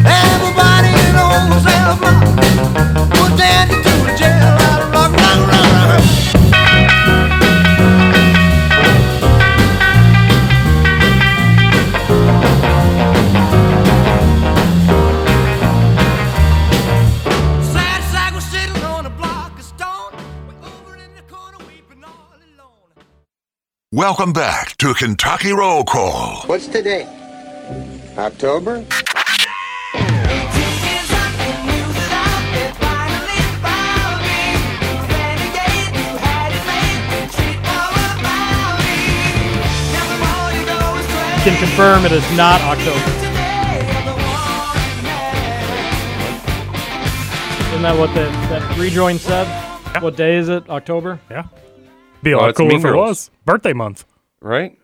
Everybody 0.05 0.91
in 0.91 1.13
the 1.15 1.23
whole 1.23 1.59
cell 1.63 1.95
block. 1.95 2.23
Put 3.15 3.31
down 3.39 3.67
to 3.69 3.75
the 3.79 4.11
jailhouse 4.19 4.58
Welcome 23.91 24.33
back 24.33 24.77
to 24.77 24.93
Kentucky 24.93 25.51
Roll 25.51 25.83
Call. 25.83 26.43
What's 26.45 26.67
today? 26.67 27.07
October? 28.19 28.85
Can 41.41 41.57
confirm 41.57 42.05
it 42.05 42.11
is 42.11 42.21
not 42.37 42.61
October. 42.61 42.99
Isn't 47.69 47.81
that 47.81 47.97
what 47.97 48.13
the, 48.13 48.29
that 48.49 48.77
rejoin 48.77 49.17
said? 49.17 49.47
What 49.99 50.15
day 50.15 50.35
is 50.35 50.47
it? 50.47 50.69
October? 50.69 51.19
Yeah. 51.31 51.47
Be 52.21 52.31
a 52.31 52.37
Oh, 52.37 52.41
lot 52.41 52.49
it's 52.49 52.57
cool 52.57 52.67
Mean 52.67 52.79
if 52.79 52.85
it 52.85 52.95
was 52.95 53.31
birthday 53.45 53.73
month. 53.73 54.05
right? 54.41 54.77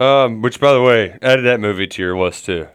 Um, 0.00 0.42
which 0.42 0.58
by 0.58 0.72
the 0.72 0.82
way, 0.82 1.16
added 1.22 1.44
that 1.44 1.60
movie 1.60 1.86
to 1.86 2.02
your 2.02 2.18
list 2.18 2.46
too. 2.46 2.66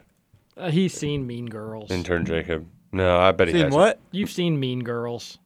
Uh, 0.55 0.69
he's 0.71 0.93
seen 0.93 1.27
Mean 1.27 1.47
Girls. 1.47 1.91
Intern 1.91 2.25
Jacob. 2.25 2.65
No, 2.91 3.17
I 3.19 3.31
bet 3.33 3.49
he 3.49 3.59
has. 3.59 3.73
what? 3.73 3.99
You've 4.11 4.29
seen 4.29 4.59
Mean 4.59 4.81
Girls. 4.83 5.37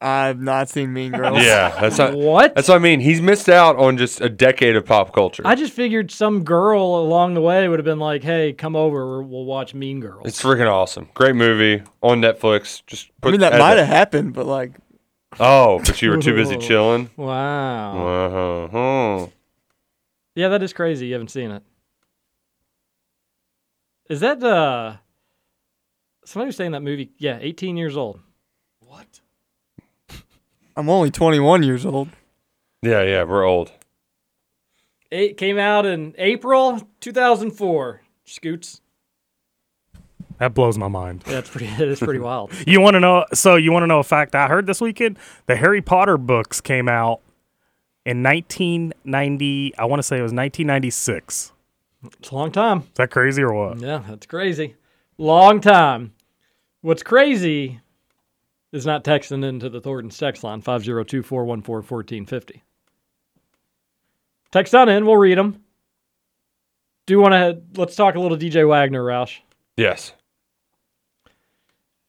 I've 0.00 0.40
not 0.40 0.68
seen 0.68 0.92
Mean 0.92 1.10
Girls. 1.10 1.42
Yeah, 1.42 1.76
that's 1.80 1.98
not, 1.98 2.14
What? 2.14 2.54
That's 2.54 2.68
what 2.68 2.76
I 2.76 2.78
mean. 2.78 3.00
He's 3.00 3.20
missed 3.20 3.48
out 3.48 3.74
on 3.76 3.96
just 3.96 4.20
a 4.20 4.28
decade 4.28 4.76
of 4.76 4.86
pop 4.86 5.12
culture. 5.12 5.42
I 5.44 5.56
just 5.56 5.72
figured 5.72 6.12
some 6.12 6.44
girl 6.44 7.00
along 7.00 7.34
the 7.34 7.40
way 7.40 7.66
would 7.66 7.80
have 7.80 7.84
been 7.84 7.98
like, 7.98 8.22
"Hey, 8.22 8.52
come 8.52 8.76
over. 8.76 9.20
We'll 9.20 9.44
watch 9.44 9.74
Mean 9.74 9.98
Girls." 9.98 10.22
it's 10.26 10.40
freaking 10.40 10.70
awesome. 10.70 11.08
Great 11.14 11.34
movie 11.34 11.82
on 12.00 12.20
Netflix. 12.20 12.82
Just 12.86 13.10
put 13.20 13.30
I 13.30 13.32
mean, 13.32 13.40
that 13.40 13.58
might 13.58 13.78
have 13.78 13.88
happened, 13.88 14.34
but 14.34 14.46
like, 14.46 14.70
Oh, 15.38 15.80
but 15.84 16.00
you 16.02 16.10
were 16.10 16.18
too 16.18 16.34
busy 16.34 16.56
chilling. 16.68 17.10
Wow. 17.16 18.66
Uh-huh. 18.68 19.26
Yeah, 20.34 20.48
that 20.48 20.62
is 20.62 20.72
crazy. 20.72 21.06
You 21.06 21.14
haven't 21.14 21.30
seen 21.30 21.50
it. 21.50 21.62
Is 24.08 24.20
that 24.20 24.42
uh? 24.42 24.96
Somebody 26.24 26.48
was 26.48 26.56
saying 26.56 26.72
that 26.72 26.82
movie. 26.82 27.10
Yeah, 27.18 27.38
18 27.40 27.76
years 27.76 27.96
old. 27.96 28.20
What? 28.80 29.20
I'm 30.76 30.88
only 30.90 31.10
21 31.10 31.62
years 31.62 31.86
old. 31.86 32.08
Yeah, 32.82 33.02
yeah, 33.02 33.22
we're 33.24 33.44
old. 33.44 33.72
It 35.10 35.36
came 35.38 35.58
out 35.58 35.86
in 35.86 36.14
April 36.18 36.86
2004. 37.00 38.02
Scoots. 38.26 38.80
That 40.38 40.54
blows 40.54 40.78
my 40.78 40.88
mind. 40.88 41.22
That's 41.22 41.50
pretty. 41.50 41.66
It 41.82 41.88
is 41.88 41.98
pretty 42.00 42.20
wild. 42.20 42.52
You 42.66 42.80
want 42.80 42.94
to 42.94 43.00
know? 43.00 43.24
So 43.34 43.56
you 43.56 43.72
want 43.72 43.82
to 43.82 43.86
know 43.86 43.98
a 43.98 44.04
fact 44.04 44.34
I 44.34 44.48
heard 44.48 44.66
this 44.66 44.80
weekend? 44.80 45.18
The 45.46 45.56
Harry 45.56 45.82
Potter 45.82 46.16
books 46.16 46.60
came 46.60 46.88
out 46.88 47.20
in 48.04 48.22
1990. 48.22 49.74
I 49.76 49.84
want 49.84 49.98
to 49.98 50.02
say 50.02 50.18
it 50.18 50.22
was 50.22 50.32
1996. 50.32 51.52
It's 52.04 52.30
a 52.30 52.34
long 52.34 52.52
time. 52.52 52.78
Is 52.78 52.86
that 52.94 53.10
crazy 53.10 53.42
or 53.42 53.52
what? 53.52 53.80
Yeah, 53.80 54.02
that's 54.08 54.26
crazy. 54.26 54.76
Long 55.18 55.60
time. 55.60 56.12
What's 56.80 57.02
crazy 57.02 57.80
is 58.70 58.86
not 58.86 59.02
texting 59.02 59.44
into 59.44 59.68
the 59.68 59.80
Thornton's 59.80 60.16
text 60.16 60.44
line 60.44 60.60
502 60.60 61.22
414 61.22 61.82
1450. 61.82 62.62
Text 64.50 64.74
on 64.74 64.88
in, 64.88 65.04
we'll 65.04 65.16
read 65.16 65.38
them. 65.38 65.62
Do 67.06 67.14
you 67.14 67.20
want 67.20 67.32
to 67.32 67.60
let's 67.80 67.96
talk 67.96 68.14
a 68.14 68.20
little 68.20 68.36
DJ 68.36 68.68
Wagner, 68.68 69.02
Roush? 69.02 69.38
Yes. 69.76 70.12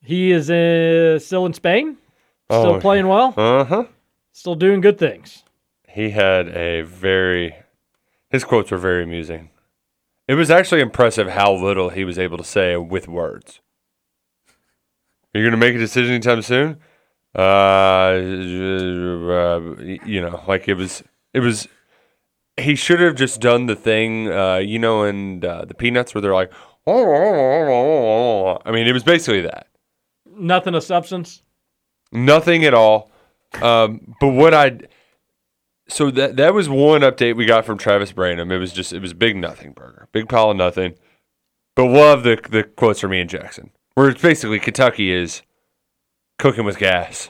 He 0.02 0.32
is 0.32 0.50
uh, 0.50 1.20
still 1.20 1.46
in 1.46 1.54
Spain, 1.54 1.98
still 2.50 2.76
Oh, 2.76 2.80
playing 2.80 3.08
well, 3.08 3.34
Uh 3.38 3.64
huh. 3.66 3.84
still 4.32 4.56
doing 4.56 4.82
good 4.82 4.98
things. 4.98 5.44
He 5.88 6.12
had 6.12 6.48
a 6.50 6.82
very, 6.84 7.56
his 8.30 8.44
quotes 8.44 8.72
were 8.72 8.78
very 8.78 9.04
amusing. 9.04 9.50
It 10.28 10.36
was 10.36 10.52
actually 10.52 10.82
impressive 10.82 11.30
how 11.30 11.52
little 11.54 11.90
he 11.90 12.06
was 12.06 12.20
able 12.20 12.38
to 12.38 12.44
say 12.44 12.78
with 12.78 13.08
words. 13.08 13.62
You're 15.34 15.44
going 15.44 15.52
to 15.52 15.58
make 15.58 15.76
a 15.76 15.80
decision 15.80 16.14
anytime 16.14 16.42
soon? 16.42 16.78
Uh, 17.36 17.42
uh, 17.42 18.16
you 20.06 20.22
know, 20.22 20.42
like 20.48 20.68
it 20.68 20.76
was, 20.76 21.04
it 21.34 21.40
was, 21.40 21.68
he 22.58 22.76
should 22.76 23.00
have 23.00 23.16
just 23.16 23.42
done 23.42 23.66
the 23.68 23.76
thing, 23.76 24.32
uh, 24.32 24.58
you 24.58 24.80
know, 24.80 25.04
in 25.04 25.44
uh, 25.44 25.66
the 25.66 25.74
Peanuts 25.74 26.14
where 26.14 26.22
they're 26.22 26.34
like, 26.34 26.52
I 26.88 28.72
mean, 28.72 28.88
it 28.88 28.94
was 28.94 29.04
basically 29.04 29.42
that. 29.42 29.68
Nothing 30.40 30.76
of 30.76 30.84
substance. 30.84 31.44
Nothing 32.12 32.66
at 32.66 32.74
all. 32.74 33.12
Um, 33.62 34.16
but 34.20 34.30
what 34.30 34.54
I 34.54 34.80
so 35.90 36.12
that 36.12 36.38
that 36.38 36.54
was 36.54 36.70
one 36.70 37.02
update 37.02 37.36
we 37.36 37.46
got 37.46 37.66
from 37.66 37.78
Travis 37.78 38.12
Branham. 38.12 38.52
It 38.52 38.58
was 38.58 38.72
just 38.72 38.94
it 38.94 39.02
was 39.02 39.14
big 39.14 39.36
nothing 39.36 39.74
burger, 39.74 40.08
big 40.12 40.30
pile 40.30 40.52
of 40.52 40.58
nothing. 40.58 40.96
But 41.76 41.86
love 41.86 42.24
the 42.24 42.40
the 42.50 42.64
quotes 42.64 43.00
from 43.00 43.14
Ian 43.14 43.28
Jackson, 43.28 43.72
where 43.96 44.10
it's 44.10 44.22
basically 44.22 44.60
Kentucky 44.60 45.12
is 45.12 45.42
cooking 46.38 46.64
with 46.64 46.78
gas, 46.78 47.30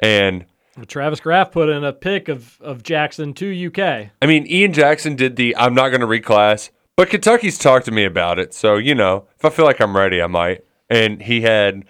and 0.00 0.46
Travis 0.86 1.20
Graf 1.20 1.52
put 1.52 1.68
in 1.68 1.84
a 1.84 1.92
pic 1.92 2.28
of, 2.28 2.58
of 2.60 2.82
Jackson 2.82 3.34
to 3.34 3.66
UK. 3.66 4.10
I 4.22 4.26
mean 4.26 4.46
Ian 4.46 4.72
Jackson 4.72 5.14
did 5.14 5.36
the 5.36 5.56
I'm 5.56 5.74
not 5.74 5.90
going 5.90 6.00
to 6.00 6.06
reclass, 6.06 6.70
but 6.96 7.10
Kentucky's 7.10 7.58
talked 7.58 7.84
to 7.84 7.92
me 7.92 8.04
about 8.04 8.38
it. 8.38 8.54
So 8.54 8.76
you 8.76 8.94
know 8.94 9.26
if 9.38 9.44
I 9.44 9.50
feel 9.50 9.66
like 9.66 9.80
I'm 9.80 9.96
ready, 9.96 10.22
I 10.22 10.26
might. 10.26 10.64
And 10.88 11.22
he 11.22 11.42
had. 11.42 11.84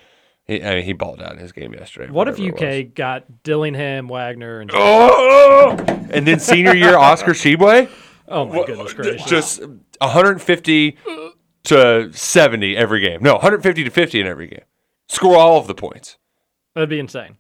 He, 0.51 0.63
I 0.65 0.75
mean, 0.77 0.85
he 0.85 0.93
balled 0.93 1.23
out 1.23 1.33
in 1.33 1.39
his 1.39 1.53
game 1.53 1.73
yesterday. 1.75 2.11
What 2.11 2.27
if 2.27 2.39
whatever 2.39 2.65
it 2.67 2.77
was. 2.77 2.89
UK 2.89 2.95
got 2.95 3.43
Dillingham, 3.45 4.09
Wagner, 4.09 4.61
and 4.61 4.71
Oh, 4.75 5.77
and 6.11 6.27
then 6.27 6.41
senior 6.41 6.75
year 6.75 6.97
Oscar 6.99 7.31
Tshiebwe. 7.33 7.89
Oh 8.27 8.47
my 8.47 8.65
goodness 8.67 8.93
gracious! 8.93 9.25
Just 9.29 9.61
150 10.01 10.97
to 11.65 12.13
70 12.13 12.77
every 12.77 13.01
game. 13.01 13.23
No, 13.23 13.35
150 13.35 13.85
to 13.85 13.91
50 13.91 14.21
in 14.21 14.27
every 14.27 14.49
game. 14.49 14.65
Score 15.09 15.37
all 15.37 15.59
of 15.59 15.67
the 15.67 15.75
points. 15.75 16.17
That'd 16.75 16.89
be 16.89 16.99
insane. 16.99 17.37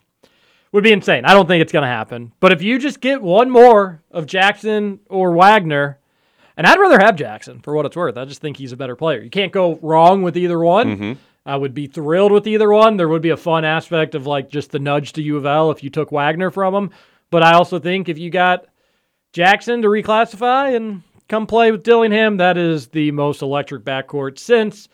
Would 0.73 0.85
be 0.85 0.93
insane. 0.93 1.25
I 1.25 1.33
don't 1.35 1.47
think 1.49 1.63
it's 1.63 1.73
going 1.73 1.83
to 1.83 1.89
happen. 1.89 2.33
But 2.39 2.53
if 2.53 2.63
you 2.63 2.79
just 2.79 3.01
get 3.01 3.23
one 3.23 3.51
more 3.51 4.03
of 4.13 4.27
Jackson 4.27 5.01
or 5.09 5.33
Wagner, 5.33 5.99
and 6.57 6.65
I'd 6.67 6.79
rather 6.79 6.99
have 7.01 7.17
Jackson 7.17 7.61
for 7.61 7.75
what 7.75 7.87
it's 7.87 7.97
worth. 7.97 8.17
I 8.17 8.25
just 8.25 8.41
think 8.41 8.57
he's 8.57 8.71
a 8.73 8.77
better 8.77 8.95
player. 8.95 9.21
You 9.21 9.31
can't 9.31 9.51
go 9.53 9.79
wrong 9.83 10.23
with 10.23 10.37
either 10.37 10.59
one. 10.61 10.97
Mhm. 10.97 11.17
I 11.47 11.57
would 11.57 11.75
be 11.75 11.87
thrilled 11.87 12.33
with 12.33 12.47
either 12.47 12.71
one. 12.71 12.97
There 12.97 13.09
would 13.09 13.23
be 13.23 13.31
a 13.31 13.37
fun 13.37 13.65
aspect 13.65 14.15
of 14.15 14.27
like 14.27 14.51
just 14.51 14.71
the 14.71 14.79
nudge 14.79 15.13
to 15.15 15.23
U 15.23 15.37
of 15.37 15.47
L 15.47 15.71
if 15.71 15.83
you 15.83 15.91
took 15.91 16.13
Wagner 16.13 16.51
from 16.51 16.75
them. 16.75 16.91
But 17.31 17.43
I 17.43 17.55
also 17.55 17.79
think 17.79 18.09
if 18.09 18.19
you 18.19 18.31
got 18.31 18.67
Jackson 19.33 19.83
to 19.83 19.89
reclassify 19.89 20.77
and 20.77 21.03
come 21.29 21.47
play 21.47 21.71
with 21.71 21.83
Dillingham, 21.83 22.37
that 22.39 22.59
is 22.59 22.89
the 22.89 23.11
most 23.13 23.41
electric 23.41 23.85
backcourt 23.85 24.39
since 24.39 24.89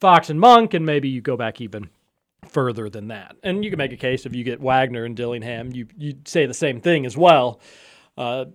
Fox 0.00 0.30
and 0.30 0.38
Monk, 0.38 0.74
and 0.74 0.84
maybe 0.84 1.08
you 1.08 1.20
go 1.20 1.36
back 1.36 1.60
even 1.60 1.88
further 2.48 2.90
than 2.90 3.08
that. 3.08 3.36
And 3.42 3.64
you 3.64 3.70
can 3.70 3.78
make 3.78 3.92
a 3.92 3.96
case 3.96 4.26
if 4.26 4.34
you 4.34 4.44
get 4.44 4.60
Wagner 4.60 5.04
and 5.04 5.16
Dillingham, 5.16 5.72
you 5.72 5.86
you 5.96 6.14
say 6.24 6.46
the 6.46 6.54
same 6.54 6.80
thing 6.80 7.06
as 7.06 7.16
well. 7.16 7.60
Uh, 8.16 8.46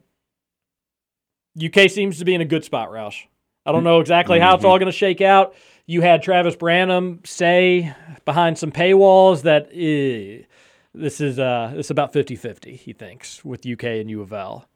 UK 1.62 1.90
seems 1.90 2.20
to 2.20 2.26
be 2.26 2.36
in 2.36 2.42
a 2.42 2.46
good 2.46 2.64
spot, 2.64 2.90
Roush. 2.90 3.24
I 3.66 3.72
don't 3.72 3.84
know 3.84 4.00
exactly 4.00 4.40
how 4.40 4.56
it's 4.56 4.64
all 4.64 4.78
going 4.78 4.92
to 4.92 4.98
shake 4.98 5.20
out. 5.20 5.56
You 5.90 6.02
had 6.02 6.22
Travis 6.22 6.58
Branham 6.58 7.22
say 7.24 7.96
behind 8.26 8.58
some 8.58 8.74
paywalls 8.74 9.44
that 9.44 9.70
eh, 9.74 10.46
this 10.94 11.22
is 11.22 11.40
uh, 11.40 11.72
this 11.74 11.88
is 11.88 11.92
about 11.92 12.12
50-50, 12.12 12.76
he 12.76 12.92
thinks, 12.92 13.44
with 13.46 13.66
UK 13.66 13.86
and 13.86 14.10
U 14.10 14.22
of 14.22 14.34
L. 14.34 14.68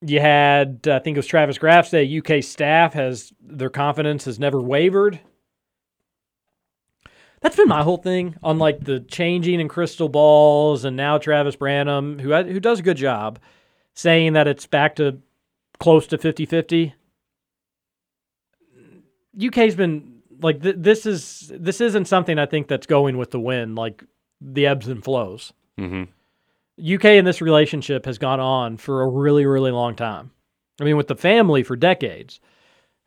You 0.00 0.20
had, 0.20 0.88
I 0.88 0.98
think 1.00 1.16
it 1.16 1.18
was 1.18 1.26
Travis 1.26 1.58
Graf 1.58 1.86
say 1.86 2.18
UK 2.18 2.42
staff 2.42 2.94
has 2.94 3.32
their 3.40 3.68
confidence 3.68 4.24
has 4.24 4.38
never 4.38 4.60
wavered. 4.60 5.20
That's 7.42 7.56
been 7.56 7.68
my 7.68 7.82
whole 7.82 7.98
thing 7.98 8.36
on 8.42 8.58
like 8.58 8.84
the 8.84 9.00
changing 9.00 9.60
and 9.60 9.68
crystal 9.68 10.08
balls, 10.08 10.86
and 10.86 10.96
now 10.96 11.18
Travis 11.18 11.56
Branham, 11.56 12.20
who 12.20 12.34
who 12.34 12.58
does 12.58 12.80
a 12.80 12.82
good 12.82 12.96
job, 12.96 13.38
saying 13.92 14.32
that 14.32 14.48
it's 14.48 14.66
back 14.66 14.96
to 14.96 15.18
close 15.78 16.06
to 16.06 16.16
50-50. 16.16 16.94
UK's 19.42 19.74
been 19.74 20.22
like 20.40 20.62
th- 20.62 20.76
this 20.78 21.06
is 21.06 21.52
this 21.54 21.80
isn't 21.80 22.06
something 22.06 22.38
I 22.38 22.46
think 22.46 22.68
that's 22.68 22.86
going 22.86 23.16
with 23.16 23.30
the 23.30 23.40
wind, 23.40 23.76
like 23.76 24.04
the 24.40 24.66
ebbs 24.66 24.88
and 24.88 25.02
flows. 25.02 25.52
Mm-hmm. 25.78 26.04
UK 26.94 27.04
in 27.04 27.24
this 27.24 27.40
relationship 27.40 28.04
has 28.06 28.18
gone 28.18 28.40
on 28.40 28.76
for 28.76 29.02
a 29.02 29.08
really, 29.08 29.46
really 29.46 29.70
long 29.70 29.94
time. 29.94 30.30
I 30.80 30.84
mean, 30.84 30.96
with 30.96 31.08
the 31.08 31.16
family 31.16 31.62
for 31.62 31.76
decades. 31.76 32.40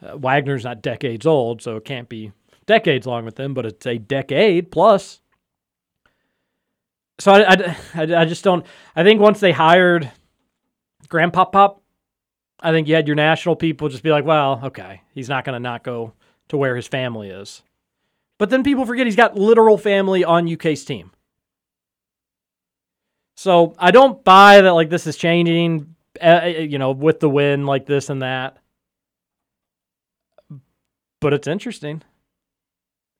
Uh, 0.02 0.16
Wagner's 0.16 0.64
not 0.64 0.84
decades 0.84 1.26
old, 1.26 1.62
so 1.62 1.76
it 1.76 1.86
can't 1.86 2.08
be 2.08 2.32
decades 2.68 3.08
long 3.08 3.26
with 3.26 3.36
them, 3.36 3.56
but 3.56 3.66
it's 3.66 3.86
a 3.88 3.98
decade 3.98 4.70
plus. 4.72 5.22
So 7.20 7.32
I, 7.32 7.52
I, 7.52 7.78
I, 7.96 8.22
I 8.22 8.26
just 8.26 8.44
don't. 8.44 8.66
I 8.96 9.04
think 9.04 9.20
once 9.20 9.40
they 9.40 9.52
hired 9.52 10.12
Grandpa 11.10 11.46
Pop, 11.46 11.82
I 12.60 12.72
think 12.72 12.88
you 12.88 12.94
had 12.94 13.08
your 13.08 13.16
national 13.16 13.56
people 13.56 13.90
just 13.90 14.04
be 14.04 14.12
like, 14.12 14.26
well, 14.26 14.62
okay, 14.66 15.02
he's 15.14 15.30
not 15.30 15.44
going 15.44 15.54
to 15.54 15.60
not 15.60 15.84
go 15.84 16.14
to 16.50 16.58
where 16.58 16.76
his 16.76 16.88
family 16.88 17.30
is. 17.30 17.62
But 18.38 18.50
then 18.50 18.64
people 18.64 18.86
forget 18.86 19.08
he's 19.08 19.16
got 19.16 19.36
literal 19.38 19.78
family 19.78 20.24
on 20.24 20.52
UK's 20.52 20.86
team. 20.86 21.12
So 23.36 23.76
I 23.78 23.92
don't 23.92 24.24
buy 24.24 24.62
that 24.62 24.72
like 24.72 24.90
this 24.90 25.08
is 25.08 25.18
changing, 25.18 25.96
uh, 26.22 26.46
you 26.46 26.78
know, 26.80 26.92
with 26.92 27.20
the 27.20 27.30
win 27.30 27.66
like 27.66 27.86
this 27.86 28.10
and 28.10 28.22
that. 28.22 28.58
But 31.20 31.34
it's 31.34 31.48
interesting. 31.48 32.04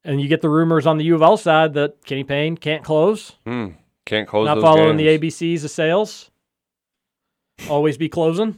And 0.04 0.22
you 0.22 0.28
get 0.28 0.42
the 0.42 0.50
rumors 0.50 0.86
on 0.88 0.98
the 0.98 1.04
U 1.06 1.16
of 1.16 1.22
L 1.22 1.38
side 1.38 1.74
that 1.74 2.06
Kenny 2.06 2.24
Payne 2.24 2.58
can't 2.58 2.84
close. 2.84 3.34
Hmm. 3.46 3.70
Can't 4.06 4.28
close 4.28 4.46
Not 4.46 4.62
following 4.62 4.98
games. 4.98 5.20
the 5.20 5.28
ABCs 5.30 5.66
of 5.66 5.72
sales. 5.72 6.32
Always 7.70 7.98
be 7.98 8.08
closing. 8.08 8.58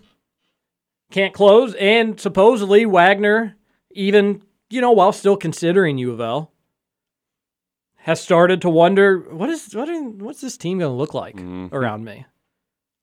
Can't 1.11 1.33
close. 1.33 1.73
And 1.75 2.19
supposedly 2.19 2.85
Wagner, 2.85 3.55
even, 3.91 4.43
you 4.69 4.81
know, 4.81 4.91
while 4.91 5.11
still 5.11 5.37
considering 5.37 5.97
U 5.97 6.11
of 6.11 6.19
L, 6.21 6.51
has 8.03 8.21
started 8.21 8.61
to 8.61 8.69
wonder 8.69 9.19
what 9.19 9.49
is 9.49 9.73
what 9.73 9.89
are, 9.89 10.01
what's 10.03 10.41
this 10.41 10.57
team 10.57 10.79
going 10.79 10.91
to 10.91 10.95
look 10.95 11.13
like 11.13 11.35
Mhm. 11.35 11.71
around 11.73 12.05
me? 12.05 12.25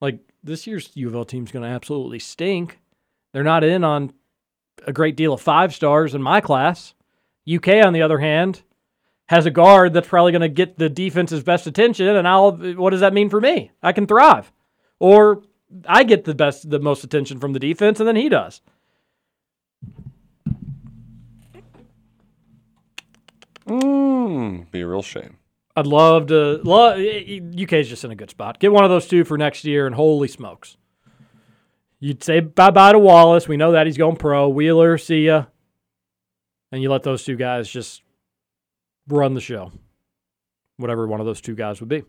Like 0.00 0.20
this 0.42 0.66
year's 0.66 0.90
U 0.94 1.08
of 1.08 1.14
L 1.14 1.24
team's 1.24 1.52
going 1.52 1.62
to 1.64 1.68
absolutely 1.68 2.18
stink. 2.18 2.80
They're 3.32 3.42
not 3.44 3.64
in 3.64 3.84
on 3.84 4.12
a 4.86 4.92
great 4.92 5.16
deal 5.16 5.32
of 5.34 5.40
five 5.40 5.74
stars 5.74 6.14
in 6.14 6.22
my 6.22 6.40
class. 6.40 6.94
UK, 7.48 7.80
on 7.84 7.92
the 7.92 8.02
other 8.02 8.18
hand, 8.18 8.62
has 9.28 9.44
a 9.46 9.50
guard 9.50 9.92
that's 9.92 10.08
probably 10.08 10.32
going 10.32 10.42
to 10.42 10.48
get 10.48 10.78
the 10.78 10.88
defense's 10.88 11.42
best 11.42 11.66
attention, 11.66 12.06
and 12.08 12.26
I'll. 12.28 12.52
What 12.52 12.90
does 12.90 13.00
that 13.00 13.12
mean 13.12 13.28
for 13.28 13.40
me? 13.40 13.70
I 13.82 13.92
can 13.92 14.06
thrive, 14.06 14.52
or 15.00 15.42
I 15.86 16.04
get 16.04 16.24
the 16.24 16.34
best, 16.34 16.70
the 16.70 16.78
most 16.78 17.02
attention 17.04 17.38
from 17.40 17.52
the 17.52 17.58
defense, 17.58 17.98
and 18.00 18.06
then 18.08 18.16
he 18.16 18.28
does. 18.28 18.60
Mm, 23.66 24.70
be 24.70 24.80
a 24.80 24.86
real 24.86 25.02
shame. 25.02 25.38
I'd 25.74 25.86
love 25.86 26.28
to. 26.28 26.60
Love, 26.64 26.98
UK's 26.98 27.88
just 27.88 28.04
in 28.04 28.10
a 28.10 28.16
good 28.16 28.30
spot. 28.30 28.58
Get 28.60 28.72
one 28.72 28.84
of 28.84 28.90
those 28.90 29.06
two 29.06 29.24
for 29.24 29.36
next 29.36 29.64
year, 29.64 29.86
and 29.86 29.94
holy 29.94 30.28
smokes. 30.28 30.76
You'd 32.00 32.22
say 32.22 32.40
bye 32.40 32.70
bye 32.70 32.92
to 32.92 32.98
Wallace. 32.98 33.48
We 33.48 33.56
know 33.56 33.72
that 33.72 33.86
he's 33.86 33.98
going 33.98 34.16
pro. 34.16 34.48
Wheeler, 34.48 34.98
see 34.98 35.26
ya. 35.26 35.46
And 36.72 36.82
you 36.82 36.90
let 36.90 37.02
those 37.02 37.24
two 37.24 37.36
guys 37.36 37.68
just 37.68 38.02
run 39.08 39.34
the 39.34 39.40
show. 39.40 39.72
Whatever 40.76 41.06
one 41.06 41.20
of 41.20 41.26
those 41.26 41.40
two 41.40 41.54
guys 41.54 41.80
would 41.80 41.88
be. 41.88 42.04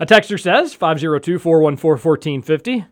A 0.00 0.06
texter 0.06 0.40
says 0.40 0.74
502 0.74 1.38
414 1.38 2.02
1450. 2.02 2.86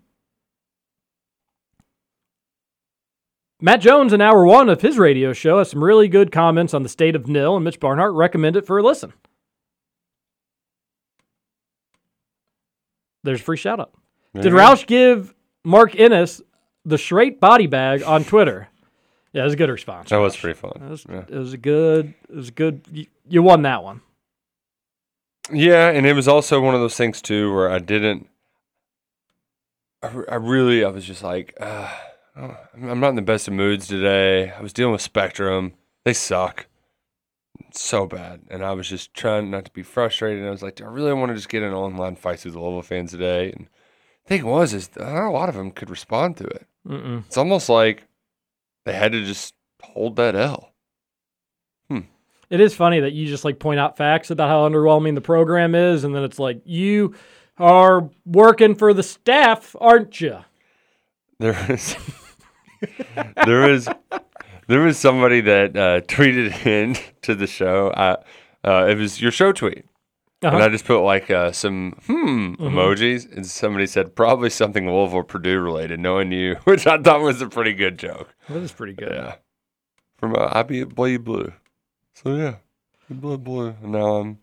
Matt 3.61 3.81
Jones 3.81 4.13
in 4.13 4.21
hour 4.21 4.45
one 4.47 4.69
of 4.69 4.81
his 4.81 4.99
radio 4.99 5.33
show 5.33 5.59
has 5.59 5.71
some 5.71 5.85
really 5.85 6.09
good 6.09 6.33
comments 6.33 6.73
on 6.73 6.83
the 6.83 6.89
state 6.89 7.15
of 7.15 7.27
nil, 7.29 7.57
and 7.57 7.65
Mitch 7.65 7.79
Barnhart 7.81 8.15
recommend 8.15 8.57
it 8.57 8.67
for 8.67 8.79
a 8.79 8.83
listen. 8.83 9.13
There's 13.23 13.41
a 13.41 13.45
free 13.45 13.57
shout 13.59 13.81
out. 13.81 13.93
There 14.33 14.43
Did. 14.45 14.53
Roush 14.53 14.87
give 14.87 15.35
Mark 15.65 15.99
Ennis 15.99 16.41
the 16.85 16.97
straight 16.97 17.41
body 17.41 17.67
bag 17.67 18.03
on 18.03 18.25
Twitter? 18.25 18.69
Yeah, 19.33 19.43
it 19.43 19.45
was 19.45 19.53
a 19.53 19.57
good 19.57 19.71
response. 19.71 20.11
That 20.11 20.17
was 20.17 20.37
pretty 20.37 20.59
fun. 20.59 20.73
It 20.77 20.89
was, 20.91 21.07
Yeah. 21.09 21.25
it 21.29 21.37
was 21.37 21.53
a 21.53 21.59
good. 21.59 22.15
It 22.29 22.35
was 22.37 22.49
a 22.49 22.53
good. 22.53 22.83
You, 22.91 23.07
you 23.29 23.43
won 23.43 23.63
that 23.63 23.85
one. 23.85 24.01
Yeah, 25.53 25.89
and 25.91 26.07
it 26.07 26.15
was 26.15 26.29
also 26.29 26.61
one 26.61 26.75
of 26.75 26.81
those 26.81 26.97
things 26.97 27.21
too 27.21 27.53
where 27.55 27.71
I 27.71 27.79
didn't. 27.79 28.29
I, 30.03 30.09
I 30.29 30.35
really, 30.37 30.85
I 30.85 30.89
was 30.89 31.05
just 31.05 31.23
like, 31.23 31.55
uh, 31.61 31.93
oh, 32.37 32.57
I'm 32.75 33.01
not 33.01 33.11
in 33.11 33.17
the 33.17 33.23
best 33.23 33.49
of 33.49 33.55
moods 33.55 33.87
today. 33.87 34.51
I 34.51 34.61
was 34.61 34.73
dealing 34.73 34.93
with 34.93 35.03
Spectrum. 35.03 35.75
They 36.05 36.13
suck 36.13 36.67
so 37.73 38.07
bad, 38.07 38.43
and 38.51 38.65
I 38.65 38.73
was 38.73 38.89
just 38.89 39.15
trying 39.15 39.51
not 39.51 39.65
to 39.67 39.71
be 39.71 39.83
frustrated. 39.83 40.41
And 40.41 40.49
I 40.49 40.51
was 40.51 40.63
like, 40.63 40.77
do 40.77 40.85
I 40.85 40.89
really 40.89 41.13
want 41.13 41.31
to 41.31 41.37
just 41.37 41.49
get 41.49 41.63
an 41.63 41.73
online 41.73 42.17
fight 42.17 42.45
with 42.45 42.55
the 42.55 42.61
Louisville 42.61 42.83
fans 42.83 43.11
today? 43.11 43.53
And 43.53 43.69
the 44.25 44.29
thing 44.29 44.47
was, 44.47 44.75
is 44.75 44.91
not 44.97 45.27
a 45.27 45.31
lot 45.31 45.49
of 45.49 45.55
them 45.55 45.71
could 45.71 45.91
respond 45.91 46.37
to 46.39 46.45
it. 46.45 46.67
Mm-mm. 46.87 47.25
It's 47.27 47.37
almost 47.37 47.69
like 47.69 48.05
they 48.85 48.93
had 48.93 49.13
to 49.13 49.25
just 49.25 49.55
hold 49.83 50.17
that 50.17 50.35
L. 50.35 50.73
Hmm. 51.89 52.01
It 52.49 52.61
is 52.61 52.75
funny 52.75 53.01
that 53.01 53.13
you 53.13 53.27
just 53.27 53.45
like 53.45 53.59
point 53.59 53.81
out 53.81 53.97
facts 53.97 54.31
about 54.31 54.49
how 54.49 54.69
underwhelming 54.69 55.15
the 55.15 55.21
program 55.21 55.75
is, 55.75 56.05
and 56.05 56.15
then 56.15 56.25
it's 56.25 56.39
like 56.39 56.63
you 56.65 57.15
are 57.59 58.09
working 58.25 58.75
for 58.75 58.95
the 58.95 59.03
staff, 59.03 59.77
aren't 59.79 60.21
you? 60.21 60.39
There 61.39 61.67
was 61.69 61.97
there 63.47 63.69
was 63.71 63.89
there 64.67 64.81
was 64.81 64.99
somebody 64.99 65.41
that 65.43 65.77
uh, 65.77 66.01
tweeted 66.03 66.67
in 66.67 66.97
to 67.23 67.35
the 67.35 67.47
show. 67.47 67.89
Uh, 67.89 68.17
uh, 68.65 68.87
it 68.89 68.97
was 68.99 69.21
your 69.21 69.31
show 69.33 69.53
tweet, 69.53 69.85
and 70.43 70.55
Uh-huh. 70.55 70.65
I 70.65 70.69
just 70.69 70.85
put 70.85 71.01
like 71.01 71.31
uh, 71.31 71.53
some 71.53 71.93
hmm 72.07 72.55
Mhm. 72.55 72.57
emojis, 72.59 73.31
and 73.35 73.47
somebody 73.47 73.87
said 73.87 74.15
probably 74.15 74.51
something 74.51 74.87
Louisville 74.91 75.23
Purdue 75.25 75.61
related, 75.61 76.01
knowing 76.01 76.33
you, 76.33 76.57
which 76.65 76.87
I 76.87 76.99
thought 77.01 77.21
was 77.23 77.41
a 77.43 77.49
pretty 77.49 77.73
good 77.75 77.99
joke. 77.99 78.35
That 78.49 78.59
is 78.63 78.73
pretty 78.73 78.95
good. 78.95 79.13
Yeah, 79.13 79.35
from 80.19 80.35
uh, 80.35 80.49
I 80.53 80.63
be 80.63 80.85
bleed 80.85 81.25
blue. 81.25 81.53
So 82.15 82.35
yeah, 82.37 82.57
blood 83.09 83.45
blue, 83.45 83.75
and 83.83 83.93
now 83.93 84.17
I'm 84.17 84.39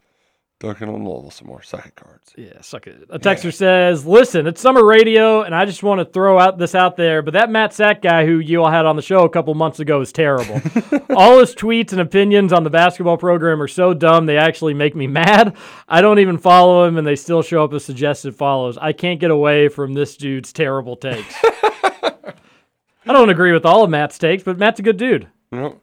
dunking 0.60 0.90
on 0.90 1.04
Louisville 1.04 1.32
some 1.32 1.48
more 1.48 1.62
second 1.62 1.96
cards. 1.96 2.34
Yeah, 2.36 2.62
suck 2.62 2.88
it. 2.88 3.04
A 3.10 3.20
texter 3.20 3.54
says, 3.54 4.06
"Listen, 4.06 4.48
it's 4.48 4.60
summer 4.60 4.84
radio, 4.84 5.44
and 5.44 5.54
I 5.54 5.66
just 5.66 5.84
want 5.84 6.00
to 6.00 6.06
throw 6.06 6.40
out 6.40 6.58
this 6.58 6.74
out 6.74 6.98
there, 6.98 7.22
but 7.22 7.34
that 7.34 7.50
Matt 7.50 7.74
Sack 7.74 8.02
guy 8.02 8.26
who 8.26 8.40
you 8.40 8.64
all 8.64 8.72
had 8.72 8.86
on 8.86 8.96
the 8.96 9.02
show 9.02 9.24
a 9.24 9.30
couple 9.30 9.54
months 9.54 9.80
ago 9.80 10.02
is 10.02 10.12
terrible. 10.12 10.62
all 11.16 11.40
his 11.40 11.54
tweets 11.54 11.92
and 11.92 12.02
opinions 12.02 12.52
on 12.52 12.64
the 12.64 12.70
basketball 12.70 13.18
program 13.18 13.62
are 13.62 13.68
so 13.68 13.94
dumb 13.94 14.26
they 14.26 14.38
actually 14.38 14.74
make 14.74 14.96
me 14.96 15.08
mad. 15.08 15.56
I 15.88 16.02
don't 16.02 16.20
even 16.20 16.38
follow 16.38 16.86
him, 16.86 16.98
and 16.98 17.06
they 17.06 17.16
still 17.16 17.44
show 17.44 17.64
up 17.64 17.74
as 17.74 17.86
suggested 17.86 18.36
follows. 18.36 18.78
I 18.78 18.94
can't 18.94 19.20
get 19.20 19.32
away 19.32 19.70
from 19.70 19.94
this 19.94 20.18
dude's 20.18 20.52
terrible 20.52 20.96
takes. 20.96 21.36
I 21.44 23.14
don't 23.14 23.30
agree 23.30 23.54
with 23.54 23.66
all 23.66 23.84
of 23.84 23.90
Matt's 23.90 24.18
takes, 24.18 24.44
but 24.44 24.58
Matt's 24.58 24.80
a 24.80 24.84
good 24.84 24.98
dude. 24.98 25.28
Nope. 25.52 25.82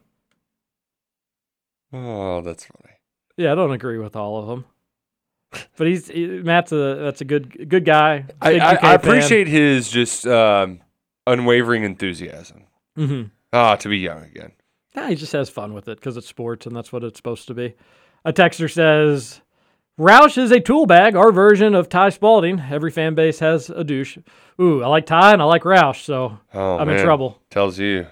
Oh, 1.91 2.41
that's 2.41 2.65
funny. 2.65 2.84
Yeah, 3.37 3.51
I 3.51 3.55
don't 3.55 3.71
agree 3.71 3.97
with 3.97 4.15
all 4.15 4.37
of 4.39 4.47
them." 4.47 4.65
But 5.77 5.87
he's 5.87 6.07
he, 6.09 6.27
Matt's 6.27 6.71
a 6.71 6.95
that's 6.95 7.21
a 7.21 7.25
good 7.25 7.69
good 7.69 7.85
guy. 7.85 8.25
I, 8.41 8.59
I, 8.59 8.75
I 8.75 8.93
appreciate 8.93 9.47
his 9.47 9.89
just 9.89 10.27
um, 10.27 10.81
unwavering 11.27 11.83
enthusiasm. 11.83 12.63
Mhm. 12.97 13.31
Ah, 13.53 13.75
to 13.77 13.87
be 13.89 13.97
young 13.97 14.23
again. 14.23 14.51
Yeah, 14.95 15.09
he 15.09 15.15
just 15.15 15.31
has 15.33 15.49
fun 15.49 15.73
with 15.73 15.87
it 15.87 15.97
because 15.97 16.17
it's 16.17 16.27
sports 16.27 16.65
and 16.65 16.75
that's 16.75 16.91
what 16.91 17.03
it's 17.03 17.17
supposed 17.17 17.47
to 17.47 17.53
be. 17.53 17.73
A 18.25 18.33
texter 18.33 18.69
says, 18.71 19.41
Roush 19.99 20.37
is 20.37 20.51
a 20.51 20.59
tool 20.59 20.85
bag, 20.85 21.15
our 21.15 21.31
version 21.31 21.75
of 21.75 21.87
Ty 21.89 22.09
Spalding. 22.09 22.59
Every 22.69 22.91
fan 22.91 23.13
base 23.15 23.39
has 23.39 23.69
a 23.69 23.83
douche. 23.83 24.17
Ooh, 24.59 24.83
I 24.83 24.87
like 24.87 25.05
Ty 25.05 25.33
and 25.33 25.41
I 25.41 25.45
like 25.45 25.63
Roush, 25.63 26.03
so 26.03 26.39
Oh, 26.53 26.77
I'm 26.77 26.89
in 26.89 27.01
trouble. 27.01 27.41
Tells 27.49 27.77
you 27.79 28.07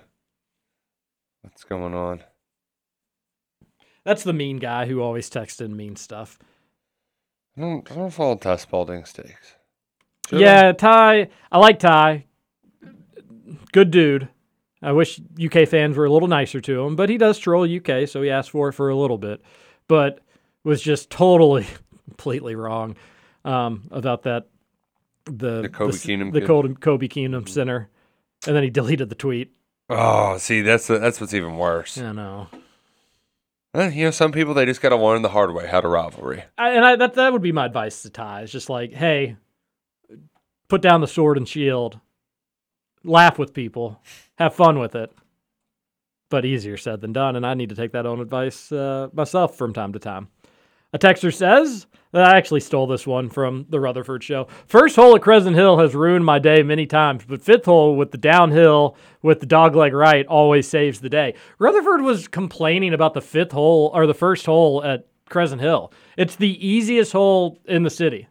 what's 1.41 1.63
going 1.63 1.93
on. 1.93 2.21
That's 4.05 4.23
the 4.23 4.33
mean 4.33 4.57
guy 4.57 4.85
who 4.85 5.01
always 5.01 5.29
texts 5.29 5.61
in 5.61 5.75
mean 5.75 5.95
stuff. 5.95 6.37
I 7.57 7.61
don't, 7.61 7.89
I 7.91 7.95
don't 7.95 8.09
follow 8.11 8.35
Ty 8.35 8.55
Spalding's 8.55 9.13
takes. 9.13 9.55
Should 10.29 10.39
I? 10.39 10.41
yeah, 10.41 10.71
Ty, 10.71 11.29
I 11.51 11.57
like 11.59 11.79
Ty. 11.79 12.25
Good 13.71 13.91
dude. 13.91 14.29
I 14.81 14.91
wish 14.91 15.21
UK 15.41 15.67
fans 15.67 15.95
were 15.95 16.05
a 16.05 16.11
little 16.11 16.27
nicer 16.27 16.59
to 16.61 16.81
him, 16.81 16.95
but 16.95 17.09
he 17.09 17.17
does 17.17 17.37
troll 17.39 17.63
UK, 17.63 18.07
so 18.07 18.21
he 18.21 18.29
asked 18.29 18.51
for 18.51 18.69
it 18.69 18.73
for 18.73 18.89
a 18.89 18.95
little 18.95 19.17
bit. 19.17 19.41
But 19.87 20.19
was 20.63 20.81
just 20.81 21.09
totally, 21.09 21.65
completely 22.09 22.55
wrong 22.55 22.95
um, 23.45 23.87
about 23.91 24.23
that. 24.23 24.47
The, 25.25 25.61
The 25.61 25.69
Kobe 25.69 25.93
s- 25.93 26.05
Keenum 26.05 26.33
the? 26.33 26.41
Kobe, 26.41 26.73
Kobe 26.73 27.07
Keenum 27.07 27.47
center, 27.47 27.89
and 28.45 28.53
then 28.55 28.63
he 28.63 28.69
deleted 28.69 29.07
the 29.07 29.15
tweet. 29.15 29.53
Oh, 29.89 30.37
see, 30.37 30.61
that's 30.61 30.87
that's 30.87 31.21
what's 31.21 31.33
even 31.33 31.55
worse. 31.57 31.97
I 31.97 32.11
know. 32.11 32.47
Eh, 33.75 33.89
you 33.89 34.05
know, 34.05 34.11
some 34.11 34.31
people 34.31 34.53
they 34.53 34.65
just 34.65 34.81
got 34.81 34.89
to 34.89 34.95
learn 34.95 35.23
the 35.23 35.29
hard 35.29 35.53
way 35.53 35.67
how 35.67 35.81
to 35.81 35.87
rivalry. 35.87 36.43
I, 36.57 36.71
and 36.71 36.85
I, 36.85 36.95
that 36.95 37.15
that 37.15 37.33
would 37.33 37.41
be 37.41 37.51
my 37.51 37.65
advice 37.65 38.03
to 38.03 38.09
Ty. 38.09 38.41
It's 38.41 38.51
just 38.51 38.69
like, 38.69 38.93
hey, 38.93 39.37
put 40.67 40.81
down 40.81 41.01
the 41.01 41.07
sword 41.07 41.37
and 41.37 41.47
shield, 41.47 41.99
laugh 43.03 43.39
with 43.39 43.53
people, 43.53 43.99
have 44.35 44.53
fun 44.53 44.79
with 44.79 44.95
it. 44.95 45.11
But 46.29 46.45
easier 46.45 46.77
said 46.77 47.01
than 47.01 47.13
done, 47.13 47.35
and 47.35 47.45
I 47.45 47.53
need 47.53 47.69
to 47.69 47.75
take 47.75 47.91
that 47.91 48.05
own 48.05 48.19
advice 48.19 48.71
uh, 48.71 49.09
myself 49.13 49.55
from 49.55 49.73
time 49.73 49.93
to 49.93 49.99
time. 49.99 50.29
A 50.93 50.99
texter 50.99 51.33
says 51.33 51.87
that 52.11 52.23
I 52.23 52.37
actually 52.37 52.59
stole 52.59 52.85
this 52.85 53.07
one 53.07 53.27
from 53.27 53.65
the 53.69 53.79
Rutherford 53.79 54.23
show. 54.23 54.47
First 54.67 54.95
hole 54.95 55.15
at 55.15 55.23
Crescent 55.23 55.55
Hill 55.55 55.79
has 55.79 55.95
ruined 55.95 56.23
my 56.23 56.37
day 56.37 56.61
many 56.61 56.85
times, 56.85 57.23
but 57.27 57.41
fifth 57.41 57.65
hole 57.65 57.95
with 57.95 58.11
the 58.11 58.17
downhill 58.19 58.95
with 59.23 59.39
the 59.39 59.47
dogleg 59.47 59.91
right 59.91 60.25
always 60.27 60.67
saves 60.67 60.99
the 60.99 61.09
day. 61.09 61.33
Rutherford 61.57 62.03
was 62.03 62.27
complaining 62.27 62.93
about 62.93 63.15
the 63.15 63.21
fifth 63.21 63.53
hole 63.53 63.89
or 63.95 64.05
the 64.05 64.13
first 64.13 64.45
hole 64.45 64.83
at 64.83 65.07
Crescent 65.29 65.61
Hill. 65.61 65.91
It's 66.15 66.35
the 66.35 66.65
easiest 66.65 67.11
hole 67.11 67.59
in 67.65 67.81
the 67.81 67.89
city. 67.89 68.27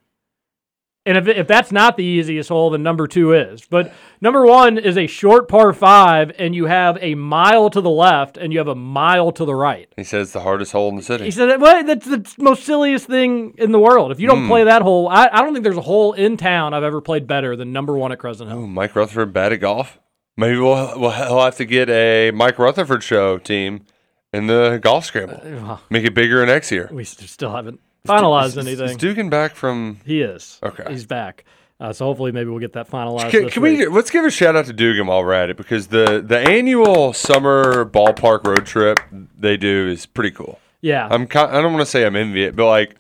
And 1.05 1.19
if, 1.19 1.27
if 1.27 1.49
that's 1.49 1.73
not 1.73 1.97
the 1.97 2.05
easiest 2.05 2.49
hole, 2.49 2.71
then 2.71 2.85
number 2.85 3.09
two 3.09 3.33
is. 3.33 3.65
But 3.69 3.93
number 4.21 4.47
one 4.47 4.79
is 4.79 4.97
a 4.97 5.09
short 5.09 5.49
par 5.49 5.73
five, 5.73 6.31
and 6.39 6.55
you 6.55 6.67
have 6.67 6.97
a 7.01 7.17
mile 7.17 7.71
to 7.71 7.81
the 7.81 7.91
left 7.91 8.37
and 8.37 8.53
you 8.53 8.61
have 8.61 8.69
a 8.69 8.77
mile 8.77 9.33
to 9.33 9.45
the 9.45 9.55
right. 9.55 9.93
He 9.97 10.05
says 10.05 10.33
the 10.33 10.41
hardest 10.43 10.71
hole 10.71 10.89
in 10.91 10.95
the 10.95 11.03
city. 11.03 11.25
He 11.25 11.33
said, 11.33 11.61
"Well, 11.61 11.83
that's 11.83 12.07
the 12.07 12.25
most 12.39 12.63
silliest 12.63 13.07
thing 13.09 13.55
in 13.59 13.73
the 13.73 13.81
world. 13.81 14.13
If 14.13 14.21
you 14.21 14.29
don't 14.29 14.43
Hmm. 14.43 14.49
play 14.49 14.63
that 14.65 14.83
hole, 14.83 15.09
I, 15.09 15.29
I 15.33 15.43
don't 15.43 15.53
think 15.53 15.65
there's 15.65 15.77
a 15.77 15.81
hole 15.81 16.13
in 16.13 16.37
town 16.37 16.73
I've 16.73 16.85
ever 16.85 17.01
played 17.01 17.27
better 17.27 17.57
than 17.57 17.73
number 17.73 17.97
one 17.97 18.13
at 18.13 18.21
Crescent 18.21 18.49
Hill. 18.49 18.61
Oh, 18.61 18.67
Mike 18.69 18.95
Rutherford 18.95 19.33
bad 19.33 19.53
at 19.53 19.57
golf. 19.61 19.99
Maybe 20.37 20.57
we'll, 20.59 20.99
we'll 21.01 21.11
he'll 21.11 21.41
have 21.43 21.57
to 21.57 21.65
get 21.65 21.91
a 21.91 22.31
Mike 22.31 22.59
Rutherford 22.61 23.03
show 23.03 23.39
team 23.39 23.87
in 24.33 24.47
the 24.47 24.79
golf 24.81 25.05
scramble. 25.07 25.41
well. 25.45 25.81
Make 25.91 26.05
it 26.05 26.15
bigger 26.15 26.47
next 26.47 26.71
year. 26.71 26.89
We 26.93 27.03
still 27.05 27.51
haven't 27.53 27.81
finalized 28.07 28.59
Is- 28.59 28.59
anything. 28.59 28.89
Is 28.91 28.97
Dugan 28.97 29.31
back 29.31 29.55
from? 29.55 29.99
he 30.05 30.23
is. 30.23 30.59
Okay. 30.63 30.85
He's 30.89 31.07
back. 31.07 31.45
Uh, 31.81 31.93
so 31.93 32.05
hopefully, 32.05 32.31
maybe 32.31 32.49
we'll 32.49 32.61
get 32.61 32.75
that 32.75 32.89
finalized. 32.89 33.31
Can, 33.31 33.49
can 33.49 33.61
we 33.63 33.87
let's 33.87 34.11
give 34.11 34.25
a 34.25 34.31
shout 34.31 34.55
out 34.55 34.67
to 34.67 34.73
Dugan 34.73 35.09
while 35.09 35.25
we're 35.25 35.33
at 35.33 35.51
it 35.51 35.57
because 35.57 35.89
the 35.89 36.23
the 36.25 36.39
annual 36.39 37.13
summer 37.13 37.85
ballpark 37.85 38.47
road 38.47 38.67
trip 38.67 39.01
they 39.37 39.57
do 39.57 39.89
is 39.89 40.07
pretty 40.07 40.31
cool. 40.31 40.61
Yeah. 40.81 41.09
I'm 41.11 41.23
I 41.23 41.61
don't 41.61 41.73
want 41.73 41.81
to 41.85 41.91
say 41.91 42.07
I'm 42.07 42.15
envy 42.15 42.45
it, 42.45 42.55
but 42.55 42.67
like 42.69 42.95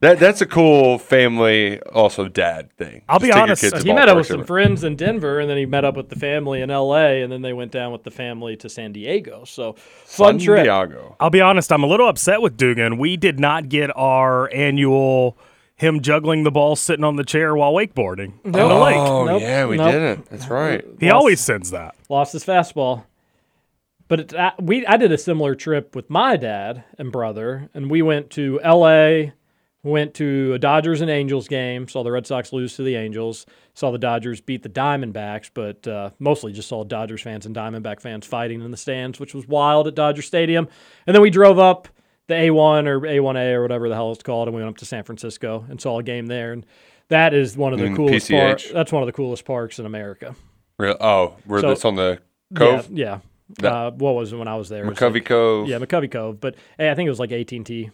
that 0.00 0.18
that's 0.18 0.40
a 0.40 0.46
cool 0.46 0.98
family 0.98 1.80
also 1.82 2.28
dad 2.28 2.72
thing. 2.76 3.02
I'll 3.08 3.18
be 3.18 3.28
Just 3.28 3.32
take 3.32 3.36
your 3.36 3.42
honest, 3.42 3.62
kids 3.62 3.82
he 3.82 3.92
met 3.92 4.08
up 4.08 4.16
with 4.16 4.26
ballparks 4.26 4.30
some 4.30 4.44
friends 4.44 4.84
in 4.84 4.96
Denver, 4.96 5.40
and 5.40 5.48
then 5.48 5.56
he 5.56 5.66
met 5.66 5.84
up 5.84 5.96
with 5.96 6.08
the 6.08 6.16
family 6.16 6.60
in 6.60 6.70
L.A., 6.70 7.22
and 7.22 7.32
then 7.32 7.42
they 7.42 7.52
went 7.52 7.72
down 7.72 7.92
with 7.92 8.02
the 8.02 8.10
family 8.10 8.56
to 8.56 8.68
San 8.68 8.92
Diego. 8.92 9.44
So 9.44 9.74
fun 9.74 10.38
trip. 10.38 10.58
Santiago. 10.58 11.16
I'll 11.20 11.30
be 11.30 11.40
honest, 11.40 11.72
I'm 11.72 11.82
a 11.82 11.86
little 11.86 12.08
upset 12.08 12.42
with 12.42 12.56
Dugan. 12.56 12.98
We 12.98 13.16
did 13.16 13.40
not 13.40 13.68
get 13.68 13.90
our 13.96 14.52
annual 14.52 15.38
him 15.76 16.00
juggling 16.00 16.42
the 16.42 16.50
ball 16.50 16.74
sitting 16.74 17.04
on 17.04 17.16
the 17.16 17.24
chair 17.24 17.54
while 17.54 17.72
wakeboarding 17.72 18.32
on 18.46 18.52
the 18.52 18.66
lake. 18.66 18.96
Oh 18.96 19.24
Nope, 19.24 19.42
yeah, 19.42 19.66
we 19.66 19.76
nope. 19.76 19.92
didn't. 19.92 20.30
That's 20.30 20.48
right. 20.48 20.84
He 20.98 21.10
always 21.10 21.40
sends 21.40 21.70
that. 21.70 21.94
lost 22.08 22.32
his 22.32 22.44
fastball. 22.44 23.04
But 24.08 24.20
it, 24.20 24.34
I, 24.34 24.52
we, 24.60 24.86
I 24.86 24.96
did 24.96 25.10
a 25.12 25.18
similar 25.18 25.54
trip 25.54 25.94
with 25.96 26.08
my 26.08 26.36
dad 26.36 26.84
and 26.96 27.10
brother, 27.10 27.68
and 27.74 27.90
we 27.90 28.02
went 28.02 28.30
to 28.30 28.60
L.A., 28.62 29.32
went 29.86 30.14
to 30.14 30.52
a 30.54 30.58
Dodgers 30.58 31.00
and 31.00 31.10
Angels 31.10 31.48
game, 31.48 31.88
saw 31.88 32.02
the 32.02 32.10
Red 32.10 32.26
Sox 32.26 32.52
lose 32.52 32.76
to 32.76 32.82
the 32.82 32.96
Angels, 32.96 33.46
saw 33.74 33.90
the 33.90 33.98
Dodgers 33.98 34.40
beat 34.40 34.62
the 34.62 34.68
Diamondbacks, 34.68 35.50
but 35.54 35.86
uh, 35.86 36.10
mostly 36.18 36.52
just 36.52 36.68
saw 36.68 36.84
Dodgers 36.84 37.22
fans 37.22 37.46
and 37.46 37.54
Diamondback 37.54 38.00
fans 38.00 38.26
fighting 38.26 38.60
in 38.60 38.70
the 38.70 38.76
stands, 38.76 39.20
which 39.20 39.34
was 39.34 39.46
wild 39.46 39.86
at 39.86 39.94
Dodger 39.94 40.22
Stadium. 40.22 40.68
And 41.06 41.14
then 41.14 41.22
we 41.22 41.30
drove 41.30 41.58
up 41.58 41.88
the 42.26 42.34
A1 42.34 42.86
or 42.86 43.00
A1A 43.00 43.52
or 43.54 43.62
whatever 43.62 43.88
the 43.88 43.94
hell 43.94 44.12
it's 44.12 44.22
called, 44.22 44.48
and 44.48 44.54
we 44.56 44.62
went 44.62 44.70
up 44.74 44.78
to 44.78 44.84
San 44.84 45.04
Francisco 45.04 45.64
and 45.68 45.80
saw 45.80 45.98
a 45.98 46.02
game 46.02 46.26
there. 46.26 46.52
And 46.52 46.66
that 47.08 47.32
is 47.34 47.56
one 47.56 47.72
of 47.72 47.78
the 47.78 47.94
coolest 47.94 48.28
parks. 48.30 48.68
That's 48.72 48.90
one 48.92 49.02
of 49.02 49.06
the 49.06 49.12
coolest 49.12 49.44
parks 49.44 49.78
in 49.78 49.86
America. 49.86 50.34
Real, 50.78 50.96
oh, 51.00 51.36
where 51.44 51.60
So- 51.60 51.68
that's 51.68 51.84
on 51.84 51.94
the 51.94 52.18
cove. 52.54 52.88
Yeah, 52.90 53.06
yeah. 53.06 53.18
That- 53.60 53.72
uh, 53.72 53.90
what 53.92 54.16
was 54.16 54.32
it 54.32 54.36
when 54.36 54.48
I 54.48 54.56
was 54.56 54.68
there? 54.68 54.84
It 54.84 54.88
was 54.88 54.98
McCovey 54.98 55.14
like- 55.14 55.24
Cove. 55.26 55.68
Yeah, 55.68 55.78
McCovey 55.78 56.10
Cove. 56.10 56.40
But 56.40 56.56
hey, 56.78 56.90
I 56.90 56.94
think 56.96 57.06
it 57.06 57.10
was 57.10 57.20
like 57.20 57.30
AT 57.30 57.52
and 57.52 57.64
T 57.64 57.90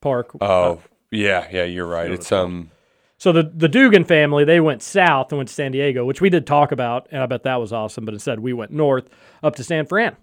Park. 0.00 0.30
Oh, 0.40 0.80
yeah, 1.10 1.48
yeah, 1.50 1.64
you're 1.64 1.86
right. 1.86 2.10
It's 2.10 2.30
um, 2.32 2.70
So 3.18 3.32
the 3.32 3.42
the 3.54 3.68
Dugan 3.68 4.04
family 4.04 4.44
they 4.44 4.60
went 4.60 4.82
south 4.82 5.30
and 5.32 5.38
went 5.38 5.48
to 5.48 5.54
San 5.54 5.72
Diego, 5.72 6.04
which 6.04 6.20
we 6.20 6.30
did 6.30 6.46
talk 6.46 6.72
about, 6.72 7.08
and 7.10 7.22
I 7.22 7.26
bet 7.26 7.42
that 7.44 7.56
was 7.56 7.72
awesome. 7.72 8.04
But 8.04 8.14
instead, 8.14 8.40
we 8.40 8.52
went 8.52 8.72
north 8.72 9.08
up 9.42 9.56
to 9.56 9.64
San 9.64 9.86
Fran. 9.86 10.16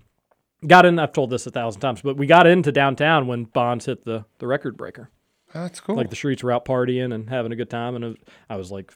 Got 0.66 0.86
in. 0.86 1.00
I've 1.00 1.12
told 1.14 1.30
this 1.30 1.46
a 1.46 1.52
thousand 1.52 1.82
times, 1.82 2.02
but 2.02 2.16
we 2.18 2.26
got 2.26 2.48
into 2.48 2.72
downtown 2.72 3.28
when 3.28 3.46
Bonds 3.46 3.86
hit 3.86 4.06
the 4.06 4.26
the 4.40 4.48
record 4.48 4.78
breaker. 4.78 5.10
that's 5.54 5.80
cool. 5.80 5.96
Like 5.96 6.10
the 6.10 6.16
streets 6.16 6.44
were 6.44 6.52
out 6.52 6.66
partying 6.66 7.14
and 7.14 7.30
having 7.30 7.52
a 7.52 7.56
good 7.56 7.70
time, 7.70 7.96
and 7.96 8.18
I 8.50 8.56
was 8.56 8.72
like 8.72 8.94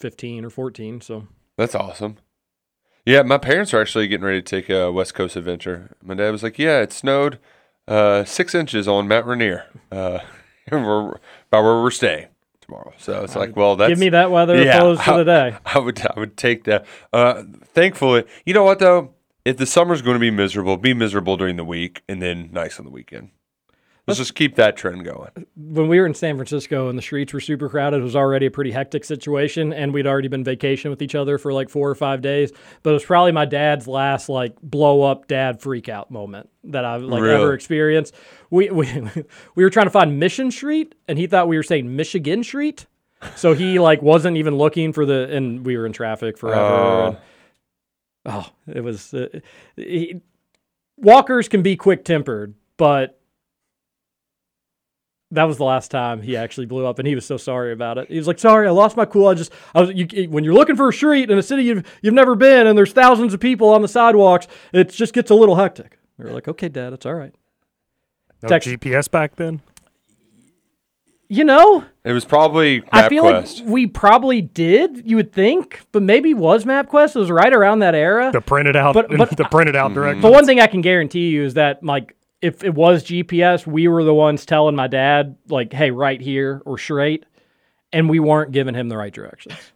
fifteen 0.00 0.44
or 0.44 0.50
fourteen. 0.50 1.00
So 1.00 1.26
That's 1.56 1.74
awesome. 1.74 2.16
Yeah, 3.04 3.22
my 3.22 3.36
parents 3.38 3.74
are 3.74 3.80
actually 3.80 4.06
getting 4.06 4.24
ready 4.24 4.40
to 4.40 4.44
take 4.44 4.70
a 4.70 4.92
West 4.92 5.12
Coast 5.14 5.34
adventure. 5.34 5.96
My 6.02 6.14
dad 6.14 6.30
was 6.30 6.42
like, 6.42 6.58
"Yeah, 6.58 6.80
it 6.80 6.92
snowed 6.92 7.38
uh, 7.88 8.24
six 8.24 8.54
inches 8.54 8.86
on 8.86 9.08
Mount 9.08 9.26
Rainier, 9.26 9.66
uh, 9.90 10.20
where 10.68 11.18
we're 11.82 11.90
staying 11.90 12.28
tomorrow." 12.60 12.92
So 12.98 13.22
it's 13.24 13.36
like, 13.36 13.56
well, 13.56 13.76
that's 13.76 13.90
give 13.90 13.98
me 13.98 14.10
that 14.10 14.30
weather 14.30 14.56
to 14.96 15.12
I- 15.12 15.16
the 15.18 15.24
day. 15.24 15.56
I 15.66 15.78
would, 15.78 16.00
I 16.06 16.18
would 16.18 16.36
take 16.36 16.64
that. 16.64 16.86
Uh, 17.12 17.42
thankfully, 17.74 18.24
you 18.46 18.54
know 18.54 18.64
what 18.64 18.78
though? 18.78 19.14
If 19.44 19.56
the 19.56 19.66
summer's 19.66 20.02
going 20.02 20.14
to 20.14 20.20
be 20.20 20.30
miserable, 20.30 20.76
be 20.76 20.94
miserable 20.94 21.36
during 21.36 21.56
the 21.56 21.64
week 21.64 22.02
and 22.08 22.22
then 22.22 22.50
nice 22.52 22.78
on 22.78 22.84
the 22.84 22.92
weekend. 22.92 23.30
Let's 24.08 24.18
just 24.18 24.34
keep 24.34 24.56
that 24.56 24.76
trend 24.76 25.04
going. 25.04 25.30
when 25.56 25.86
we 25.86 26.00
were 26.00 26.06
in 26.06 26.14
San 26.14 26.34
Francisco 26.34 26.88
and 26.88 26.98
the 26.98 27.02
streets 27.02 27.32
were 27.32 27.40
super 27.40 27.68
crowded, 27.68 28.00
it 28.00 28.02
was 28.02 28.16
already 28.16 28.46
a 28.46 28.50
pretty 28.50 28.72
hectic 28.72 29.04
situation, 29.04 29.72
and 29.72 29.94
we'd 29.94 30.08
already 30.08 30.26
been 30.26 30.42
vacation 30.42 30.90
with 30.90 31.02
each 31.02 31.14
other 31.14 31.38
for 31.38 31.52
like 31.52 31.68
four 31.68 31.88
or 31.88 31.94
five 31.94 32.20
days. 32.20 32.50
But 32.82 32.90
it 32.90 32.94
was 32.94 33.04
probably 33.04 33.30
my 33.30 33.44
dad's 33.44 33.86
last 33.86 34.28
like 34.28 34.60
blow 34.60 35.02
up 35.02 35.28
dad 35.28 35.60
freak 35.62 35.88
out 35.88 36.10
moment 36.10 36.50
that 36.64 36.84
I've 36.84 37.02
like 37.02 37.22
ever 37.22 37.54
experienced. 37.54 38.14
We 38.50 38.70
we 38.70 38.86
we 39.54 39.62
were 39.62 39.70
trying 39.70 39.86
to 39.86 39.90
find 39.90 40.18
Mission 40.18 40.50
Street, 40.50 40.96
and 41.06 41.16
he 41.16 41.28
thought 41.28 41.46
we 41.46 41.56
were 41.56 41.62
saying 41.62 41.94
Michigan 41.94 42.42
Street, 42.42 42.86
so 43.36 43.54
he 43.54 43.78
like 43.78 44.02
wasn't 44.02 44.36
even 44.36 44.56
looking 44.56 44.92
for 44.92 45.06
the, 45.06 45.32
and 45.32 45.64
we 45.64 45.76
were 45.76 45.86
in 45.86 45.92
traffic 45.92 46.36
forever. 46.36 46.60
Oh. 46.60 47.06
and- 47.06 47.16
oh, 48.26 48.46
it 48.66 48.80
was. 48.80 49.14
Uh, 49.14 49.28
he, 49.76 50.20
walkers 50.96 51.48
can 51.48 51.62
be 51.62 51.76
quick 51.76 52.04
tempered, 52.04 52.54
but 52.76 53.20
that 55.32 55.44
was 55.44 55.56
the 55.56 55.64
last 55.64 55.90
time 55.90 56.22
he 56.22 56.36
actually 56.36 56.66
blew 56.66 56.86
up, 56.86 56.98
and 56.98 57.08
he 57.08 57.14
was 57.14 57.24
so 57.24 57.36
sorry 57.36 57.72
about 57.72 57.98
it. 57.98 58.08
He 58.08 58.18
was 58.18 58.26
like, 58.26 58.38
"Sorry, 58.38 58.68
I 58.68 58.70
lost 58.70 58.96
my 58.96 59.04
cool. 59.06 59.26
I 59.26 59.34
just, 59.34 59.50
I 59.74 59.80
was, 59.80 59.90
you, 59.92 60.28
when 60.28 60.44
you're 60.44 60.54
looking 60.54 60.76
for 60.76 60.88
a 60.88 60.92
street 60.92 61.30
in 61.30 61.38
a 61.38 61.42
city 61.42 61.64
you've 61.64 61.84
you've 62.02 62.14
never 62.14 62.34
been, 62.36 62.66
and 62.66 62.76
there's 62.78 62.92
thousands 62.92 63.34
of 63.34 63.40
people 63.40 63.70
on 63.70 63.82
the 63.82 63.88
sidewalks, 63.88 64.46
it 64.72 64.90
just 64.90 65.12
gets 65.14 65.30
a 65.30 65.34
little 65.34 65.56
hectic." 65.56 65.98
We 66.18 66.26
were 66.26 66.32
like, 66.32 66.48
"Okay, 66.48 66.68
Dad, 66.68 66.92
it's 66.92 67.06
all 67.06 67.14
right." 67.14 67.34
No 68.42 68.48
Text- 68.48 68.68
GPS 68.68 69.10
back 69.10 69.36
then. 69.36 69.62
You 71.28 71.44
know, 71.44 71.82
It 72.04 72.12
was 72.12 72.26
probably 72.26 72.82
I 72.92 73.08
feel 73.08 73.24
like 73.24 73.46
we 73.64 73.86
probably 73.86 74.42
did. 74.42 75.08
You 75.08 75.16
would 75.16 75.32
think, 75.32 75.80
but 75.90 76.02
maybe 76.02 76.34
was 76.34 76.66
MapQuest. 76.66 77.16
It 77.16 77.20
was 77.20 77.30
right 77.30 77.54
around 77.54 77.78
that 77.78 77.94
era. 77.94 78.30
The 78.30 78.42
printed 78.42 78.76
out, 78.76 78.92
But- 78.92 79.08
but- 79.08 79.30
the 79.38 79.44
printed 79.44 79.74
out 79.74 79.86
mm-hmm. 79.86 79.94
directions. 79.94 80.22
But 80.22 80.32
one 80.32 80.44
thing 80.44 80.60
I 80.60 80.66
can 80.66 80.82
guarantee 80.82 81.30
you 81.30 81.42
is 81.42 81.54
that 81.54 81.82
like 81.82 82.14
if 82.42 82.64
it 82.64 82.74
was 82.74 83.04
GPS, 83.04 83.66
we 83.66 83.88
were 83.88 84.04
the 84.04 84.12
ones 84.12 84.44
telling 84.44 84.74
my 84.74 84.88
dad 84.88 85.36
like, 85.48 85.72
"Hey, 85.72 85.90
right 85.90 86.20
here 86.20 86.60
or 86.66 86.76
straight," 86.76 87.24
and 87.92 88.10
we 88.10 88.18
weren't 88.18 88.52
giving 88.52 88.74
him 88.74 88.88
the 88.88 88.96
right 88.96 89.14
directions. 89.14 89.72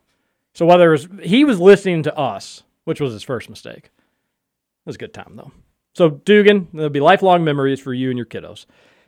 So 0.54 0.66
whether 0.66 0.88
it 0.88 0.92
was 0.92 1.08
he 1.22 1.44
was 1.44 1.60
listening 1.60 2.02
to 2.04 2.18
us, 2.18 2.64
which 2.84 3.00
was 3.00 3.12
his 3.12 3.22
first 3.22 3.48
mistake. 3.48 3.84
It 3.86 4.86
was 4.86 4.96
a 4.96 4.98
good 4.98 5.14
time 5.14 5.34
though. 5.36 5.52
So 5.94 6.10
Dugan, 6.10 6.68
there'll 6.72 6.90
be 6.90 7.00
lifelong 7.00 7.44
memories 7.44 7.80
for 7.80 7.94
you 7.94 8.10
and 8.10 8.18
your 8.18 8.26
kiddos. 8.26 8.66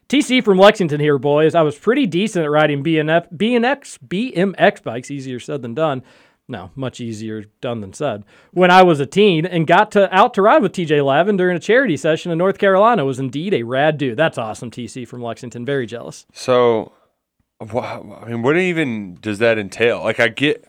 TC 0.08 0.42
from 0.42 0.58
Lexington 0.58 1.00
here, 1.00 1.18
boys. 1.18 1.54
I 1.54 1.60
was 1.60 1.78
pretty 1.78 2.06
decent 2.06 2.44
at 2.44 2.50
riding 2.50 2.82
BNF, 2.82 3.30
BNX, 3.36 3.98
BMX 3.98 4.82
bikes. 4.82 5.10
Easier 5.10 5.38
said 5.38 5.60
than 5.60 5.74
done. 5.74 6.02
No, 6.50 6.70
much 6.74 6.98
easier 6.98 7.44
done 7.60 7.82
than 7.82 7.92
said. 7.92 8.24
When 8.52 8.70
I 8.70 8.82
was 8.82 9.00
a 9.00 9.06
teen 9.06 9.44
and 9.44 9.66
got 9.66 9.92
to 9.92 10.14
out 10.14 10.32
to 10.34 10.42
ride 10.42 10.62
with 10.62 10.72
TJ 10.72 11.04
Lavin 11.04 11.36
during 11.36 11.56
a 11.56 11.60
charity 11.60 11.96
session 11.98 12.32
in 12.32 12.38
North 12.38 12.56
Carolina 12.56 13.04
was 13.04 13.18
indeed 13.18 13.52
a 13.52 13.64
rad 13.64 13.98
dude. 13.98 14.16
That's 14.16 14.38
awesome, 14.38 14.70
TC 14.70 15.06
from 15.06 15.22
Lexington. 15.22 15.66
Very 15.66 15.86
jealous. 15.86 16.24
So, 16.32 16.92
wow, 17.60 18.18
I 18.22 18.30
mean, 18.30 18.42
what 18.42 18.56
even 18.56 19.18
does 19.20 19.40
that 19.40 19.58
entail? 19.58 20.02
Like, 20.02 20.20
I 20.20 20.28
get, 20.28 20.66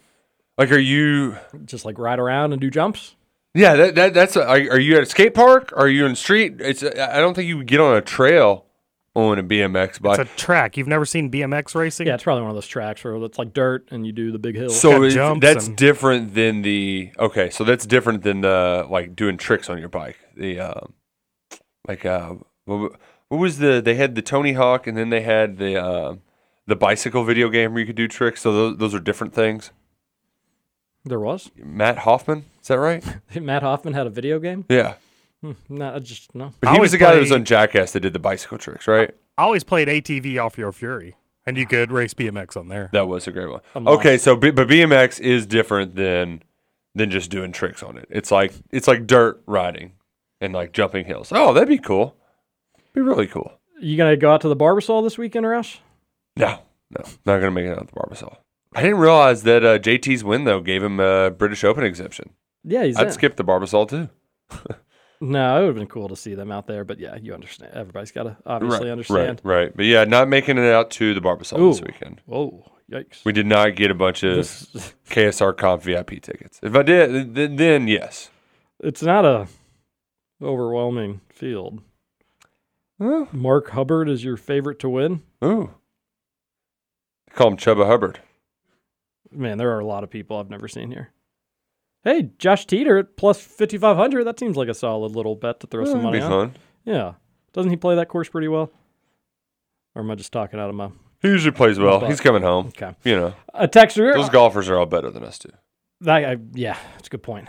like, 0.58 0.70
are 0.72 0.78
you 0.78 1.38
Just 1.64 1.86
like 1.86 1.98
ride 1.98 2.20
around 2.20 2.52
and 2.52 2.60
do 2.60 2.70
jumps. 2.70 3.16
Yeah, 3.54 3.76
that, 3.76 3.96
that 3.96 4.14
that's. 4.14 4.38
Are, 4.38 4.48
are 4.48 4.80
you 4.80 4.98
at 4.98 5.04
a 5.04 5.06
skate 5.08 5.34
park? 5.34 5.74
Are 5.76 5.88
you 5.88 6.06
in 6.06 6.12
the 6.12 6.18
street? 6.18 6.58
It's. 6.60 6.84
I 6.84 7.18
don't 7.18 7.34
think 7.34 7.48
you 7.48 7.58
would 7.58 7.68
get 7.68 7.80
on 7.80 7.96
a 7.96 8.02
trail 8.02 8.66
on 9.16 9.40
a 9.40 9.44
BMX 9.44 10.02
bike. 10.02 10.20
It's 10.20 10.32
a 10.32 10.36
track. 10.38 10.78
You've 10.78 10.88
never 10.88 11.06
seen 11.06 11.30
BMX 11.32 11.76
racing? 11.76 12.08
Yeah, 12.08 12.14
it's 12.16 12.24
probably 12.24 12.42
one 12.44 12.52
of 12.52 12.56
those 12.56 12.68
tracks 12.68 13.04
where 13.04 13.16
it's 13.24 13.38
like 13.40 13.54
dirt 13.54 13.88
and 13.92 14.06
you 14.06 14.12
do 14.12 14.32
the 14.32 14.40
big 14.40 14.56
hills. 14.56 14.80
so 14.80 14.92
got 14.92 14.98
it's- 14.98 15.14
jumps 15.14 15.42
that's 15.46 15.68
and- 15.68 15.76
different 15.78 16.34
than 16.36 16.62
the. 16.62 17.12
Okay, 17.20 17.50
so 17.50 17.64
that's 17.64 17.86
different 17.86 18.24
than 18.24 18.42
the 18.42 18.86
like 18.90 19.16
doing 19.16 19.38
tricks 19.38 19.70
on 19.70 19.78
your 19.80 19.90
bike. 19.90 20.18
The 20.38 20.60
um, 20.60 20.94
like 21.88 22.06
uh, 22.06 22.36
what, 22.66 22.94
what 23.28 23.38
was 23.38 23.58
the? 23.58 23.82
They 23.84 23.96
had 23.96 24.16
the 24.16 24.22
Tony 24.22 24.54
Hawk, 24.54 24.88
and 24.88 24.96
then 24.98 25.10
they 25.10 25.22
had 25.22 25.58
the 25.58 25.82
uh, 25.84 26.16
the 26.68 26.76
bicycle 26.76 27.24
video 27.24 27.50
game 27.50 27.74
where 27.74 27.80
you 27.82 27.88
could 27.88 27.96
do 27.96 28.08
tricks. 28.08 28.42
So 28.42 28.52
those 28.54 28.78
those 28.78 28.94
are 28.96 29.00
different 29.00 29.34
things. 29.34 29.72
there 31.04 31.20
was. 31.20 31.50
Mat 31.58 32.00
Hoffman, 32.00 32.46
is 32.62 32.68
that 32.68 32.78
right? 32.80 33.04
Mat 33.42 33.64
Hoffman 33.64 33.94
had 33.96 34.06
a 34.08 34.10
video 34.12 34.40
game. 34.40 34.66
Yeah, 34.70 34.96
no, 35.70 35.94
I 35.96 36.00
just 36.00 36.34
no. 36.36 36.54
but 36.62 36.74
he 36.74 36.80
was 36.80 36.92
the 36.92 36.98
guy 36.98 37.14
that 37.14 37.20
was 37.20 37.32
on 37.32 37.46
Jackass 37.46 37.92
that 37.94 38.02
did 38.02 38.14
the 38.14 38.20
bicycle 38.20 38.58
tricks, 38.58 38.88
right? 38.88 39.12
I 39.38 39.44
always 39.44 39.64
played 39.64 39.88
ATV 39.88 40.34
Offroad 40.34 40.74
Fury, 40.76 41.16
and 41.46 41.58
you 41.58 41.66
could 41.66 41.92
race 41.92 42.14
BMX 42.14 42.58
on 42.58 42.68
there. 42.68 42.90
That 42.94 43.08
was 43.08 43.28
a 43.28 43.32
great 43.32 43.50
one. 43.50 43.62
I'm 43.74 43.88
Okay, 43.88 44.14
lost. 44.14 44.24
so 44.26 44.36
B- 44.36 44.52
but 44.52 44.68
BMX 44.68 45.20
is 45.20 45.46
different 45.46 45.96
than 45.96 46.44
than 46.96 47.10
just 47.12 47.30
doing 47.30 47.52
tricks 47.52 47.82
on 47.84 47.98
it. 47.98 48.08
It's 48.10 48.32
like 48.32 48.54
it's 48.72 48.88
like 48.88 49.08
dirt 49.08 49.42
riding 49.46 49.94
and 50.42 50.54
like 50.54 50.74
jumping 50.74 51.06
hills. 51.06 51.32
Oh, 51.34 51.54
that'd 51.54 51.70
be 51.70 51.78
cool. 51.78 52.16
Be 52.94 53.02
really 53.02 53.28
cool. 53.28 53.54
You 53.80 53.96
gonna 53.96 54.18
go 54.18 54.32
out 54.34 54.42
to 54.42 54.50
the 54.50 54.56
Barbasol 54.58 55.04
this 55.04 55.18
weekend, 55.18 55.46
Roush? 55.46 55.78
No, 56.36 56.60
no, 56.90 57.04
not 57.26 57.40
gonna 57.40 57.52
make 57.52 57.66
it 57.66 57.72
out 57.78 57.88
to 57.88 57.94
the 57.94 58.00
Barbasol. 58.00 58.38
I 58.76 58.82
didn't 58.82 58.98
realize 59.00 59.44
that 59.44 59.64
uh, 59.64 59.80
JT's 59.80 60.24
win 60.24 60.44
though 60.44 60.60
gave 60.60 60.84
him 60.84 61.00
a 61.00 61.32
British 61.32 61.64
Open 61.64 61.84
exemption. 61.86 62.32
Yeah, 62.66 62.84
he's 62.84 62.98
I'd 62.98 63.08
in. 63.08 63.14
skip 63.14 63.36
the 63.38 63.44
Barbasol 63.46 63.88
too. 63.90 64.10
No, 65.22 65.58
it 65.58 65.60
would 65.62 65.68
have 65.68 65.76
been 65.76 65.88
cool 65.88 66.08
to 66.10 66.16
see 66.16 66.34
them 66.34 66.50
out 66.52 66.66
there, 66.68 66.86
but 66.86 66.98
yeah, 67.00 67.16
you 67.18 67.34
understand. 67.34 67.72
Everybody's 67.74 68.12
got 68.12 68.24
to 68.24 68.38
obviously 68.46 68.86
right, 68.86 68.92
understand. 68.92 69.42
right, 69.44 69.56
right. 69.64 69.76
But 69.76 69.86
yeah, 69.86 70.06
not 70.06 70.30
making 70.30 70.58
it 70.58 70.72
out 70.72 70.92
to 70.92 71.14
the 71.14 71.20
Barbasol 71.20 71.72
this 71.74 71.82
weekend. 71.82 72.22
Oh, 72.32 72.64
yikes! 72.90 73.26
We 73.26 73.34
did 73.34 73.46
not 73.46 73.76
get 73.76 73.92
a 73.92 73.96
bunch 73.96 74.24
of 74.24 74.38
This- 74.38 74.94
KSR 75.10 75.58
Comp 75.58 75.82
VIP 75.84 76.22
tickets. 76.22 76.60
If 76.64 76.74
I 76.74 76.84
did, 76.84 77.36
then, 77.36 77.58
then 77.58 77.88
yes. 77.90 78.30
it's 78.80 79.04
not 79.04 79.26
a 79.26 79.48
overwhelming 80.42 81.20
field. 81.30 81.82
Oh, 83.02 83.28
Mark 83.34 83.72
Hubbard 83.72 84.08
is 84.08 84.24
your 84.24 84.38
favorite 84.38 84.80
to 84.80 84.90
win. 84.90 85.22
ooh. 85.44 85.74
They 87.28 87.36
call 87.36 87.50
him 87.50 87.58
Chuba 87.58 87.86
Hubbard. 87.88 88.20
Man, 89.32 89.58
there 89.58 89.76
are 89.76 89.80
a 89.80 89.86
lot 89.86 90.04
of 90.06 90.10
people 90.10 90.38
I've 90.38 90.50
never 90.50 90.68
seen 90.70 90.92
here. 90.92 91.12
Hey, 92.10 92.32
Josh 92.40 92.66
Teater 92.66 92.98
at 92.98 93.18
plus 93.18 93.40
fifty 93.40 93.78
five 93.78 93.96
hundred. 93.96 94.24
That 94.24 94.40
seems 94.40 94.58
like 94.58 94.68
a 94.68 94.74
solid 94.74 95.16
little 95.16 95.36
bet 95.36 95.60
to 95.60 95.68
throw 95.68 95.86
some 95.86 96.02
money 96.02 96.18
be 96.20 96.24
on. 96.24 96.30
fun. 96.52 96.56
Yeah, 96.86 97.14
doesn't 97.54 97.70
he 97.70 97.78
play 97.78 97.96
that 97.98 98.08
course 98.08 98.30
pretty 98.30 98.48
well? 98.48 98.72
Or 99.94 100.02
am 100.02 100.10
I 100.10 100.16
just 100.16 100.32
talking 100.32 100.60
out 100.60 100.70
of 100.70 100.76
my 100.76 100.90
He 101.22 101.28
usually 101.28 101.52
plays 101.52 101.78
well. 101.78 102.00
He's 102.08 102.20
coming 102.22 102.42
home. 102.42 102.68
okay? 102.70 102.96
You 103.04 103.16
know, 103.16 103.34
A 103.54 103.68
texter. 103.68 104.14
those 104.14 104.30
golfers 104.30 104.70
are 104.70 104.78
all 104.80 104.88
better 104.88 105.12
than 105.12 105.24
us 105.24 105.38
too. 105.38 105.52
That, 106.02 106.26
I, 106.26 106.38
yeah, 106.54 106.78
that's 106.94 107.08
a 107.08 107.12
good 107.12 107.22
point. 107.24 107.48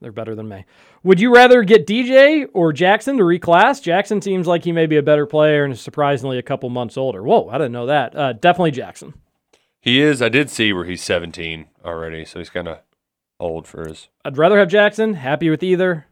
They're 0.00 0.12
better 0.12 0.34
than 0.34 0.48
me. 0.48 0.64
Would 1.02 1.20
you 1.20 1.34
rather 1.34 1.62
get 1.64 1.86
DJ 1.86 2.46
or 2.54 2.72
Jackson 2.72 3.18
to 3.18 3.24
reclass? 3.24 3.82
Jackson 3.82 4.22
seems 4.22 4.46
like 4.46 4.64
he 4.64 4.72
may 4.72 4.86
be 4.86 4.96
a 4.96 5.02
better 5.02 5.26
player 5.26 5.64
and 5.64 5.72
is 5.74 5.80
surprisingly 5.82 6.38
a 6.38 6.42
couple 6.42 6.70
months 6.70 6.96
older. 6.96 7.22
Whoa, 7.22 7.48
I 7.50 7.58
didn't 7.58 7.72
know 7.72 7.86
that. 7.86 8.16
Uh, 8.16 8.32
definitely 8.32 8.70
Jackson. 8.70 9.12
He 9.80 10.00
is. 10.00 10.22
I 10.22 10.28
did 10.30 10.48
see 10.48 10.72
where 10.72 10.84
he's 10.84 11.02
17 11.02 11.66
already, 11.84 12.24
so 12.24 12.38
he's 12.38 12.48
kind 12.50 12.68
of 12.68 12.78
old 13.40 13.66
for 13.66 13.86
his. 13.88 14.08
I'd 14.24 14.38
rather 14.38 14.58
have 14.58 14.68
Jackson. 14.68 15.14
Happy 15.14 15.50
with 15.50 15.62
either. 15.62 16.06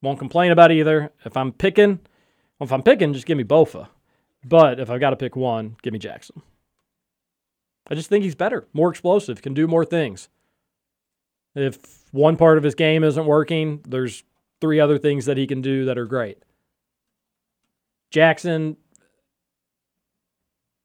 Won't 0.00 0.18
complain 0.18 0.50
about 0.50 0.72
either. 0.72 1.12
If 1.24 1.36
I'm 1.36 1.52
picking, 1.52 2.00
well, 2.58 2.66
if 2.66 2.72
I'm 2.72 2.82
picking, 2.82 3.12
just 3.12 3.26
give 3.26 3.38
me 3.38 3.44
Bofa. 3.44 3.88
But 4.44 4.80
if 4.80 4.90
I've 4.90 5.00
got 5.00 5.10
to 5.10 5.16
pick 5.16 5.36
one, 5.36 5.76
give 5.82 5.92
me 5.92 5.98
Jackson. 5.98 6.42
I 7.88 7.94
just 7.94 8.08
think 8.08 8.24
he's 8.24 8.34
better, 8.34 8.66
more 8.72 8.90
explosive, 8.90 9.42
can 9.42 9.54
do 9.54 9.66
more 9.66 9.84
things. 9.84 10.28
If 11.54 12.04
one 12.12 12.36
part 12.36 12.58
of 12.58 12.64
his 12.64 12.74
game 12.74 13.04
isn't 13.04 13.26
working, 13.26 13.80
there's 13.86 14.24
three 14.60 14.80
other 14.80 14.98
things 14.98 15.26
that 15.26 15.36
he 15.36 15.46
can 15.46 15.60
do 15.60 15.84
that 15.84 15.98
are 15.98 16.06
great. 16.06 16.38
Jackson, 18.10 18.76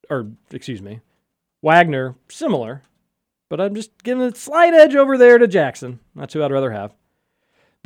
or 0.10 0.32
excuse 0.52 0.82
me, 0.82 1.02
Wagner, 1.62 2.16
similar, 2.30 2.82
but 3.50 3.62
I'm 3.62 3.76
just 3.76 4.04
giving 4.04 4.24
a 4.24 4.36
slight 4.36 4.74
edge 4.74 4.96
over 4.96 5.18
there 5.18 5.38
to 5.38 5.48
Jackson. 5.48 6.00
That's 6.16 6.34
who 6.34 6.44
I'd 6.44 6.52
rather 6.52 6.72
have. 6.72 6.94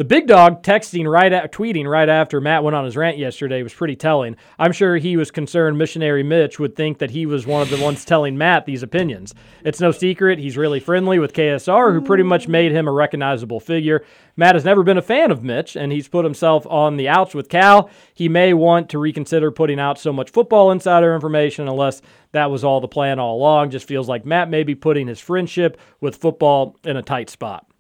The 0.02 0.06
big 0.06 0.26
dog 0.26 0.64
texting 0.64 1.08
right 1.08 1.32
at 1.32 1.52
tweeting 1.52 1.86
right 1.86 2.10
after 2.10 2.42
Matt 2.42 2.64
went 2.64 2.76
on 2.76 2.86
his 2.86 2.98
rant 2.98 3.20
yesterday 3.20 3.62
was 3.62 3.72
pretty 3.72 3.96
telling. 3.96 4.36
I'm 4.58 4.72
sure 4.72 4.98
he 4.98 5.16
was 5.16 5.30
concerned 5.30 5.78
missionary 5.78 6.24
Mitch 6.24 6.58
would 6.58 6.76
think 6.76 6.98
that 6.98 7.12
he 7.12 7.28
was 7.28 7.46
one 7.46 7.62
of 7.62 7.70
the 7.70 7.80
ones 7.80 8.04
telling 8.04 8.36
Matt 8.36 8.66
these 8.66 8.82
opinions. 8.82 9.36
It's 9.64 9.80
no 9.80 9.92
secret 9.92 10.40
he's 10.40 10.58
really 10.58 10.80
friendly 10.80 11.20
with 11.20 11.34
KSR, 11.34 11.94
who 11.94 12.02
pretty 12.02 12.24
much 12.24 12.48
made 12.48 12.72
him 12.72 12.88
a 12.88 12.92
recognizable 12.92 13.60
figure. 13.60 14.04
Matt 14.36 14.56
has 14.56 14.66
never 14.66 14.82
been 14.82 14.98
a 14.98 15.04
fan 15.04 15.30
of 15.30 15.44
Mitch, 15.44 15.76
and 15.76 15.92
he's 15.92 16.08
put 16.08 16.26
himself 16.26 16.66
on 16.66 16.98
the 16.98 17.08
outs 17.08 17.36
with 17.36 17.48
Cal. 17.48 17.88
He 18.12 18.28
may 18.28 18.56
want 18.56 18.90
to 18.90 18.98
reconsider 18.98 19.52
putting 19.52 19.80
out 19.80 20.00
so 20.00 20.12
much 20.12 20.32
football 20.32 20.72
insider 20.72 21.14
information 21.14 21.68
unless 21.68 22.02
that 22.32 22.50
was 22.50 22.64
all 22.64 22.82
the 22.82 22.88
plan 22.88 23.20
all 23.20 23.36
along. 23.36 23.70
Just 23.70 23.88
feels 23.88 24.10
like 24.10 24.26
Matt 24.26 24.50
may 24.50 24.64
be 24.64 24.74
putting 24.74 25.06
his 25.06 25.20
friendship 25.20 25.80
with 26.00 26.16
football 26.16 26.76
in 26.84 26.98
a 26.98 27.04
tight 27.04 27.30
spot. 27.30 27.71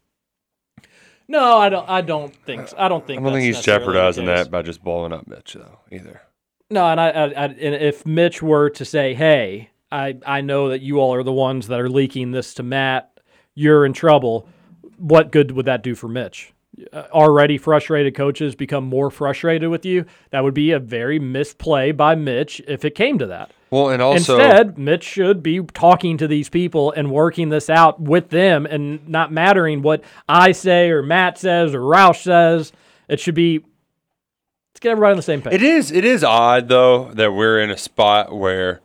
No, 1.31 1.57
I 1.57 1.69
don't. 1.69 1.89
I 1.89 2.01
don't 2.01 2.35
think. 2.45 2.73
I 2.77 2.89
don't 2.89 3.07
think. 3.07 3.21
I 3.21 3.23
don't 3.23 3.31
think 3.31 3.45
he's 3.45 3.61
jeopardizing 3.61 4.25
that 4.25 4.51
by 4.51 4.61
just 4.61 4.83
blowing 4.83 5.13
up 5.13 5.27
Mitch 5.27 5.53
though 5.53 5.79
either. 5.89 6.21
No, 6.69 6.85
and 6.85 6.99
I, 6.99 7.09
I, 7.09 7.23
I 7.23 7.45
and 7.45 7.75
if 7.75 8.05
Mitch 8.05 8.41
were 8.41 8.69
to 8.71 8.83
say, 8.83 9.13
"Hey, 9.13 9.69
I, 9.89 10.17
I 10.25 10.41
know 10.41 10.67
that 10.67 10.81
you 10.81 10.99
all 10.99 11.13
are 11.13 11.23
the 11.23 11.31
ones 11.31 11.67
that 11.67 11.79
are 11.79 11.89
leaking 11.89 12.31
this 12.31 12.53
to 12.55 12.63
Matt. 12.63 13.17
You're 13.55 13.85
in 13.85 13.93
trouble." 13.93 14.49
What 14.97 15.31
good 15.31 15.51
would 15.51 15.65
that 15.65 15.81
do 15.83 15.95
for 15.95 16.09
Mitch? 16.09 16.53
Uh, 16.91 17.03
already 17.11 17.57
frustrated 17.57 18.13
coaches 18.13 18.53
become 18.53 18.83
more 18.83 19.09
frustrated 19.09 19.69
with 19.69 19.85
you. 19.85 20.05
That 20.31 20.43
would 20.43 20.53
be 20.53 20.71
a 20.71 20.79
very 20.79 21.17
misplay 21.17 21.91
by 21.91 22.13
Mitch 22.13 22.61
if 22.67 22.83
it 22.83 22.93
came 22.93 23.17
to 23.19 23.25
that. 23.27 23.51
Well, 23.71 23.89
and 23.89 24.01
also 24.01 24.37
Instead, 24.37 24.77
Mitch 24.77 25.03
should 25.05 25.41
be 25.41 25.61
talking 25.61 26.17
to 26.17 26.27
these 26.27 26.49
people 26.49 26.91
and 26.91 27.09
working 27.09 27.49
this 27.49 27.69
out 27.69 28.01
with 28.01 28.29
them 28.29 28.65
and 28.65 29.07
not 29.07 29.31
mattering 29.31 29.81
what 29.81 30.03
I 30.27 30.51
say 30.51 30.89
or 30.89 31.01
Matt 31.01 31.37
says 31.37 31.73
or 31.73 31.79
Roush 31.79 32.23
says. 32.23 32.73
It 33.07 33.21
should 33.21 33.35
be 33.35 33.59
let's 33.59 34.79
get 34.81 34.91
everybody 34.91 35.11
on 35.11 35.17
the 35.17 35.23
same 35.23 35.41
page. 35.41 35.53
It 35.53 35.63
is 35.63 35.89
it 35.89 36.03
is 36.03 36.21
odd 36.21 36.67
though 36.67 37.11
that 37.13 37.31
we're 37.31 37.61
in 37.61 37.69
a 37.69 37.77
spot 37.77 38.35
where 38.35 38.81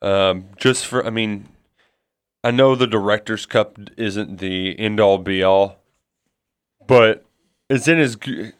um, 0.00 0.44
just 0.56 0.86
for 0.86 1.04
I 1.04 1.10
mean 1.10 1.48
I 2.44 2.52
know 2.52 2.76
the 2.76 2.86
Directors 2.86 3.44
Cup 3.44 3.76
isn't 3.96 4.38
the 4.38 4.78
end 4.78 5.00
all 5.00 5.18
be 5.18 5.42
all, 5.42 5.78
but 6.86 7.24
it's 7.68 7.88
in 7.88 7.98
as 7.98 8.16
g- 8.16 8.52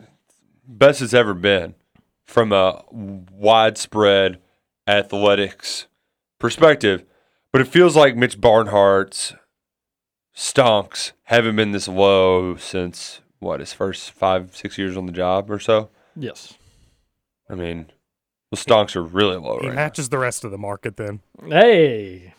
best 0.67 1.03
it's 1.03 1.15
ever 1.15 1.35
been 1.35 1.75
from 2.25 2.53
a 2.53 2.85
widespread 2.91 4.39
athletics 4.87 5.87
perspective. 6.39 7.05
But 7.53 7.61
it 7.61 7.69
feels 7.69 7.95
like 7.97 8.17
Mitch 8.17 8.41
Barnhart's 8.41 9.35
stonks 10.35 11.13
haven't 11.25 11.57
been 11.57 11.73
this 11.73 11.89
low 11.89 12.57
since 12.57 13.21
what 13.41 13.61
his 13.61 13.73
first 13.73 14.11
five 14.13 14.57
six 14.57 14.79
years 14.79 14.97
on 14.97 15.07
the 15.07 15.13
job 15.13 15.51
or 15.51 15.59
so. 15.59 15.91
Yes. 16.17 16.55
I 17.51 17.55
mean, 17.55 17.87
the 18.51 18.57
stonks 18.57 18.97
are 18.97 19.03
really 19.03 19.37
low 19.37 19.59
He 19.61 19.67
right 19.69 19.75
now. 19.75 19.83
matches 19.83 20.09
the 20.09 20.19
rest 20.19 20.45
of 20.45 20.51
the 20.51 20.59
market 20.59 20.97
then. 20.97 21.21
Hey. 21.47 22.35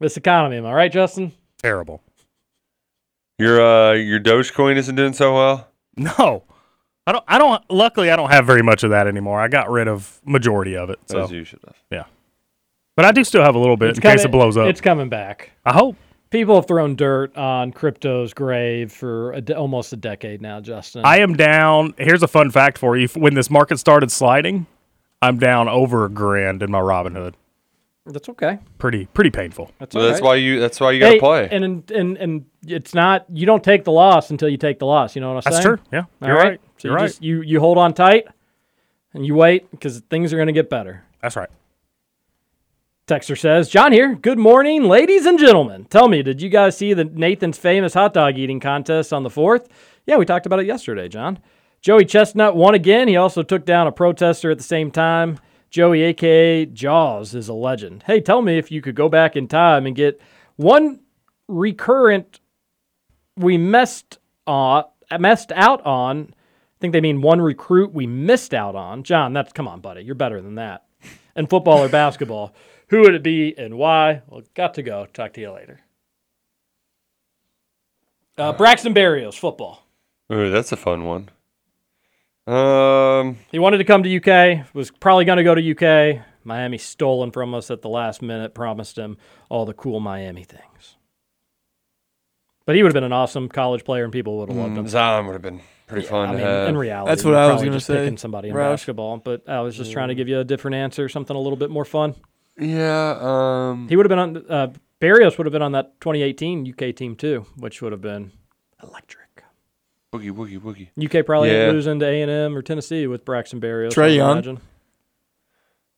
This 0.00 0.16
economy, 0.18 0.58
am 0.58 0.66
I 0.66 0.74
right, 0.74 0.92
Justin? 0.92 1.32
Terrible. 1.62 2.02
Your 3.38 3.60
uh 3.60 3.92
your 3.92 4.20
Dogecoin 4.20 4.76
isn't 4.76 4.94
doing 4.96 5.12
so 5.14 5.34
well. 5.34 5.68
No. 5.96 6.44
I 7.06 7.12
don't 7.12 7.24
I 7.28 7.38
don't 7.38 7.62
luckily 7.70 8.10
I 8.10 8.16
don't 8.16 8.30
have 8.30 8.46
very 8.46 8.62
much 8.62 8.82
of 8.82 8.90
that 8.90 9.06
anymore. 9.06 9.40
I 9.40 9.48
got 9.48 9.70
rid 9.70 9.88
of 9.88 10.20
majority 10.24 10.76
of 10.76 10.90
it. 10.90 10.98
So 11.06 11.22
As 11.24 11.30
you 11.30 11.44
should 11.44 11.60
have. 11.64 11.76
Yeah. 11.90 12.04
But 12.96 13.04
I 13.04 13.12
do 13.12 13.22
still 13.24 13.42
have 13.42 13.54
a 13.54 13.58
little 13.58 13.76
bit 13.76 13.94
in 13.96 14.00
case 14.00 14.24
it 14.24 14.30
blows 14.32 14.56
up. 14.56 14.66
It's 14.68 14.80
coming 14.80 15.08
back. 15.08 15.50
I 15.64 15.72
hope. 15.72 15.96
People 16.30 16.56
have 16.56 16.66
thrown 16.66 16.96
dirt 16.96 17.36
on 17.36 17.70
crypto's 17.70 18.34
grave 18.34 18.90
for 18.92 19.32
a 19.32 19.40
de- 19.40 19.56
almost 19.56 19.92
a 19.92 19.96
decade 19.96 20.42
now, 20.42 20.60
Justin. 20.60 21.02
I 21.04 21.18
am 21.18 21.34
down. 21.34 21.94
Here's 21.98 22.22
a 22.22 22.28
fun 22.28 22.50
fact 22.50 22.78
for 22.78 22.96
you. 22.96 23.06
When 23.14 23.34
this 23.34 23.48
market 23.48 23.78
started 23.78 24.10
sliding, 24.10 24.66
I'm 25.22 25.38
down 25.38 25.68
over 25.68 26.04
a 26.04 26.08
grand 26.08 26.64
in 26.64 26.70
my 26.72 26.80
Robinhood. 26.80 27.34
That's 28.06 28.28
okay. 28.30 28.58
Pretty 28.78 29.06
pretty 29.06 29.30
painful. 29.30 29.70
That's 29.78 29.94
Well, 29.94 30.04
all 30.04 30.10
that's 30.10 30.20
right. 30.20 30.26
why 30.26 30.34
you 30.36 30.58
that's 30.58 30.80
why 30.80 30.92
you 30.92 31.00
gotta 31.00 31.12
Hey, 31.14 31.18
play. 31.20 31.48
And, 31.50 31.90
and 31.90 32.16
and 32.18 32.44
it's 32.66 32.92
not 32.94 33.24
you 33.32 33.46
don't 33.46 33.62
take 33.64 33.84
the 33.84 33.92
loss 33.92 34.30
until 34.30 34.48
you 34.48 34.56
take 34.56 34.78
the 34.80 34.86
loss. 34.86 35.14
You 35.14 35.20
know 35.22 35.32
what 35.34 35.46
I'm 35.46 35.52
saying? 35.52 35.62
That's 35.62 35.64
saying? 35.64 35.76
true. 35.76 35.84
Yeah, 35.92 36.04
All 36.22 36.28
you're 36.28 36.36
right. 36.36 36.60
So 36.78 36.88
You're 36.88 36.96
you 36.98 37.02
right. 37.02 37.08
just 37.08 37.22
you 37.22 37.40
you 37.42 37.60
hold 37.60 37.78
on 37.78 37.94
tight 37.94 38.26
and 39.14 39.24
you 39.24 39.34
wait 39.34 39.70
because 39.70 40.00
things 40.10 40.32
are 40.32 40.36
going 40.36 40.48
to 40.48 40.52
get 40.52 40.68
better. 40.70 41.04
That's 41.22 41.36
right. 41.36 41.50
Texter 43.06 43.38
says, 43.38 43.68
John 43.68 43.92
here. 43.92 44.16
Good 44.16 44.38
morning, 44.38 44.84
ladies 44.84 45.26
and 45.26 45.38
gentlemen. 45.38 45.84
Tell 45.84 46.08
me, 46.08 46.24
did 46.24 46.42
you 46.42 46.48
guys 46.48 46.76
see 46.76 46.92
the 46.92 47.04
Nathan's 47.04 47.56
famous 47.56 47.94
hot 47.94 48.12
dog 48.12 48.36
eating 48.36 48.58
contest 48.58 49.12
on 49.12 49.22
the 49.22 49.28
4th? 49.30 49.68
Yeah, 50.06 50.16
we 50.16 50.24
talked 50.24 50.44
about 50.44 50.58
it 50.58 50.66
yesterday, 50.66 51.08
John. 51.08 51.38
Joey 51.80 52.04
Chestnut 52.04 52.56
won 52.56 52.74
again. 52.74 53.06
He 53.06 53.16
also 53.16 53.44
took 53.44 53.64
down 53.64 53.86
a 53.86 53.92
protester 53.92 54.50
at 54.50 54.58
the 54.58 54.64
same 54.64 54.90
time. 54.90 55.38
Joey, 55.70 56.02
aka 56.02 56.66
Jaws, 56.66 57.32
is 57.34 57.48
a 57.48 57.52
legend. 57.54 58.02
Hey, 58.08 58.20
tell 58.20 58.42
me 58.42 58.58
if 58.58 58.72
you 58.72 58.82
could 58.82 58.96
go 58.96 59.08
back 59.08 59.36
in 59.36 59.46
time 59.46 59.86
and 59.86 59.94
get 59.94 60.20
one 60.56 60.98
recurrent 61.46 62.40
we 63.36 63.56
messed 63.56 64.18
on, 64.48 64.84
messed 65.18 65.52
out 65.52 65.84
on. 65.86 66.34
Think 66.86 66.92
they 66.92 67.00
mean 67.00 67.20
one 67.20 67.40
recruit 67.40 67.92
we 67.92 68.06
missed 68.06 68.54
out 68.54 68.76
on. 68.76 69.02
John, 69.02 69.32
that's 69.32 69.52
come 69.52 69.66
on, 69.66 69.80
buddy. 69.80 70.02
You're 70.04 70.14
better 70.14 70.40
than 70.40 70.54
that. 70.54 70.84
And 71.34 71.50
football 71.50 71.82
or 71.82 71.88
basketball. 71.88 72.54
Who 72.90 73.00
would 73.00 73.16
it 73.16 73.24
be 73.24 73.58
and 73.58 73.76
why? 73.76 74.22
Well, 74.28 74.42
got 74.54 74.74
to 74.74 74.84
go. 74.84 75.04
Talk 75.12 75.32
to 75.32 75.40
you 75.40 75.50
later. 75.50 75.80
Uh, 78.38 78.52
Braxton 78.52 78.94
Berrios, 78.94 79.36
football. 79.36 79.84
Ooh, 80.32 80.48
that's 80.52 80.70
a 80.70 80.76
fun 80.76 81.04
one. 81.04 81.28
Um, 82.46 83.38
He 83.50 83.58
wanted 83.58 83.78
to 83.78 83.84
come 83.84 84.04
to 84.04 84.16
UK, 84.16 84.72
was 84.72 84.92
probably 84.92 85.24
going 85.24 85.38
to 85.38 85.42
go 85.42 85.56
to 85.56 85.72
UK. 85.72 86.24
Miami 86.44 86.78
stolen 86.78 87.32
from 87.32 87.52
us 87.52 87.68
at 87.68 87.82
the 87.82 87.88
last 87.88 88.22
minute, 88.22 88.54
promised 88.54 88.96
him 88.96 89.16
all 89.48 89.66
the 89.66 89.74
cool 89.74 89.98
Miami 89.98 90.44
things. 90.44 90.94
But 92.64 92.76
he 92.76 92.84
would 92.84 92.90
have 92.90 92.94
been 92.94 93.02
an 93.02 93.12
awesome 93.12 93.48
college 93.48 93.82
player 93.82 94.04
and 94.04 94.12
people 94.12 94.38
would 94.38 94.50
have 94.50 94.56
loved 94.56 94.76
him. 94.76 94.84
mm, 94.84 94.88
Zion 94.88 95.26
would 95.26 95.32
have 95.32 95.42
been 95.42 95.62
pretty 95.86 96.06
fun 96.06 96.28
I 96.28 96.32
to 96.32 96.38
mean, 96.38 96.46
have. 96.46 96.68
in 96.68 96.76
reality, 96.78 97.10
That's 97.10 97.24
what 97.24 97.34
I 97.34 97.52
was 97.52 97.62
gonna 97.62 97.80
say, 97.80 97.96
Picking 98.04 98.16
somebody 98.18 98.48
in 98.48 98.54
Roush. 98.54 98.72
basketball, 98.72 99.18
but 99.18 99.48
I 99.48 99.60
was 99.60 99.76
just 99.76 99.92
trying 99.92 100.08
to 100.08 100.14
give 100.14 100.28
you 100.28 100.40
a 100.40 100.44
different 100.44 100.74
answer, 100.76 101.08
something 101.08 101.36
a 101.36 101.40
little 101.40 101.56
bit 101.56 101.70
more 101.70 101.84
fun. 101.84 102.14
Yeah, 102.58 103.18
um, 103.20 103.88
He 103.88 103.96
would 103.96 104.06
have 104.06 104.10
been 104.10 104.18
on. 104.18 104.36
Uh, 104.48 104.72
Berrios 105.00 105.36
would 105.36 105.46
have 105.46 105.52
been 105.52 105.62
on 105.62 105.72
that 105.72 106.00
2018 106.00 106.66
UK 106.72 106.94
team 106.96 107.16
too, 107.16 107.44
which 107.56 107.82
would 107.82 107.92
have 107.92 108.00
been 108.00 108.32
electric. 108.82 109.22
Boogie, 110.12 110.30
woogie, 110.30 110.58
woogie. 110.58 110.88
UK 110.96 111.26
probably 111.26 111.50
ain't 111.50 111.66
Yeah. 111.66 111.72
losing 111.72 111.98
to 112.00 112.06
A 112.06 112.22
and 112.22 112.30
M 112.30 112.56
or 112.56 112.62
Tennessee 112.62 113.06
with 113.06 113.24
Braxton 113.24 113.60
Berrios. 113.60 113.90
Trae 113.90 114.18
I 114.20 114.34
would 114.34 114.44
Young. 114.46 114.60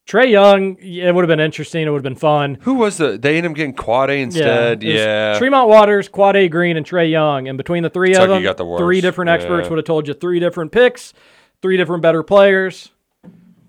Trae 0.08 0.30
Young, 0.30 0.78
yeah, 0.80 1.08
it 1.08 1.14
would 1.14 1.22
have 1.22 1.28
been 1.28 1.38
interesting. 1.38 1.86
It 1.86 1.90
would 1.90 1.98
have 1.98 2.02
been 2.02 2.14
fun. 2.16 2.56
Who 2.62 2.74
was 2.74 2.96
the? 2.96 3.18
They 3.18 3.36
ended 3.36 3.52
up 3.52 3.56
getting 3.56 3.74
Quade 3.74 4.18
instead. 4.20 4.82
was 4.82 4.94
Yeah. 4.94 5.36
Tremont 5.38 5.68
Waters, 5.68 6.08
Quade 6.08 6.50
Green, 6.50 6.78
and 6.78 6.86
Trae 6.86 7.10
Young. 7.10 7.46
And 7.46 7.58
between 7.58 7.82
the 7.82 7.90
three 7.90 8.12
of 8.14 8.20
Kentucky 8.22 8.44
them, 8.44 8.56
the 8.56 8.78
three 8.78 9.02
different 9.02 9.28
experts 9.28 9.66
Yeah. 9.66 9.70
would 9.70 9.76
have 9.76 9.84
told 9.84 10.08
you 10.08 10.14
three 10.14 10.40
different 10.40 10.72
picks, 10.72 11.12
three 11.60 11.76
different 11.76 12.02
better 12.02 12.22
players. 12.22 12.90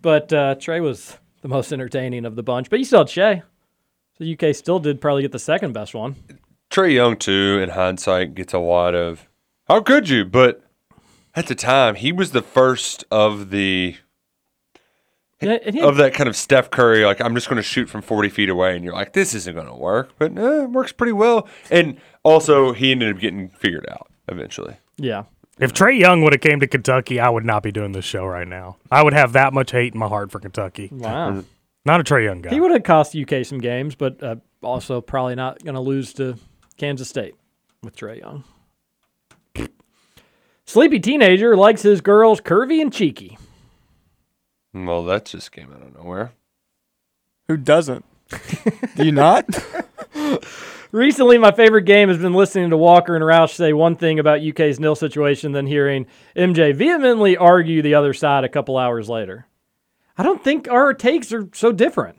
But 0.01 0.31
uh, 0.31 0.55
Trae 0.55 0.81
was 0.81 1.17
the 1.41 1.49
most 1.49 1.73
entertaining 1.73 2.23
of 2.23 2.37
the 2.37 2.43
bunch. 2.43 2.69
But 2.69 2.79
you 2.79 2.85
still 2.85 2.99
had 2.99 3.09
Shai. 3.09 3.43
So 4.17 4.23
UK 4.25 4.55
still 4.55 4.79
did 4.79 5.01
probably 5.01 5.23
get 5.23 5.33
the 5.33 5.39
second 5.39 5.73
best 5.73 5.93
one. 5.93 6.15
Trae 6.71 6.93
Young 6.93 7.17
too, 7.17 7.59
in 7.61 7.71
hindsight, 7.71 8.33
gets 8.33 8.53
a 8.53 8.59
lot 8.59 8.95
of 8.95 9.27
how 9.67 9.81
could 9.81 10.07
you? 10.07 10.23
But 10.23 10.63
at 11.35 11.47
the 11.47 11.55
time, 11.55 11.95
he 11.95 12.13
was 12.13 12.31
the 12.31 12.41
first 12.41 13.03
of 13.11 13.49
the 13.49 13.97
Yeah, 15.41 15.57
and 15.65 15.73
he- 15.75 15.81
of 15.81 15.97
that 15.97 16.13
kind 16.13 16.27
of 16.27 16.35
Steph 16.35 16.69
Curry. 16.69 17.05
Like 17.05 17.21
I'm 17.21 17.33
just 17.35 17.47
going 17.49 17.57
to 17.57 17.63
shoot 17.63 17.89
from 17.89 18.01
40 18.01 18.29
feet 18.29 18.49
away, 18.49 18.75
and 18.75 18.83
you're 18.83 18.93
like, 18.93 19.13
this 19.13 19.33
isn't 19.33 19.55
going 19.55 19.67
to 19.67 19.73
work, 19.75 20.11
but 20.17 20.37
eh, 20.37 20.63
it 20.63 20.69
works 20.71 20.91
pretty 20.91 21.13
well. 21.13 21.47
And 21.71 21.97
also, 22.23 22.73
he 22.73 22.91
ended 22.91 23.15
up 23.15 23.21
getting 23.21 23.49
figured 23.49 23.85
out 23.89 24.11
eventually. 24.27 24.75
yeah. 24.97 25.23
If 25.59 25.73
Trae 25.73 25.99
Young 25.99 26.21
would 26.21 26.31
have 26.31 26.39
came 26.41 26.61
to 26.61 26.67
Kentucky, 26.67 27.19
I 27.19 27.27
would 27.27 27.43
not 27.43 27.63
be 27.63 27.71
doing 27.73 27.91
this 27.91 28.05
show 28.05 28.25
right 28.25 28.47
now. 28.47 28.77
I 28.89 29.03
would 29.03 29.11
have 29.11 29.33
that 29.33 29.51
much 29.51 29.71
hate 29.71 29.93
in 29.93 29.99
my 29.99 30.07
heart 30.07 30.31
for 30.31 30.39
Kentucky. 30.39 30.87
Wow. 30.89 31.43
Not 31.85 31.99
a 31.99 32.03
Trae 32.05 32.23
Young 32.23 32.41
guy. 32.41 32.49
He 32.51 32.61
would 32.61 32.71
have 32.71 32.83
cost 32.83 33.13
UK 33.13 33.45
some 33.45 33.57
games, 33.59 33.93
but 33.95 34.23
uh, 34.23 34.37
also 34.63 35.01
probably 35.01 35.35
not 35.35 35.61
going 35.61 35.75
to 35.75 35.81
lose 35.81 36.13
to 36.13 36.37
Kansas 36.77 37.09
State 37.09 37.35
with 37.83 37.95
Trae 37.97 38.19
Young. 38.19 38.45
Sleepy 40.65 40.99
teenager 40.99 41.55
likes 41.57 41.81
his 41.81 41.99
girls 42.01 42.41
curvy 42.41 42.81
and 42.81 42.93
cheeky. 42.93 43.37
Well, 44.73 45.03
that 45.05 45.25
just 45.25 45.51
came 45.51 45.71
out 45.73 45.81
of 45.81 45.95
nowhere. 45.95 46.31
Who 47.47 47.57
doesn't? 47.57 48.05
Do 48.95 49.05
you 49.05 49.11
not? 49.11 49.45
Recently, 50.91 51.37
my 51.37 51.51
favorite 51.51 51.83
game 51.83 52.09
has 52.09 52.17
been 52.17 52.33
listening 52.33 52.71
to 52.71 52.77
Walker 52.77 53.15
and 53.15 53.23
Roush 53.23 53.53
say 53.53 53.73
one 53.73 53.95
thing 53.95 54.17
about 54.17 54.41
UK's 54.41 54.79
nil 54.79 54.95
situation, 54.95 55.51
then 55.51 55.67
hearing 55.67 56.07
MJ 56.35 56.73
vehemently 56.73 57.37
argue 57.37 57.81
the 57.81 57.93
other 57.93 58.13
side 58.13 58.43
a 58.43 58.49
couple 58.49 58.77
hours 58.77 59.07
later. 59.07 59.45
I 60.17 60.23
don't 60.23 60.43
think 60.43 60.67
our 60.67 60.93
takes 60.93 61.31
are 61.31 61.47
so 61.53 61.71
different. 61.71 62.17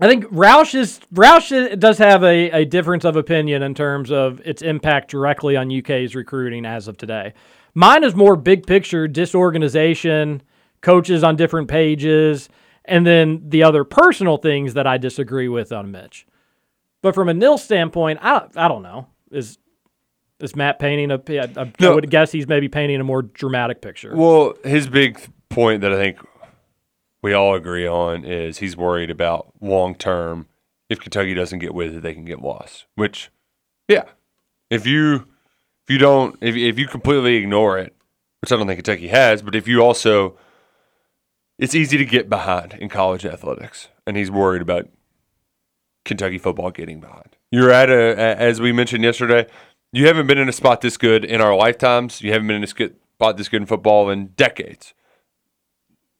I 0.00 0.06
think 0.06 0.24
Roush 0.26 0.74
is 0.74 1.00
Roush 1.12 1.78
does 1.78 1.98
have 1.98 2.22
a, 2.22 2.50
a 2.50 2.64
difference 2.64 3.04
of 3.04 3.16
opinion 3.16 3.62
in 3.62 3.74
terms 3.74 4.10
of 4.10 4.40
its 4.44 4.62
impact 4.62 5.10
directly 5.10 5.56
on 5.56 5.76
UK's 5.76 6.14
recruiting 6.14 6.64
as 6.64 6.88
of 6.88 6.96
today. 6.96 7.34
Mine 7.78 8.02
is 8.02 8.16
more 8.16 8.34
big 8.34 8.66
picture, 8.66 9.06
disorganization, 9.06 10.42
coaches 10.80 11.22
on 11.22 11.36
different 11.36 11.68
pages, 11.68 12.48
and 12.84 13.06
then 13.06 13.40
the 13.48 13.62
other 13.62 13.84
personal 13.84 14.36
things 14.36 14.74
that 14.74 14.84
I 14.84 14.98
disagree 14.98 15.46
with 15.46 15.70
on 15.70 15.92
Mitch. 15.92 16.26
But 17.02 17.14
from 17.14 17.28
a 17.28 17.34
nil 17.34 17.56
standpoint, 17.56 18.18
I 18.20 18.36
don't, 18.40 18.56
I 18.56 18.66
don't 18.66 18.82
know. 18.82 19.06
Is 19.30 19.58
is 20.40 20.56
Matt 20.56 20.80
painting 20.80 21.12
a? 21.12 21.20
I, 21.28 21.62
I 21.62 21.72
No. 21.78 21.94
would 21.94 22.10
guess 22.10 22.32
he's 22.32 22.48
maybe 22.48 22.66
painting 22.68 23.00
a 23.00 23.04
more 23.04 23.22
dramatic 23.22 23.80
picture. 23.80 24.12
Well, 24.12 24.54
his 24.64 24.88
big 24.88 25.20
point 25.48 25.82
that 25.82 25.92
I 25.92 25.96
think 25.96 26.18
we 27.22 27.32
all 27.32 27.54
agree 27.54 27.86
on 27.86 28.24
is 28.24 28.58
he's 28.58 28.76
worried 28.76 29.10
about 29.10 29.52
long 29.60 29.94
term. 29.94 30.48
If 30.88 30.98
Kentucky 30.98 31.32
doesn't 31.32 31.60
get 31.60 31.74
with 31.74 31.94
it, 31.94 32.02
they 32.02 32.12
can 32.12 32.24
get 32.24 32.42
lost. 32.42 32.86
Which, 32.96 33.30
yeah, 33.86 34.06
if 34.68 34.84
you 34.84 35.28
if 35.88 35.92
you 35.92 35.98
don't 35.98 36.36
if 36.42 36.54
if 36.54 36.78
you 36.78 36.86
completely 36.86 37.36
ignore 37.36 37.78
it, 37.78 37.96
which 38.42 38.52
I 38.52 38.56
don't 38.56 38.66
think 38.66 38.76
Kentucky 38.76 39.08
has, 39.08 39.40
but 39.40 39.54
if 39.54 39.66
you 39.66 39.80
also, 39.80 40.36
it's 41.58 41.74
easy 41.74 41.96
to 41.96 42.04
get 42.04 42.28
behind 42.28 42.74
in 42.74 42.90
college 42.90 43.24
athletics, 43.24 43.88
and 44.06 44.14
he's 44.14 44.30
worried 44.30 44.60
about 44.60 44.86
Kentucky 46.04 46.36
football 46.36 46.70
getting 46.70 47.00
behind. 47.00 47.36
You're 47.50 47.70
at 47.70 47.88
a, 47.88 48.18
as 48.18 48.60
we 48.60 48.70
mentioned 48.70 49.02
yesterday, 49.02 49.46
you 49.90 50.06
haven't 50.06 50.26
been 50.26 50.36
in 50.36 50.46
a 50.46 50.52
spot 50.52 50.82
this 50.82 50.98
good 50.98 51.24
in 51.24 51.40
our 51.40 51.56
lifetimes. 51.56 52.20
You 52.20 52.32
haven't 52.32 52.48
been 52.48 52.56
in 52.56 52.64
a 52.64 52.66
spot 52.66 53.38
this 53.38 53.48
good 53.48 53.62
in 53.62 53.66
football 53.66 54.10
in 54.10 54.26
decades. 54.36 54.92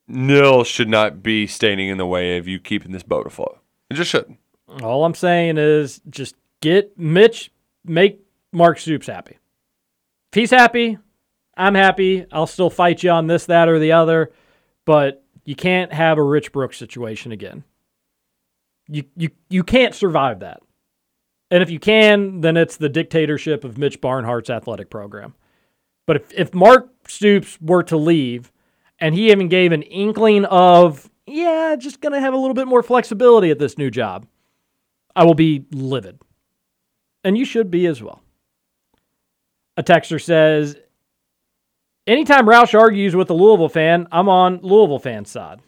Nil 0.07 0.65
should 0.65 0.89
not 0.89 1.23
be 1.23 1.47
standing 1.47 1.91
in 1.91 1.99
the 1.99 2.07
way 2.07 2.39
of 2.39 2.49
you 2.49 2.59
keeping 2.59 2.93
this 2.93 3.03
boat 3.03 3.27
afloat. 3.27 3.59
It 3.91 3.95
just 3.95 4.11
shouldn't. 4.11 4.39
All 4.83 5.05
I'm 5.05 5.15
saying 5.15 5.59
is 5.59 6.01
just 6.09 6.37
get 6.63 6.99
Mitch, 6.99 7.51
make 7.85 8.23
Mark 8.51 8.79
Stoops 8.79 9.09
happy. 9.09 9.37
If 10.33 10.41
he's 10.41 10.51
happy, 10.51 10.99
I'm 11.57 11.75
happy. 11.75 12.27
I'll 12.31 12.47
still 12.47 12.71
fight 12.71 13.03
you 13.03 13.11
on 13.11 13.27
this, 13.27 13.47
that, 13.47 13.69
or 13.69 13.79
the 13.79 13.93
other, 13.93 14.33
but 14.85 15.25
you 15.45 15.57
can't 15.57 15.93
have 15.93 16.19
a 16.19 16.23
Rich 16.23 16.53
Brooks 16.53 16.77
situation 16.77 17.33
again. 17.33 17.65
You 18.87 19.05
you 19.17 19.31
you 19.49 19.63
can't 19.63 19.95
survive 19.95 20.41
that. 20.41 20.61
And 21.51 21.63
if 21.63 21.71
you 21.71 21.79
can, 21.79 22.43
then 22.43 22.57
it's 22.57 22.77
the 22.77 22.89
dictatorship 22.89 23.65
of 23.65 23.79
Mitch 23.79 24.01
Barnhart's 24.01 24.51
athletic 24.51 24.91
program. 24.91 25.35
But 26.07 26.17
if, 26.17 26.33
if 26.33 26.55
Mark 26.55 26.91
Stoops 27.07 27.59
were 27.61 27.83
to 27.85 27.97
leave 27.97 28.53
and 28.99 29.15
he 29.15 29.31
even 29.31 29.49
gave 29.49 29.73
an 29.73 29.83
inkling 29.83 30.45
of, 30.47 31.11
yeah, 31.27 31.77
just 31.79 32.01
going 32.01 32.13
to 32.13 32.21
have 32.21 32.35
a 32.35 32.37
little 32.37 32.55
bit 32.55 32.67
more 32.67 32.83
flexibility 32.83 33.51
at 33.51 33.59
this 33.59 33.79
new 33.79 33.91
job, 33.91 34.27
I 35.17 35.25
will 35.25 35.35
be 35.35 35.65
livid. 35.73 36.21
And 37.25 37.37
you 37.37 37.45
should 37.45 37.71
be 37.71 37.87
as 37.87 38.03
well. 38.03 38.23
A 39.79 39.83
texter 39.85 40.21
says, 40.21 40.77
anytime 42.05 42.47
Roush 42.47 42.77
argues 42.77 43.15
with 43.15 43.31
a 43.31 43.33
Louisville 43.33 43.69
fan, 43.69 44.09
I'm 44.11 44.29
on 44.29 44.59
Louisville 44.61 44.99
fan 44.99 45.25
side. 45.25 45.61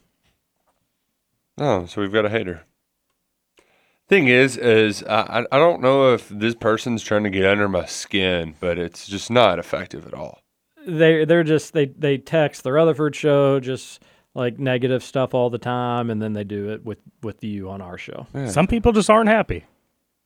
Oh, 1.59 1.87
so 1.87 2.01
we've 2.01 2.13
got 2.13 2.27
a 2.27 2.29
hater. 2.29 2.63
Thing 4.09 4.27
is, 4.27 4.57
is 4.57 5.05
I, 5.05 5.21
I 5.21 5.39
I 5.53 5.59
don't 5.59 5.81
know 5.81 6.13
if 6.13 6.29
this 6.29 6.57
person's 6.57 7.05
trying 7.05 7.23
to 7.23 7.31
get 7.31 7.45
under 7.45 7.69
my 7.69 7.85
skin, 7.85 8.57
but 8.59 8.79
it's 8.79 9.07
just 9.07 9.31
not 9.31 9.61
effective 9.61 10.05
at 10.09 10.15
all. 10.15 10.41
They 10.85 11.25
they're 11.25 11.45
just 11.45 11.73
they 11.73 11.87
they 11.87 12.19
text 12.19 12.65
the 12.65 12.73
Rutherford 12.73 13.15
show 13.15 13.61
just 13.61 14.03
like 14.35 14.59
negative 14.59 15.05
stuff 15.05 15.35
all 15.35 15.51
the 15.51 15.59
time, 15.59 16.11
and 16.11 16.21
then 16.21 16.33
they 16.33 16.43
do 16.43 16.71
it 16.71 16.85
with 16.85 16.99
with 17.23 17.45
you 17.45 17.71
on 17.71 17.81
our 17.81 17.97
show. 17.97 18.27
Some 18.49 18.67
people 18.67 18.91
just 18.91 19.09
aren't 19.09 19.29
happy. 19.29 19.67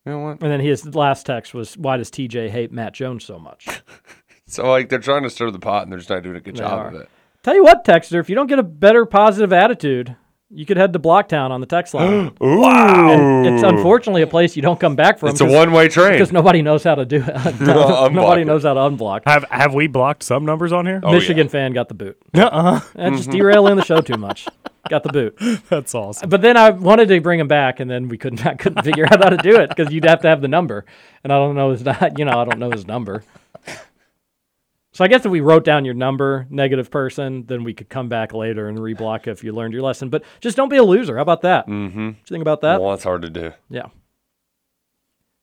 You 0.06 0.12
know 0.12 0.18
what? 0.18 0.42
And 0.42 0.50
then 0.50 0.60
his 0.60 0.94
last 0.94 1.24
text 1.24 1.54
was, 1.54 1.76
"Why 1.76 1.96
does 1.96 2.10
TJ 2.10 2.50
hate 2.50 2.72
Matt 2.72 2.94
Jones 2.94 3.24
so 3.24 3.38
much?" 3.38 3.66
So 4.46 4.68
like 4.68 4.88
they're 4.88 4.98
trying 4.98 5.22
to 5.22 5.30
stir 5.30 5.50
the 5.50 5.58
pot 5.58 5.84
and 5.84 5.92
they're 5.92 5.98
just 5.98 6.10
not 6.10 6.22
doing 6.22 6.36
a 6.36 6.40
good 6.40 6.54
They 6.54 6.60
job 6.60 6.78
are. 6.78 6.88
of 6.88 6.94
it. 6.96 7.08
Tell 7.42 7.54
you 7.54 7.64
what, 7.64 7.84
Texter, 7.84 8.20
if 8.20 8.28
you 8.28 8.34
don't 8.34 8.46
get 8.46 8.58
a 8.58 8.62
better 8.62 9.06
positive 9.06 9.52
attitude, 9.52 10.16
you 10.50 10.66
could 10.66 10.76
head 10.76 10.92
to 10.92 10.98
Blocktown 10.98 11.50
on 11.50 11.60
the 11.60 11.66
text 11.66 11.94
line. 11.94 12.32
Wow. 12.40 13.10
And 13.10 13.46
it's 13.46 13.62
unfortunately 13.62 14.22
a 14.22 14.26
place 14.26 14.54
you 14.56 14.62
don't 14.62 14.78
come 14.78 14.96
back 14.96 15.18
from. 15.18 15.30
It's 15.30 15.40
a 15.40 15.46
one-way 15.46 15.88
train. 15.88 16.12
because 16.12 16.32
nobody 16.32 16.62
knows 16.62 16.84
how 16.84 16.94
to 16.94 17.04
do 17.04 17.24
it. 17.26 17.60
nobody 17.60 18.42
it. 18.42 18.44
knows 18.46 18.64
how 18.64 18.74
to 18.74 18.80
unblock. 18.80 19.22
Have 19.26 19.44
have 19.50 19.74
we 19.74 19.86
blocked 19.86 20.22
some 20.22 20.44
numbers 20.44 20.72
on 20.72 20.86
here? 20.86 21.00
Oh, 21.02 21.12
Michigan 21.12 21.48
fan 21.48 21.72
got 21.72 21.88
the 21.88 21.94
boot. 21.94 22.18
Uh-uh. 22.34 22.80
And 22.94 23.16
just 23.16 23.28
mm-hmm. 23.28 23.38
derailing 23.38 23.76
the 23.76 23.84
show 23.84 24.00
too 24.00 24.16
much. 24.16 24.46
Got 24.88 25.02
the 25.02 25.12
boot. 25.12 25.38
That's 25.68 25.94
awesome. 25.94 26.28
But 26.28 26.42
then 26.42 26.56
I 26.56 26.70
wanted 26.70 27.08
to 27.08 27.20
bring 27.20 27.40
him 27.40 27.48
back, 27.48 27.80
and 27.80 27.90
then 27.90 28.08
we 28.08 28.18
couldn't. 28.18 28.44
I 28.46 28.54
couldn't 28.54 28.82
figure 28.84 29.06
out 29.06 29.22
how 29.22 29.30
to 29.30 29.36
do 29.36 29.56
it 29.56 29.68
because 29.68 29.92
you'd 29.92 30.04
have 30.04 30.20
to 30.22 30.28
have 30.28 30.40
the 30.40 30.48
number, 30.48 30.84
and 31.22 31.32
I 31.32 31.36
don't 31.36 31.54
know 31.54 31.70
his. 31.70 31.82
You 32.16 32.24
know, 32.24 32.38
I 32.38 32.44
don't 32.44 32.58
know 32.58 32.70
his 32.70 32.86
number. 32.86 33.24
So 34.92 35.02
I 35.02 35.08
guess 35.08 35.26
if 35.26 35.32
we 35.32 35.40
wrote 35.40 35.64
down 35.64 35.84
your 35.84 35.94
number, 35.94 36.46
negative 36.50 36.88
person, 36.88 37.46
then 37.46 37.64
we 37.64 37.74
could 37.74 37.88
come 37.88 38.08
back 38.08 38.32
later 38.32 38.68
and 38.68 38.78
reblock 38.78 39.26
if 39.26 39.42
you 39.42 39.52
learned 39.52 39.72
your 39.72 39.82
lesson. 39.82 40.08
But 40.08 40.22
just 40.40 40.56
don't 40.56 40.68
be 40.68 40.76
a 40.76 40.84
loser. 40.84 41.16
How 41.16 41.22
about 41.22 41.42
that? 41.42 41.66
Mm-hmm. 41.66 42.06
What 42.06 42.12
do 42.12 42.18
you 42.18 42.24
think 42.28 42.42
about 42.42 42.60
that? 42.60 42.80
Well, 42.80 42.90
that's 42.90 43.02
hard 43.02 43.22
to 43.22 43.30
do. 43.30 43.52
Yeah. 43.68 43.86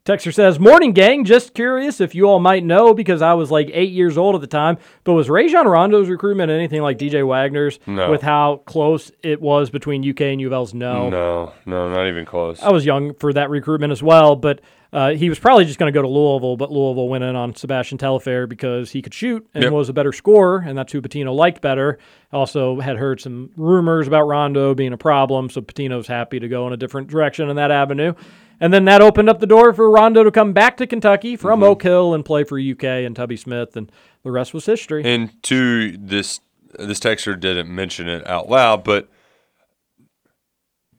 Texter 0.03 0.33
says, 0.33 0.59
Morning, 0.59 0.93
gang. 0.93 1.25
Just 1.25 1.53
curious 1.53 2.01
if 2.01 2.15
you 2.15 2.25
all 2.25 2.39
might 2.39 2.63
know 2.63 2.91
because 2.95 3.21
I 3.21 3.35
was 3.35 3.51
like 3.51 3.69
eight 3.71 3.91
years 3.91 4.17
old 4.17 4.33
at 4.33 4.41
the 4.41 4.47
time, 4.47 4.79
but 5.03 5.13
was 5.13 5.29
Rajon 5.29 5.67
Rondo's 5.67 6.09
recruitment 6.09 6.49
anything 6.51 6.81
like 6.81 6.97
DJ 6.97 7.23
Wagner's 7.25 7.79
No. 7.85 8.09
with 8.09 8.23
how 8.23 8.63
close 8.65 9.11
it 9.21 9.39
was 9.39 9.69
between 9.69 10.03
UK 10.07 10.21
and 10.21 10.41
U 10.41 10.47
of 10.47 10.53
L's? 10.53 10.73
No. 10.73 11.09
No, 11.11 11.53
no, 11.67 11.87
not 11.93 12.07
even 12.07 12.25
close. 12.25 12.63
I 12.63 12.71
was 12.71 12.83
young 12.83 13.13
for 13.13 13.31
that 13.33 13.51
recruitment 13.51 13.91
as 13.91 14.01
well, 14.01 14.35
but 14.35 14.61
uh, 14.91 15.11
he 15.11 15.29
was 15.29 15.37
probably 15.37 15.65
just 15.65 15.77
going 15.77 15.93
to 15.93 15.95
go 15.97 16.01
to 16.01 16.07
Louisville, 16.07 16.57
but 16.57 16.71
Louisville 16.71 17.07
went 17.07 17.23
in 17.23 17.35
on 17.35 17.55
Sebastian 17.55 17.99
Telefair 17.99 18.49
because 18.49 18.89
he 18.89 19.03
could 19.03 19.13
shoot 19.13 19.47
and 19.53 19.63
Yep. 19.63 19.71
was 19.71 19.87
a 19.87 19.93
better 19.93 20.11
scorer, 20.11 20.57
and 20.65 20.75
that's 20.75 20.91
who 20.91 21.01
Pitino 21.01 21.33
liked 21.33 21.61
better. 21.61 21.99
Also 22.33 22.79
had 22.79 22.97
heard 22.97 23.21
some 23.21 23.51
rumors 23.55 24.07
about 24.07 24.23
Rondo 24.23 24.73
being 24.73 24.93
a 24.93 24.97
problem, 24.97 25.49
so 25.51 25.61
Pitino's 25.61 26.07
happy 26.07 26.39
to 26.39 26.47
go 26.47 26.65
in 26.65 26.73
a 26.73 26.77
different 26.77 27.07
direction 27.07 27.49
in 27.51 27.55
that 27.57 27.69
avenue. 27.69 28.13
And 28.61 28.71
then 28.71 28.85
that 28.85 29.01
opened 29.01 29.27
up 29.27 29.39
the 29.39 29.47
door 29.47 29.73
for 29.73 29.89
Rondo 29.89 30.23
to 30.23 30.29
come 30.29 30.53
back 30.53 30.77
to 30.77 30.85
Kentucky 30.85 31.35
from 31.35 31.61
Mm-hmm. 31.61 31.69
Oak 31.69 31.81
Hill 31.81 32.13
and 32.13 32.23
play 32.23 32.43
for 32.43 32.59
UK 32.59 32.83
and 32.83 33.15
Tubby 33.15 33.35
Smith, 33.35 33.75
and 33.75 33.91
the 34.23 34.29
rest 34.29 34.53
was 34.53 34.67
history. 34.67 35.03
And 35.03 35.31
to 35.43 35.97
this, 35.97 36.39
this 36.77 36.99
texter 36.99 37.37
didn't 37.37 37.73
mention 37.73 38.07
it 38.07 38.25
out 38.27 38.49
loud, 38.49 38.83
but 38.83 39.09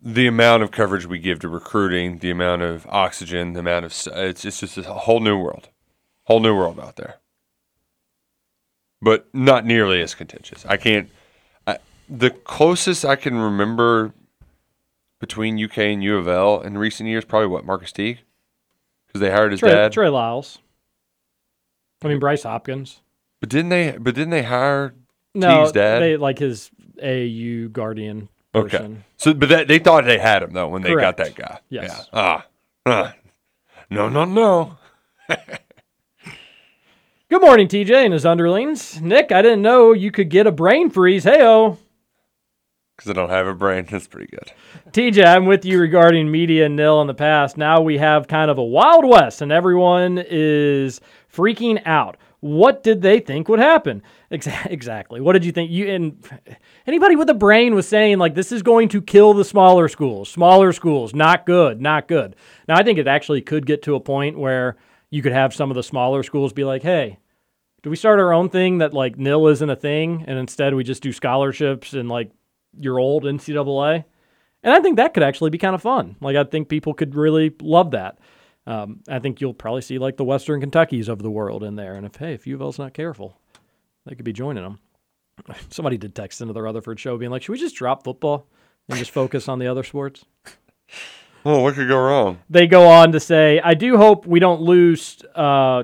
the 0.03 0.27
amount 0.27 0.65
of 0.65 0.73
coverage 0.73 1.07
we 1.07 1.21
give 1.21 1.39
to 1.39 1.49
recruiting, 1.49 2.19
the 2.19 2.31
amount 2.31 2.63
of 2.63 2.85
oxygen, 2.89 3.53
the 3.53 3.61
amount 3.61 3.85
of 3.85 3.93
it's 4.17 4.45
it's 4.45 4.61
just 4.61 4.77
a 4.77 4.83
whole 4.83 5.21
new 5.21 5.39
world, 5.39 5.69
whole 6.25 6.41
new 6.41 6.55
world 6.57 6.81
out 6.81 6.97
there. 6.97 7.21
But 9.01 9.33
not 9.33 9.65
nearly 9.65 10.01
as 10.03 10.17
contentious. 10.17 10.67
I 10.67 10.77
can't. 10.77 11.09
I, 11.65 11.79
the 12.09 12.31
closest 12.31 13.05
I 13.05 13.15
can 13.15 13.37
remember 13.37 14.13
between 15.23 15.62
UK 15.62 15.78
and 15.78 16.03
U 16.03 16.19
of 16.19 16.27
L 16.27 16.61
in 16.61 16.77
recent 16.77 17.09
years, 17.09 17.24
probably 17.24 17.47
what 17.47 17.65
Marcus 17.65 17.93
Teague, 17.93 18.19
because 19.07 19.20
they 19.20 19.31
hired 19.31 19.53
his 19.53 19.61
Trey, 19.61 19.70
dad. 19.70 19.93
Trey 19.93 20.09
Lyles. 20.09 20.59
I 22.05 22.09
mean 22.09 22.19
Bryce 22.19 22.43
Hopkins. 22.43 23.01
But 23.39 23.49
didn't 23.49 23.69
they? 23.69 23.93
But 23.93 24.16
didn't 24.16 24.31
they 24.31 24.43
hire 24.43 24.94
No, 25.32 25.61
Teague's 25.61 25.73
dad? 25.73 26.01
they 26.01 26.16
like 26.16 26.40
his 26.40 26.73
AU 27.01 27.69
guardian 27.69 28.28
Okay. 28.53 28.97
So, 29.16 29.32
but 29.32 29.49
that, 29.49 29.69
they 29.69 29.78
thought 29.78 30.05
they 30.05 30.19
had 30.19 30.43
him 30.43 30.53
though 30.53 30.69
when 30.69 30.82
they 30.82 30.90
Correct. 30.93 31.19
got 31.19 31.24
that 31.24 31.35
guy. 31.36 31.61
Yes. 31.70 32.09
Yeah. 32.12 32.19
Ah. 32.20 32.47
ah. 32.85 33.15
No, 33.89 34.09
no, 34.09 34.24
no. 34.24 34.77
Good 37.31 37.40
morning, 37.40 37.69
TJ 37.69 37.93
and 37.94 38.12
his 38.12 38.27
underlings. 38.27 39.01
Nick, 39.01 39.31
I 39.32 39.40
didn't 39.40 39.62
know 39.62 39.93
you 39.93 40.11
could 40.11 40.28
get 40.28 40.47
a 40.49 40.53
brain 40.53 40.90
freeze. 40.90 41.24
Heyo. 41.24 41.78
Because 42.97 43.10
I 43.10 43.14
don't 43.14 43.31
have 43.31 43.47
a 43.47 43.55
brain. 43.55 43.86
That's 43.90 44.06
pretty 44.06 44.31
good. 44.31 44.52
TJ, 44.93 45.24
I'm 45.24 45.47
with 45.47 45.64
you 45.64 45.81
regarding 45.81 46.31
media 46.31 46.69
nil 46.69 47.01
in 47.01 47.06
the 47.06 47.14
past. 47.14 47.56
Now 47.56 47.81
we 47.81 47.98
have 47.98 48.28
kind 48.28 48.51
of 48.51 48.59
a 48.59 48.64
wild 48.64 49.05
west, 49.05 49.43
and 49.43 49.51
everyone 49.51 50.19
is 50.19 51.01
freaking 51.32 51.82
out. 51.86 52.16
What 52.40 52.82
did 52.82 53.02
they 53.02 53.20
think 53.20 53.48
would 53.48 53.60
happen? 53.60 54.02
Exactly. 54.31 55.20
What 55.20 55.35
did 55.35 55.44
you 55.44 55.52
think? 55.52 55.70
You 55.70 55.89
and 55.89 56.24
anybody 56.86 57.16
with 57.16 57.28
a 57.28 57.35
brain 57.35 57.74
was 57.74 57.86
saying 57.86 58.16
like 58.16 58.35
this 58.35 58.51
is 58.51 58.62
going 58.62 58.89
to 58.89 59.02
kill 59.02 59.35
the 59.35 59.44
smaller 59.44 59.89
schools. 59.89 60.31
Smaller 60.31 60.73
schools, 60.73 61.14
not 61.14 61.44
good, 61.44 61.82
not 61.82 62.09
good. 62.09 62.35
Now 62.66 62.77
I 62.77 62.82
think 62.82 62.98
it 62.98 63.06
actually 63.06 63.43
could 63.43 63.66
get 63.66 63.82
to 63.82 63.94
a 63.94 64.01
point 64.01 64.39
where 64.39 64.77
you 65.10 65.20
could 65.20 65.32
have 65.32 65.52
some 65.52 65.70
of 65.70 65.74
the 65.74 65.82
smaller 65.82 66.23
schools 66.23 66.55
be 66.55 66.64
like, 66.64 66.82
hey, 66.82 67.19
do 67.82 67.90
we 67.90 67.97
start 67.97 68.20
our 68.20 68.32
own 68.32 68.48
thing 68.48 68.78
that 68.78 68.94
like 68.94 69.19
nil 69.19 69.48
isn't 69.48 69.69
a 69.69 69.77
thing, 69.77 70.24
and 70.27 70.39
instead 70.39 70.74
we 70.74 70.82
just 70.82 71.02
do 71.02 71.12
scholarships 71.12 71.93
and 71.93 72.09
like 72.09 72.31
your 72.78 72.99
old 72.99 73.24
NCAA? 73.24 74.05
And 74.62 74.73
I 74.73 74.81
think 74.81 74.97
that 74.97 75.15
could 75.15 75.23
actually 75.23 75.51
be 75.51 75.59
kind 75.59 75.74
of 75.74 75.82
fun. 75.82 76.16
Like 76.20 76.36
I 76.36 76.44
think 76.44 76.69
people 76.69 76.94
could 76.94 77.15
really 77.15 77.55
love 77.61 77.93
that. 77.93 78.19
Um, 78.66 79.01
I 79.09 79.19
think 79.19 79.40
you'll 79.40 79.55
probably 79.55 79.82
see 79.82 79.99
like 79.99 80.16
the 80.16 80.24
Western 80.24 80.61
Kentuckys 80.61 81.09
of 81.09 81.23
the 81.23 81.31
world 81.31 81.65
in 81.65 81.77
there. 81.77 81.94
And 81.94 82.07
if 82.07 82.16
hey, 82.16 82.35
if 82.35 82.47
U 82.47 82.55
of 82.55 82.62
L's 82.62 82.78
not 82.78 82.94
careful, 82.94 83.36
they 84.07 84.15
could 84.15 84.24
be 84.24 84.32
joining 84.32 84.62
them. 84.62 84.78
Somebody 85.70 85.97
did 85.97 86.15
text 86.15 86.40
into 86.40 86.53
the 86.53 86.62
Rutherford 86.62 87.01
show 87.01 87.19
being 87.19 87.31
like, 87.31 87.43
should 87.43 87.53
we 87.53 87.59
just 87.59 87.77
drop 87.77 88.05
football 88.05 88.47
and 88.89 88.99
just 88.99 89.11
focus 89.11 89.49
on 89.49 89.59
the 89.59 89.66
other 89.66 89.82
sports? 89.82 90.24
Oh, 91.44 91.61
what 91.62 91.74
could 91.74 91.89
go 91.89 91.99
wrong? 91.99 92.39
They 92.49 92.69
go 92.69 92.86
on 92.86 93.12
to 93.12 93.20
say, 93.20 93.61
I 93.61 93.74
do 93.74 93.97
hope 93.97 94.27
we 94.27 94.39
don't 94.39 94.61
lose. 94.61 95.20
Uh, 95.35 95.82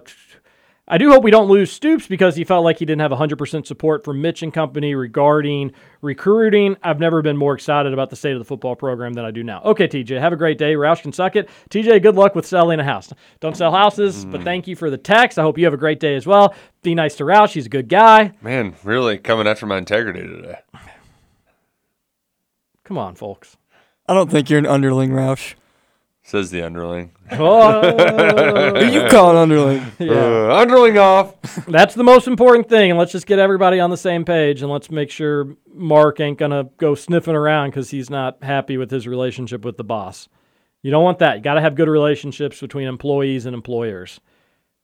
I 0.90 0.96
do 0.96 1.10
hope 1.10 1.22
we 1.22 1.30
don't 1.30 1.48
lose 1.48 1.70
Stoops 1.70 2.06
because 2.06 2.34
he 2.34 2.44
felt 2.44 2.64
like 2.64 2.78
he 2.78 2.86
didn't 2.86 3.02
have 3.02 3.10
100% 3.10 3.66
support 3.66 4.04
from 4.04 4.22
Mitch 4.22 4.42
and 4.42 4.54
company 4.54 4.94
regarding 4.94 5.72
recruiting. 6.00 6.76
I've 6.82 6.98
never 6.98 7.20
been 7.20 7.36
more 7.36 7.52
excited 7.52 7.92
about 7.92 8.08
the 8.08 8.16
state 8.16 8.32
of 8.32 8.38
the 8.38 8.46
football 8.46 8.74
program 8.74 9.12
than 9.12 9.26
I 9.26 9.30
do 9.30 9.44
now. 9.44 9.60
Okay, 9.64 9.86
TJ, 9.86 10.18
have 10.18 10.32
a 10.32 10.36
great 10.36 10.56
day. 10.56 10.72
Roush 10.74 11.02
can 11.02 11.12
suck 11.12 11.36
it. 11.36 11.50
TJ, 11.68 12.02
good 12.02 12.14
luck 12.14 12.34
with 12.34 12.46
selling 12.46 12.80
a 12.80 12.84
house. 12.84 13.12
Don't 13.40 13.54
sell 13.54 13.70
houses, 13.70 14.24
but 14.24 14.40
mm. 14.40 14.44
thank 14.44 14.66
you 14.66 14.76
for 14.76 14.88
the 14.88 14.96
text. 14.96 15.38
I 15.38 15.42
hope 15.42 15.58
you 15.58 15.66
have 15.66 15.74
a 15.74 15.78
great 15.78 16.00
day 16.00 16.16
as 16.16 16.26
well. 16.26 16.54
Be 16.82 16.94
nice 16.94 17.16
to 17.16 17.24
Roush. 17.24 17.52
He's 17.52 17.66
a 17.66 17.70
good 17.70 17.90
guy. 17.90 18.32
Man, 18.40 18.74
really 18.82 19.18
coming 19.18 19.46
after 19.46 19.66
my 19.66 19.76
integrity 19.76 20.22
today. 20.22 20.60
Come 22.84 22.96
on, 22.96 23.14
folks. 23.14 23.58
I 24.08 24.14
don't 24.14 24.30
think 24.30 24.48
you're 24.48 24.58
an 24.58 24.64
underling, 24.64 25.10
Roush. 25.10 25.54
Says 26.28 26.50
the 26.50 26.60
underling. 26.62 27.12
Oh. 27.30 28.74
Who 28.74 28.92
you 28.92 29.08
call 29.08 29.30
an 29.30 29.36
underling? 29.38 29.82
Yeah. 29.98 30.12
Uh, 30.12 30.56
underling 30.56 30.98
off. 30.98 31.40
That's 31.66 31.94
the 31.94 32.04
most 32.04 32.26
important 32.26 32.68
thing, 32.68 32.90
and 32.90 32.98
let's 32.98 33.12
just 33.12 33.26
get 33.26 33.38
everybody 33.38 33.80
on 33.80 33.88
the 33.88 33.96
same 33.96 34.26
page, 34.26 34.60
and 34.60 34.70
let's 34.70 34.90
make 34.90 35.10
sure 35.10 35.56
Mark 35.72 36.20
ain't 36.20 36.36
gonna 36.38 36.64
go 36.76 36.94
sniffing 36.94 37.34
around 37.34 37.70
because 37.70 37.88
he's 37.88 38.10
not 38.10 38.42
happy 38.42 38.76
with 38.76 38.90
his 38.90 39.06
relationship 39.08 39.64
with 39.64 39.78
the 39.78 39.84
boss. 39.84 40.28
You 40.82 40.90
don't 40.90 41.02
want 41.02 41.18
that. 41.20 41.36
You 41.36 41.42
got 41.42 41.54
to 41.54 41.62
have 41.62 41.74
good 41.74 41.88
relationships 41.88 42.60
between 42.60 42.88
employees 42.88 43.46
and 43.46 43.54
employers. 43.54 44.20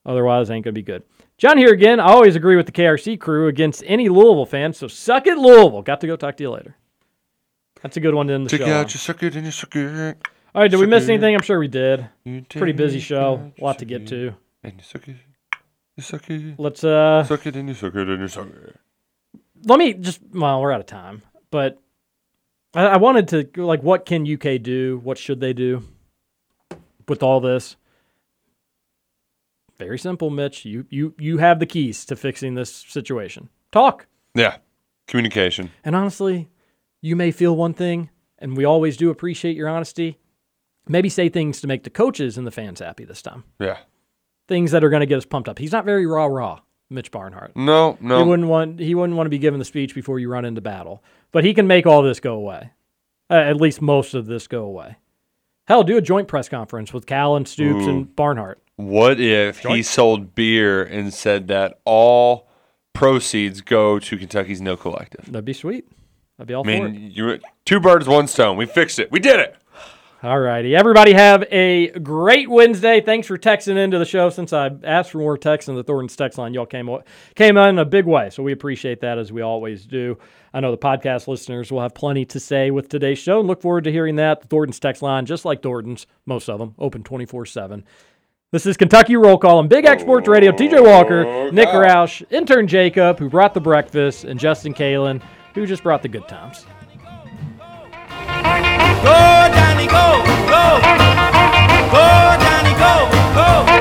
Otherwise, 0.07 0.49
it 0.49 0.55
ain't 0.55 0.65
gonna 0.65 0.73
be 0.73 0.83
good. 0.83 1.03
John 1.37 1.59
here 1.59 1.73
again. 1.75 2.01
I 2.01 2.07
always 2.07 2.37
agree 2.37 2.57
with 2.57 2.67
the 2.67 2.73
KRC 2.73 3.21
crew 3.21 3.49
against 3.49 3.83
any 3.87 4.09
Louisville 4.09 4.47
fan. 4.47 4.73
So 4.73 4.89
suck 4.89 5.27
it, 5.27 5.37
Louisville. 5.37 5.83
Got 5.83 6.01
to 6.01 6.07
go 6.07 6.17
talk 6.17 6.39
to 6.39 6.43
you 6.43 6.51
later. 6.53 6.75
That's 7.83 7.99
a 7.99 8.01
good 8.01 8.15
one 8.15 8.29
to 8.29 8.33
end 8.33 8.47
the 8.47 8.51
Take 8.51 8.61
show. 8.61 8.67
it 8.67 8.71
on. 8.73 8.81
out, 8.81 8.95
you 8.95 8.99
suck 8.99 9.23
it, 9.23 9.37
and 9.37 9.45
you 9.45 9.51
suck 9.53 9.77
it. 9.77 10.17
All 10.55 10.63
right, 10.63 10.71
did 10.71 10.79
we 10.79 10.87
miss 10.87 11.09
anything? 11.09 11.35
I'm 11.35 11.43
sure 11.43 11.59
we 11.59 11.69
did. 11.69 12.09
Pretty 12.49 12.73
busy 12.73 13.01
show. 13.01 13.53
A 13.61 13.65
lot 13.65 13.79
to 13.81 13.85
get 13.85 14.07
to. 14.09 14.35
And 14.63 14.75
you 14.77 14.83
suck 14.83 15.09
it. 15.09 15.17
You 15.97 16.03
suck 16.03 16.31
it. 16.31 16.55
Let's 16.59 16.85
uh 16.85 17.25
Suck 17.25 17.47
it, 17.47 17.57
and 17.57 17.69
you 17.69 17.75
suck 17.75 17.95
it, 17.95 18.09
and 18.09 18.21
you 18.21 18.29
suck 18.29 18.47
it. 18.49 18.77
let 19.67 19.79
me 19.79 19.95
just 19.95 20.21
well 20.33 20.61
we're 20.61 20.73
out 20.73 20.81
of 20.81 20.87
time 20.87 21.23
but 21.51 21.81
I, 22.75 22.87
I 22.87 22.97
wanted 22.99 23.29
to 23.29 23.63
like 23.65 23.83
what 23.83 24.05
can 24.05 24.31
uk 24.35 24.43
do 24.63 25.01
what 25.03 25.17
should 25.19 25.41
they 25.41 25.53
do 25.55 25.83
with 27.09 27.23
all 27.23 27.41
this 27.41 27.77
very 29.79 29.99
simple 29.99 30.29
mitch 30.31 30.65
you 30.65 30.85
you 30.91 31.15
you 31.19 31.39
have 31.39 31.61
the 31.61 31.67
keys 31.67 32.05
to 32.07 32.17
fixing 32.17 32.55
this 32.55 32.71
situation 32.75 33.49
talk 33.73 34.07
Yeah. 34.35 34.57
Communication. 35.07 35.71
and 35.85 35.95
honestly 35.97 36.49
you 37.01 37.15
may 37.17 37.31
feel 37.31 37.57
one 37.57 37.73
thing 37.75 38.11
and 38.39 38.57
we 38.57 38.65
always 38.65 38.97
do 38.97 39.09
appreciate 39.11 39.57
your 39.57 39.69
honesty 39.69 40.19
maybe 40.89 41.09
say 41.09 41.29
things 41.29 41.61
to 41.61 41.67
make 41.67 41.85
the 41.85 41.91
coaches 41.91 42.37
and 42.39 42.47
the 42.47 42.51
fans 42.51 42.81
happy 42.81 43.05
this 43.05 43.23
time 43.23 43.45
Yeah. 43.59 43.79
things 44.49 44.71
that 44.73 44.85
are 44.85 44.91
going 44.91 45.01
to 45.01 45.07
get 45.07 45.19
us 45.19 45.25
pumped 45.27 45.49
up 45.49 45.59
he's 45.59 45.73
not 45.73 45.85
very 45.85 46.07
raw 46.07 46.27
raw 46.27 46.61
mitch 46.91 47.11
barnhart 47.11 47.53
No, 47.57 47.97
no. 48.01 48.19
he 48.23 48.29
wouldn't 48.29 48.49
want 48.49 48.79
he 48.81 48.95
wouldn't 48.95 49.17
want 49.17 49.27
to 49.27 49.31
be 49.31 49.39
given 49.39 49.59
the 49.59 49.65
speech 49.65 49.95
before 49.95 50.19
you 50.19 50.29
run 50.31 50.45
into 50.45 50.61
battle. 50.61 51.03
But 51.33 51.43
he 51.45 51.53
can 51.55 51.67
make 51.67 51.87
all 51.87 52.03
this 52.03 52.21
go 52.21 52.35
away. 52.35 52.71
Uh, 53.29 53.35
at 53.35 53.57
least 53.61 53.83
most 53.83 54.15
of 54.15 54.27
this 54.27 54.47
go 54.47 54.63
away. 54.65 54.97
Hell, 55.67 55.83
do 55.83 55.97
a 55.97 56.01
joint 56.03 56.29
press 56.29 56.49
conference 56.49 56.93
with 56.93 57.07
Cal 57.07 57.35
and 57.37 57.49
Stoops 57.49 57.87
Ooh. 57.87 57.91
and 57.91 58.15
Barnhart. 58.15 58.61
What 58.77 59.19
if 59.19 59.61
he 59.61 59.83
sold 59.83 60.35
beer 60.37 60.85
and 60.85 61.13
said 61.13 61.49
that 61.49 61.81
all 61.85 62.47
proceeds 62.93 63.63
go 63.63 63.99
to 63.99 64.17
Kentucky's 64.19 64.61
No 64.61 64.77
Collective? 64.77 65.25
That'd 65.27 65.45
be 65.45 65.53
sweet. 65.55 65.89
That'd 66.37 66.49
be 66.49 66.55
all 66.55 66.69
I 66.69 66.79
for 66.79 66.87
it. 66.87 66.91
mean, 66.93 67.11
you 67.13 67.39
two 67.65 67.81
birds, 67.81 68.07
one 68.07 68.29
stone. 68.29 68.57
We 68.57 68.67
fixed 68.67 68.99
it. 68.99 69.11
We 69.11 69.21
did 69.21 69.41
it. 69.41 69.57
All 70.25 70.41
righty. 70.41 70.75
Everybody 70.75 71.13
have 71.13 71.45
a 71.51 71.91
great 71.99 72.49
Wednesday. 72.49 73.03
Thanks 73.03 73.27
for 73.27 73.37
texting 73.37 73.77
into 73.77 73.99
the 73.99 74.07
show. 74.07 74.31
Since 74.31 74.55
I 74.55 74.71
asked 74.83 75.11
for 75.11 75.19
more 75.19 75.37
texts 75.37 75.69
in 75.69 75.75
the 75.75 75.85
Thornton's 75.85 76.17
text 76.17 76.39
line, 76.39 76.55
y'all 76.55 76.65
came 76.65 76.89
came 77.35 77.59
on 77.59 77.69
in 77.69 77.79
a 77.79 77.85
big 77.85 78.07
way. 78.07 78.31
So 78.31 78.43
we 78.43 78.53
appreciate 78.53 79.03
that 79.03 79.19
as 79.19 79.31
we 79.31 79.43
always 79.43 79.85
do. 79.85 80.17
I 80.55 80.61
know 80.61 80.71
the 80.71 80.79
podcast 80.79 81.29
listeners 81.29 81.71
will 81.71 81.83
have 81.83 81.95
plenty 81.95 82.25
to 82.25 82.41
say 82.41 82.71
with 82.71 82.89
today's 82.89 83.19
show 83.19 83.39
and 83.41 83.47
look 83.47 83.61
forward 83.61 83.85
to 83.85 83.93
hearing 83.93 84.17
that. 84.17 84.41
The 84.41 84.49
Thornton's 84.49 84.81
text 84.81 85.03
line, 85.03 85.27
just 85.27 85.45
like 85.45 85.63
Thornton's, 85.63 86.07
most 86.25 86.49
of 86.49 86.59
them, 86.59 86.75
open 86.79 87.03
24 87.03 87.45
7. 87.45 87.85
This 88.51 88.65
is 88.65 88.79
Kentucky 88.79 89.17
Roll 89.17 89.37
Call 89.37 89.59
on 89.59 89.69
Big 89.69 89.85
X 89.85 90.05
Sports 90.05 90.27
Radio. 90.27 90.53
TJ 90.53 90.79
oh, 90.79 90.85
Walker, 90.85 91.53
Nick 91.53 91.69
Roush, 91.69 92.25
intern 92.33 92.67
Jacob, 92.67 93.19
who 93.19 93.29
brought 93.29 93.53
the 93.53 93.61
breakfast, 93.61 94.25
and 94.25 94.41
Justin 94.41 94.73
Kalen, 94.73 95.23
who 95.55 95.67
just 95.67 95.83
brought 95.83 96.01
the 96.01 96.09
good 96.09 96.27
times. 96.29 96.65
Go, 99.05 99.44
Go, 99.75 100.23
go. 100.47 100.81
Go, 101.91 102.05
Johnny! 102.39 102.75
go, 102.79 103.11
go. 103.35 103.74